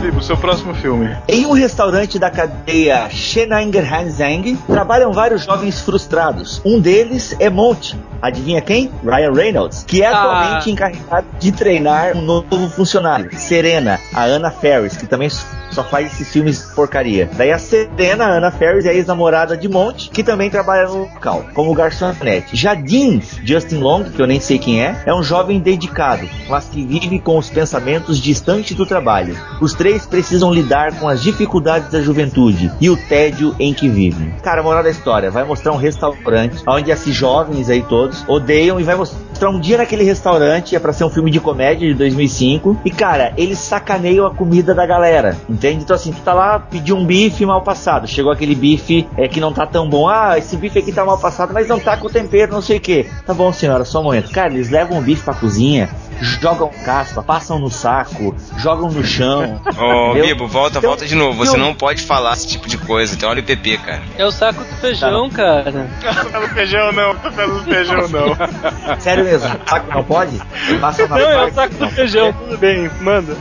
Bibo, 0.00 0.22
seu 0.22 0.36
próximo 0.36 0.74
filme. 0.74 1.14
Em 1.28 1.44
um 1.46 1.52
restaurante 1.52 2.18
da 2.18 2.30
cadeia 2.30 3.08
Shenanger 3.10 3.84
Hanzang, 3.92 4.56
trabalham 4.66 5.12
vários 5.12 5.44
jovens 5.44 5.80
frustrados. 5.82 6.60
Um 6.64 6.80
deles 6.80 7.36
é 7.38 7.50
Monty. 7.50 7.98
Adivinha 8.22 8.60
quem? 8.62 8.90
Ryan 9.04 9.32
Reynolds, 9.32 9.84
que 9.86 10.02
é 10.02 10.06
Ah. 10.06 10.18
atualmente 10.20 10.70
encarregado 10.70 11.26
de 11.38 11.52
treinar 11.52 12.16
um 12.16 12.22
novo 12.22 12.68
funcionário, 12.70 13.30
Serena, 13.38 13.98
a 14.14 14.24
Anna 14.24 14.50
Ferris, 14.50 14.96
que 14.96 15.06
também 15.06 15.28
só 15.70 15.84
faz 15.84 16.12
esses 16.12 16.32
filmes 16.32 16.62
porcaria. 16.74 17.28
Daí 17.36 17.52
a 17.52 17.58
Serena, 17.58 18.26
a 18.26 18.36
Anna 18.36 18.50
Ferris, 18.50 18.84
é 18.84 18.90
a 18.90 18.94
ex-namorada 18.94 19.56
de 19.56 19.68
Monty, 19.68 20.10
que 20.10 20.22
também 20.22 20.50
trabalha 20.50 20.88
no 20.88 21.00
local, 21.00 21.44
como 21.54 21.74
garçonete. 21.74 22.56
Dean, 22.76 23.20
Justin 23.44 23.78
Long, 23.78 24.04
que 24.04 24.20
eu 24.20 24.26
nem 24.26 24.40
sei 24.40 24.58
quem 24.58 24.82
é, 24.82 25.02
é 25.06 25.14
um 25.14 25.22
jovem 25.22 25.60
dedicado, 25.60 26.28
mas 26.48 26.66
que 26.66 26.84
vive 26.84 27.18
com 27.18 27.38
os 27.38 27.50
pensamentos 27.50 28.20
distantes 28.20 28.76
do 28.76 28.86
trabalho. 28.86 29.36
Os 29.60 29.74
três 29.74 30.06
precisam 30.06 30.52
lidar 30.52 30.98
com 30.98 31.08
as 31.08 31.22
dificuldades 31.22 31.90
da 31.90 32.00
juventude 32.00 32.70
e 32.80 32.90
o 32.90 32.96
tédio 32.96 33.54
em 33.58 33.72
que 33.72 33.88
vivem. 33.88 34.34
Cara, 34.42 34.62
moral 34.62 34.82
da 34.82 34.90
história, 34.90 35.30
vai 35.30 35.44
mostrar 35.44 35.72
um 35.72 35.76
restaurante 35.76 36.62
onde 36.66 36.90
esses 36.90 37.14
jovens 37.14 37.68
aí 37.68 37.82
todos 37.82 38.24
odeiam 38.28 38.80
e 38.80 38.82
vai 38.82 38.94
mostrar 38.94 39.50
um 39.50 39.60
dia 39.60 39.78
naquele 39.78 40.04
restaurante, 40.04 40.76
é 40.76 40.78
pra 40.78 40.92
ser 40.92 41.04
um 41.04 41.10
filme 41.10 41.30
de 41.30 41.40
comédia 41.40 41.88
de 41.88 41.94
2005, 41.94 42.80
e 42.84 42.90
cara, 42.90 43.32
eles 43.36 43.58
sacaneiam 43.58 44.26
a 44.26 44.34
comida 44.34 44.74
da 44.74 44.84
galera, 44.84 45.36
entende? 45.60 45.84
Então 45.84 45.94
assim, 45.94 46.10
tu 46.10 46.22
tá 46.22 46.32
lá, 46.32 46.58
pediu 46.58 46.96
um 46.96 47.04
bife 47.04 47.44
mal 47.44 47.60
passado, 47.60 48.08
chegou 48.08 48.32
aquele 48.32 48.54
bife 48.54 49.06
é, 49.16 49.28
que 49.28 49.38
não 49.38 49.52
tá 49.52 49.66
tão 49.66 49.88
bom, 49.88 50.08
ah, 50.08 50.38
esse 50.38 50.56
bife 50.56 50.78
aqui 50.78 50.90
tá 50.90 51.04
mal 51.04 51.18
passado, 51.18 51.52
mas 51.52 51.68
não 51.68 51.78
tá 51.78 51.96
com 51.98 52.08
tempero, 52.08 52.52
não 52.52 52.62
sei 52.62 52.78
o 52.78 52.80
que. 52.80 53.06
Tá 53.26 53.34
bom, 53.34 53.52
senhora, 53.52 53.84
só 53.84 54.00
um 54.00 54.04
momento. 54.04 54.30
Cara, 54.30 54.52
eles 54.52 54.70
levam 54.70 54.98
o 54.98 55.02
bife 55.02 55.22
pra 55.22 55.34
cozinha, 55.34 55.90
jogam 56.20 56.70
caspa, 56.84 57.22
passam 57.22 57.58
no 57.58 57.70
saco, 57.70 58.34
jogam 58.58 58.90
no 58.90 59.04
chão. 59.04 59.60
Ô, 59.78 60.10
Entendeu? 60.10 60.26
Bibo, 60.26 60.46
volta, 60.46 60.78
Então, 60.78 60.90
volta 60.90 61.06
de 61.06 61.14
novo. 61.14 61.38
Você 61.38 61.56
eu- 61.56 61.60
não 61.60 61.74
pode 61.74 62.02
falar 62.02 62.32
esse 62.34 62.46
tipo 62.46 62.68
de 62.68 62.76
coisa. 62.78 63.14
Então 63.14 63.28
olha 63.28 63.40
o 63.40 63.44
PP, 63.44 63.78
cara. 63.78 64.02
É 64.18 64.24
o 64.24 64.30
saco 64.30 64.62
do 64.64 64.76
feijão, 64.76 65.28
cara. 65.30 65.88
Café 66.02 66.38
no 66.40 66.48
feijão 66.48 66.92
não, 66.92 67.14
café 67.16 67.46
no 67.46 67.62
feijão 67.64 68.08
não. 68.08 68.36
Sério 69.00 69.24
mesmo, 69.24 69.48
saco 69.66 69.92
não 69.92 70.04
pode? 70.04 70.40
Passa 70.80 71.06
na 71.08 71.16
Não, 71.18 71.30
é 71.30 71.44
o 71.46 71.52
saco 71.52 71.74
do 71.74 71.80
não. 71.80 71.90
feijão, 71.90 72.32
tudo 72.32 72.58
bem, 72.58 72.90
manda. 73.00 73.34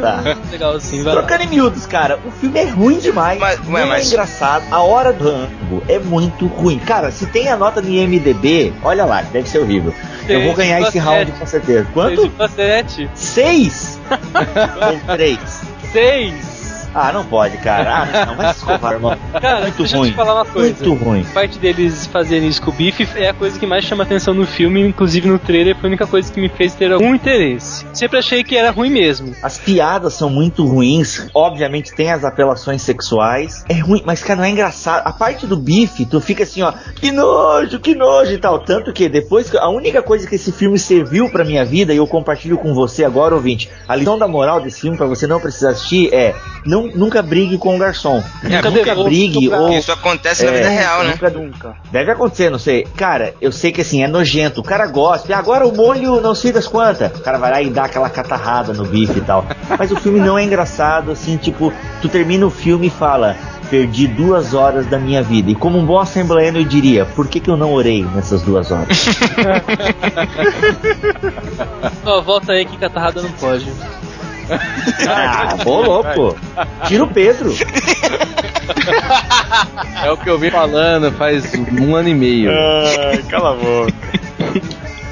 Tá. 0.00 0.22
Legal 0.50 0.74
assim, 0.76 1.02
vai 1.02 1.14
lá. 1.14 1.22
Trocando 1.22 1.44
em 1.44 1.48
miúdos, 1.48 1.86
cara, 1.86 2.18
o 2.24 2.30
filme 2.30 2.58
é 2.58 2.64
ruim 2.64 2.98
demais. 2.98 3.38
Mas- 3.38 3.58
é 3.58 3.84
mas- 3.84 4.06
engraçado. 4.12 4.64
A 4.70 4.80
hora 4.80 5.12
do 5.12 5.24
Rambo 5.24 5.82
é 5.88 5.98
muito 5.98 6.46
ruim. 6.46 6.78
Cara, 6.78 7.10
se 7.10 7.26
tem 7.26 7.48
a 7.48 7.56
nota 7.56 7.80
no 7.80 7.88
IMDB, 7.88 8.72
olha 8.82 9.04
lá, 9.04 9.22
deve 9.22 9.48
ser 9.48 9.58
horrível. 9.58 9.92
Eu 10.28 10.42
vou 10.44 10.54
ganhar 10.54 10.80
esse 10.82 10.92
6,7. 10.98 11.04
round 11.04 11.32
com 11.32 11.46
certeza. 11.46 11.61
Quanto? 11.92 12.22
6,7. 12.30 13.08
Seis? 13.14 14.00
Ou 14.10 15.00
três? 15.16 15.38
6. 15.92 16.51
Ah, 16.94 17.12
não 17.12 17.24
pode, 17.24 17.56
cara. 17.58 18.06
Ah, 18.12 18.26
não, 18.26 18.36
mas 18.36 18.56
desculpa, 18.56 18.92
irmão. 18.92 19.16
Cara, 19.40 19.60
Muito 19.62 19.76
deixa 19.78 19.96
eu 19.96 20.00
ruim. 20.00 20.10
te 20.10 20.16
falar 20.16 20.34
uma 20.34 20.44
coisa. 20.44 20.84
Muito 20.84 21.04
ruim. 21.04 21.26
A 21.30 21.34
parte 21.34 21.58
deles 21.58 22.06
fazerem 22.06 22.48
isso 22.48 22.60
com 22.62 22.70
o 22.70 22.74
bife 22.74 23.08
é 23.16 23.28
a 23.30 23.34
coisa 23.34 23.58
que 23.58 23.66
mais 23.66 23.84
chama 23.84 24.02
atenção 24.02 24.34
no 24.34 24.46
filme, 24.46 24.80
inclusive 24.80 25.26
no 25.28 25.38
trailer 25.38 25.74
foi 25.76 25.88
a 25.88 25.88
única 25.88 26.06
coisa 26.06 26.30
que 26.32 26.40
me 26.40 26.48
fez 26.48 26.74
ter 26.74 26.92
algum 26.92 27.14
interesse. 27.14 27.86
Sempre 27.92 28.18
achei 28.18 28.44
que 28.44 28.56
era 28.56 28.70
ruim 28.70 28.90
mesmo. 28.90 29.34
As 29.42 29.58
piadas 29.58 30.14
são 30.14 30.28
muito 30.28 30.66
ruins. 30.66 31.28
Obviamente 31.34 31.94
tem 31.94 32.10
as 32.10 32.24
apelações 32.24 32.82
sexuais. 32.82 33.64
É 33.68 33.78
ruim, 33.80 34.02
mas 34.04 34.22
cara, 34.22 34.38
não 34.40 34.44
é 34.44 34.50
engraçado. 34.50 35.06
A 35.06 35.12
parte 35.12 35.46
do 35.46 35.56
bife, 35.56 36.04
tu 36.04 36.20
fica 36.20 36.42
assim, 36.42 36.62
ó, 36.62 36.72
que 36.96 37.10
nojo, 37.10 37.78
que 37.80 37.94
nojo 37.94 38.32
e 38.32 38.38
tal. 38.38 38.58
Tanto 38.60 38.92
que 38.92 39.08
depois 39.08 39.54
a 39.54 39.68
única 39.68 40.02
coisa 40.02 40.26
que 40.26 40.34
esse 40.34 40.52
filme 40.52 40.78
serviu 40.78 41.30
pra 41.30 41.44
minha 41.44 41.64
vida 41.64 41.92
e 41.92 41.96
eu 41.96 42.06
compartilho 42.06 42.58
com 42.58 42.74
você 42.74 43.04
agora, 43.04 43.34
ouvinte, 43.34 43.70
a 43.88 43.96
lição 43.96 44.18
da 44.18 44.28
moral 44.28 44.60
desse 44.60 44.80
filme 44.82 44.96
pra 44.96 45.06
você 45.06 45.26
não 45.26 45.40
precisar 45.40 45.70
assistir 45.70 46.12
é: 46.12 46.34
não 46.66 46.81
não, 46.88 46.96
nunca 46.96 47.22
brigue 47.22 47.58
com 47.58 47.76
o 47.76 47.78
garçom. 47.78 48.22
É, 48.44 48.56
nunca, 48.56 48.70
nunca 48.70 48.94
brigue. 49.04 49.44
nunca- 49.46 49.58
ou, 49.60 49.72
Isso 49.72 49.92
acontece 49.92 50.44
na 50.44 50.52
é, 50.52 50.56
vida 50.56 50.68
real, 50.68 51.04
né? 51.04 51.10
nunca- 51.12 51.30
Nunca. 51.30 51.74
Deve 51.90 52.10
acontecer, 52.12 52.50
não 52.50 52.58
sei. 52.58 52.86
Cara, 52.96 53.34
eu 53.40 53.50
sei 53.52 53.72
que 53.72 53.80
assim, 53.80 54.02
é 54.02 54.08
nojento. 54.08 54.60
O 54.60 54.64
cara 54.64 54.86
gosta. 54.86 55.30
E 55.30 55.34
agora 55.34 55.66
o 55.66 55.74
molho 55.74 56.20
não 56.20 56.34
sei 56.34 56.52
das 56.52 56.66
quantas. 56.66 57.10
O 57.16 57.20
cara 57.22 57.38
vai 57.38 57.50
lá 57.50 57.62
e 57.62 57.70
dá 57.70 57.84
aquela 57.84 58.10
catarrada 58.10 58.72
no 58.72 58.84
bife 58.84 59.18
e 59.18 59.22
tal. 59.22 59.46
Mas 59.78 59.90
o 59.90 59.96
filme 59.96 60.20
não 60.20 60.38
é 60.38 60.44
engraçado, 60.44 61.10
assim, 61.12 61.36
tipo, 61.36 61.72
tu 62.00 62.08
termina 62.08 62.46
o 62.46 62.50
filme 62.50 62.88
e 62.88 62.90
fala. 62.90 63.36
Perdi 63.70 64.06
duas 64.06 64.52
horas 64.52 64.84
da 64.86 64.98
minha 64.98 65.22
vida. 65.22 65.50
E 65.50 65.54
como 65.54 65.78
um 65.78 65.86
bom 65.86 65.98
assembleano 65.98 66.58
eu 66.58 66.64
diria, 66.64 67.06
por 67.06 67.26
que, 67.26 67.40
que 67.40 67.48
eu 67.48 67.56
não 67.56 67.72
orei 67.72 68.04
nessas 68.14 68.42
duas 68.42 68.70
horas? 68.70 69.06
Ó, 72.04 72.20
volta 72.20 72.52
aí 72.52 72.66
que 72.66 72.76
catarrada 72.76 73.22
não 73.22 73.30
pode. 73.32 73.66
Ah, 75.08 75.56
ô 75.64 75.80
louco. 75.82 76.36
Tira 76.86 77.04
o 77.04 77.08
Pedro. 77.08 77.54
É 80.04 80.10
o 80.10 80.16
que 80.16 80.28
eu 80.28 80.38
vi 80.38 80.50
falando 80.50 81.10
faz 81.12 81.52
um 81.54 81.94
ano 81.94 82.08
e 82.08 82.14
meio. 82.14 82.50
Ai, 82.50 83.22
cala 83.28 83.52
a 83.52 83.54
boca. 83.56 83.92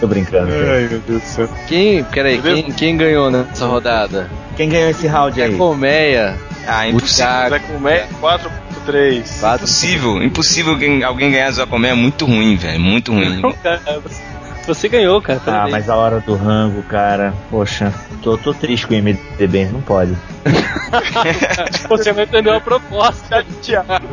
Tô 0.00 0.06
brincando. 0.06 0.48
cara. 0.50 0.72
Ai, 0.74 0.88
meu 0.88 1.00
Deus 1.00 1.22
do 1.22 1.26
céu. 1.26 1.48
Quem, 1.68 2.02
peraí, 2.04 2.40
quem, 2.40 2.72
quem 2.72 2.96
ganhou 2.96 3.30
nessa 3.30 3.66
rodada? 3.66 4.30
Quem 4.56 4.68
ganhou 4.68 4.90
esse 4.90 5.06
round 5.06 5.40
aí? 5.40 5.56
Colmeia. 5.56 6.36
Ah, 6.66 6.88
impossível. 6.88 7.48
Zé 7.50 7.58
Comé, 7.58 8.06
4.3. 8.20 9.40
Quatro- 9.40 9.64
Impossível, 9.64 10.22
impossível 10.22 10.72
alguém, 10.72 11.02
alguém 11.04 11.30
ganhar 11.30 11.50
Zé 11.50 11.66
Comé 11.66 11.90
é 11.90 11.94
muito 11.94 12.24
ruim, 12.26 12.56
velho. 12.56 12.80
Muito 12.80 13.12
ruim. 13.12 13.40
Não, 13.40 13.52
cara, 13.52 13.80
você- 14.02 14.22
você 14.66 14.88
ganhou, 14.88 15.20
cara. 15.20 15.40
Ah, 15.46 15.68
mas 15.68 15.88
a 15.88 15.96
hora 15.96 16.20
do 16.20 16.34
rango, 16.34 16.82
cara. 16.82 17.32
Poxa, 17.50 17.92
tô, 18.22 18.36
tô 18.36 18.52
triste 18.54 18.86
com 18.86 18.94
o 18.94 18.96
MDB, 18.96 19.66
não 19.66 19.80
pode. 19.80 20.16
Você 21.88 22.12
não 22.12 22.22
entendeu 22.22 22.54
a 22.54 22.60
proposta. 22.60 23.44
Chateado. 23.62 24.06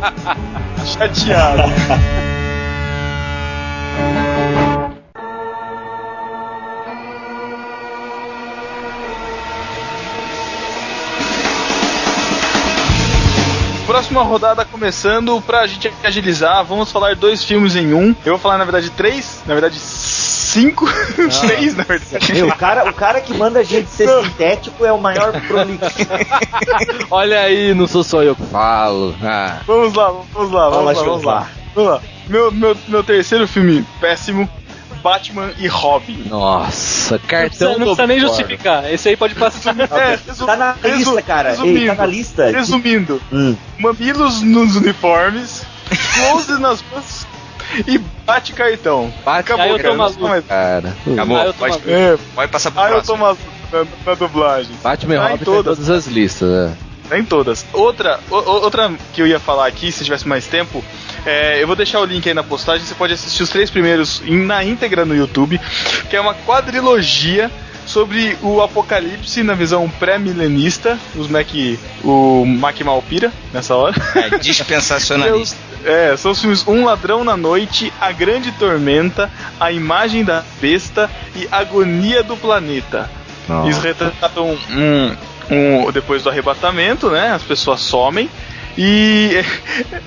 Chateado. 0.85 1.63
Próxima 13.87 14.21
rodada 14.21 14.65
começando, 14.65 15.41
pra 15.41 15.65
gente 15.65 15.91
agilizar, 16.03 16.63
vamos 16.65 16.91
falar 16.91 17.15
dois 17.15 17.43
filmes 17.43 17.73
em 17.75 17.93
um. 17.93 18.13
Eu 18.25 18.33
vou 18.33 18.37
falar, 18.37 18.57
na 18.57 18.65
verdade, 18.65 18.89
três, 18.89 19.41
na 19.45 19.53
verdade, 19.53 19.79
cinco. 20.61 20.85
Três, 21.47 21.75
na 21.75 21.83
verdade. 21.83 22.33
Meu, 22.33 22.47
o 22.47 22.55
cara, 22.55 22.89
o 22.89 22.93
cara 22.93 23.21
que 23.21 23.33
manda 23.33 23.59
a 23.59 23.63
gente 23.63 23.89
ser 23.89 24.07
sintético 24.23 24.85
é 24.85 24.91
o 24.91 24.97
maior 24.99 25.31
prolixo. 25.47 26.07
Olha 27.11 27.41
aí, 27.41 27.73
não 27.73 27.87
sou 27.87 28.03
só 28.03 28.23
eu 28.23 28.35
que 28.35 28.45
falo. 28.47 29.15
Ah, 29.23 29.59
Vamos 29.65 29.93
lá, 29.93 30.11
vamos 30.33 30.51
lá, 30.51 30.69
Fala, 30.69 30.83
vamos 30.83 30.97
lá, 30.97 31.03
vamos 31.03 31.23
lá. 31.23 31.47
Vamos 31.75 31.91
lá. 31.91 32.01
Meu, 32.27 32.51
meu, 32.51 32.77
meu 32.87 33.03
terceiro 33.03 33.47
filme 33.47 33.85
péssimo, 34.01 34.49
Batman 35.01 35.51
e 35.57 35.67
Robin. 35.67 36.23
nossa, 36.27 37.13
Não 37.15 37.19
cartão 37.27 37.47
precisa, 37.49 37.69
não 37.77 37.79
precisa 37.79 38.07
nem 38.07 38.19
justificar. 38.19 38.91
Esse 38.91 39.09
aí 39.09 39.15
pode 39.17 39.35
passar. 39.35 39.75
É, 39.79 40.19
resu- 40.27 40.45
Tá 40.45 40.55
na 40.57 40.75
lista, 40.83 41.21
cara. 41.21 41.49
Ei, 41.51 41.55
Resumindo, 41.55 41.87
tá 41.87 41.95
na 41.95 42.05
lista. 42.05 42.51
resumindo 42.51 43.21
Hum. 43.31 43.55
mamilos 43.79 44.41
nos 44.41 44.75
uniformes, 44.75 45.63
close 46.15 46.59
nas 46.59 46.81
e 47.87 47.97
bate 48.25 48.53
cartão. 48.53 49.11
Bate 49.25 49.39
Acabou, 49.51 49.63
Aí 49.65 49.69
eu 49.71 49.77
tô 49.77 49.83
cara, 49.83 49.95
maluco. 49.95 50.25
Acabou, 50.25 51.37
Ah, 51.37 51.45
eu 51.45 51.53
tô 51.53 51.59
pode, 51.59 51.87
maluco. 51.87 52.23
Pode 52.35 52.51
passar 52.51 52.71
pro 52.71 52.81
ah, 52.81 52.85
eu 52.85 52.89
próximo. 52.93 53.15
tô 53.15 53.21
maluco 53.21 53.41
na, 53.71 53.85
na 54.05 54.13
dublagem. 54.15 54.71
Batman 54.83 55.15
Tá 55.17 55.27
em 55.27 55.31
Robin 55.31 55.43
todas. 55.45 55.77
todas 55.77 55.89
as 55.89 56.07
listas, 56.07 56.49
né? 56.49 56.77
Nem 57.09 57.23
todas. 57.23 57.65
Outra, 57.71 58.19
o- 58.29 58.35
o- 58.35 58.61
outra 58.63 58.91
que 59.13 59.21
eu 59.21 59.27
ia 59.27 59.39
falar 59.39 59.65
aqui, 59.67 59.91
se 59.93 60.03
tivesse 60.03 60.27
mais 60.27 60.45
tempo, 60.45 60.83
é, 61.25 61.61
eu 61.61 61.67
vou 61.67 61.75
deixar 61.75 62.01
o 62.01 62.05
link 62.05 62.27
aí 62.27 62.33
na 62.33 62.43
postagem. 62.43 62.85
Você 62.85 62.95
pode 62.95 63.13
assistir 63.13 63.43
os 63.43 63.49
três 63.49 63.69
primeiros 63.69 64.21
em- 64.25 64.45
na 64.45 64.61
íntegra 64.63 65.05
no 65.05 65.15
YouTube, 65.15 65.57
que 66.09 66.15
é 66.17 66.19
uma 66.21 66.33
quadrilogia 66.33 67.49
sobre 67.85 68.37
o 68.41 68.61
apocalipse 68.61 69.41
na 69.43 69.53
visão 69.53 69.89
pré-milenista. 69.89 70.99
Os 71.15 71.29
Mac, 71.29 71.47
o 72.03 72.43
Mac 72.45 72.81
Malpira 72.81 73.31
nessa 73.53 73.73
hora. 73.75 73.95
É, 74.15 74.37
dispensacionalista. 74.39 75.57
É, 75.87 76.15
são 76.17 76.31
os 76.31 76.41
filmes 76.41 76.67
Um 76.67 76.83
Ladrão 76.85 77.23
na 77.23 77.37
Noite, 77.37 77.91
A 77.99 78.11
Grande 78.11 78.51
Tormenta, 78.51 79.29
A 79.59 79.71
Imagem 79.71 80.23
da 80.23 80.43
Besta 80.61 81.09
e 81.35 81.47
Agonia 81.51 82.21
do 82.23 82.35
Planeta. 82.35 83.09
Nossa. 83.47 83.67
Eles 83.67 83.77
retratam 83.81 84.57
um, 84.69 85.15
um- 85.49 85.91
depois 85.91 86.23
do 86.23 86.29
arrebatamento, 86.29 87.09
né? 87.09 87.31
As 87.31 87.43
pessoas 87.43 87.79
somem. 87.79 88.29
E 88.77 89.43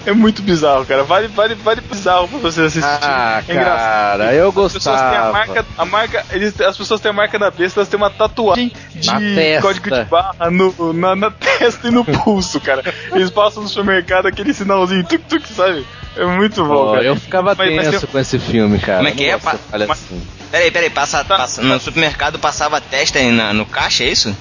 é, 0.07 0.11
é 0.11 0.13
muito 0.13 0.43
bizarro, 0.43 0.87
cara. 0.87 1.03
Vale, 1.03 1.27
vale, 1.29 1.55
vale 1.57 1.81
bizarro 1.81 2.29
pra 2.29 2.39
você 2.39 2.63
assistir. 2.63 2.87
Ah, 3.03 3.43
é 3.49 3.53
engraçado. 3.53 4.19
cara, 4.21 4.35
eu 4.35 4.49
As 4.49 4.73
pessoas 4.73 4.83
têm 4.83 4.93
a 4.95 5.11
gostava. 5.11 5.33
marca, 5.33 5.67
a 5.77 5.85
marca 5.85 6.25
eles, 6.31 6.61
as 6.61 6.77
pessoas 6.77 7.01
têm 7.01 7.11
a 7.11 7.13
marca 7.15 7.39
da 7.39 7.51
besta, 7.51 7.81
elas 7.81 7.89
têm 7.89 7.97
uma 7.99 8.11
tatuagem 8.11 8.73
de 8.95 9.07
Na 9.09 9.61
código 9.61 9.91
de 9.91 10.05
barra 10.05 10.51
no, 10.51 10.93
na, 10.93 11.17
na 11.17 11.31
testa 11.33 11.89
e 11.89 11.91
no 11.91 12.05
pulso, 12.05 12.61
cara. 12.61 12.83
Eles 13.13 13.31
passam 13.31 13.63
no 13.63 13.69
supermercado 13.69 14.27
aquele 14.27 14.55
sinalzinho 14.55 15.03
tuk 15.05 15.25
tuk, 15.25 15.49
sabe? 15.53 15.85
É 16.17 16.25
muito 16.25 16.65
bom, 16.65 16.87
Pô, 16.87 16.93
cara. 16.93 17.05
eu 17.05 17.17
ficava 17.17 17.55
Mas- 17.57 17.75
mas 17.75 17.85
tenso 17.89 18.01
tem- 18.01 18.11
com 18.11 18.19
esse 18.19 18.39
filme, 18.39 18.79
cara. 18.79 18.99
Como 18.99 19.09
é 19.09 19.13
que 19.13 19.25
é, 19.25 19.37
pa- 19.39 19.57
fale 19.71 19.87
mas- 19.87 19.99
assim. 20.05 20.23
Peraí, 20.51 20.71
peraí, 20.71 20.91
passa, 20.91 21.25
Tá. 21.25 21.37
passa- 21.37 21.63
no 21.63 21.79
supermercado 21.81 22.39
passava 22.39 22.77
a 22.77 22.81
testa 22.81 23.19
aí 23.19 23.31
na- 23.31 23.53
no 23.53 23.65
caixa, 23.67 24.03
é 24.05 24.09
isso? 24.09 24.37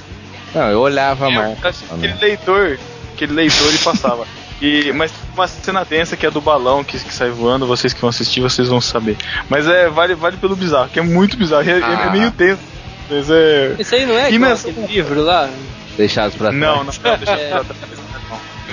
Não, 0.53 0.67
eu 0.71 0.79
olhava 0.81 1.27
É, 1.29 1.31
marca. 1.35 1.69
aquele 1.69 2.13
leitor, 2.19 2.79
aquele 3.23 3.33
leitor 3.33 3.73
e 3.73 3.77
passava. 3.79 4.25
E, 4.61 4.91
mas 4.93 5.11
tem 5.11 5.19
uma 5.33 5.47
cena 5.47 5.85
tensa 5.85 6.17
que 6.17 6.25
é 6.25 6.31
do 6.31 6.41
balão 6.41 6.83
que, 6.83 6.97
que 6.99 7.13
sai 7.13 7.29
voando, 7.29 7.65
vocês 7.65 7.93
que 7.93 8.01
vão 8.01 8.09
assistir, 8.09 8.41
vocês 8.41 8.67
vão 8.67 8.81
saber. 8.81 9.17
Mas 9.49 9.67
é, 9.67 9.87
vale, 9.89 10.15
vale 10.15 10.37
pelo 10.37 10.55
bizarro, 10.55 10.89
que 10.89 10.99
é 10.99 11.01
muito 11.01 11.37
bizarro, 11.37 11.63
é, 11.69 11.73
é- 11.73 11.79
é 11.79 11.83
Ah. 12.07 12.09
meio 12.11 12.31
tenso. 12.31 12.61
Mas 13.09 13.29
é. 13.29 13.75
Esse 13.79 13.95
aí 13.95 14.05
não 14.05 14.17
é 14.17 14.29
menção- 14.31 14.69
aquele 14.71 14.87
livro 14.87 15.21
lá? 15.23 15.49
Deixados 15.97 16.35
pra 16.35 16.49
trás. 16.49 16.59
Não, 16.61 16.77
não, 16.77 16.83
não, 16.83 16.91
deixa 16.91 17.05
pra 17.37 17.63
trás. 17.63 17.65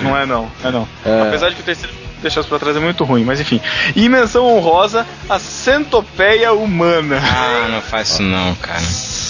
Não, 0.01 0.09
não 0.11 0.17
é 0.17 0.25
não, 0.25 0.51
é 0.63 0.71
não. 0.71 0.87
É. 1.05 1.21
Apesar 1.27 1.49
de 1.49 1.55
que 1.55 1.61
o 1.61 1.65
terceiro 1.65 1.93
deixados 2.21 2.47
pra 2.49 2.59
trás 2.59 2.75
é 2.75 2.79
muito 2.79 3.03
ruim, 3.03 3.23
mas 3.23 3.39
enfim. 3.39 3.59
E 3.95 4.07
menção 4.09 4.45
honrosa, 4.45 5.05
a 5.29 5.39
centopeia 5.39 6.51
humana. 6.53 7.19
Ah, 7.21 7.67
não 7.69 7.81
faz 7.81 8.09
isso 8.11 8.21
não, 8.23 8.53
cara. 8.55 8.81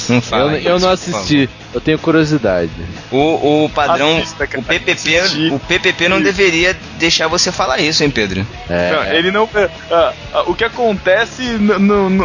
Não 0.09 0.17
Eu, 0.17 0.21
fala 0.21 0.57
eu 0.57 0.75
isso, 0.77 0.85
não 0.85 0.93
assisti, 0.93 1.49
eu 1.73 1.81
tenho 1.81 1.99
curiosidade. 1.99 2.71
O, 3.11 3.65
o 3.65 3.69
padrão, 3.69 4.17
Assista, 4.17 4.43
o 4.45 4.63
PPP, 4.63 4.91
Assistir. 5.19 5.51
o 5.53 5.59
PPP 5.59 6.07
não 6.09 6.21
deveria 6.21 6.75
deixar 6.97 7.27
você 7.27 7.51
falar 7.51 7.79
isso, 7.79 8.03
hein, 8.03 8.09
Pedro? 8.09 8.45
É, 8.69 8.91
Não, 8.91 9.03
ele 9.13 9.31
não. 9.31 9.49
ah, 9.91 10.13
ah, 10.33 10.43
o 10.47 10.55
que 10.55 10.63
acontece 10.63 11.43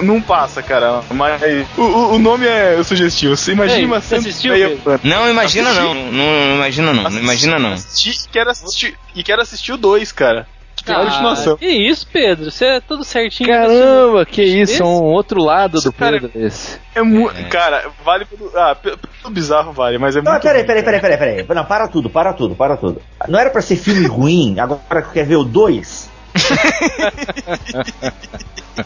não 0.05 0.21
passa, 0.21 0.63
cara. 0.63 1.03
Mas 1.11 1.41
o, 1.77 1.83
o- 2.15 2.19
nome 2.19 2.47
é 2.47 2.81
sugestivo. 2.85 3.37
Você 3.37 3.53
imagina 3.53 3.79
Ei, 3.81 3.85
uma 3.85 4.01
você 4.01 4.17
assistiu. 4.17 4.55
Não, 5.03 5.29
imagina 5.29 5.71
Assisti. 5.71 5.85
não, 5.87 5.95
não, 5.95 6.13
não 6.13 6.55
imagina 6.57 6.93
não, 6.95 7.03
não 7.11 7.19
imagina 7.21 7.59
não. 7.59 7.73
Assisti, 7.73 8.29
quero 8.31 8.51
assistir, 8.51 8.97
e 9.15 9.23
quero 9.23 9.43
assistir 9.43 9.73
o 9.73 9.77
2, 9.77 10.13
cara. 10.13 10.47
Continuação. 10.85 11.57
que 11.57 11.67
isso, 11.67 12.07
Pedro? 12.13 12.51
Você 12.51 12.65
é 12.65 12.81
tudo 12.81 13.05
certinho. 13.05 13.49
Caramba, 13.49 14.27
que 14.27 14.43
isso, 14.43 14.73
Esse? 14.75 14.83
é 14.83 14.85
um 14.85 15.03
outro 15.05 15.41
lado 15.43 15.81
do 15.81 15.93
Cara, 15.93 16.21
Pedro 16.21 16.31
esse. 16.45 16.79
É 16.95 17.03
muito. 17.03 17.49
Cara, 17.49 17.91
vale 18.05 18.25
pelo. 18.25 18.51
Ah, 18.57 18.75
pe- 18.75 18.97
pelo 19.23 19.33
bizarro 19.35 19.73
vale, 19.73 19.99
mas 19.99 20.17
é 20.17 20.23
Não, 20.23 20.33
muito. 20.33 20.43
peraí, 20.43 20.65
peraí, 20.65 20.83
cara. 20.83 21.01
peraí, 21.01 21.19
peraí, 21.19 21.43
peraí. 21.45 21.57
Não, 21.57 21.65
para 21.65 21.89
tudo, 21.89 22.11
para 22.11 22.33
tudo, 22.33 22.55
para 22.55 22.77
tudo. 22.77 23.01
Não 23.29 23.39
era 23.39 23.51
pra 23.51 23.63
ser 23.63 23.77
filme 23.77 24.07
ruim, 24.07 24.59
agora 24.61 25.03
que 25.03 25.13
quer 25.13 25.27
ver 25.27 25.37
o 25.37 25.45
2? 25.45 26.11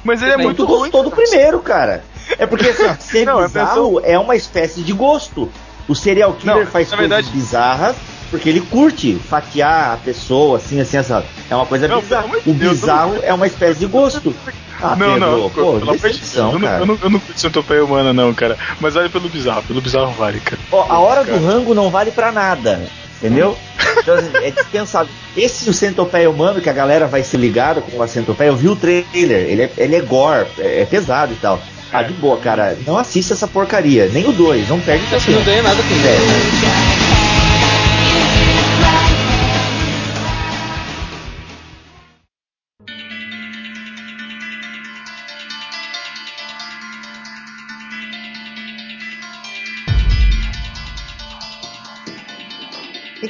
Mas 0.04 0.22
ele 0.22 0.32
é 0.32 0.36
Tu 0.36 0.42
muito 0.42 0.64
ruim. 0.64 0.90
gostou 0.90 1.02
do 1.04 1.10
primeiro, 1.10 1.60
cara. 1.60 2.04
É 2.38 2.46
porque 2.46 2.68
assim, 2.68 2.94
ser 3.00 3.24
Não, 3.24 3.40
é 3.40 3.46
bizarro 3.46 4.00
é 4.04 4.18
uma 4.18 4.36
espécie 4.36 4.82
de 4.82 4.92
gosto. 4.92 5.50
O 5.88 5.94
serial 5.94 6.32
killer 6.34 6.56
Não, 6.56 6.62
faz 6.66 6.88
coisas 6.88 6.98
verdade- 6.98 7.30
bizarras 7.30 7.96
porque 8.30 8.48
ele 8.48 8.60
curte 8.60 9.14
fatiar 9.14 9.94
a 9.94 9.96
pessoa, 9.96 10.58
assim, 10.58 10.80
assim, 10.80 10.96
essa. 10.96 11.24
É 11.48 11.54
uma 11.54 11.66
coisa 11.66 11.86
não, 11.86 12.00
bizarra. 12.00 12.28
O 12.44 12.52
bizarro 12.52 13.12
Deus, 13.12 13.24
é 13.24 13.34
uma 13.34 13.46
espécie 13.46 13.80
de 13.80 13.86
gosto. 13.86 14.34
Ah, 14.80 14.94
não, 14.96 15.14
Pedro, 15.14 15.20
não, 15.20 15.50
pô, 15.50 15.78
pela 15.78 15.92
decepção, 15.92 16.52
eu, 16.52 16.60
cara. 16.60 16.72
Não, 16.72 16.80
eu, 16.80 16.86
não, 16.86 16.98
eu 17.02 17.10
não 17.10 17.20
curto 17.20 17.40
centopeia 17.40 17.84
humana, 17.84 18.12
não, 18.12 18.34
cara. 18.34 18.58
Mas 18.80 18.94
vale 18.94 19.08
pelo 19.08 19.28
bizarro, 19.28 19.62
pelo 19.62 19.80
bizarro 19.80 20.12
vale, 20.12 20.40
cara. 20.40 20.60
Ó, 20.70 20.86
a 20.88 20.98
hora 20.98 21.24
cara. 21.24 21.38
do 21.38 21.46
rango 21.46 21.74
não 21.74 21.88
vale 21.88 22.10
pra 22.10 22.30
nada, 22.30 22.82
entendeu? 23.18 23.56
Então, 23.98 24.14
assim, 24.14 24.30
é 24.34 24.50
dispensável. 24.50 25.12
Esse 25.36 25.70
o 25.70 25.72
centopeia 25.72 26.28
humano 26.28 26.60
que 26.60 26.68
a 26.68 26.72
galera 26.72 27.06
vai 27.06 27.22
se 27.22 27.36
ligar 27.36 27.76
com 27.76 28.02
a 28.02 28.08
centopeia, 28.08 28.48
eu 28.48 28.56
vi 28.56 28.68
o 28.68 28.76
trailer, 28.76 29.06
ele 29.14 29.62
é, 29.62 29.70
ele 29.78 29.96
é 29.96 30.00
gore, 30.00 30.46
é, 30.58 30.82
é 30.82 30.84
pesado 30.84 31.32
e 31.32 31.36
tal. 31.36 31.60
Ah, 31.92 32.02
de 32.02 32.12
boa, 32.14 32.36
cara. 32.36 32.76
Não 32.86 32.98
assista 32.98 33.32
essa 33.32 33.46
porcaria. 33.46 34.08
Nem 34.12 34.28
o 34.28 34.32
2, 34.32 34.68
não 34.68 34.80
perde 34.80 35.06
tempo. 35.06 35.30
Não 35.30 35.44
ganha 35.44 35.62
nada 35.62 35.82
com 35.82 36.02
10. 36.02 36.95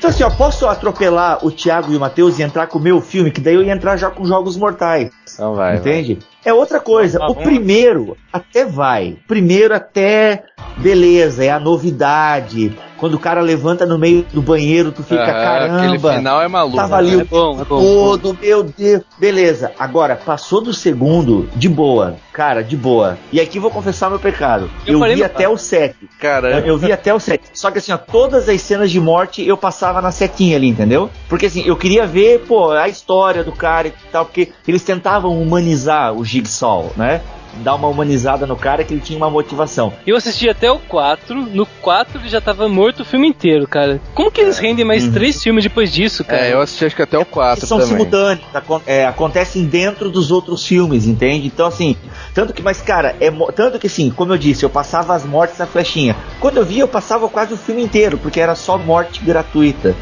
Então, 0.07 0.15
assim, 0.15 0.23
ó, 0.23 0.31
posso 0.31 0.69
atropelar 0.69 1.45
o 1.45 1.51
Thiago 1.51 1.93
e 1.93 1.97
o 1.97 2.01
Matheus 2.01 2.39
e 2.39 2.43
entrar 2.45 2.69
com 2.69 2.79
o 2.79 2.81
meu 2.81 3.01
filme, 3.01 3.29
que 3.29 3.41
daí 3.41 3.57
eu 3.57 3.65
ia 3.65 3.73
entrar 3.73 3.97
já 3.97 4.09
com 4.09 4.25
Jogos 4.25 4.57
Mortais. 4.57 5.11
Então 5.35 5.57
vai. 5.57 5.79
Entende? 5.79 6.21
É 6.45 6.55
outra 6.55 6.79
coisa. 6.79 7.19
Tá 7.19 7.27
o 7.27 7.35
primeiro 7.35 8.17
até 8.33 8.65
vai. 8.65 9.19
O 9.25 9.27
primeiro 9.27 9.75
até 9.75 10.45
beleza, 10.77 11.45
é 11.45 11.51
a 11.51 11.59
novidade. 11.59 12.73
Quando 12.99 13.15
o 13.15 13.19
cara 13.19 13.41
levanta 13.41 13.85
no 13.85 13.99
meio 13.99 14.25
do 14.33 14.41
banheiro, 14.41 14.91
tu 14.93 15.03
fica, 15.03 15.21
Ah, 15.23 15.65
Aquele 15.65 15.99
caramba. 15.99 16.13
final 16.15 16.43
é 16.43 16.49
maluco. 16.49 16.77
Tava 16.77 16.97
ali 16.97 17.17
né? 17.17 17.23
É 17.23 17.25
bom, 17.25 17.61
é 17.61 17.65
bom. 17.65 17.79
Todo, 17.81 18.39
meu 18.41 18.63
Deus. 18.63 19.03
Beleza. 19.19 19.73
Agora, 19.79 20.17
passou 20.17 20.61
do 20.63 20.73
segundo, 20.73 21.49
de 21.55 21.69
boa. 21.69 22.17
Cara, 22.33 22.63
de 22.63 22.77
boa. 22.77 23.19
E 23.33 23.41
aqui 23.41 23.59
vou 23.59 23.71
confessar 23.71 24.09
meu 24.11 24.19
pecado. 24.19 24.71
Eu 24.87 25.05
Eu, 25.05 25.15
vi 25.15 25.25
até 25.25 25.49
o 25.49 25.57
7. 25.57 25.95
Cara, 26.21 26.59
Eu, 26.61 26.67
eu 26.67 26.79
vi 26.79 26.93
até 26.93 27.13
o 27.15 27.21
7. 27.21 27.43
Só 27.55 27.71
que 27.71 27.79
assim, 27.79 27.93
ó, 27.93 27.97
todas 27.99 28.49
as 28.49 28.61
cenas 28.63 28.91
de 28.91 29.01
morte 29.01 29.47
eu 29.47 29.57
passava 29.57 30.01
na 30.03 30.11
setinha 30.11 30.57
ali, 30.57 30.69
entendeu? 30.69 31.11
Porque 31.29 31.47
assim, 31.47 31.63
eu 31.67 31.77
queria 31.77 32.07
ver, 32.07 32.41
pô, 32.47 32.71
a 32.73 32.89
história 32.89 33.43
do 33.45 33.53
cara 33.53 33.89
e 33.89 33.93
tal, 34.13 34.25
porque 34.27 34.51
eles 34.67 34.83
tentavam 34.83 35.41
humanizar 35.41 36.13
o 36.15 36.25
Jigsaw, 36.25 36.93
né? 36.97 37.21
Dar 37.63 37.75
uma 37.75 37.89
humanizada 37.89 38.47
no 38.47 38.57
cara 38.57 38.85
que 38.85 38.93
ele 38.95 39.01
tinha 39.01 39.17
uma 39.17 39.31
motivação. 39.31 39.93
Eu 40.07 40.17
assisti 40.17 40.49
até 40.49 40.71
o 40.71 40.79
4, 40.79 41.35
no 41.47 41.67
4 41.67 42.21
ele 42.21 42.29
já 42.29 42.41
tava 42.41 42.69
morto 42.69 43.01
o 43.01 43.05
filme 43.05 43.29
inteiro, 43.29 43.67
cara. 43.67 44.01
Como 44.15 44.31
que 44.31 44.41
eles 44.41 44.59
rendem 44.59 44.85
mais 44.85 45.09
três 45.09 45.43
filmes 45.43 45.65
depois 45.65 45.93
disso, 45.93 46.25
cara? 46.25 46.47
é, 46.47 46.53
eu 46.53 46.61
assisti 46.61 46.85
acho 46.87 46.97
que 46.97 47.03
até 47.03 47.19
o 47.19 47.25
4 47.25 47.61
que 47.61 47.67
são 47.67 47.79
também. 47.79 47.93
simultâneos, 47.93 48.45
acon- 48.55 48.83
é, 48.87 49.07
acontecem 49.07 49.65
dentro 49.65 50.11
dos 50.11 50.31
outros 50.31 50.65
filmes, 50.67 51.07
entende? 51.07 51.47
Então, 51.47 51.67
assim, 51.67 51.97
tanto 52.35 52.53
que, 52.53 52.63
mas, 52.63 52.81
cara, 52.81 53.17
é, 53.21 53.31
tanto 53.55 53.79
que, 53.79 53.87
assim, 53.87 54.11
como 54.11 54.33
eu 54.33 54.39
disse, 54.39 54.65
eu 54.65 54.71
passava 54.71 55.15
as 55.15 55.25
mortes 55.25 55.59
na 55.59 55.67
flechinha. 55.67 56.17
Quando 56.41 56.59
eu 56.59 56.65
via, 56.65 56.83
eu 56.83 56.89
passava 56.89 57.29
quase 57.29 57.55
o 57.55 57.57
filme 57.57 57.83
inteiro, 57.83 58.19
porque 58.19 58.41
era 58.41 58.55
só 58.55 58.77
morte 58.79 59.23
gratuita. 59.25 59.95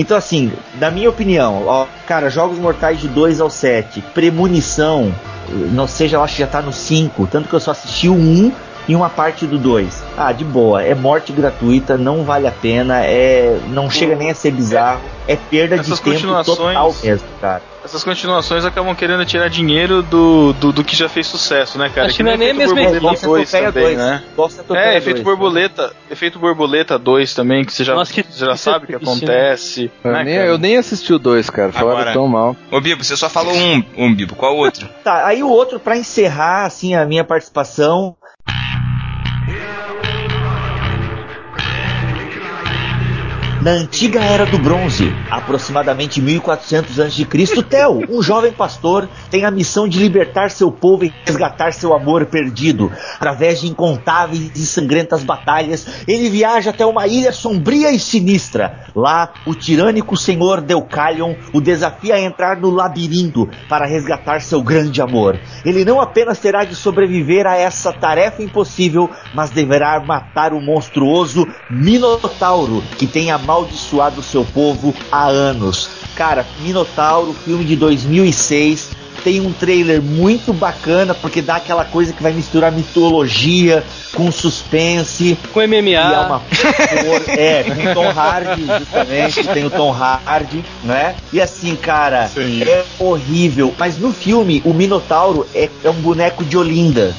Então, 0.00 0.16
assim, 0.16 0.50
na 0.78 0.90
minha 0.90 1.10
opinião, 1.10 1.66
ó, 1.66 1.86
cara, 2.06 2.30
Jogos 2.30 2.58
Mortais 2.58 2.98
de 2.98 3.06
2 3.06 3.38
ao 3.38 3.50
7, 3.50 4.00
Premonição, 4.14 5.14
não 5.72 5.86
seja, 5.86 6.16
eu 6.16 6.22
acho 6.22 6.36
que 6.36 6.40
já 6.40 6.46
tá 6.46 6.62
no 6.62 6.72
5, 6.72 7.28
tanto 7.30 7.50
que 7.50 7.54
eu 7.54 7.60
só 7.60 7.72
assisti 7.72 8.08
o 8.08 8.14
1 8.14 8.50
e 8.88 8.96
uma 8.96 9.10
parte 9.10 9.46
do 9.46 9.58
2. 9.58 10.02
Ah, 10.16 10.32
de 10.32 10.42
boa, 10.42 10.82
é 10.82 10.94
morte 10.94 11.32
gratuita, 11.32 11.98
não 11.98 12.24
vale 12.24 12.46
a 12.46 12.50
pena, 12.50 13.04
é 13.04 13.60
não 13.68 13.90
chega 13.90 14.16
nem 14.16 14.30
a 14.30 14.34
ser 14.34 14.52
bizarro, 14.52 15.02
é 15.28 15.36
perda 15.36 15.76
de 15.76 16.00
tempo 16.00 16.44
total 16.44 16.94
mesmo, 17.02 17.28
cara. 17.38 17.62
Essas 17.90 18.04
continuações 18.04 18.64
acabam 18.64 18.94
querendo 18.94 19.24
tirar 19.26 19.48
dinheiro 19.50 20.00
do, 20.00 20.52
do, 20.52 20.72
do 20.72 20.84
que 20.84 20.94
já 20.94 21.08
fez 21.08 21.26
sucesso, 21.26 21.76
né, 21.76 21.88
cara? 21.92 22.06
Acho 22.06 22.18
que 22.18 22.22
não 22.22 22.30
é 22.30 22.36
nem 22.36 22.54
mesma 22.54 22.76
Borboleta 22.76 23.00
Bosta 23.00 23.26
2 23.26 23.50
Topeia 23.50 23.72
também, 23.72 23.96
2, 23.96 23.98
né? 23.98 24.22
É, 24.76 24.96
efeito 24.96 25.22
2. 25.22 25.24
borboleta, 25.24 25.92
efeito 26.08 26.38
borboleta 26.38 26.96
2 26.96 27.34
também, 27.34 27.64
que 27.64 27.72
você 27.72 27.82
já, 27.82 27.92
Nossa, 27.96 28.12
que- 28.12 28.22
você 28.22 28.44
já 28.46 28.52
é 28.52 28.56
sabe 28.56 28.84
o 28.84 28.86
que 28.86 28.92
né? 28.92 28.98
acontece. 29.02 29.90
Eu, 30.04 30.12
né, 30.12 30.22
nem, 30.22 30.34
eu 30.36 30.56
nem 30.56 30.76
assisti 30.76 31.12
o 31.12 31.18
2, 31.18 31.50
cara. 31.50 31.72
Falaram 31.72 31.96
Agora- 31.98 32.12
tão 32.12 32.28
mal. 32.28 32.54
Ô, 32.70 32.80
Bibo, 32.80 33.02
você 33.02 33.16
só 33.16 33.28
falou 33.28 33.52
um, 33.52 33.82
um 33.96 34.14
Bibo. 34.14 34.36
Qual 34.36 34.56
outro? 34.56 34.88
Tá, 35.02 35.26
aí 35.26 35.42
o 35.42 35.48
outro, 35.48 35.80
pra 35.80 35.96
encerrar, 35.96 36.66
assim, 36.66 36.94
a 36.94 37.04
minha 37.04 37.24
participação. 37.24 38.14
Na 43.62 43.72
antiga 43.72 44.24
era 44.24 44.46
do 44.46 44.58
bronze, 44.58 45.14
aproximadamente 45.30 46.18
1400 46.18 46.98
a.C., 46.98 47.26
Tel, 47.68 48.00
um 48.08 48.22
jovem 48.22 48.52
pastor, 48.52 49.06
tem 49.30 49.44
a 49.44 49.50
missão 49.50 49.86
de 49.86 49.98
libertar 49.98 50.50
seu 50.50 50.72
povo 50.72 51.04
e 51.04 51.12
resgatar 51.26 51.74
seu 51.74 51.92
amor 51.92 52.24
perdido. 52.24 52.90
Através 53.16 53.60
de 53.60 53.68
incontáveis 53.68 54.50
e 54.56 54.64
sangrentas 54.64 55.22
batalhas, 55.22 55.86
ele 56.08 56.30
viaja 56.30 56.70
até 56.70 56.86
uma 56.86 57.06
ilha 57.06 57.32
sombria 57.32 57.90
e 57.90 57.98
sinistra. 57.98 58.86
Lá, 58.96 59.30
o 59.46 59.54
tirânico 59.54 60.16
senhor 60.16 60.62
Deucalion 60.62 61.34
o 61.52 61.60
desafia 61.60 62.14
a 62.14 62.20
entrar 62.20 62.56
no 62.56 62.70
labirinto 62.70 63.46
para 63.68 63.84
resgatar 63.84 64.40
seu 64.40 64.62
grande 64.62 65.02
amor. 65.02 65.38
Ele 65.66 65.84
não 65.84 66.00
apenas 66.00 66.38
terá 66.38 66.64
de 66.64 66.74
sobreviver 66.74 67.46
a 67.46 67.56
essa 67.56 67.92
tarefa 67.92 68.42
impossível, 68.42 69.10
mas 69.34 69.50
deverá 69.50 70.00
matar 70.00 70.54
o 70.54 70.62
monstruoso 70.62 71.46
Minotauro, 71.68 72.82
que 72.96 73.06
tem 73.06 73.30
amaldiçoado 73.50 74.22
seu 74.22 74.44
povo 74.44 74.94
há 75.10 75.26
anos. 75.26 75.90
Cara, 76.14 76.46
Minotauro, 76.60 77.32
filme 77.32 77.64
de 77.64 77.74
2006, 77.74 78.90
tem 79.24 79.40
um 79.40 79.52
trailer 79.52 80.00
muito 80.00 80.52
bacana 80.52 81.14
porque 81.14 81.42
dá 81.42 81.56
aquela 81.56 81.84
coisa 81.84 82.12
que 82.12 82.22
vai 82.22 82.32
misturar 82.32 82.70
mitologia 82.70 83.84
com 84.14 84.30
suspense. 84.30 85.36
Com 85.52 85.60
MMA. 85.60 85.90
E 85.90 85.96
é 85.96 86.20
uma 86.20 86.42
é, 87.36 87.64
com 87.64 87.94
Tom 87.94 88.08
Hardy, 88.08 88.66
justamente, 88.78 89.48
tem 89.48 89.64
o 89.64 89.70
Tom 89.70 89.92
Hardy, 89.92 90.64
né? 90.84 91.16
E 91.32 91.40
assim, 91.40 91.74
cara, 91.74 92.28
Sim. 92.28 92.62
é 92.62 92.84
horrível. 92.98 93.74
Mas 93.78 93.98
no 93.98 94.12
filme, 94.12 94.62
o 94.64 94.72
Minotauro 94.72 95.46
é, 95.54 95.68
é 95.82 95.90
um 95.90 96.00
boneco 96.00 96.44
de 96.44 96.56
Olinda. 96.56 97.14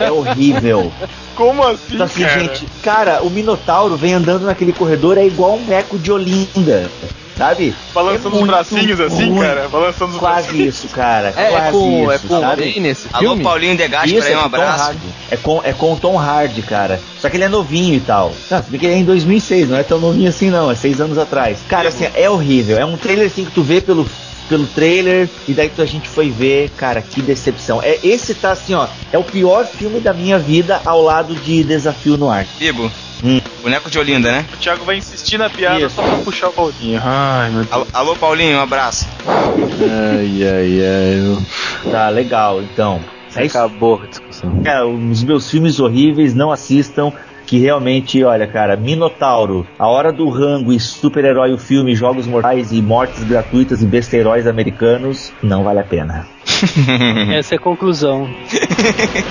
É 0.00 0.10
horrível. 0.10 0.90
Como 1.40 1.66
assim, 1.66 1.94
Então 1.94 2.04
assim, 2.06 2.22
cara? 2.22 2.38
gente, 2.40 2.66
cara, 2.82 3.22
o 3.22 3.30
Minotauro 3.30 3.96
vem 3.96 4.12
andando 4.12 4.44
naquele 4.44 4.74
corredor, 4.74 5.16
é 5.16 5.24
igual 5.26 5.54
um 5.54 5.62
boneco 5.64 5.98
de 5.98 6.12
Olinda. 6.12 6.90
Sabe? 7.38 7.74
Balançando 7.94 8.36
É 8.36 8.40
os 8.42 8.46
bracinhos 8.46 9.00
assim, 9.00 9.30
ruim. 9.30 9.40
cara? 9.40 9.66
Balançando 9.70 10.12
os 10.12 10.18
Quase 10.18 10.48
bracinhos. 10.48 10.74
isso, 10.74 10.88
cara. 10.88 11.32
É, 11.34 11.44
é 11.44 11.50
quase 11.50 11.70
com, 11.72 12.12
é 12.12 12.16
isso, 12.16 12.26
com 12.28 12.36
o 12.36 12.40
sabe? 12.42 12.80
Nesse 12.80 13.08
Alô, 13.10 13.28
filme? 13.28 13.42
Paulinho 13.42 13.76
De 13.78 13.84
Isso, 13.84 14.26
aí, 14.26 14.32
é 14.34 14.38
um 14.38 14.42
com 14.42 14.50
Tom 14.50 14.56
abraço. 14.56 14.84
Hardy. 14.84 15.00
É 15.30 15.36
com, 15.38 15.60
é 15.64 15.72
com 15.72 15.92
o 15.94 15.96
Tom 15.96 16.18
Hardy, 16.18 16.60
cara. 16.60 17.00
Só 17.18 17.30
que 17.30 17.38
ele 17.38 17.44
é 17.44 17.48
novinho 17.48 17.94
e 17.94 18.00
tal. 18.00 18.34
Não, 18.50 18.62
se 18.62 18.68
bem 18.70 18.78
que 18.78 18.84
ele 18.84 18.94
é 18.94 18.98
em 18.98 19.04
2006, 19.04 19.70
não 19.70 19.78
é 19.78 19.82
tão 19.82 19.98
novinho 19.98 20.28
assim 20.28 20.50
não, 20.50 20.70
é 20.70 20.74
seis 20.74 21.00
anos 21.00 21.16
atrás. 21.16 21.60
Cara, 21.66 21.88
assim, 21.88 22.06
é 22.14 22.28
horrível. 22.28 22.76
É 22.76 22.84
um 22.84 22.98
trailer 22.98 23.28
assim 23.28 23.46
que 23.46 23.52
tu 23.52 23.62
vê 23.62 23.80
pelo, 23.80 24.06
pelo 24.50 24.66
trailer 24.66 25.30
e 25.48 25.54
daí 25.54 25.68
tu, 25.70 25.80
a 25.80 25.86
gente 25.86 26.08
foi 26.08 26.28
ver, 26.28 26.70
cara, 26.76 27.00
que 27.00 27.22
decepção. 27.22 27.80
É, 27.82 27.98
esse 28.02 28.34
tá 28.34 28.50
assim, 28.50 28.74
ó, 28.74 28.88
é 29.12 29.16
o 29.16 29.22
pior 29.22 29.64
filme 29.64 30.00
da 30.00 30.12
minha 30.12 30.38
vida 30.40 30.82
ao 30.84 31.00
lado 31.00 31.34
de 31.36 31.62
Desafio 31.62 32.16
no 32.18 32.28
Ar. 32.28 32.44
Bibo, 32.58 32.90
Hum. 33.22 33.38
boneco 33.62 33.88
de 33.90 33.98
Olinda, 33.98 34.32
né? 34.32 34.46
O 34.52 34.56
Thiago 34.56 34.82
vai 34.84 34.96
insistir 34.96 35.36
na 35.38 35.48
piada 35.50 35.78
Isso. 35.78 35.94
só 35.94 36.02
pra 36.02 36.16
puxar 36.18 36.48
o 36.48 36.52
Paulinho. 36.52 37.00
Ai, 37.04 37.50
meu 37.50 37.60
Deus. 37.60 37.70
Alô, 37.72 37.86
alô, 37.92 38.16
Paulinho, 38.16 38.56
um 38.56 38.60
abraço. 38.62 39.06
Ai, 39.26 40.42
ai, 40.42 40.80
ai. 40.82 41.92
Tá, 41.92 42.08
legal, 42.08 42.60
então. 42.62 43.00
É 43.36 43.44
Acabou 43.44 44.00
a 44.02 44.06
discussão. 44.06 44.60
cara, 44.64 44.88
os 44.88 45.22
meus 45.22 45.48
filmes 45.48 45.78
horríveis, 45.78 46.34
não 46.34 46.50
assistam. 46.50 47.12
Que 47.50 47.58
realmente, 47.58 48.22
olha, 48.22 48.46
cara, 48.46 48.76
Minotauro, 48.76 49.66
A 49.76 49.88
Hora 49.88 50.12
do 50.12 50.28
Rango 50.28 50.72
e 50.72 50.78
Super-Herói, 50.78 51.52
o 51.52 51.58
filme, 51.58 51.96
Jogos 51.96 52.24
Mortais 52.24 52.70
e 52.70 52.80
Mortes 52.80 53.24
Gratuitas 53.24 53.82
e 53.82 53.86
Besteróis 53.86 54.46
Americanos, 54.46 55.32
não 55.42 55.64
vale 55.64 55.80
a 55.80 55.82
pena. 55.82 56.28
Essa 57.34 57.56
é 57.56 57.58
a 57.58 57.60
conclusão. 57.60 58.30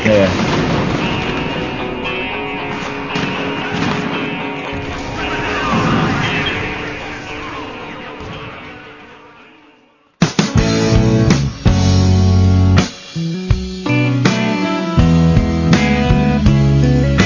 É. 0.05 0.59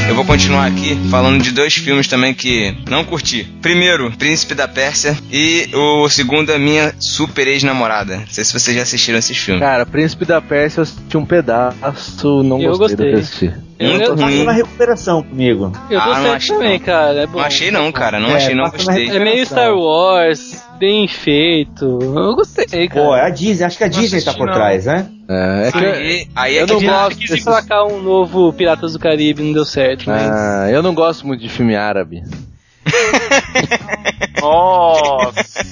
Eu 0.08 0.18
vou 0.18 0.26
continuar 0.26 0.68
aqui 0.68 0.83
falando 1.10 1.42
de 1.42 1.52
dois 1.52 1.74
filmes 1.76 2.08
também 2.08 2.34
que 2.34 2.76
não 2.90 3.04
curti. 3.04 3.44
Primeiro, 3.62 4.12
Príncipe 4.18 4.54
da 4.56 4.68
Pérsia 4.68 5.18
e 5.32 5.70
o 5.74 6.10
segundo 6.10 6.52
é 6.52 6.58
minha 6.58 6.94
super 7.00 7.48
ex-namorada. 7.48 8.18
Não 8.18 8.28
sei 8.28 8.44
se 8.44 8.54
vocês 8.58 8.76
já 8.76 8.84
assistiram 8.84 9.20
esses 9.20 9.38
filmes. 9.38 9.62
Cara, 9.64 9.86
Príncipe 9.86 10.26
da 10.26 10.42
Pérsia 10.42 10.80
eu 10.80 10.84
assisti 10.84 11.18
um 11.18 11.26
pedaço, 11.26 12.44
não 12.44 12.62
Eu 12.62 12.78
gostei, 12.78 12.96
do 12.98 13.04
que 13.04 13.12
gostei. 13.20 13.50
assisti. 13.50 13.64
Muito 13.82 14.02
eu, 14.04 14.16
ruim. 14.16 14.44
na 14.46 14.52
recuperação 14.54 15.22
comigo. 15.24 15.72
eu 15.90 16.00
Ah, 16.00 16.06
não 16.06 16.14
gostei 16.14 16.32
achei 16.32 16.56
também, 16.56 16.80
não. 16.80 16.86
cara. 16.86 17.20
É 17.22 17.28
bom. 17.28 17.40
Não 17.40 17.46
achei 17.46 17.72
não, 17.72 17.92
cara. 17.92 18.20
Não 18.20 18.30
É, 18.30 18.36
achei 18.36 18.56
não, 18.56 18.70
gostei. 18.70 19.10
É 19.10 19.20
meio 19.20 19.46
Star 19.46 19.74
Wars, 19.76 20.64
bem 20.80 21.06
feito. 21.08 22.00
Eu 22.02 22.36
gostei, 22.36 22.88
cara. 22.88 23.06
Pô, 23.06 23.16
é 23.16 23.26
a 23.26 23.30
Disney, 23.30 23.66
acho 23.66 23.78
que 23.78 23.84
a 23.84 23.90
Não 23.90 24.00
Disney 24.00 24.22
tá 24.22 24.34
por 24.34 24.48
não. 24.48 24.54
trás, 24.54 24.86
né? 24.86 25.08
É, 25.28 25.68
é 25.68 25.72
que 25.72 25.78
Aí, 25.86 26.28
aí 26.36 26.58
é 26.58 26.62
eu 26.62 26.66
que 26.68 26.74
não 26.74 26.80
de- 26.80 26.86
gosto 26.86 27.18
Quis 27.18 27.30
desses- 27.30 27.42
emplacar 27.48 27.86
um 27.86 28.02
novo 28.02 28.54
Piratas 28.54 28.94
do 28.94 29.00
Caribe, 29.00 29.42
não 29.42 29.54
deu 29.54 29.66
certo. 29.66 30.04
Mas... 30.06 30.30
Ah, 30.32 30.68
eu 30.70 30.83
não 30.84 30.94
gosto 30.94 31.26
muito 31.26 31.42
de 31.42 31.50
filme 31.50 31.76
árabe. 31.76 32.22
Nossa! 34.42 35.64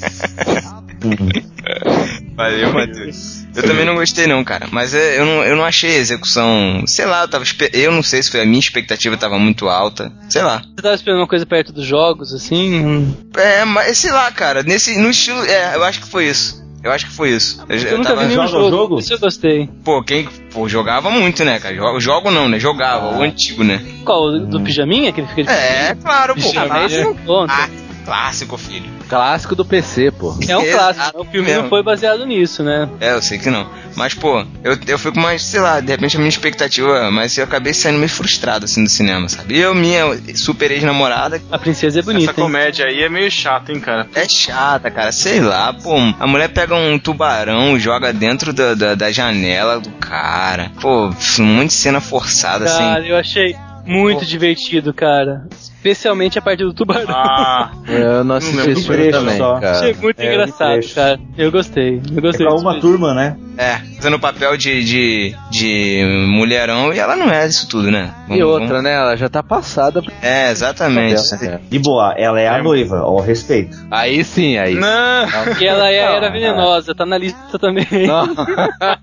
Valeu, 2.35 2.73
Matheus. 2.73 3.45
Eu 3.55 3.63
também 3.63 3.85
não 3.85 3.95
gostei 3.95 4.27
não, 4.27 4.43
cara. 4.43 4.67
Mas 4.71 4.93
é, 4.93 5.19
eu, 5.19 5.25
não, 5.25 5.43
eu 5.43 5.55
não 5.55 5.65
achei 5.65 5.95
a 5.95 5.99
execução. 5.99 6.83
Sei 6.88 7.05
lá, 7.05 7.23
eu, 7.23 7.27
tava, 7.27 7.43
eu 7.73 7.91
não 7.91 8.01
sei 8.01 8.23
se 8.23 8.31
foi 8.31 8.41
a 8.41 8.45
minha 8.45 8.59
expectativa 8.59 9.17
tava 9.17 9.38
muito 9.38 9.67
alta. 9.67 10.11
Sei 10.29 10.41
lá. 10.41 10.59
Você 10.59 10.81
tava 10.81 10.95
esperando 10.95 11.19
uma 11.19 11.27
coisa 11.27 11.45
perto 11.45 11.73
dos 11.73 11.85
jogos, 11.85 12.33
assim? 12.33 13.15
É, 13.35 13.65
mas 13.65 13.97
sei 13.97 14.11
lá, 14.11 14.31
cara. 14.31 14.63
Nesse, 14.63 14.97
no 14.97 15.09
estilo. 15.09 15.43
É, 15.43 15.75
eu 15.75 15.83
acho 15.83 15.99
que 15.99 16.07
foi 16.07 16.27
isso. 16.27 16.60
Eu 16.84 16.91
acho 16.91 17.06
que 17.06 17.12
foi 17.14 17.30
isso. 17.30 17.64
Eu, 17.70 17.78
Eu, 17.78 17.84
eu 17.90 17.98
nunca 17.99 18.10
tava. 18.10 18.22
vi 18.22 18.28
nenhum 18.36 18.48
jogo. 18.48 18.70
jogo? 18.70 18.99
Isso 18.99 19.14
eu 19.14 19.20
gostei. 19.20 19.70
Pô, 19.84 20.02
quem. 20.03 20.28
Pô, 20.52 20.68
jogava 20.68 21.10
muito, 21.12 21.44
né, 21.45 21.60
cara? 21.60 21.76
Jogo, 21.76 21.99
jogo 21.99 22.32
não, 22.32 22.49
né? 22.49 22.60
Jogava, 22.60 23.18
o 23.18 23.22
antigo, 23.22 23.64
né? 23.64 23.80
Qual? 24.03 24.24
o 24.26 24.40
Do 24.45 24.60
pijaminha? 24.62 25.12
Que 25.12 25.22
ele 25.22 25.28
fica 25.28 25.44
de 25.44 25.49
É, 25.49 25.95
claro, 26.02 26.34
pô. 26.36 26.52
Ah, 26.58 26.66
mas 26.68 26.91
esse 26.91 27.03
não 27.03 27.14
conta. 27.14 27.53
Ah, 27.53 27.70
Clássico, 28.06 28.57
filho. 28.57 28.90
Clássico 29.07 29.56
do 29.56 29.64
PC, 29.64 30.11
pô. 30.11 30.36
É 30.48 30.57
um 30.57 30.61
Exato 30.61 30.95
clássico. 30.95 31.22
O 31.22 31.26
filme 31.26 31.48
mesmo. 31.48 31.61
não 31.64 31.69
foi 31.69 31.84
baseado 31.84 32.26
nisso, 32.26 32.64
né? 32.64 32.90
É, 32.99 33.14
eu 33.14 33.22
sei 33.22 33.38
que 33.38 33.49
não. 33.49 33.68
Mas, 33.95 34.14
pô, 34.14 34.44
eu, 34.64 34.78
eu 34.88 34.98
fui 34.98 35.11
com 35.11 35.19
mais, 35.19 35.44
sei 35.44 35.60
lá, 35.60 35.80
de 35.80 35.91
repente 35.91 36.15
a 36.15 36.19
minha 36.19 36.30
expectativa, 36.30 37.11
mas 37.11 37.38
eu 37.38 37.44
acabei 37.44 37.73
saindo 37.73 37.98
meio 37.98 38.10
frustrado, 38.10 38.65
assim, 38.65 38.84
do 38.84 38.90
cinema, 38.90 39.28
sabe? 39.30 39.57
Eu, 39.57 39.76
minha 39.76 40.03
super 40.36 40.72
ex-namorada, 40.72 41.41
A 41.52 41.60
princesa 41.60 41.99
é 41.99 42.02
bonita. 42.02 42.32
Essa 42.32 42.40
hein? 42.40 42.45
comédia 42.45 42.86
aí 42.86 43.02
é 43.03 43.10
meio 43.10 43.30
chata, 43.30 43.72
hein, 43.72 43.80
cara. 43.80 44.07
é 44.15 44.28
chata, 44.28 44.90
cara. 44.90 45.11
Sei 45.11 45.40
lá, 45.41 45.73
pô, 45.73 45.95
a 46.19 46.26
mulher 46.26 46.49
pega 46.49 46.73
um 46.76 46.98
tubarão, 46.98 47.78
joga 47.78 48.11
dentro 48.14 48.53
da, 48.53 48.73
da, 48.73 48.95
da 48.95 49.11
janela 49.11 49.80
do 49.80 49.91
cara. 49.91 50.72
Pô, 50.82 51.10
muita 51.40 51.73
cena 51.73 51.99
forçada, 52.02 52.65
Cara, 52.65 52.99
assim. 52.99 53.10
eu 53.10 53.18
achei 53.18 53.56
muito 53.86 54.26
divertido, 54.26 54.94
cara. 54.94 55.45
Especialmente 55.82 56.38
a 56.38 56.41
parte 56.44 56.64
do 56.64 56.72
tubarão. 56.74 57.08
Ah, 57.10 57.72
Eu 57.88 58.24
não 58.24 58.36
assisti 58.36 58.56
lembro 58.56 58.72
esse 58.74 58.88
filme 58.88 59.12
também, 59.12 59.38
só. 59.38 59.56
achei 59.56 59.94
cara. 59.94 60.03
muito 60.03 60.20
é, 60.20 60.28
engraçado, 60.34 60.72
trecho. 60.74 60.94
cara. 60.95 61.20
Eu 61.36 61.52
gostei. 61.52 61.95
Eu 62.12 62.18
É 62.18 62.22
gostei. 62.22 62.45
pra 62.45 62.53
desse 62.53 62.64
uma 62.64 62.74
filme. 62.74 62.82
turma, 62.82 63.14
né? 63.16 63.36
É, 63.58 63.78
fazendo 63.98 64.16
o 64.16 64.20
papel 64.20 64.56
de, 64.58 64.84
de, 64.84 65.36
de 65.52 66.26
mulherão 66.30 66.94
e 66.94 66.99
ela 66.99 67.16
não 67.16 67.30
é 67.32 67.45
isso 67.48 67.68
tudo, 67.68 67.91
né? 67.91 68.14
E 68.28 68.30
Vamos- 68.40 68.44
outra, 68.45 68.68
vamos- 68.68 68.84
né? 68.84 68.94
Ela 68.94 69.16
já 69.18 69.28
tá 69.28 69.41
passada. 69.44 70.02
É, 70.22 70.52
exatamente. 70.52 71.16
É. 71.44 71.60
De 71.70 71.80
boa, 71.80 72.14
ela 72.18 72.40
é 72.40 72.48
a 72.48 72.58
É. 72.60 72.62
noiva, 72.62 72.99
ao 72.99 73.20
respeito. 73.20 73.76
Aí 73.90 74.24
sim, 74.24 74.58
aí. 74.58 74.76
não. 74.76 75.28
E 75.60 75.66
ela 75.66 75.90
é- 75.91 76.06
Não, 76.06 76.14
era 76.16 76.30
venenosa, 76.32 76.94
tá 76.95 77.06
na 77.06 77.18
lista 77.18 77.58
também. 77.60 77.86
Não. 78.08 78.26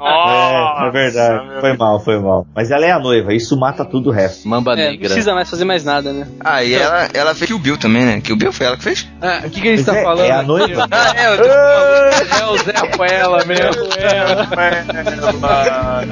é, 0.00 0.86
é 0.86 0.90
verdade. 0.90 1.46
Nossa, 1.46 1.60
Foi 1.60 1.76
mal, 1.76 2.00
foi 2.00 2.18
mal. 2.18 2.46
Mas 2.54 2.70
ela 2.70 2.86
é 2.86 2.90
a 2.90 2.98
noiva, 2.98 3.34
isso 3.34 3.56
mata 3.58 3.84
tudo 3.84 4.10
o 4.10 4.12
resto. 4.12 4.48
Mamba 4.48 4.72
É, 4.72 4.76
não 4.76 4.82
Negra. 4.92 4.98
precisa 5.00 5.34
mais 5.34 5.48
fazer 5.50 5.64
mais 5.64 5.84
nada, 5.84 6.12
né? 6.12 6.26
Ah, 6.40 6.64
e 6.68 6.74
ela, 6.74 7.08
ela 7.14 7.34
fez 7.34 7.48
Kill 7.48 7.58
Bill 7.58 7.76
também, 7.76 8.04
né? 8.04 8.20
Kill 8.20 8.36
Bill 8.36 8.52
foi 8.52 8.66
ela 8.66 8.76
que 8.76 8.82
fez? 8.84 9.06
Ah, 9.22 9.42
O 9.44 9.50
que, 9.50 9.60
que 9.60 9.68
a 9.68 9.76
gente 9.76 9.84
tá 9.86 9.96
é, 9.96 10.02
falando? 10.02 10.26
é 10.26 10.30
a 10.32 10.42
noiva? 10.42 10.86
Ah, 10.90 11.12
é, 11.16 11.32
eu 11.32 11.36
tô, 11.38 11.44
É 11.44 12.46
o 12.46 12.56
Zé 12.58 12.72
Ruela 12.96 13.44
mesmo. 13.44 13.82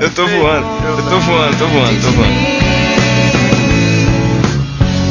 eu 0.01 0.11
tô 0.11 0.27
voando, 0.27 0.67
eu 0.87 0.97
tô 1.11 1.21
voando, 1.21 1.59
tô 1.59 1.67
voando, 1.67 2.01
tô 2.03 2.11
voando. 2.11 2.67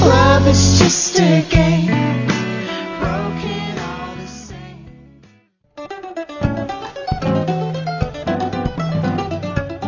Love 0.05 0.49
is 0.51 0.77
just 0.79 1.19
a 1.19 1.41
game. 1.49 2.25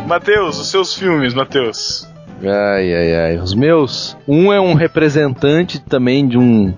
Matheus, 0.06 0.58
os 0.58 0.68
seus 0.68 0.94
filmes, 0.94 1.34
Matheus. 1.34 2.08
Ai, 2.42 2.94
ai, 2.94 3.14
ai. 3.16 3.38
Os 3.38 3.54
meus. 3.54 4.16
Um 4.26 4.52
é 4.52 4.60
um 4.60 4.74
representante 4.74 5.80
também 5.80 6.26
de 6.26 6.38
um, 6.38 6.72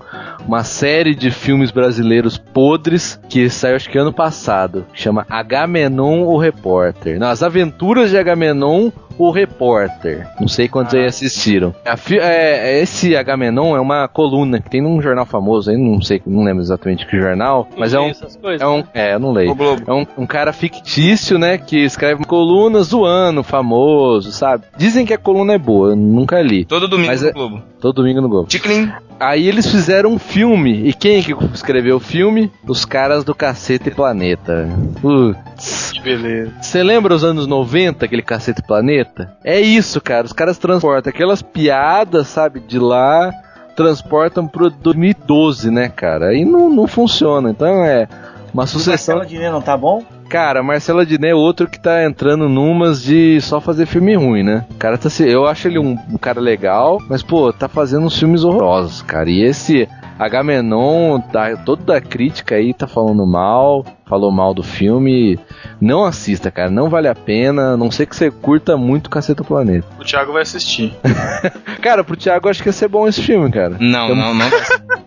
uma 0.47 0.65
série 0.65 1.15
de 1.15 1.31
filmes 1.31 1.71
brasileiros 1.71 2.37
podres 2.39 3.21
que 3.29 3.49
saiu 3.51 3.77
acho 3.77 3.89
que 3.89 3.99
ano 3.99 4.13
passado. 4.13 4.85
Que 4.93 5.01
chama 5.01 5.27
Agamenon 5.29 6.23
o 6.25 6.37
Repórter. 6.39 7.19
Não, 7.19 7.29
As 7.29 7.43
Aventuras 7.43 8.11
de 8.11 8.19
Agamenon 8.19 8.91
o 9.19 9.31
Repórter. 9.31 10.27
Não 10.41 10.49
sei 10.49 10.67
quantos 10.67 10.95
aí 10.95 11.05
assistiram. 11.05 11.75
A 11.85 11.95
fi- 11.97 12.19
é, 12.19 12.73
é, 12.79 12.81
esse 12.83 13.15
Agamenon 13.15 13.77
é 13.77 13.81
uma 13.81 14.09
coluna 14.09 14.61
que 14.61 14.71
tem 14.71 14.81
num 14.81 15.01
jornal 15.03 15.27
famoso 15.27 15.71
aí, 15.71 15.77
não 15.77 16.01
sei, 16.01 16.23
não 16.27 16.43
lembro 16.43 16.63
exatamente 16.63 17.07
que 17.07 17.19
jornal, 17.21 17.69
mas 17.77 17.93
é 17.93 18.01
um. 18.01 18.13
Coisas. 18.41 18.63
É 18.63 18.67
um. 18.67 18.83
É, 18.95 19.15
eu 19.15 19.19
não 19.21 19.33
leio. 19.33 19.51
O 19.51 19.55
Globo. 19.55 19.83
É 19.87 19.93
um, 19.93 20.07
um 20.23 20.27
cara 20.27 20.53
fictício, 20.55 21.39
né? 21.39 21.59
Que 21.59 21.79
escreve 21.85 22.25
colunas 22.25 22.87
zoando, 22.89 23.43
famoso, 23.43 24.33
sabe? 24.33 24.65
Dizem 24.79 25.05
que 25.05 25.13
a 25.13 25.19
coluna 25.19 25.53
é 25.53 25.59
boa, 25.59 25.91
eu 25.91 25.97
nunca 25.97 26.41
li. 26.41 26.65
Todo 26.65 26.89
domingo 26.89 27.09
Mas 27.11 27.21
no 27.23 27.29
é- 27.29 27.33
Globo. 27.33 27.63
Todo 27.81 27.97
domingo 27.97 28.21
no 28.21 28.29
Globo. 28.29 28.49
Ticlin. 28.49 28.93
Aí 29.19 29.49
eles 29.49 29.71
fizeram 29.71 30.13
um 30.13 30.19
filme. 30.19 30.89
E 30.89 30.93
quem 30.93 31.23
que 31.23 31.35
escreveu 31.55 31.97
o 31.97 32.01
filme? 32.01 32.51
Os 32.67 32.85
caras 32.85 33.25
do 33.25 33.35
Cacete 33.35 33.91
Planeta. 33.91 34.69
Putz. 35.01 35.93
Que 35.93 36.01
beleza. 36.01 36.53
Você 36.61 36.83
lembra 36.83 37.15
os 37.15 37.25
anos 37.25 37.47
90, 37.47 38.05
aquele 38.05 38.23
Cacete 38.23 38.63
Planeta? 38.63 39.37
É 39.45 39.61
isso, 39.61 40.01
cara. 40.01 40.27
Os 40.27 40.33
caras 40.33 40.59
transportam 40.59 41.11
aquelas 41.11 41.43
piadas, 41.43 42.29
sabe, 42.29 42.61
de 42.61 42.79
lá, 42.79 43.33
transportam 43.75 44.47
pro 44.47 44.71
2012, 44.71 45.71
né, 45.71 45.89
cara? 45.89 46.29
Aí 46.29 46.45
não, 46.45 46.69
não 46.69 46.87
funciona. 46.87 47.51
Então 47.51 47.85
é 47.85 48.07
uma 48.53 48.67
sucessão. 48.67 49.17
Marcelo 49.17 49.27
Diné 49.27 49.51
não 49.51 49.63
tá 49.63 49.77
bom? 49.77 50.03
Cara, 50.31 50.63
Marcelo 50.63 51.01
Adnet 51.01 51.33
é 51.33 51.35
outro 51.35 51.67
que 51.67 51.81
tá 51.81 52.05
entrando 52.05 52.49
numas 52.49 53.03
de 53.03 53.41
só 53.41 53.61
fazer 53.61 53.85
filme 53.85 54.15
ruim, 54.15 54.45
né? 54.45 54.65
O 54.71 54.75
cara 54.75 54.97
tá 54.97 55.11
se. 55.11 55.29
Eu 55.29 55.45
acho 55.45 55.67
ele 55.67 55.81
um, 55.81 55.97
cara 56.21 56.41
legal, 56.41 57.03
mas, 57.09 57.21
pô, 57.21 57.53
tá 57.53 57.69
fazendo 57.69 58.07
uns 58.07 58.17
filmes 58.17 58.45
horrorosos, 58.45 59.03
cara. 59.03 59.29
E 59.29 59.43
esse 59.43 59.89
Agamenon, 60.21 61.19
tá, 61.21 61.57
toda 61.57 61.83
da 61.83 62.01
crítica 62.01 62.55
aí 62.55 62.73
tá 62.73 62.87
falando 62.87 63.27
mal, 63.27 63.85
falou 64.11 64.33
mal 64.33 64.53
do 64.53 64.63
filme. 64.65 65.39
Não 65.81 66.05
assista, 66.05 66.51
cara, 66.51 66.69
não 66.69 66.91
vale 66.91 67.07
a 67.09 67.15
pena. 67.15 67.75
a 67.75 67.77
Não 67.77 67.91
sei 67.91 68.05
que 68.05 68.17
você 68.17 68.31
curta 68.31 68.77
muito 68.77 69.09
Caceta 69.09 69.45
Planeta. 69.45 69.87
O 69.99 70.05
Thiago 70.05 70.33
vai 70.33 70.43
assistir. 70.43 70.93
Cara, 71.81 72.03
pro 72.05 72.17
Thiago 72.17 72.49
acho 72.49 72.63
que 72.63 72.69
ia 72.69 72.73
ser 72.73 72.89
bom 72.89 73.07
esse 73.09 73.23
filme, 73.23 73.51
cara. 73.51 73.77
Não, 73.79 74.09
Eu- 74.09 74.17
não, 74.17 74.35
não. 74.35 74.51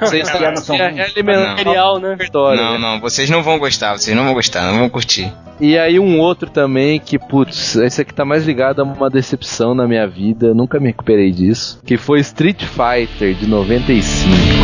Vocês 0.00 0.26
são 0.28 0.74
é, 0.76 1.10
é 1.16 1.22
Não. 1.22 1.46
Material, 1.50 1.98
né? 1.98 2.16
a 2.18 2.22
história, 2.22 2.62
Não, 2.62 2.72
né? 2.72 2.78
não, 2.78 3.00
vocês 3.00 3.30
não 3.30 3.42
vão 3.42 3.58
gostar, 3.58 3.96
vocês 3.96 4.14
não 4.14 4.24
vão 4.24 4.34
gostar, 4.34 4.70
não 4.72 4.80
vão 4.80 4.88
curtir. 4.88 5.32
E 5.60 5.78
aí 5.78 6.00
um 6.00 6.18
outro 6.18 6.50
também 6.50 6.98
que, 6.98 7.16
putz, 7.18 7.76
esse 7.76 8.02
aqui 8.02 8.12
tá 8.12 8.24
mais 8.24 8.44
ligado 8.44 8.80
a 8.80 8.84
uma 8.84 9.08
decepção 9.08 9.72
na 9.74 9.86
minha 9.86 10.06
vida, 10.06 10.46
eu 10.48 10.54
nunca 10.54 10.80
me 10.80 10.88
recuperei 10.88 11.30
disso, 11.30 11.80
que 11.86 11.96
foi 11.96 12.18
Street 12.20 12.64
Fighter 12.64 13.34
de 13.34 13.46
95. 13.46 14.63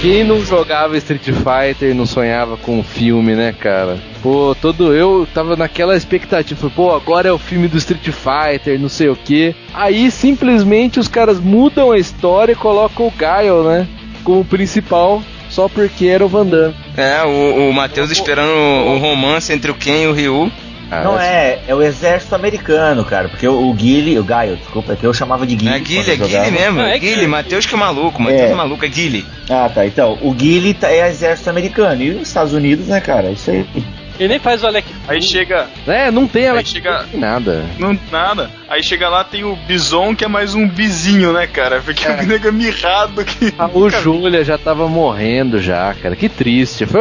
Quem 0.00 0.24
não 0.24 0.44
jogava 0.44 0.96
Street 0.96 1.24
Fighter 1.24 1.94
não 1.94 2.06
sonhava 2.06 2.56
com 2.56 2.80
o 2.80 2.82
filme, 2.82 3.34
né, 3.34 3.52
cara? 3.52 3.98
Pô, 4.22 4.56
todo 4.60 4.94
eu 4.94 5.26
tava 5.32 5.56
naquela 5.56 5.96
expectativa, 5.96 6.70
pô, 6.70 6.94
agora 6.94 7.28
é 7.28 7.32
o 7.32 7.38
filme 7.38 7.68
do 7.68 7.78
Street 7.78 8.10
Fighter, 8.10 8.78
não 8.80 8.88
sei 8.88 9.08
o 9.08 9.16
que. 9.16 9.54
Aí 9.72 10.10
simplesmente 10.10 10.98
os 10.98 11.08
caras 11.08 11.40
mudam 11.40 11.92
a 11.92 11.98
história 11.98 12.52
e 12.52 12.56
colocam 12.56 13.06
o 13.06 13.10
Gaio, 13.10 13.62
né, 13.64 13.86
como 14.24 14.44
principal, 14.44 15.22
só 15.48 15.68
porque 15.68 16.06
era 16.06 16.24
o 16.24 16.28
Van 16.28 16.46
Damme. 16.46 16.74
É, 16.96 17.22
o, 17.24 17.68
o 17.68 17.72
Matheus 17.72 18.10
esperando 18.10 18.50
o 18.50 18.98
romance 18.98 19.52
entre 19.52 19.70
o 19.70 19.74
Ken 19.74 20.02
e 20.02 20.06
o 20.06 20.12
Ryu. 20.12 20.52
Ah, 20.90 21.02
Não 21.04 21.20
é, 21.20 21.58
é 21.66 21.74
o 21.74 21.82
exército 21.82 22.34
americano, 22.34 23.04
cara. 23.04 23.28
Porque 23.28 23.46
o, 23.46 23.68
o 23.68 23.74
Guile, 23.74 24.18
o 24.18 24.24
Gaio, 24.24 24.56
desculpa, 24.56 24.94
é 24.94 24.96
que 24.96 25.04
eu 25.06 25.12
chamava 25.12 25.46
de 25.46 25.54
Guile. 25.54 25.74
É 25.74 25.78
Guile, 25.78 26.10
é 26.12 26.16
Guile 26.16 26.50
mesmo, 26.50 26.78
Não, 26.78 26.86
é 26.86 26.98
Guile, 26.98 27.14
Guile. 27.16 27.26
Matheus 27.26 27.66
que 27.66 27.74
é 27.74 27.78
maluco, 27.78 28.22
Matheus 28.22 28.40
É. 28.42 28.52
é 28.52 28.54
maluco, 28.54 28.84
é 28.84 28.88
Guile. 28.88 29.26
Ah, 29.50 29.70
tá. 29.72 29.86
Então, 29.86 30.18
o 30.22 30.32
Guile 30.32 30.72
tá- 30.74 30.90
é 30.90 31.08
exército 31.08 31.50
americano. 31.50 32.02
E 32.02 32.10
os 32.12 32.28
Estados 32.28 32.52
Unidos, 32.54 32.86
né, 32.88 33.00
cara? 33.00 33.30
Isso 33.30 33.50
aí. 33.50 33.66
Ele 34.18 34.28
nem 34.28 34.38
faz 34.38 34.62
o 34.62 34.66
Alec. 34.66 34.86
Aí 35.06 35.22
chega. 35.22 35.66
É, 35.86 36.10
não 36.10 36.26
tem 36.26 36.48
Aí 36.48 36.64
chega. 36.66 37.06
nada. 37.14 37.64
Não, 37.78 37.96
nada. 38.10 38.50
Aí 38.68 38.82
chega 38.82 39.08
lá, 39.08 39.22
tem 39.24 39.44
o 39.44 39.54
Bison, 39.56 40.14
que 40.14 40.24
é 40.24 40.28
mais 40.28 40.54
um 40.54 40.68
bizinho, 40.68 41.32
né, 41.32 41.46
cara? 41.46 41.80
Porque 41.82 42.06
o 42.06 42.22
nego 42.26 42.48
é 42.48 42.52
mirrado 42.52 43.24
que. 43.24 43.54
Ah, 43.58 43.70
O 43.72 43.88
Júlia 43.88 44.44
já 44.44 44.58
tava 44.58 44.88
morrendo 44.88 45.60
já, 45.60 45.94
cara. 45.94 46.16
Que 46.16 46.28
triste. 46.28 46.84
Foi, 46.84 47.00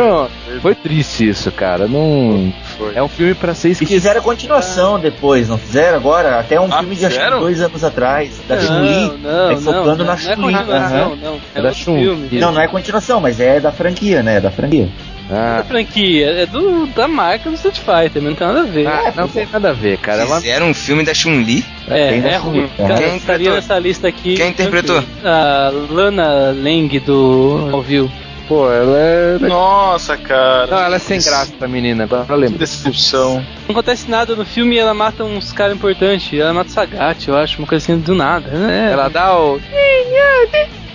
foi 0.62 0.76
triste 0.76 1.28
isso, 1.30 1.52
cara. 1.52 1.88
Não. 1.88 2.54
É 2.94 3.02
um 3.02 3.08
filme 3.08 3.34
pra 3.34 3.54
ser 3.54 3.70
E 3.70 3.72
esquecido. 3.72 3.96
fizeram 3.96 4.22
continuação 4.22 5.00
depois, 5.00 5.50
não 5.50 5.58
fizeram 5.58 5.98
agora? 5.98 6.40
Até 6.40 6.60
um 6.62 6.72
Ah, 6.72 6.80
filme 6.80 6.96
de 6.96 7.06
acho 7.06 7.20
que 7.20 7.30
dois 7.32 7.60
anos 7.62 7.84
atrás, 7.84 8.40
da 8.48 8.56
Não, 8.56 8.62
Chun-Li. 8.62 9.18
não, 9.24 9.48
aí 9.50 9.56
não, 9.56 9.62
focando 9.62 9.88
não, 9.88 9.98
na 9.98 10.04
não 10.06 10.14
é 10.14 10.18
Chun-Li. 10.18 10.54
continuação, 10.54 10.98
Aham. 11.14 11.16
não. 11.22 11.34
É 11.56 11.60
É 11.60 11.62
da 11.62 11.72
Chun. 11.74 12.28
Não, 12.32 12.52
não 12.52 12.62
é 12.62 12.68
continuação, 12.68 13.20
mas 13.20 13.40
é 13.40 13.60
da 13.60 13.72
franquia, 13.72 14.22
né? 14.22 14.38
É 14.38 14.42
da 14.42 14.52
franquia. 14.52 14.88
Ah, 15.30 15.58
Da 15.58 15.64
franquia, 15.66 16.28
é 16.32 16.46
do, 16.46 16.86
da 16.88 17.08
marca 17.08 17.50
do 17.50 17.56
Street 17.56 17.78
Fighter, 17.78 18.22
mas 18.22 18.24
não 18.24 18.36
tem 18.36 18.48
nada 18.48 18.60
a 18.62 18.64
ver. 18.64 18.88
ah, 18.88 19.14
não 19.16 19.28
tem 19.28 19.48
nada 19.52 19.70
a 19.70 19.74
ver, 19.74 19.98
cara. 19.98 20.22
Ela, 20.22 20.38
Fizeram 20.42 20.70
um 20.70 20.74
filme 20.74 21.04
da 21.04 21.14
Chun-Li. 21.14 21.66
é, 21.90 22.18
é 22.18 22.38
ruim. 22.38 22.68
Cara, 22.78 22.96
Quem 22.96 23.16
estaria 23.18 23.48
interpretou? 23.48 23.54
nessa 23.56 23.80
lista 23.80 24.08
aqui. 24.08 24.36
Quem 24.36 24.50
interpretou? 24.50 25.04
A 25.24 25.72
Lana 25.90 26.52
Lang 26.56 27.00
do 27.02 27.70
Alvio. 27.74 28.10
pô, 28.48 28.72
ela 28.72 28.98
é. 28.98 29.38
Nossa, 29.42 30.16
cara. 30.16 30.68
Não, 30.68 30.78
ela 30.80 30.96
é 30.96 31.00
sem 31.00 31.20
graça, 31.22 31.54
essa 31.54 31.68
menina. 31.68 32.06
Agora 32.06 32.22
eu 32.22 32.26
Que 32.28 32.34
lembro. 32.42 32.58
decepção. 32.60 33.36
Não 33.68 33.72
acontece 33.72 34.10
nada 34.10 34.34
no 34.36 34.46
filme 34.46 34.76
e 34.76 34.80
ela 34.80 34.94
mata 34.94 35.26
uns 35.26 35.52
caras 35.52 35.76
importantes. 35.76 36.40
Ela 36.40 36.54
mata 36.54 36.70
o 36.70 36.74
Sagat, 36.74 37.28
eu 37.28 37.36
acho, 37.36 37.58
uma 37.60 37.68
coisa 37.68 37.84
assim 37.84 38.00
do 38.00 38.16
nada. 38.16 38.50
É, 38.50 38.94
Ela 38.94 39.10
dá 39.10 39.38
o. 39.38 39.60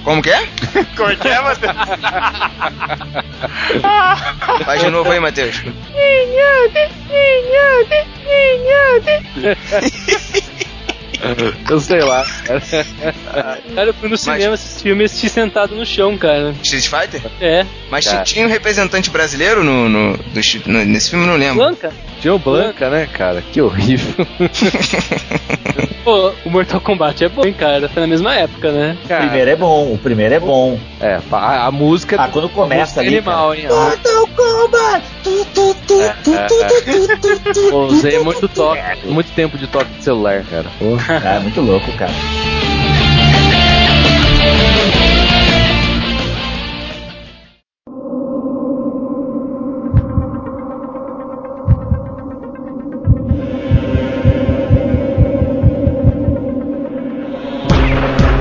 Como 0.04 0.20
que 0.20 0.30
é? 0.30 0.46
Como 0.96 1.10
é 1.10 1.16
que 1.16 1.28
é, 1.28 1.40
Matheus? 1.40 1.72
Faz 4.64 4.80
de 4.80 4.90
novo 4.90 5.10
aí, 5.10 5.20
Matheus. 5.20 5.62
Eu 11.70 11.80
sei 11.80 12.00
lá. 12.00 12.24
Cara, 13.74 13.88
eu 13.88 13.94
fui 13.94 14.08
no 14.08 14.16
cinema 14.16 14.54
assistir 14.54 14.82
filme 14.82 15.04
assisti 15.04 15.28
sentado 15.28 15.74
no 15.74 15.86
chão, 15.86 16.16
cara. 16.18 16.54
Street 16.62 16.88
Fighter? 16.88 17.22
É. 17.40 17.64
Mas 17.90 18.06
Cara. 18.06 18.24
tinha 18.24 18.44
um 18.46 18.48
representante 18.48 19.08
brasileiro 19.10 19.62
no, 19.62 19.88
no- 19.88 20.12
no- 20.16 20.84
nesse 20.84 21.10
filme, 21.10 21.26
não 21.26 21.36
lembro. 21.36 21.56
Blanca? 21.56 21.92
Tinha 22.20 22.34
o 22.34 22.38
Blanca, 22.38 22.88
né, 22.90 23.08
cara? 23.12 23.42
Que 23.52 23.60
horrível. 23.60 24.26
Pô, 26.04 26.32
o 26.44 26.50
Mortal 26.50 26.80
Kombat 26.80 27.24
é 27.24 27.28
bom, 27.28 27.44
hein, 27.46 27.52
cara. 27.52 27.88
Foi 27.88 28.00
na 28.00 28.08
mesma 28.08 28.34
época, 28.34 28.72
né? 28.72 28.96
O 29.04 29.08
primeiro 29.08 29.50
é 29.50 29.56
bom, 29.56 29.92
o 29.92 29.98
primeiro 29.98 30.34
é 30.34 30.40
bom. 30.40 30.78
É, 31.00 31.20
a, 31.30 31.66
a 31.66 31.70
música. 31.70 32.16
Ah, 32.20 32.28
quando 32.28 32.48
começa 32.48 33.00
ali, 33.00 33.14
é 33.14 33.18
animal, 33.18 33.54
hein? 33.54 33.68
Mortal 33.68 34.26
Kombat! 34.28 35.04
Tu, 35.22 35.46
tu, 35.54 35.74
tu, 35.86 36.00
É, 36.02 36.16
tu, 36.24 36.34
é, 36.34 36.46
tu, 36.48 36.54
tu, 36.56 36.84
tu, 36.84 37.18
tu, 37.18 37.52
tu, 37.54 37.70
Pô, 37.70 37.86
tu, 37.86 37.94
usei 37.94 38.18
muito 38.18 38.48
toque, 38.48 38.80
muito 39.06 39.30
tempo 39.32 39.56
de 39.56 39.66
toque 39.68 39.90
de 39.92 40.02
celular, 40.02 40.42
cara. 40.50 40.66
É 41.24 41.38
muito 41.40 41.60
louco, 41.60 41.92
cara. 41.92 42.12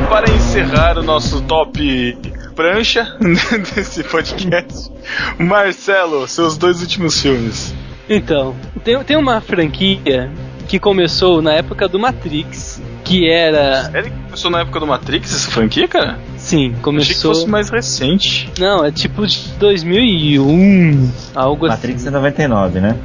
Para 0.09 0.29
encerrar 0.31 0.97
o 0.97 1.03
nosso 1.03 1.41
top 1.43 2.17
prancha 2.55 3.17
desse 3.75 4.03
podcast, 4.03 4.91
Marcelo, 5.37 6.27
seus 6.27 6.57
dois 6.57 6.81
últimos 6.81 7.21
filmes. 7.21 7.73
Então, 8.09 8.55
tem, 8.83 9.01
tem 9.03 9.17
uma 9.17 9.39
franquia 9.41 10.29
que 10.71 10.79
começou 10.79 11.41
na 11.41 11.51
época 11.55 11.85
do 11.89 11.99
Matrix, 11.99 12.81
que 13.03 13.29
era. 13.29 13.91
Ele 13.93 14.09
começou 14.09 14.49
na 14.49 14.61
época 14.61 14.79
do 14.79 14.87
Matrix, 14.87 15.35
essa 15.35 15.51
franquia, 15.51 15.85
cara? 15.85 16.17
Sim, 16.37 16.67
Achei 16.67 16.71
que 16.75 16.79
começou. 16.81 17.33
fosse 17.35 17.45
mais 17.45 17.69
recente. 17.69 18.49
Não, 18.57 18.85
é 18.85 18.89
tipo 18.89 19.27
de 19.27 19.37
2001, 19.59 21.11
algo 21.35 21.65
assim. 21.65 21.75
Matrix 21.75 22.05
é 22.05 22.09
99, 22.09 22.79
né? 22.79 22.95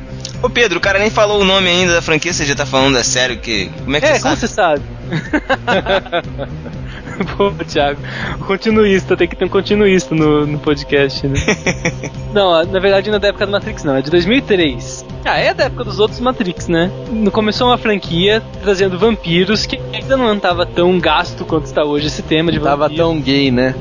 Ô 0.40 0.48
Pedro, 0.48 0.78
o 0.78 0.80
cara 0.80 1.00
nem 1.00 1.10
falou 1.10 1.40
o 1.40 1.44
nome 1.44 1.68
ainda 1.68 1.94
da 1.94 2.00
franquia, 2.02 2.32
você 2.32 2.44
já 2.46 2.54
tá 2.54 2.64
falando 2.64 2.96
é 2.98 3.02
sério 3.02 3.36
que. 3.38 3.68
Como 3.84 3.96
é 3.96 4.00
que 4.00 4.06
É, 4.06 4.14
você 4.14 4.20
como 4.22 4.36
sabe? 4.36 4.40
você 4.40 4.46
sabe? 4.46 4.82
Pô, 7.36 7.52
Thiago, 7.64 8.00
o 8.40 8.44
continuista, 8.44 9.16
tem 9.16 9.28
que 9.28 9.36
ter 9.36 9.44
um 9.44 9.48
continuista 9.48 10.14
no, 10.14 10.46
no 10.46 10.58
podcast, 10.58 11.26
né? 11.26 11.38
não, 12.32 12.64
na 12.64 12.80
verdade 12.80 13.10
não 13.10 13.16
é 13.16 13.20
da 13.20 13.28
época 13.28 13.46
do 13.46 13.52
Matrix, 13.52 13.84
não, 13.84 13.96
é 13.96 14.02
de 14.02 14.10
2003. 14.10 15.04
Ah, 15.24 15.38
é 15.38 15.52
da 15.52 15.64
época 15.64 15.84
dos 15.84 15.98
outros 15.98 16.20
Matrix, 16.20 16.68
né? 16.68 16.90
Começou 17.32 17.68
uma 17.68 17.78
franquia 17.78 18.42
trazendo 18.62 18.98
vampiros 18.98 19.66
que 19.66 19.80
ainda 19.92 20.16
não 20.16 20.38
tava 20.38 20.64
tão 20.66 20.98
gasto 20.98 21.44
quanto 21.44 21.64
está 21.66 21.84
hoje 21.84 22.06
esse 22.06 22.22
tema 22.22 22.52
de 22.52 22.60
Tava 22.60 22.88
vampiro. 22.88 23.02
tão 23.02 23.20
gay, 23.20 23.50
né? 23.50 23.74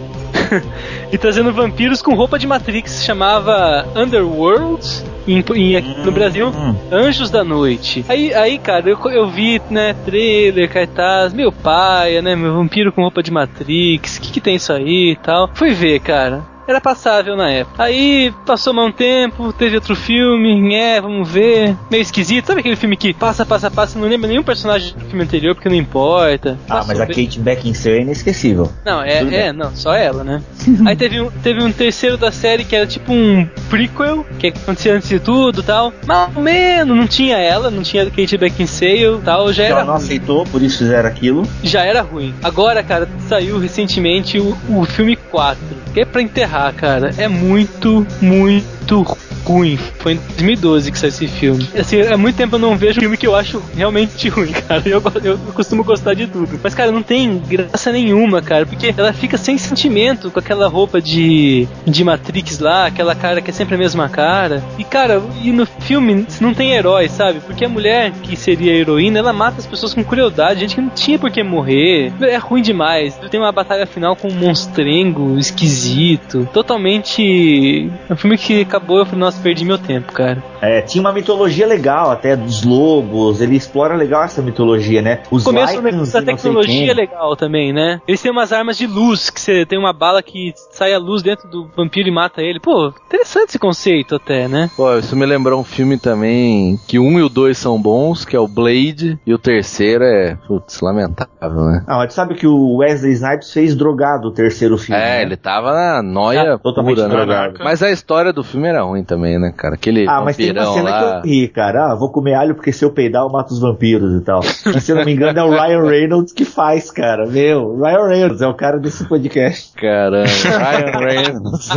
e 1.12 1.18
trazendo 1.18 1.52
vampiros 1.53 2.02
com 2.02 2.16
roupa 2.16 2.40
de 2.40 2.48
Matrix, 2.48 3.03
chamava 3.03 3.88
Underworld, 3.95 4.86
em, 5.27 5.43
em- 5.56 6.06
no 6.06 6.11
Brasil, 6.11 6.47
Hum. 6.49 6.76
Anjos 6.91 7.30
da 7.30 7.43
Noite. 7.43 8.06
Aí, 8.07 8.34
aí 8.34 8.57
cara, 8.57 8.89
eu, 8.89 8.97
eu 9.11 9.27
vi, 9.27 9.61
né, 9.69 9.93
trailer, 10.06 10.69
cartaz, 10.69 11.34
meu 11.34 11.52
pai, 11.52 12.22
né, 12.22 12.35
meu 12.35 12.53
vampiro 12.53 12.91
com 12.91 13.02
roupa 13.02 13.22
de 13.23 13.31
Matrix, 13.31 14.18
o 14.18 14.22
que, 14.22 14.31
que 14.34 14.41
tem 14.41 14.56
isso 14.56 14.72
aí 14.73 15.11
e 15.11 15.15
tal. 15.15 15.49
Fui 15.53 15.72
ver, 15.73 15.99
cara. 15.99 16.55
Era 16.68 16.82
passável 16.82 17.36
na 17.36 17.50
época. 17.50 17.84
Aí 17.84 18.34
passou 18.46 18.74
mais 18.74 18.90
um 18.90 18.92
tempo, 18.92 19.54
teve 19.54 19.76
outro 19.76 19.96
filme, 19.96 20.74
é, 20.76 21.00
vamos 21.00 21.30
ver. 21.30 21.76
Meio 21.92 22.02
esquisito. 22.02 22.48
Sabe 22.48 22.60
aquele 22.62 22.76
filme 22.76 22.98
que 22.98 23.14
passa, 23.14 23.46
passa, 23.46 23.70
passa, 23.70 24.00
não 24.00 24.08
lembra 24.08 24.28
nenhum 24.28 24.44
personagem 24.44 24.94
do 24.94 25.06
filme 25.06 25.24
anterior 25.24 25.56
porque 25.56 25.70
não 25.70 25.76
importa. 25.76 26.58
Ah, 26.68 26.78
mas 26.78 26.88
Passou 26.88 27.04
a 27.04 27.06
bem. 27.06 27.26
Kate 27.26 27.40
Beckinsale 27.40 27.98
é 27.98 28.02
inesquecível. 28.02 28.72
Não, 28.84 29.02
é, 29.02 29.20
Tudo 29.20 29.34
é, 29.34 29.54
não, 29.54 29.76
só 29.76 29.94
ela, 29.94 30.24
né? 30.24 30.42
Aí 30.86 30.96
teve 30.96 31.22
um, 31.22 31.30
teve 31.30 31.64
um 31.64 31.72
terceiro 31.72 32.18
da 32.18 32.32
série 32.32 32.64
que 32.64 32.76
era 32.76 32.88
tipo 32.88 33.12
um 33.14 33.48
prequel, 33.70 34.26
que 34.40 34.48
acontecia 34.48 34.96
antes 34.96 35.10
de 35.10 35.20
tudo 35.20 35.62
e 35.62 35.64
tal. 35.64 35.94
Ou 36.36 36.42
menos, 36.42 36.96
não 36.96 37.08
tinha 37.08 37.38
ela, 37.38 37.70
não 37.70 37.84
tinha 37.84 38.06
Kate 38.10 38.38
Beckinsale 38.38 39.18
e 39.18 39.22
tal, 39.24 39.52
já 39.54 39.64
era 39.64 39.74
Ela 39.76 39.86
não 39.86 39.96
aceitou, 39.96 40.46
por 40.46 40.62
isso 40.62 40.80
fizeram 40.80 41.08
aquilo. 41.08 41.48
Já 41.64 41.84
era 41.84 42.02
ruim. 42.02 42.34
Agora, 42.44 42.82
cara, 42.82 43.08
saiu 43.28 43.60
recentemente 43.60 44.40
o, 44.40 44.58
o 44.70 44.86
filme 44.86 45.16
4, 45.16 45.60
que 45.94 46.02
é 46.02 46.06
pra 46.06 46.22
enterrar, 46.22 46.55
cara. 46.76 47.11
É 47.18 47.27
muito, 47.27 48.06
muito 48.22 49.03
ruim. 49.45 49.77
Foi 49.99 50.13
em 50.13 50.15
2012 50.15 50.91
que 50.91 50.99
saiu 50.99 51.09
esse 51.09 51.27
filme. 51.27 51.69
Assim, 51.77 52.01
há 52.01 52.17
muito 52.17 52.35
tempo 52.35 52.55
eu 52.55 52.59
não 52.59 52.76
vejo 52.76 52.99
um 52.99 53.01
filme 53.01 53.17
que 53.17 53.27
eu 53.27 53.35
acho 53.35 53.61
realmente 53.76 54.27
ruim, 54.30 54.51
cara. 54.51 54.81
Eu, 54.85 55.01
eu 55.23 55.38
costumo 55.53 55.84
gostar 55.84 56.13
de 56.13 56.27
tudo. 56.27 56.59
Mas, 56.61 56.73
cara, 56.73 56.91
não 56.91 57.03
tem 57.03 57.38
graça 57.38 57.91
nenhuma, 57.91 58.41
cara, 58.41 58.65
porque 58.65 58.93
ela 58.97 59.13
fica 59.13 59.38
sem 59.38 59.57
sentimento 59.57 60.31
com 60.31 60.39
aquela 60.39 60.67
roupa 60.67 61.01
de, 61.01 61.67
de 61.85 62.03
Matrix 62.03 62.59
lá, 62.59 62.88
aquela 62.88 63.15
cara 63.15 63.41
que 63.41 63.51
é 63.51 63.53
sempre 63.53 63.76
a 63.76 63.77
mesma 63.77 64.09
cara. 64.09 64.63
E, 64.77 64.84
cara, 64.84 65.22
e 65.41 65.51
no 65.51 65.65
filme 65.65 66.26
não 66.41 66.53
tem 66.53 66.72
herói, 66.72 67.07
sabe? 67.07 67.39
Porque 67.39 67.65
a 67.65 67.69
mulher 67.69 68.11
que 68.23 68.35
seria 68.35 68.72
a 68.72 68.76
heroína, 68.76 69.19
ela 69.19 69.34
mata 69.34 69.59
as 69.59 69.67
pessoas 69.67 69.93
com 69.93 70.03
crueldade, 70.03 70.61
gente 70.61 70.76
que 70.76 70.81
não 70.81 70.89
tinha 70.89 71.19
por 71.19 71.30
que 71.30 71.43
morrer. 71.43 72.11
É 72.22 72.38
ruim 72.38 72.61
demais. 72.61 73.15
Tem 73.30 73.39
uma 73.39 73.51
batalha 73.51 73.85
final 73.85 74.15
com 74.15 74.27
um 74.27 74.34
monstrengo 74.34 75.38
esquisito. 75.38 76.47
Totalmente. 76.53 77.91
É 78.09 78.13
um 78.13 78.15
filme 78.15 78.38
que 78.38 78.61
acabou, 78.61 78.99
eu 78.99 79.05
falei, 79.05 79.19
nossa, 79.19 79.35
perdi 79.40 79.66
meu 79.66 79.78
tempo, 79.78 80.12
cara. 80.14 80.44
É, 80.62 80.82
tinha 80.82 81.02
uma 81.02 81.14
mitologia 81.14 81.66
legal 81.68 82.12
até 82.12 82.36
dos 82.36 82.64
lobos, 82.64 83.41
ele 83.41 83.56
explora 83.56 83.95
legal 83.95 84.24
essa 84.24 84.41
mitologia, 84.41 85.02
né? 85.02 85.22
Os 85.32 85.45
O 85.45 85.52
começo 85.52 86.14
da 86.14 86.22
tecnologia 86.22 86.91
é 86.91 86.94
legal 86.94 87.36
também, 87.36 87.72
né? 87.74 88.02
Eles 88.07 88.22
têm 88.22 88.32
umas 88.32 88.52
armas 88.52 88.78
de 88.78 88.88
luz, 88.88 89.30
que 89.30 89.40
você 89.40 89.66
tem 89.66 89.78
uma 89.78 89.94
bala 89.94 90.22
que 90.22 90.53
sai 90.72 90.94
a 90.94 90.98
luz 90.99 91.22
dentro 91.22 91.48
do 91.49 91.68
vampiro 91.76 92.07
e 92.07 92.12
mata 92.12 92.41
ele. 92.41 92.60
Pô, 92.60 92.94
interessante 93.07 93.49
esse 93.49 93.60
conceito 93.60 94.16
até, 94.16 94.48
né? 94.48 94.70
Pô, 94.76 94.98
isso 94.98 95.16
me 95.16 95.26
lembrou 95.26 95.60
um 95.60 95.64
filme 95.64 95.98
também 95.98 96.80
que 96.88 96.99
um 96.99 97.20
e 97.20 97.24
o 97.24 97.30
dois 97.30 97.57
são 97.57 97.82
bons, 97.82 98.26
que 98.26 98.36
é 98.36 98.40
o 98.40 98.48
Blade, 98.48 99.20
e 99.26 99.34
o 99.34 99.38
terceiro 99.38 100.03
é, 100.03 100.36
putz, 100.48 100.82
lamentável, 100.82 101.62
né? 101.66 101.84
Ah, 101.88 101.98
mas 101.98 102.07
tu 102.07 102.14
sabe 102.14 102.36
que 102.36 102.48
o 102.48 102.78
Wesley 102.78 103.14
Snipes 103.14 103.52
fez 103.52 103.76
drogado 103.76 104.28
o 104.28 104.32
terceiro 104.32 104.78
filme. 104.78 104.99
É, 105.02 105.06
né? 105.18 105.22
ele 105.22 105.36
tava 105.38 105.72
na 105.74 106.02
noia 106.02 106.53
Ah, 106.53 106.57
totalmente 106.57 106.95
pura, 106.95 107.07
né? 107.07 107.16
drogado. 107.16 107.60
Mas 107.64 107.82
a 107.82 107.91
história 107.91 108.32
do 108.34 108.44
filme 108.44 108.68
era 108.68 108.84
ruim 108.84 109.03
também, 109.03 109.24
né, 109.39 109.53
cara? 109.56 109.76
Aquele 109.76 110.07
Ah, 110.07 110.22
mas 110.23 110.38
tem 110.38 110.52
uma 110.52 110.73
cena 110.73 110.89
lá. 110.89 111.22
que 111.22 111.27
eu 111.27 111.31
ri, 111.31 111.47
cara. 111.47 111.91
Ah, 111.91 111.95
vou 111.95 112.10
comer 112.11 112.34
alho 112.35 112.56
porque 112.56 112.72
se 112.72 112.84
eu 112.85 112.91
peidar 112.91 113.23
eu 113.23 113.30
mato 113.30 113.52
os 113.52 113.60
vampiros 113.60 114.22
e 114.22 114.23
tal. 114.23 114.41
E 114.76 114.80
se 114.80 114.91
eu 114.91 114.95
não 114.97 115.06
me 115.06 115.14
engano 115.14 115.39
é 115.39 115.43
o 115.43 115.49
Ryan 115.49 115.81
Reynolds 115.89 116.34
que 116.34 116.45
faz, 116.45 116.91
cara. 116.91 117.26
Meu, 117.27 117.77
Ryan 117.77 118.07
Reynolds 118.07 118.41
é 118.41 118.47
o 118.47 118.53
cara 118.53 118.77
desse 118.80 119.03
podcast. 119.07 119.73
Caramba, 119.73 120.26
Ryan 120.60 120.97
Reynolds. 120.99 121.69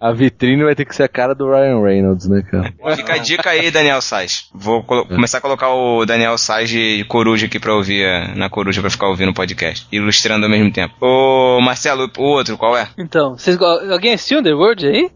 a 0.00 0.12
vitrine 0.12 0.64
vai 0.64 0.74
ter 0.74 0.84
que 0.84 0.94
ser 0.94 1.04
a 1.04 1.08
cara 1.08 1.34
do 1.34 1.48
Ryan 1.50 1.82
Reynolds, 1.82 2.26
né, 2.28 2.42
cara? 2.50 2.72
Fica 2.96 3.14
a 3.14 3.18
dica 3.18 3.50
aí, 3.50 3.70
Daniel 3.70 4.00
Sais. 4.02 4.48
Vou 4.54 4.82
colo- 4.82 5.06
começar 5.06 5.38
a 5.38 5.40
colocar 5.40 5.70
o 5.70 6.04
Daniel 6.04 6.36
Sais 6.38 6.68
de 6.68 7.04
coruja 7.08 7.46
aqui 7.46 7.58
pra 7.58 7.74
ouvir 7.74 8.04
na 8.36 8.48
coruja 8.50 8.80
pra 8.80 8.90
ficar 8.90 9.08
ouvindo 9.08 9.30
o 9.30 9.34
podcast, 9.34 9.86
ilustrando 9.92 10.44
ao 10.44 10.50
mesmo 10.50 10.70
tempo. 10.72 10.94
Ô, 11.00 11.60
Marcelo, 11.60 12.10
o 12.18 12.22
outro, 12.22 12.56
qual 12.58 12.76
é? 12.76 12.88
Então, 12.98 13.36
vocês, 13.36 13.60
alguém 13.60 14.14
assistiu 14.14 14.38
Underworld 14.40 14.86
aí? 14.86 15.10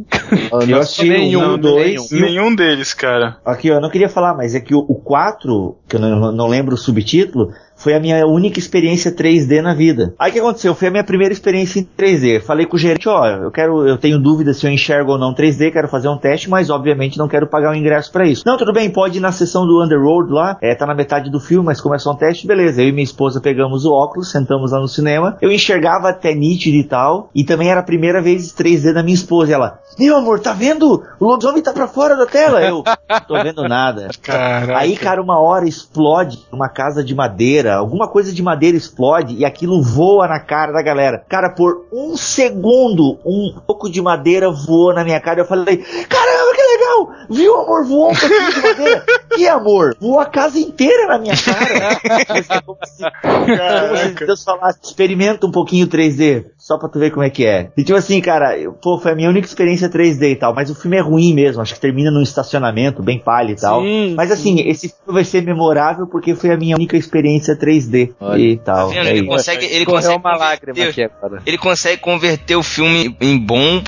Eu 0.79 0.83
assisti 0.83 1.09
nenhum, 1.09 1.55
um, 1.55 1.59
dois, 1.59 2.11
o- 2.11 2.15
Nenhum 2.17 2.55
deles, 2.55 2.95
cara. 2.95 3.37
Aqui, 3.45 3.69
eu 3.69 3.81
não 3.81 3.91
queria 3.91 4.09
falar, 4.09 4.35
mas 4.35 4.55
é 4.55 4.61
que 4.61 4.75
o, 4.75 4.79
o 4.79 4.95
4, 4.95 5.77
que 5.89 5.97
eu 5.97 6.01
não, 6.01 6.33
não 6.33 6.47
lembro 6.47 6.75
o 6.75 6.79
subtítulo, 6.79 7.53
foi 7.79 7.95
a 7.95 8.01
minha 8.01 8.27
única 8.27 8.59
experiência 8.59 9.15
3D 9.15 9.63
na 9.63 9.73
vida. 9.73 10.15
Aí 10.19 10.31
o 10.31 10.33
que 10.35 10.41
aconteceu? 10.41 10.75
Foi 10.75 10.89
a 10.89 10.91
minha 10.91 11.05
primeira 11.05 11.33
experiência 11.33 11.81
em 11.81 11.89
3D. 11.97 12.43
Falei 12.43 12.67
com 12.67 12.77
o 12.77 12.79
gerente, 12.79 13.09
ó, 13.09 13.27
eu 13.27 13.51
quero, 13.51 13.87
eu 13.87 13.97
tenho 13.97 14.19
dúvida 14.19 14.53
se 14.53 14.67
eu 14.67 14.71
enxergo 14.71 15.13
ou 15.13 15.19
não 15.19 15.35
3D, 15.35 15.73
quero 15.73 15.89
fazer 15.89 16.09
um 16.09 16.19
teste, 16.19 16.51
mas 16.51 16.71
obviamente 16.71 17.19
não 17.19 17.29
quero 17.29 17.47
pagar 17.47 17.73
o 17.73 17.77
ingresso 17.77 18.11
pra 18.13 18.27
isso. 18.27 18.43
Não, 18.45 18.57
tudo 18.57 18.73
bem, 18.73 18.91
pode 18.91 19.19
ir 19.19 19.21
na 19.21 19.33
sessão 19.33 19.67
do 19.67 19.83
Underworld 19.83 20.33
lá, 20.33 20.59
é, 20.61 20.75
tá 20.75 20.87
na 20.87 20.95
metade 20.95 21.31
do 21.31 21.41
filme, 21.41 21.67
mas 21.67 21.81
como 21.81 21.95
é 21.95 21.99
só 21.99 22.13
um 22.13 22.17
teste, 22.17 22.47
beleza. 22.47 22.83
Eu 22.83 22.89
e 22.89 22.93
minha 22.93 23.05
esposa 23.05 23.41
pegamos 23.41 23.85
o 23.85 23.93
óculos, 23.93 24.31
sentamos 24.31 24.73
lá 24.73 24.81
no 24.81 24.89
cinema, 24.89 25.39
eu 25.41 25.51
enxergava 25.51 26.09
até 26.09 26.35
nítido 26.35 26.77
e 26.77 26.85
tal, 26.85 27.31
e 27.35 27.45
também 27.45 27.71
era 27.71 27.81
a 27.81 27.85
primeira 27.85 28.21
vez 28.21 28.53
3D 28.53 28.93
da 28.93 29.03
minha 29.03 29.15
esposa, 29.15 29.51
e 29.51 29.55
ela, 29.55 29.79
meu 29.99 30.17
amor, 30.17 30.41
tá 30.41 30.53
vendo? 30.53 31.03
O 31.19 31.27
lobisomem 31.27 31.63
tá 31.63 31.73
pra 31.73 31.87
fora 31.89 32.17
da 32.17 32.27
tela. 32.27 32.63
Eu, 32.63 32.83
tô 33.27 33.35
vendo 33.43 33.63
nada. 33.69 34.09
Caraca. 34.23 34.79
Aí, 34.79 34.97
cara, 34.97 35.23
uma 35.23 35.41
hora 35.41 35.67
explode 35.69 36.39
uma 36.53 36.69
casa 36.69 37.03
de 37.05 37.15
madeira, 37.15 37.68
alguma 37.77 38.09
coisa 38.09 38.33
de 38.33 38.43
madeira 38.43 38.77
explode 38.77 39.35
e 39.35 39.45
aquilo 39.45 39.83
voa 39.83 40.27
na 40.27 40.41
cara 40.41 40.73
da 40.73 40.83
galera. 40.83 41.25
Cara, 41.29 41.51
por 41.51 41.87
um 41.93 42.17
segundo, 42.17 43.19
um 43.25 43.55
pouco 43.67 43.91
de 43.91 44.01
madeira 44.01 44.51
voou 44.51 44.93
na 44.95 45.05
minha 45.05 45.21
cara. 45.21 45.41
Eu 45.41 45.47
falei, 45.47 45.77
caramba, 45.77 46.55
que 46.55 46.63
legal! 46.63 47.11
Viu, 47.31 47.57
amor? 47.61 47.85
Voou 47.85 48.11
um 48.11 48.15
pouquinho 48.15 48.53
de 48.53 48.61
madeira. 48.61 49.05
que, 49.39 49.49
amor? 49.49 49.97
Voou 50.01 50.21
a 50.21 50.27
casa 50.27 50.59
inteira 50.59 51.07
na 51.09 51.19
minha 51.19 51.35
cara. 51.37 51.99
É 52.29 52.61
como 52.61 52.79
se, 52.85 53.03
como 53.23 54.17
se 54.19 54.27
Deus 54.27 54.45
falasse, 54.45 54.79
experimenta 54.85 55.47
um 55.47 55.51
pouquinho 55.51 55.87
3D, 55.87 56.47
só 56.57 56.79
pra 56.79 56.89
tu 56.89 56.99
ver 56.99 57.11
como 57.11 57.25
é 57.25 57.31
que 57.31 57.45
é. 57.47 57.71
E 57.77 57.83
tipo 57.85 57.97
assim, 57.99 58.21
cara, 58.21 58.57
eu- 58.59 58.73
pô, 58.73 58.99
foi 58.99 59.13
a 59.13 59.15
minha 59.15 59.29
única 59.29 59.47
experiência 59.47 59.89
3D 59.89 60.33
e 60.33 60.37
tal, 60.37 60.55
mas 60.55 60.71
o 60.71 60.75
filme 60.75 60.97
é 60.97 61.01
ruim 61.01 61.33
mesmo, 61.35 61.63
acho 61.63 61.75
que 61.75 61.81
termina 61.81 62.11
num 62.11 62.23
estacionamento, 62.23 63.03
bem 63.03 63.19
palha 63.19 63.53
e 63.53 63.57
tal. 63.57 63.83
Sim, 63.83 64.15
mas 64.17 64.31
assim, 64.31 64.61
esse 64.61 64.89
filme 64.89 65.13
vai 65.15 65.25
ser 65.25 65.43
memorável 65.43 66.07
porque 66.07 66.35
foi 66.35 66.51
a 66.53 66.57
minha 66.57 66.77
única 66.77 66.97
experiência 66.97 67.57
3D 67.57 68.15
Olha. 68.21 68.41
e 68.43 68.57
tal. 68.59 68.93
É 68.93 69.09
Ele 69.11 69.27
consegue, 69.27 69.67
ele 69.67 69.85
Correu 69.85 70.01
consegue 70.03 70.19
uma 70.19 70.37
lágrima 70.37 70.85
aqui 70.89 71.03
agora. 71.03 71.43
Ele 71.47 71.59
consegue 71.59 72.01
converter 72.03 72.57
o 72.57 72.63
filme 72.63 73.17
em 73.21 73.39
bom. 73.39 73.81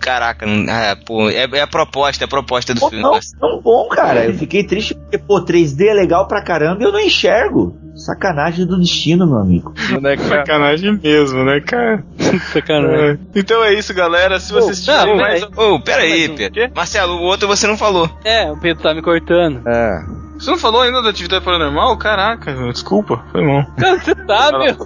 Caraca, 0.00 0.46
não- 0.46 0.72
ah, 0.72 0.96
pô, 1.04 1.28
é, 1.28 1.44
é 1.52 1.60
a 1.60 1.66
proposta, 1.66 2.24
é 2.24 2.26
a 2.26 2.28
proposta 2.28 2.74
do 2.74 2.80
Pô, 2.80 2.88
filme. 2.88 3.02
não, 3.02 3.18
tão 3.40 3.60
bom, 3.60 3.88
cara. 3.88 4.24
Eu 4.26 4.34
fiquei 4.34 4.64
triste 4.64 4.93
porque, 4.94 5.18
pô, 5.18 5.44
3D 5.44 5.86
é 5.86 5.94
legal 5.94 6.26
pra 6.26 6.42
caramba 6.42 6.82
e 6.82 6.84
eu 6.84 6.92
não 6.92 7.00
enxergo. 7.00 7.76
Sacanagem 7.94 8.66
do 8.66 8.78
destino, 8.78 9.26
meu 9.26 9.38
amigo. 9.38 9.72
Né, 10.00 10.16
cara? 10.16 10.28
Sacanagem 10.28 10.98
mesmo, 11.00 11.44
né, 11.44 11.60
cara? 11.60 12.04
Sacanagem. 12.52 13.10
É. 13.10 13.18
Então 13.38 13.62
é 13.62 13.72
isso, 13.74 13.94
galera. 13.94 14.40
Se 14.40 14.52
vocês 14.52 14.84
não, 14.86 14.98
tiverem 14.98 15.16
peraí. 15.16 15.40
mais. 15.40 15.58
Ô, 15.58 15.80
peraí, 15.80 16.10
Mais 16.10 16.30
um. 16.30 16.34
Pedro. 16.34 16.70
Marcelo, 16.74 17.12
o 17.14 17.22
outro 17.22 17.46
você 17.46 17.66
não 17.66 17.76
falou. 17.76 18.10
É, 18.24 18.50
o 18.50 18.58
Pedro 18.58 18.82
tá 18.82 18.92
me 18.92 19.02
cortando. 19.02 19.62
É. 19.68 20.04
Você 20.38 20.50
não 20.50 20.58
falou 20.58 20.80
ainda 20.82 21.00
da 21.02 21.10
atividade 21.10 21.44
paranormal? 21.44 21.96
Caraca, 21.96 22.52
desculpa, 22.72 23.22
foi 23.32 23.42
mal. 23.42 23.64
Você 24.00 24.14
tá, 24.14 24.50
meu. 24.58 24.76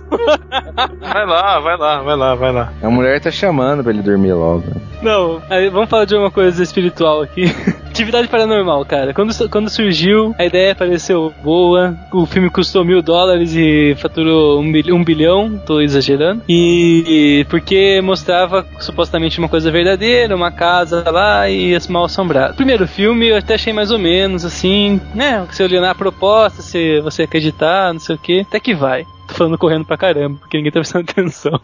Vai 1.01 1.27
lá, 1.27 1.59
vai 1.61 1.77
lá, 1.77 2.03
vai 2.03 2.17
lá, 2.17 2.35
vai 2.35 2.53
lá. 2.53 2.73
A 2.83 2.91
mulher 2.91 3.21
tá 3.21 3.31
chamando 3.31 3.83
pra 3.83 3.93
ele 3.93 4.03
dormir 4.03 4.33
logo. 4.33 4.65
Não, 5.03 5.41
aí 5.49 5.69
vamos 5.71 5.89
falar 5.89 6.05
de 6.05 6.17
uma 6.17 6.31
coisa 6.31 6.63
espiritual 6.63 7.23
aqui. 7.23 7.45
Atividade 7.89 8.29
paranormal, 8.29 8.85
cara. 8.85 9.13
Quando, 9.15 9.33
quando 9.49 9.69
surgiu, 9.71 10.33
a 10.39 10.45
ideia 10.45 10.75
pareceu 10.75 11.33
boa. 11.43 11.97
O 12.13 12.27
filme 12.27 12.49
custou 12.51 12.85
mil 12.85 13.01
dólares 13.03 13.55
e 13.57 13.97
faturou 13.99 14.61
um, 14.61 14.71
bil- 14.71 14.95
um 14.95 15.03
bilhão, 15.03 15.59
tô 15.67 15.81
exagerando. 15.81 16.43
E, 16.49 17.41
e 17.41 17.45
porque 17.47 18.01
mostrava 18.03 18.65
supostamente 18.79 19.39
uma 19.41 19.49
coisa 19.49 19.71
verdadeira, 19.71 20.37
uma 20.37 20.53
casa 20.53 21.11
lá 21.11 21.49
e 21.49 21.75
as 21.75 21.89
mal 21.89 22.05
assombradas. 22.05 22.55
Primeiro 22.55 22.87
filme 22.87 23.29
eu 23.31 23.37
até 23.37 23.55
achei 23.55 23.73
mais 23.73 23.91
ou 23.91 23.99
menos 23.99 24.45
assim, 24.45 25.01
né? 25.15 25.38
Se 25.51 25.63
olhar 25.63 25.91
a 25.91 25.95
proposta, 25.95 26.63
se 26.63 27.01
você 27.01 27.23
acreditar, 27.23 27.93
não 27.93 28.01
sei 28.01 28.17
o 28.17 28.19
que, 28.19 28.41
até 28.41 28.61
que 28.61 28.75
vai. 28.75 29.05
Tô 29.27 29.35
falando 29.35 29.59
correndo 29.59 29.85
pra 29.85 29.97
caramba, 29.97 30.39
porque 30.39 30.57
ninguém 30.57 30.73
tá 30.73 30.81
prestando 30.81 31.07
atenção. 31.11 31.61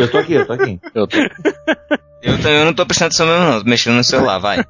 Eu 0.00 0.10
tô 0.10 0.18
aqui, 0.18 0.34
eu 0.34 0.46
tô 0.46 0.52
aqui. 0.52 0.80
Eu 0.94 1.06
tô... 1.06 1.16
Eu, 2.22 2.36
também- 2.38 2.58
eu 2.58 2.64
não 2.64 2.74
tô 2.74 2.84
prestando 2.84 3.06
atenção 3.08 3.26
mesmo, 3.26 3.44
não. 3.52 3.62
Tô 3.62 3.68
mexendo 3.70 3.94
no 3.96 4.04
celular, 4.04 4.38
vai. 4.38 4.58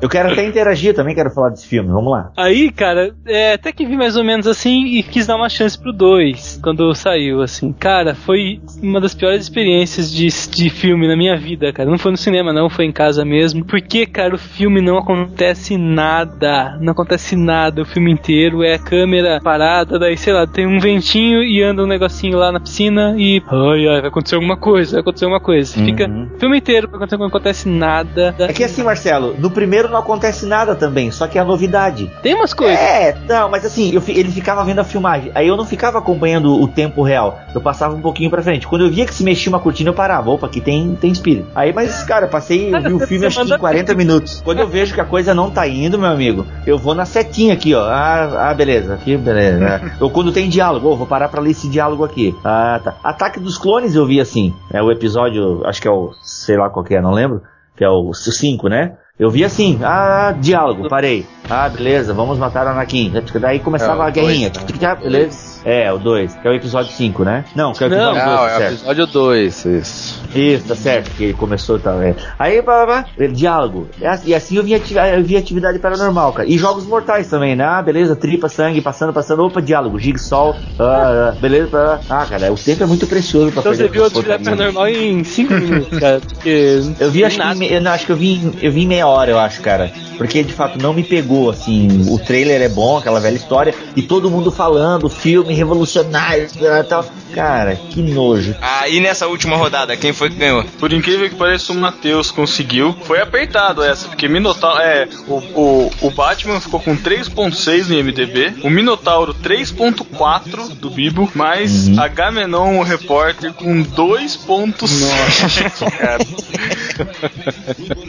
Eu 0.00 0.08
quero 0.08 0.30
até 0.32 0.44
interagir, 0.46 0.94
também 0.94 1.14
quero 1.14 1.30
falar 1.30 1.50
desse 1.50 1.66
filme. 1.66 1.90
Vamos 1.90 2.10
lá. 2.12 2.30
Aí, 2.36 2.70
cara, 2.70 3.14
é, 3.26 3.54
até 3.54 3.72
que 3.72 3.84
vi 3.86 3.96
mais 3.96 4.16
ou 4.16 4.24
menos 4.24 4.46
assim 4.46 4.84
e 4.86 5.02
quis 5.02 5.26
dar 5.26 5.36
uma 5.36 5.48
chance 5.48 5.78
pro 5.78 5.92
2 5.92 6.60
quando 6.62 6.94
saiu, 6.94 7.42
assim. 7.42 7.72
Cara, 7.72 8.14
foi 8.14 8.60
uma 8.82 9.00
das 9.00 9.14
piores 9.14 9.42
experiências 9.42 10.12
de, 10.12 10.26
de 10.50 10.70
filme 10.70 11.06
na 11.08 11.16
minha 11.16 11.36
vida, 11.36 11.72
cara. 11.72 11.90
Não 11.90 11.98
foi 11.98 12.10
no 12.10 12.16
cinema, 12.16 12.52
não, 12.52 12.68
foi 12.70 12.84
em 12.86 12.92
casa 12.92 13.24
mesmo. 13.24 13.64
Porque, 13.64 14.06
cara, 14.06 14.34
o 14.34 14.38
filme 14.38 14.80
não 14.80 14.98
acontece 14.98 15.76
nada. 15.76 16.76
Não 16.80 16.92
acontece 16.92 17.36
nada 17.36 17.82
o 17.82 17.86
filme 17.86 18.10
inteiro. 18.12 18.62
É 18.62 18.74
a 18.74 18.78
câmera 18.78 19.40
parada, 19.42 19.98
daí, 19.98 20.16
sei 20.16 20.32
lá, 20.32 20.46
tem 20.46 20.66
um 20.66 20.78
ventinho 20.78 21.42
e 21.42 21.62
anda 21.62 21.82
um 21.82 21.86
negocinho 21.86 22.36
lá 22.38 22.52
na 22.52 22.60
piscina 22.60 23.14
e. 23.18 23.42
Ai, 23.48 23.86
ai, 23.88 24.00
vai 24.00 24.08
acontecer 24.08 24.34
alguma 24.36 24.56
coisa, 24.56 24.92
vai 24.92 25.00
acontecer 25.00 25.25
alguma 25.26 25.40
coisa. 25.40 25.72
Fica 25.74 26.06
Uhum. 26.06 26.28
o 26.34 26.38
filme 26.38 26.58
inteiro 26.58 26.88
não 27.18 27.26
acontece 27.26 27.68
nada. 27.68 28.34
É 28.38 28.52
que 28.52 28.64
assim, 28.64 28.82
Marcelo, 28.82 29.34
no 29.38 29.50
primeiro 29.50 29.88
não 29.88 29.98
acontece 29.98 30.46
nada 30.46 30.74
também, 30.74 31.10
só 31.10 31.26
que 31.26 31.38
é 31.38 31.40
a 31.40 31.44
novidade. 31.44 32.10
Tem 32.22 32.34
umas 32.34 32.52
coisas. 32.52 32.78
É, 32.78 33.16
não, 33.28 33.48
mas 33.48 33.64
assim, 33.64 33.92
eu 33.92 34.02
ele 34.08 34.30
ficava 34.30 34.64
vendo 34.64 34.80
a 34.80 34.84
filmagem. 34.84 35.30
Aí 35.34 35.46
eu 35.46 35.56
não 35.56 35.64
ficava 35.64 35.98
acompanhando 35.98 36.60
o 36.60 36.68
tempo 36.68 37.02
real. 37.02 37.40
Eu 37.54 37.60
passava 37.60 37.94
um 37.94 38.00
pouquinho 38.00 38.30
pra 38.30 38.42
frente. 38.42 38.66
Quando 38.66 38.84
eu 38.84 38.90
via 38.90 39.04
que 39.04 39.14
se 39.14 39.24
mexia 39.24 39.50
uma 39.50 39.58
cortina, 39.58 39.90
eu 39.90 39.94
parava. 39.94 40.30
Opa, 40.30 40.46
aqui 40.46 40.60
tem, 40.60 40.94
tem 40.94 41.10
espírito. 41.10 41.48
Aí, 41.54 41.72
mas, 41.72 42.02
cara, 42.04 42.26
eu 42.26 42.30
passei, 42.30 42.74
eu 42.74 42.80
vi 42.80 42.92
o 42.92 43.00
filme 43.00 43.26
acho 43.26 43.44
que 43.44 43.54
em 43.54 43.58
40 43.58 43.94
minutos. 43.94 44.42
Quando 44.44 44.60
eu 44.60 44.68
vejo 44.68 44.94
que 44.94 45.00
a 45.00 45.04
coisa 45.04 45.34
não 45.34 45.50
tá 45.50 45.66
indo, 45.66 45.98
meu 45.98 46.08
amigo, 46.08 46.46
eu 46.66 46.78
vou 46.78 46.94
na 46.94 47.04
setinha 47.04 47.54
aqui, 47.54 47.74
ó. 47.74 47.82
Ah, 47.82 48.50
ah 48.50 48.54
beleza, 48.54 48.94
aqui, 48.94 49.16
beleza. 49.16 49.92
Ou 50.00 50.10
quando 50.10 50.32
tem 50.32 50.48
diálogo, 50.48 50.88
oh, 50.88 50.96
vou 50.96 51.06
parar 51.06 51.28
pra 51.28 51.40
ler 51.40 51.50
esse 51.50 51.68
diálogo 51.68 52.04
aqui. 52.04 52.34
Ah, 52.44 52.80
tá. 52.82 52.94
Ataque 53.02 53.40
dos 53.40 53.58
Clones 53.58 53.94
eu 53.94 54.06
vi 54.06 54.20
assim. 54.20 54.54
É 54.72 54.82
o 54.82 54.90
episódio, 54.90 55.15
acho 55.64 55.80
que 55.80 55.88
é 55.88 55.90
o, 55.90 56.12
sei 56.22 56.56
lá 56.56 56.70
qual 56.70 56.84
que 56.84 56.94
é, 56.94 57.00
não 57.00 57.12
lembro. 57.12 57.42
Que 57.76 57.84
é 57.84 57.88
o 57.88 58.12
5, 58.32 58.68
né? 58.68 58.96
Eu 59.18 59.30
vi 59.30 59.44
assim, 59.44 59.78
ah, 59.82 60.34
diálogo, 60.38 60.88
parei. 60.90 61.24
Ah, 61.48 61.68
beleza, 61.68 62.12
vamos 62.12 62.38
matar 62.38 62.66
o 62.66 62.70
Anakin. 62.70 63.12
Daí 63.40 63.60
começava 63.60 64.04
É, 64.04 64.06
a 64.08 64.10
guerrinha. 64.10 64.50
dois, 64.50 64.66
tic, 64.66 64.78
beleza? 65.02 65.56
É, 65.64 65.92
o 65.92 65.98
2, 65.98 66.34
que 66.34 66.46
é 66.46 66.50
o 66.50 66.54
episódio 66.54 66.92
5, 66.92 67.24
né? 67.24 67.44
Não, 67.54 67.72
que 67.72 67.82
é 67.82 67.86
o 67.86 67.90
Não, 67.90 67.96
episódio 67.96 68.24
2, 68.24 68.28
Não, 68.28 68.36
tá 68.36 68.52
é 68.52 68.58
o 68.58 68.72
episódio 68.72 69.06
2, 69.06 69.64
isso. 69.64 70.22
Isso, 70.34 70.64
tá 70.68 70.74
certo, 70.76 71.10
que 71.16 71.24
ele 71.24 71.32
começou 71.32 71.76
e 71.76 71.80
tal. 71.80 72.02
É. 72.02 72.14
Aí, 72.38 72.60
blá, 72.60 72.84
blá, 72.84 73.04
blá, 73.16 73.26
diálogo. 73.28 73.88
E 74.00 74.04
assim- 74.06 74.28
E 74.30 74.34
assim 74.34 74.56
eu 74.56 74.62
vi, 74.64 74.74
ati- 74.74 74.94
eu 74.94 75.24
vi 75.24 75.36
atividade 75.36 75.78
paranormal, 75.78 76.32
cara. 76.32 76.48
E 76.48 76.58
jogos 76.58 76.84
mortais 76.84 77.28
também, 77.28 77.56
né? 77.56 77.64
Ah, 77.64 77.80
beleza, 77.82 78.14
tripa, 78.14 78.48
sangue, 78.48 78.80
passando, 78.80 79.12
passando. 79.12 79.44
Opa, 79.44 79.62
diálogo, 79.62 79.98
jigsaw. 79.98 80.54
Ah, 80.78 81.30
ah, 81.32 81.34
beleza, 81.40 81.68
blá, 81.68 81.84
blá. 81.84 82.00
Ah, 82.10 82.26
cara, 82.26 82.52
o 82.52 82.56
tempo 82.56 82.82
é 82.82 82.86
muito 82.86 83.06
precioso 83.06 83.50
pra 83.52 83.60
Então 83.60 83.72
fazer 83.72 83.84
você 83.84 83.88
viu 83.88 84.04
atividade 84.04 84.44
paranormal 84.44 84.88
em 84.88 85.24
5 85.24 85.54
minutos, 85.54 85.98
cara. 85.98 86.20
Porque 86.20 86.80
Eu 87.00 87.10
vi, 87.10 87.24
acho 87.24 87.38
que, 87.40 87.64
em, 87.64 87.64
eu, 87.72 87.80
não, 87.80 87.92
acho 87.92 88.04
que 88.06 88.12
eu 88.12 88.16
vi, 88.16 88.34
em- 88.34 88.54
eu 88.60 88.70
vi 88.72 88.82
em 88.82 88.86
meia 88.88 89.05
hora, 89.06 89.30
eu 89.30 89.38
acho, 89.38 89.60
cara. 89.60 89.92
Porque 90.16 90.42
de 90.42 90.52
fato 90.52 90.80
não 90.80 90.92
me 90.92 91.04
pegou, 91.04 91.50
assim. 91.50 91.88
O 92.10 92.18
trailer 92.18 92.60
é 92.62 92.68
bom, 92.68 92.98
aquela 92.98 93.20
velha 93.20 93.36
história, 93.36 93.74
e 93.94 94.02
todo 94.02 94.30
mundo 94.30 94.50
falando, 94.50 95.08
filme 95.08 95.54
revolucionário 95.54 96.46
e 96.46 96.84
tal. 96.84 97.04
Cara, 97.34 97.76
que 97.76 98.00
nojo. 98.02 98.54
Aí 98.62 98.98
nessa 99.00 99.26
última 99.26 99.56
rodada, 99.56 99.96
quem 99.96 100.12
foi 100.12 100.30
que 100.30 100.36
ganhou? 100.36 100.64
Por 100.78 100.92
incrível 100.92 101.28
que 101.28 101.34
pareça, 101.34 101.72
o 101.72 101.76
Matheus 101.76 102.30
conseguiu. 102.30 102.94
Foi 103.02 103.20
apertado 103.20 103.82
essa, 103.82 104.08
porque 104.08 104.28
Minotauro. 104.28 104.80
É, 104.80 105.08
o, 105.28 105.34
o, 105.34 105.90
o 106.02 106.10
Batman 106.10 106.60
ficou 106.60 106.80
com 106.80 106.96
3,6 106.96 107.88
no 107.88 107.94
IMDB, 107.94 108.54
o 108.62 108.70
Minotauro 108.70 109.34
3,4 109.34 110.74
do 110.76 110.90
Bibo, 110.90 111.30
mais 111.34 111.88
Uhum. 111.88 112.00
Agamenon, 112.00 112.78
o 112.78 112.82
repórter, 112.82 113.52
com 113.52 113.82
2,7. 113.82 115.90
cara. 115.98 116.24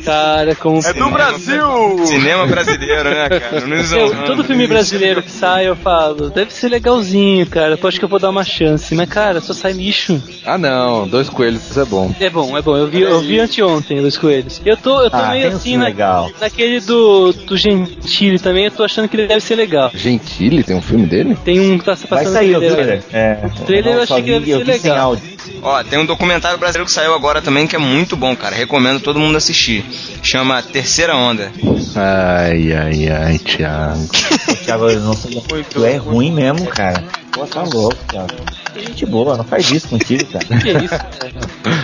Cara, 0.06 0.56
como. 0.56 0.80
É 0.90 0.94
do 0.94 1.10
Brasil! 1.10 2.06
Cinema 2.06 2.46
brasileiro, 2.48 3.10
né, 3.10 3.30
cara? 3.30 3.66
Não 3.66 3.76
Eu, 3.78 4.26
todo 4.26 4.44
filme 4.44 4.68
brasileiro 4.68 5.22
que 5.22 5.32
sai, 5.32 5.68
eu 5.68 5.76
falo, 5.76 6.30
deve 6.30 6.54
ser 6.54 6.70
legalzinho, 6.70 7.46
cara. 7.48 7.78
Eu 7.82 7.88
acho 7.88 8.00
que 8.00 8.06
eu 8.06 8.10
vou 8.10 8.20
dar 8.20 8.30
uma 8.30 8.44
chance. 8.44 8.94
Mas, 8.96 9.10
cara, 9.10 9.42
só 9.42 9.54
sai 9.54 9.74
lixo. 9.74 10.22
Ah, 10.46 10.58
não, 10.58 11.08
dois 11.08 11.30
coelhos 11.30 11.78
é 11.78 11.86
bom. 11.86 12.14
É 12.20 12.30
bom, 12.30 12.58
é 12.58 12.62
bom. 12.62 12.78
Eu 12.78 12.88
vi, 12.88 13.02
eu 13.02 13.20
vi 13.22 13.40
anteontem 13.40 14.02
Dois 14.02 14.18
Coelhos. 14.18 14.62
Eu 14.66 14.78
tô, 14.78 15.02
eu 15.02 15.10
tô 15.10 15.18
Ah, 15.18 15.32
meio 15.32 15.48
assim 15.50 15.78
na, 15.78 15.86
legal. 15.86 16.30
naquele 16.40 16.80
do, 16.80 17.34
do 17.34 17.58
Gentili 17.58 18.40
também. 18.40 18.66
Eu 18.66 18.72
tô 18.72 18.84
achando 18.84 19.08
que 19.08 19.16
ele 19.18 19.28
deve 19.28 19.42
ser 19.42 19.56
legal. 19.56 19.92
Gentile, 19.94 20.64
tem 20.64 20.76
um 20.76 20.82
filme 20.82 21.06
dele? 21.06 21.38
Tem 21.44 21.60
um 21.60 21.78
que 21.78 21.84
tá 21.86 21.96
se 21.96 22.08
Vai 22.08 22.20
passando 22.20 22.34
sair 22.34 22.56
o 22.56 22.60
trailer. 22.60 23.04
É, 23.12 23.40
O 23.60 23.66
trailer 23.66 23.94
eu 23.96 24.08
só 24.08 24.14
achei 24.16 24.24
que 24.26 24.40
vi- 24.40 24.40
deve 24.40 24.52
eu 24.52 24.58
ser 24.60 24.66
vi 24.66 24.80
sem 24.80 24.92
legal. 24.92 25.18
Ó, 25.62 25.84
tem 25.84 26.00
um 26.00 26.06
documentário 26.06 26.58
brasileiro 26.58 26.86
que 26.86 26.92
saiu 26.92 27.14
agora 27.14 27.42
também 27.42 27.68
que 27.68 27.76
é 27.76 27.80
muito 27.80 28.16
bom, 28.16 28.36
cara. 28.36 28.56
Recomendo 28.56 29.00
todo 29.00 29.20
mundo 29.20 29.38
assistir. 29.38 29.84
Chama 30.22 30.62
Terceira 30.62 31.16
Onda. 31.16 31.52
Ai, 31.96 32.74
ai, 32.74 33.10
ai, 33.10 33.40
Thiago. 33.40 34.08
Thiago, 34.64 34.90
eu 34.90 35.00
não 35.00 35.14
sei. 35.14 35.42
Tu 35.70 35.86
é 35.86 35.98
ruim 35.98 36.32
mesmo, 36.32 36.66
cara. 36.68 37.04
Pô, 37.32 37.46
tá 37.46 37.64
louco, 37.64 37.98
Thiago. 38.10 38.30
Gente 38.76 39.06
boa, 39.06 39.38
não 39.38 39.44
faz 39.44 39.70
isso 39.72 39.88
contigo, 39.90 40.26
cara. 40.26 40.46
Que 40.46 40.70
isso, 40.72 40.90
cara? 40.90 41.32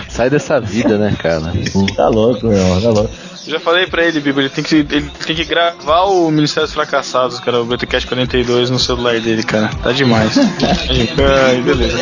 Sai 0.08 0.30
dessa 0.30 0.60
vida, 0.60 0.96
né, 0.96 1.16
cara? 1.20 1.52
Tá 1.96 2.08
louco, 2.08 2.46
meu, 2.46 2.80
tá 2.80 2.90
louco. 2.90 3.10
Já 3.46 3.60
falei 3.60 3.86
pra 3.86 4.04
ele, 4.04 4.20
Bibo, 4.20 4.40
ele 4.40 4.48
tem 4.48 4.64
que, 4.64 4.76
ele 4.76 5.10
tem 5.26 5.36
que 5.36 5.44
gravar 5.44 6.04
o 6.04 6.30
Ministério 6.30 6.66
dos 6.66 6.74
Fracassados, 6.74 7.38
cara, 7.40 7.60
o 7.60 7.64
BTCast 7.66 8.08
42 8.08 8.70
no 8.70 8.78
celular 8.78 9.20
dele, 9.20 9.42
cara. 9.42 9.68
Tá 9.82 9.92
demais. 9.92 10.36
Ai, 10.38 11.60
beleza. 11.60 11.98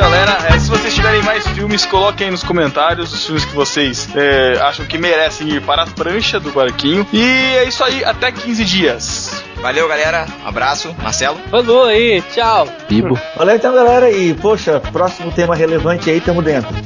Galera, 0.00 0.38
é, 0.48 0.58
se 0.58 0.70
vocês 0.70 0.94
tiverem 0.94 1.22
mais 1.24 1.46
filmes, 1.48 1.84
coloquem 1.84 2.24
aí 2.24 2.30
nos 2.30 2.42
comentários 2.42 3.12
os 3.12 3.26
filmes 3.26 3.44
que 3.44 3.54
vocês 3.54 4.08
é, 4.16 4.58
acham 4.62 4.86
que 4.86 4.96
merecem 4.96 5.46
ir 5.50 5.60
para 5.60 5.82
a 5.82 5.86
prancha 5.86 6.40
do 6.40 6.50
barquinho. 6.50 7.06
E 7.12 7.22
é 7.22 7.64
isso 7.64 7.84
aí, 7.84 8.02
até 8.02 8.32
15 8.32 8.64
dias. 8.64 9.44
Valeu, 9.56 9.86
galera. 9.86 10.26
Abraço. 10.42 10.96
Marcelo. 11.02 11.38
Falou 11.50 11.84
aí, 11.84 12.22
tchau. 12.32 12.66
Bibo. 12.88 13.20
Valeu 13.36 13.56
então, 13.56 13.74
galera, 13.74 14.10
e 14.10 14.32
poxa, 14.32 14.80
próximo 14.80 15.30
tema 15.32 15.54
relevante 15.54 16.08
aí, 16.08 16.18
tamo 16.18 16.40
dentro. 16.40 16.74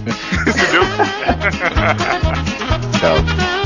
Entendeu? 0.45 0.82
Tchau. 2.99 3.55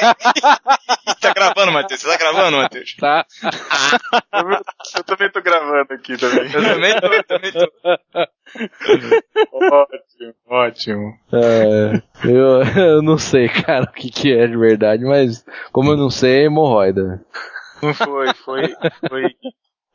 tá 1.20 1.32
gravando, 1.32 1.72
Matheus? 1.72 2.00
Você 2.00 2.08
tá 2.08 2.16
gravando, 2.16 2.56
Matheus? 2.56 2.96
Tá. 2.96 3.26
Eu 4.96 5.04
também 5.04 5.30
tô 5.30 5.42
gravando 5.42 5.92
aqui 5.92 6.16
também. 6.16 6.50
Eu 6.52 6.62
também 6.62 7.00
tô, 7.00 7.06
eu 7.06 7.24
também 7.24 7.52
tô. 7.52 7.72
ótimo, 9.52 10.34
ótimo. 10.46 11.18
É, 11.32 12.02
eu, 12.24 12.62
eu 12.82 13.02
não 13.02 13.18
sei, 13.18 13.48
cara, 13.48 13.84
o 13.84 13.92
que, 13.92 14.10
que 14.10 14.32
é 14.32 14.46
de 14.46 14.56
verdade, 14.56 15.04
mas 15.04 15.44
como 15.72 15.90
eu 15.90 15.96
não 15.96 16.10
sei, 16.10 16.40
é 16.40 16.44
hemorroida. 16.44 17.24
Não 17.82 17.94
foi, 17.94 18.34
foi, 18.34 18.74
foi. 19.08 19.36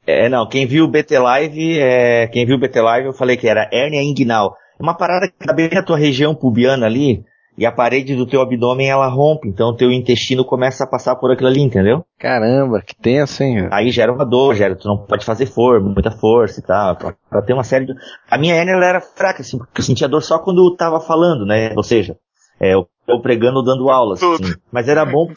É, 0.06 0.28
não, 0.30 0.48
quem 0.48 0.66
viu 0.66 0.86
o 0.86 0.88
BT 0.88 1.20
Live, 1.20 1.80
é, 1.80 2.28
quem 2.28 2.46
viu 2.46 2.56
o 2.56 2.60
BT 2.60 2.82
Live, 2.82 3.08
eu 3.08 3.14
falei 3.14 3.38
que 3.38 3.48
era 3.48 3.70
hérnia 3.72 4.02
inguinal. 4.02 4.56
É 4.80 4.84
uma 4.84 4.96
parada 4.98 5.28
que 5.28 5.46
tá 5.46 5.54
bem 5.54 5.70
na 5.70 5.84
tua 5.84 5.98
região 5.98 6.34
pubiana 6.34 6.86
ali, 6.86 7.24
e 7.60 7.66
a 7.66 7.72
parede 7.74 8.16
do 8.16 8.26
teu 8.26 8.42
abdômen 8.42 8.90
ela 8.90 9.08
rompe, 9.10 9.50
então 9.50 9.72
o 9.72 9.76
teu 9.76 9.92
intestino 9.92 10.46
começa 10.46 10.86
a 10.86 10.88
passar 10.88 11.18
por 11.18 11.30
aquilo 11.30 11.50
ali, 11.50 11.60
entendeu? 11.60 12.06
Caramba, 12.18 12.82
que 12.82 12.96
tenso, 12.96 13.44
hein? 13.44 13.68
Aí 13.70 13.92
gera 13.92 14.14
uma 14.14 14.26
dor, 14.26 14.56
gera, 14.56 14.78
tu 14.78 14.88
não 14.88 14.98
pode 14.98 15.26
fazer 15.26 15.46
força, 15.46 15.86
muita 15.86 16.10
força 16.10 16.62
e 16.62 16.64
tal, 16.64 16.96
pra, 16.96 17.14
pra 17.30 17.42
ter 17.42 17.52
uma 17.54 17.66
série 17.66 17.86
de... 17.86 17.94
A 18.32 18.38
minha 18.38 18.56
hérnia 18.56 18.76
ela 18.76 18.86
era 18.86 19.02
fraca, 19.02 19.42
assim, 19.42 19.58
porque 19.58 19.82
eu 19.82 19.84
sentia 19.84 20.08
dor 20.08 20.24
só 20.24 20.40
quando 20.40 20.66
eu 20.66 20.76
tava 20.78 21.02
falando, 21.02 21.46
né? 21.46 21.74
Ou 21.76 21.84
seja, 21.84 22.16
é, 22.62 22.74
eu, 22.74 22.88
eu 23.06 23.22
pregando, 23.22 23.62
dando 23.62 23.90
aulas, 23.90 24.24
assim. 24.24 24.54
Mas 24.72 24.88
era 24.88 25.04
bom. 25.06 25.28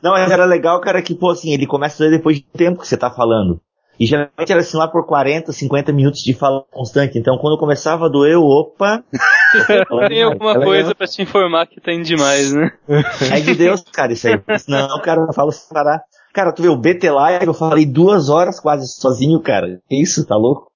Não, 0.00 0.12
mas 0.12 0.30
era 0.30 0.44
legal, 0.44 0.80
cara, 0.80 1.02
que, 1.02 1.16
pô, 1.16 1.30
assim, 1.30 1.52
ele 1.52 1.66
começa 1.66 1.96
a 1.96 2.06
doer 2.06 2.16
depois 2.16 2.36
de 2.36 2.44
tempo 2.44 2.80
que 2.80 2.86
você 2.86 2.96
tá 2.96 3.10
falando. 3.10 3.60
E 4.00 4.06
geralmente 4.06 4.50
era 4.50 4.60
assim 4.60 4.76
lá 4.76 4.88
por 4.88 5.06
40, 5.06 5.52
50 5.52 5.92
minutos 5.92 6.20
de 6.20 6.34
fala 6.34 6.64
constante. 6.70 7.18
Então 7.18 7.38
quando 7.38 7.58
começava 7.58 8.06
a 8.06 8.08
doer, 8.08 8.32
eu, 8.32 8.42
opa. 8.42 9.04
Tem 10.08 10.22
alguma 10.22 10.54
coisa 10.54 10.94
pra 10.94 11.06
te 11.06 11.22
informar 11.22 11.66
que 11.66 11.80
tem 11.80 12.00
demais, 12.00 12.52
né? 12.52 12.70
É 13.30 13.40
de 13.40 13.54
Deus, 13.54 13.84
cara, 13.92 14.12
isso 14.12 14.26
aí. 14.26 14.40
Não, 14.66 15.00
cara, 15.00 15.20
eu 15.20 15.34
falo 15.34 15.52
sem 15.52 15.68
parar. 15.68 16.02
Cara, 16.32 16.52
tu 16.52 16.62
vê, 16.62 16.68
o 16.68 16.76
BT 16.76 17.10
Live, 17.10 17.46
eu 17.46 17.52
falei 17.52 17.84
duas 17.84 18.30
horas 18.30 18.58
quase 18.58 18.86
sozinho, 18.98 19.38
cara. 19.40 19.80
Que 19.88 20.00
isso, 20.00 20.26
tá 20.26 20.34
louco? 20.34 20.70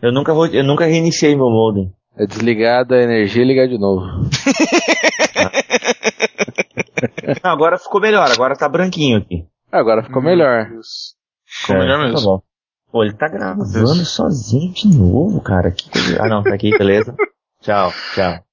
Eu 0.00 0.10
nunca 0.10 0.32
vou, 0.32 0.46
eu 0.46 0.64
nunca 0.64 0.86
reiniciei 0.86 1.36
meu 1.36 1.50
modem. 1.50 1.92
É 2.16 2.26
desligar 2.26 2.86
da 2.86 2.96
energia 2.96 3.42
e 3.42 3.46
ligar 3.46 3.68
de 3.68 3.78
novo. 3.78 4.06
Não, 7.44 7.50
agora 7.50 7.78
ficou 7.78 8.00
melhor, 8.00 8.30
agora 8.30 8.56
tá 8.56 8.68
branquinho 8.68 9.18
aqui. 9.18 9.44
Agora 9.70 10.02
ficou 10.02 10.22
melhor. 10.22 10.70
Ficou 11.44 11.76
melhor 11.78 11.98
Tá 11.98 12.08
mesmo. 12.08 12.20
bom. 12.26 12.42
Pô, 12.90 13.02
ele 13.04 13.14
tá 13.14 13.28
gravando 13.28 14.04
sozinho 14.04 14.72
de 14.72 14.88
novo, 14.96 15.40
cara. 15.42 15.70
Que 15.72 15.90
coisa... 15.90 16.22
Ah, 16.22 16.28
não, 16.28 16.42
tá 16.42 16.54
aqui, 16.54 16.70
beleza. 16.78 17.14
Tchau, 17.60 17.92
tchau. 18.14 18.44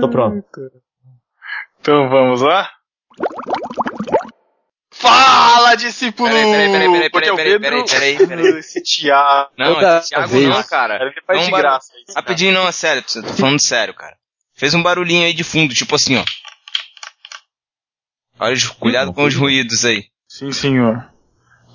Tô 0.00 0.08
pronto. 0.10 0.44
Então 1.80 2.08
vamos 2.08 2.40
lá? 2.42 2.68
Fala, 4.92 5.76
discípulo! 5.76 6.28
Peraí, 6.28 6.44
peraí, 6.50 6.72
peraí, 6.72 6.88
peraí, 6.88 7.06
é 7.06 7.10
peraí, 7.10 7.10
Pedro, 7.10 7.60
peraí, 7.60 8.16
peraí, 8.16 8.26
peraí. 8.26 8.46
esse 8.58 8.82
Thiago. 8.82 9.50
Não, 9.56 9.74
Toda 9.74 9.98
esse 9.98 10.08
Thiago 10.08 10.28
vez. 10.28 10.48
não, 10.48 10.62
cara. 10.64 10.98
Ele 11.02 11.20
faz 11.24 11.38
Não 11.38 11.44
de 11.46 11.52
graça 11.52 11.92
isso. 11.96 12.16
Rapidinho, 12.16 12.52
não, 12.52 12.66
é 12.66 12.72
sério, 12.72 13.02
tô 13.02 13.22
tô 13.22 13.28
falando 13.34 13.60
sério, 13.62 13.94
cara. 13.94 14.16
Fez 14.54 14.74
um 14.74 14.82
barulhinho 14.82 15.24
aí 15.24 15.32
de 15.32 15.44
fundo, 15.44 15.72
tipo 15.72 15.94
assim, 15.94 16.16
ó. 16.16 16.24
Olha, 18.40 18.54
os- 18.54 18.66
cuidado 18.66 19.12
com 19.12 19.22
os 19.24 19.36
ruídos 19.36 19.84
aí. 19.84 20.04
Sim, 20.28 20.52
senhor. 20.52 21.04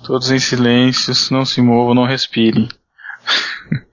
Todos 0.06 0.30
em 0.30 0.38
silêncios, 0.38 1.30
não 1.30 1.44
se 1.44 1.60
movam, 1.60 1.94
não 1.94 2.04
respirem. 2.06 2.68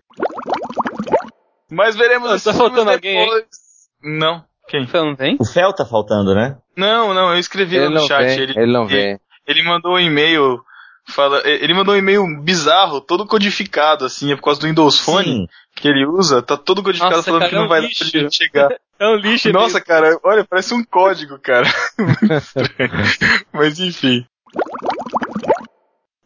Mas 1.69 1.95
veremos 1.95 2.29
Tá 2.29 2.35
esses 2.35 2.51
filmes 2.51 2.59
faltando 2.69 2.91
alguém 2.91 3.17
depois. 3.19 3.45
Não. 4.03 4.43
Quem? 4.67 4.83
Então 4.83 5.05
não 5.05 5.15
tem? 5.15 5.37
O 5.39 5.45
Fel 5.45 5.73
tá 5.73 5.85
faltando, 5.85 6.35
né? 6.35 6.57
Não, 6.75 7.13
não, 7.13 7.33
eu 7.33 7.39
escrevi 7.39 7.77
lá 7.77 7.85
Ele 7.85 7.93
no 7.93 7.99
não 8.01 8.07
chat. 8.07 8.25
vem, 8.25 8.39
ele, 8.39 8.53
ele 8.57 8.71
não 8.71 8.85
vem. 8.87 9.19
ele 9.47 9.63
mandou 9.63 9.93
um 9.95 9.99
e-mail. 9.99 10.61
Fala, 11.07 11.41
ele 11.45 11.73
mandou 11.73 11.95
um 11.95 11.97
e-mail 11.97 12.23
bizarro, 12.43 13.01
todo 13.01 13.25
codificado, 13.25 14.05
assim, 14.05 14.31
é 14.31 14.35
por 14.35 14.43
causa 14.43 14.61
do 14.61 14.67
Windows 14.67 14.99
Phone 14.99 15.25
Sim. 15.25 15.47
que 15.75 15.87
ele 15.87 16.05
usa, 16.05 16.43
tá 16.43 16.55
todo 16.55 16.83
codificado 16.83 17.15
Nossa, 17.17 17.25
falando 17.25 17.39
cara, 17.41 17.49
que 17.49 17.55
é 17.55 17.57
não 17.57 17.65
um 17.65 17.69
vai 17.69 17.81
lixo. 17.81 18.03
dar 18.05 18.11
pra 18.11 18.19
gente 18.21 18.35
chegar. 18.37 18.69
É 19.01 19.07
um 19.07 19.15
lixo 19.15 19.51
Nossa, 19.51 19.81
cara, 19.81 20.15
olha, 20.23 20.45
parece 20.45 20.75
um 20.75 20.83
código, 20.83 21.39
cara. 21.39 21.67
Mas 23.51 23.79
enfim. 23.79 24.23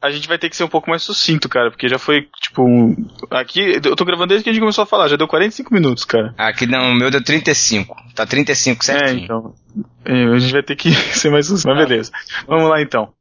A 0.01 0.11
gente 0.11 0.27
vai 0.27 0.37
ter 0.37 0.49
que 0.49 0.55
ser 0.55 0.63
um 0.63 0.67
pouco 0.67 0.87
mais 0.89 1.01
sucinto, 1.01 1.49
cara, 1.49 1.71
porque 1.71 1.89
já 1.89 1.97
foi, 1.97 2.27
tipo, 2.39 2.61
um- 2.63 3.07
aqui, 3.31 3.79
eu 3.83 3.95
tô 3.95 4.05
gravando 4.05 4.27
desde 4.27 4.43
que 4.43 4.49
a 4.49 4.53
gente 4.53 4.59
começou 4.61 4.83
a 4.83 4.85
falar, 4.85 5.07
já 5.07 5.15
deu 5.15 5.27
45 5.27 5.73
minutos, 5.73 6.05
cara. 6.05 6.33
Aqui 6.37 6.67
não, 6.67 6.91
o 6.91 6.95
meu 6.95 7.09
deu 7.09 7.23
35. 7.23 7.95
Tá 8.13 8.23
35 8.25 8.81
É, 8.83 8.85
certinho. 8.85 9.23
então. 9.23 9.55
é, 10.05 10.25
a 10.25 10.37
gente 10.37 10.51
vai 10.53 10.61
ter 10.61 10.75
que 10.75 10.91
ser 11.17 11.31
mais 11.31 11.47
sucinto, 11.47 11.73
mas 11.73 11.87
beleza. 11.87 12.11
Vamos 12.47 12.69
lá 12.69 12.81
então. 12.81 13.11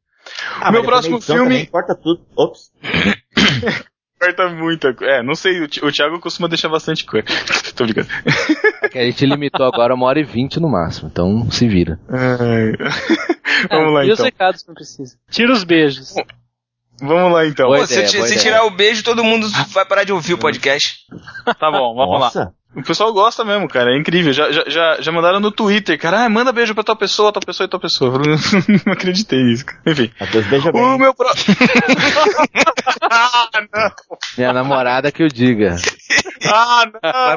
Ah, 0.59 0.71
Meu 0.71 0.81
mas 0.81 0.89
próximo 0.89 1.17
edição 1.17 1.37
filme- 1.37 1.65
Corta 1.67 1.95
tudo. 1.95 2.21
Ops. 2.35 2.71
Corta 4.19 4.47
muita 4.49 4.93
coisa. 4.93 5.13
É, 5.15 5.23
não 5.23 5.35
sei, 5.35 5.61
o 5.61 5.67
Thi- 5.67 5.83
o 5.83 5.91
Thiago 5.91 6.19
costuma 6.19 6.47
deixar 6.47 6.69
bastante 6.69 7.03
coisa. 7.05 7.27
tô 7.75 7.83
brincando. 7.83 8.07
É 8.81 8.89
que 8.89 8.97
a 8.99 9.03
gente 9.03 9.25
limitou 9.25 9.65
agora 9.65 9.93
uma 9.93 10.05
hora 10.05 10.19
e 10.19 10.23
vinte 10.23 10.59
no 10.59 10.69
máximo, 10.69 11.09
então 11.11 11.49
se 11.51 11.67
vira. 11.67 11.99
Ai. 12.09 12.73
Vamos 13.69 13.93
lá 13.93 14.05
e 14.05 14.07
os 14.09 14.13
então. 14.13 14.25
recados 14.25 14.61
que 14.61 14.67
não 14.69 14.75
precisa. 14.75 15.17
Tira 15.29 15.51
os 15.51 15.63
beijos. 15.63 16.13
Vamos 17.01 17.33
lá 17.33 17.45
então. 17.45 17.67
Pô, 17.67 17.85
se, 17.85 17.93
ideia, 17.93 18.07
se 18.07 18.17
ideia. 18.17 18.37
tirar 18.39 18.65
o 18.65 18.69
beijo, 18.71 19.03
todo 19.03 19.23
mundo 19.23 19.47
vai 19.73 19.85
parar 19.85 20.03
de 20.05 20.13
ouvir 20.13 20.33
o 20.33 20.37
podcast. 20.37 20.99
Tá 21.59 21.69
bom, 21.69 21.93
vamos 21.93 22.19
lá. 22.35 22.51
O 22.75 22.83
pessoal 22.83 23.13
gosta 23.13 23.45
mesmo, 23.45 23.67
cara. 23.69 23.91
É 23.93 23.97
incrível. 23.97 24.33
Já, 24.33 24.51
já, 24.51 24.63
já, 24.67 24.97
já 25.01 25.11
mandaram 25.11 25.39
no 25.39 25.49
Twitter, 25.51 25.97
cara. 25.99 26.25
Ah, 26.25 26.29
manda 26.29 26.51
beijo 26.51 26.73
pra 26.75 26.83
tal 26.83 26.95
pessoa, 26.95 27.31
tal 27.31 27.41
pessoa 27.41 27.65
e 27.65 27.69
tal 27.69 27.79
pessoa. 27.79 28.13
Eu 28.15 28.19
não 28.85 28.93
acreditei 28.93 29.41
nisso. 29.43 29.65
cara. 29.65 29.79
Enfim. 29.87 30.11
Matheus, 30.19 30.45
beija 30.47 30.69
O 30.69 30.73
bem. 30.73 30.97
meu 30.99 31.13
próximo. 31.13 31.55
ah, 33.09 33.49
não. 33.73 33.91
Minha 34.37 34.53
namorada 34.53 35.11
que 35.11 35.23
eu 35.23 35.27
diga. 35.27 35.77
Ah, 36.45 36.85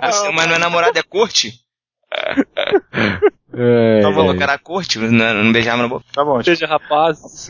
Mas, 0.02 0.14
você- 0.16 0.24
não. 0.26 0.32
mas 0.32 0.46
não 0.48 0.54
é 0.54 0.58
namorada, 0.58 0.98
é 0.98 1.02
corte? 1.02 1.52
É, 3.50 3.98
Então 4.00 4.10
é. 4.10 4.14
colocar 4.14 4.50
a 4.50 4.58
corte, 4.58 4.98
não, 4.98 5.34
não 5.42 5.52
beijava 5.52 5.80
na 5.82 5.88
boca. 5.88 6.04
Tá 6.12 6.22
bom. 6.22 6.42
Seja 6.42 6.66
rapazes. 6.66 7.48